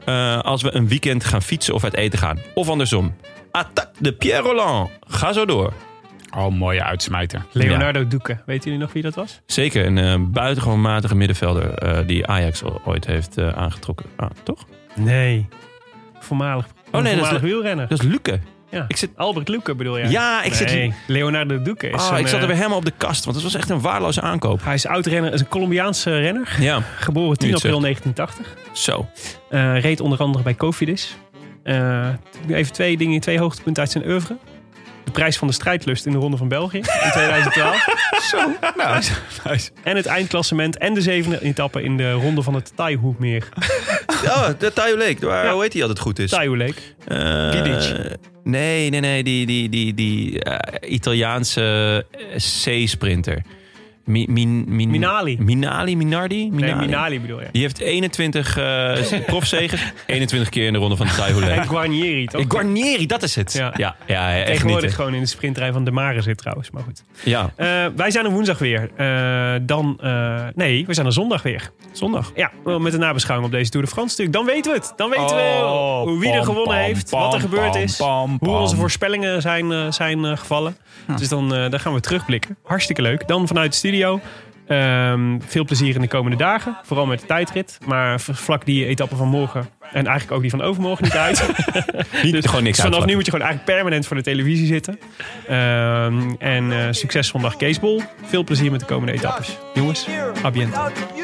eh, 0.04 0.38
als 0.38 0.62
we 0.62 0.74
een 0.74 0.88
weekend 0.88 1.24
gaan 1.24 1.42
fietsen 1.42 1.74
of 1.74 1.84
uit 1.84 1.94
eten 1.94 2.18
gaan. 2.18 2.38
Of 2.54 2.68
andersom. 2.68 3.14
Attaque 3.50 3.92
de 3.98 4.12
Pierre 4.12 4.42
Roland. 4.42 4.90
Ga 5.00 5.32
zo 5.32 5.44
door. 5.44 5.72
Oh, 6.36 6.48
mooie 6.54 6.82
uitsmijter. 6.84 7.44
Leonardo 7.52 8.08
Duque. 8.08 8.38
Weten 8.46 8.64
jullie 8.64 8.78
nog 8.78 8.92
wie 8.92 9.02
dat 9.02 9.14
was? 9.14 9.40
Zeker, 9.46 9.86
een 9.86 9.98
eh, 9.98 10.14
buitengewoon 10.20 10.80
matige 10.80 11.14
middenvelder 11.14 11.74
eh, 11.74 12.06
die 12.06 12.26
Ajax 12.26 12.62
ooit 12.84 13.06
heeft 13.06 13.36
eh, 13.36 13.48
aangetrokken. 13.48 14.06
Ah, 14.16 14.30
toch? 14.42 14.64
Nee. 14.94 15.48
Voormalig, 16.20 16.66
dat 16.90 17.04
is 17.04 17.10
voormalig 17.10 17.32
Le- 17.32 17.40
wielrenner. 17.48 17.88
Dat 17.88 17.98
is 18.02 18.04
Luke. 18.06 18.40
Ja. 18.70 18.84
Ik 18.88 18.96
zit... 18.96 19.10
Albert 19.16 19.48
Luque 19.48 19.74
bedoel 19.74 19.98
je? 19.98 20.08
Ja, 20.08 20.42
ik 20.42 20.54
zit- 20.54 20.66
Nee, 20.74 20.94
Leonardo 21.06 21.62
Duque 21.62 21.88
is 21.90 22.02
Oh, 22.02 22.10
een, 22.12 22.18
ik 22.18 22.26
zat 22.26 22.40
er 22.40 22.46
weer 22.46 22.56
helemaal 22.56 22.78
op 22.78 22.84
de 22.84 22.92
kast, 22.96 23.24
want 23.24 23.36
het 23.36 23.44
was 23.44 23.54
echt 23.54 23.70
een 23.70 23.80
waardeloze 23.80 24.20
aankoop. 24.20 24.64
Hij 24.64 24.74
is 24.74 24.86
oud-renner, 24.86 25.32
is 25.32 25.40
een 25.40 25.48
Colombiaanse 25.48 26.18
renner. 26.18 26.56
Ja, 26.60 26.82
Geboren 26.98 27.36
10 27.38 27.48
Nu 27.48 27.54
het 27.54 27.64
april 27.64 27.80
zegt. 27.80 28.02
1980. 28.04 28.72
zo. 28.72 29.06
Eh, 29.50 29.80
reed 29.80 30.00
onder 30.00 30.18
andere 30.18 30.44
bij 30.44 30.54
Cofidis. 30.54 31.16
Eh, 31.62 32.08
even 32.48 32.72
twee 32.72 32.96
dingen, 32.96 33.20
twee 33.20 33.38
hoogtepunten 33.38 33.82
uit 33.82 33.92
zijn 33.92 34.06
oeuvre. 34.08 34.36
De 35.08 35.14
prijs 35.14 35.36
van 35.36 35.48
de 35.48 35.54
strijdlust 35.54 36.06
in 36.06 36.12
de 36.12 36.18
Ronde 36.18 36.36
van 36.36 36.48
België 36.48 36.76
in 36.76 37.10
2012. 37.12 37.84
Zo, 38.30 38.36
nou, 38.76 39.02
nice. 39.44 39.70
en 39.82 39.96
het 39.96 40.06
eindklassement 40.06 40.78
en 40.78 40.94
de 40.94 41.00
zevende 41.00 41.42
etappe 41.42 41.82
in 41.82 41.96
de 41.96 42.12
Ronde 42.12 42.42
van 42.42 42.54
het 42.54 42.72
Taihoemeer. 42.76 43.48
Oh, 44.24 44.48
de 44.58 44.94
Lake, 44.98 45.26
waar, 45.26 45.44
Ja. 45.44 45.52
hoe 45.52 45.62
heet 45.62 45.72
die 45.72 45.80
altijd 45.80 46.00
goed 46.00 46.18
is? 46.18 46.30
Lake. 46.30 46.74
Eh. 47.04 48.12
Nee, 48.44 48.90
nee, 48.90 49.00
nee, 49.00 49.22
die, 49.22 49.46
die, 49.46 49.68
die, 49.68 49.94
die 49.94 50.42
eh, 50.42 50.92
Italiaanse 50.92 52.06
eh, 52.10 52.36
C-sprinter. 52.36 53.42
Mi, 54.08 54.26
min, 54.28 54.64
min, 54.68 54.90
Minali. 54.90 55.36
Minali, 55.40 55.96
Minardi? 55.96 56.50
Nee, 56.50 56.74
Minali 56.74 57.20
bedoel 57.20 57.40
je. 57.40 57.46
Die 57.52 57.62
heeft 57.62 57.78
21 57.78 58.58
uh, 58.58 58.92
profzegers, 59.26 59.92
21 60.06 60.48
keer 60.48 60.66
in 60.66 60.72
de 60.72 60.78
ronde 60.78 60.96
van 60.96 61.06
de 61.06 61.12
Lake. 61.40 61.50
En 61.50 61.68
Guarnieri, 61.68 62.26
toch? 62.26 62.40
Eh, 62.40 62.46
Guarnieri, 62.48 63.06
dat 63.06 63.22
is 63.22 63.34
het. 63.34 63.52
Ja. 63.52 63.72
Ja, 63.76 63.96
ja, 64.06 64.36
echt 64.36 64.46
Tegenwoordig 64.46 64.84
niet. 64.84 64.94
gewoon 64.94 65.14
in 65.14 65.20
de 65.20 65.26
sprintrij 65.26 65.72
van 65.72 65.84
de 65.84 65.90
Mare 65.90 66.22
zit 66.22 66.38
trouwens, 66.38 66.70
maar 66.70 66.82
goed. 66.82 67.04
Ja, 67.24 67.52
Eh, 67.56 67.66
wij 67.96 68.10
zijn 68.10 68.24
er 68.24 68.30
woensdag 68.30 68.58
weer. 68.58 68.90
Eh, 68.96 69.54
dan, 69.62 69.98
eh, 70.00 70.44
nee, 70.54 70.86
we 70.86 70.94
zijn 70.94 71.06
er 71.06 71.12
zondag 71.12 71.42
weer. 71.42 71.70
zondag. 71.92 72.32
Ja, 72.34 72.50
met 72.78 72.92
een 72.92 73.00
nabeschouwing 73.00 73.50
op 73.52 73.54
deze 73.58 73.70
Tour 73.70 73.86
de 73.86 73.92
France 73.92 74.08
natuurlijk. 74.22 74.36
Dan 74.36 74.54
weten 74.54 74.72
we 74.72 74.78
het. 74.78 74.92
Dan 74.96 75.10
weten 75.10 75.36
we 75.36 75.42
Oh, 75.62 76.02
hoe 76.02 76.18
wie 76.20 76.32
er 76.32 76.44
gewonnen 76.44 76.74
pam, 76.74 76.84
heeft, 76.84 77.10
pam, 77.10 77.20
wat 77.20 77.34
er 77.34 77.40
gebeurd 77.40 77.70
pam, 77.70 77.82
is, 77.82 77.98
hoe 78.40 78.56
onze 78.56 78.76
voorspellingen 78.76 79.42
zijn, 79.42 79.72
eh, 79.72 79.90
zijn 79.90 80.24
eh, 80.24 80.36
gevallen. 80.36 80.76
Dus 81.16 81.28
dan, 81.28 81.54
eh, 81.54 81.70
dan 81.70 81.80
gaan 81.80 81.94
we 81.94 82.00
terugblikken. 82.00 82.56
Hartstikke 82.64 83.02
leuk. 83.02 83.28
Dan 83.28 83.46
vanuit 83.46 83.70
de 83.70 83.76
studio. 83.76 83.97
Ehm, 84.68 85.38
veel 85.46 85.64
plezier 85.64 85.94
in 85.94 86.00
de 86.00 86.08
komende 86.08 86.36
dagen. 86.36 86.78
Vooral 86.82 87.06
met 87.06 87.20
de 87.20 87.26
tijdrit. 87.26 87.78
Maar 87.86 88.20
vlak 88.20 88.64
die 88.64 88.86
etappe 88.86 89.16
van 89.16 89.28
morgen. 89.28 89.68
En 89.92 90.06
eigenlijk 90.06 90.32
ook 90.32 90.40
die 90.40 90.50
van 90.50 90.62
overmorgen 90.62 91.04
niet 91.04 91.16
uit. 91.16 91.48
Niet, 92.22 92.32
Dus 92.32 92.44
gewoon 92.44 92.62
niks 92.62 92.76
dus 92.76 92.84
vanaf 92.84 93.04
nu 93.04 93.14
moet 93.14 93.24
je 93.24 93.30
gewoon 93.30 93.46
eigenlijk 93.46 93.76
permanent 93.76 94.06
voor 94.06 94.16
de 94.16 94.22
televisie 94.22 94.66
zitten. 94.66 94.98
Ehm, 95.46 96.34
en 96.38 96.72
eh, 96.72 96.86
succes 96.90 97.28
zondag 97.28 97.56
Keesbol. 97.56 98.02
Veel 98.24 98.44
plezier 98.44 98.70
met 98.70 98.80
de 98.80 98.86
komende 98.86 99.12
etappes. 99.12 99.58
Jongens, 99.74 100.06
a 100.44 100.50
biento. 100.50 100.78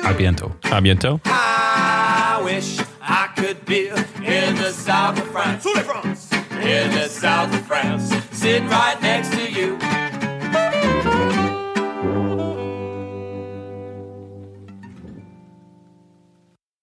A 0.04 0.14
biento. 0.14 0.56
A 0.72 0.80
biento. 0.80 1.20
I 1.26 2.44
wish 2.44 2.78
I 3.02 3.26
could 3.34 3.64
be 3.64 3.92
in 4.20 4.54
the 4.54 4.82
south 4.86 5.20
of 5.20 5.28
France. 5.30 5.68
In 6.60 6.90
the 6.90 7.16
south 7.20 7.48
of 7.52 7.66
France. 7.66 8.14
Sitting 8.32 8.68
right 8.68 10.03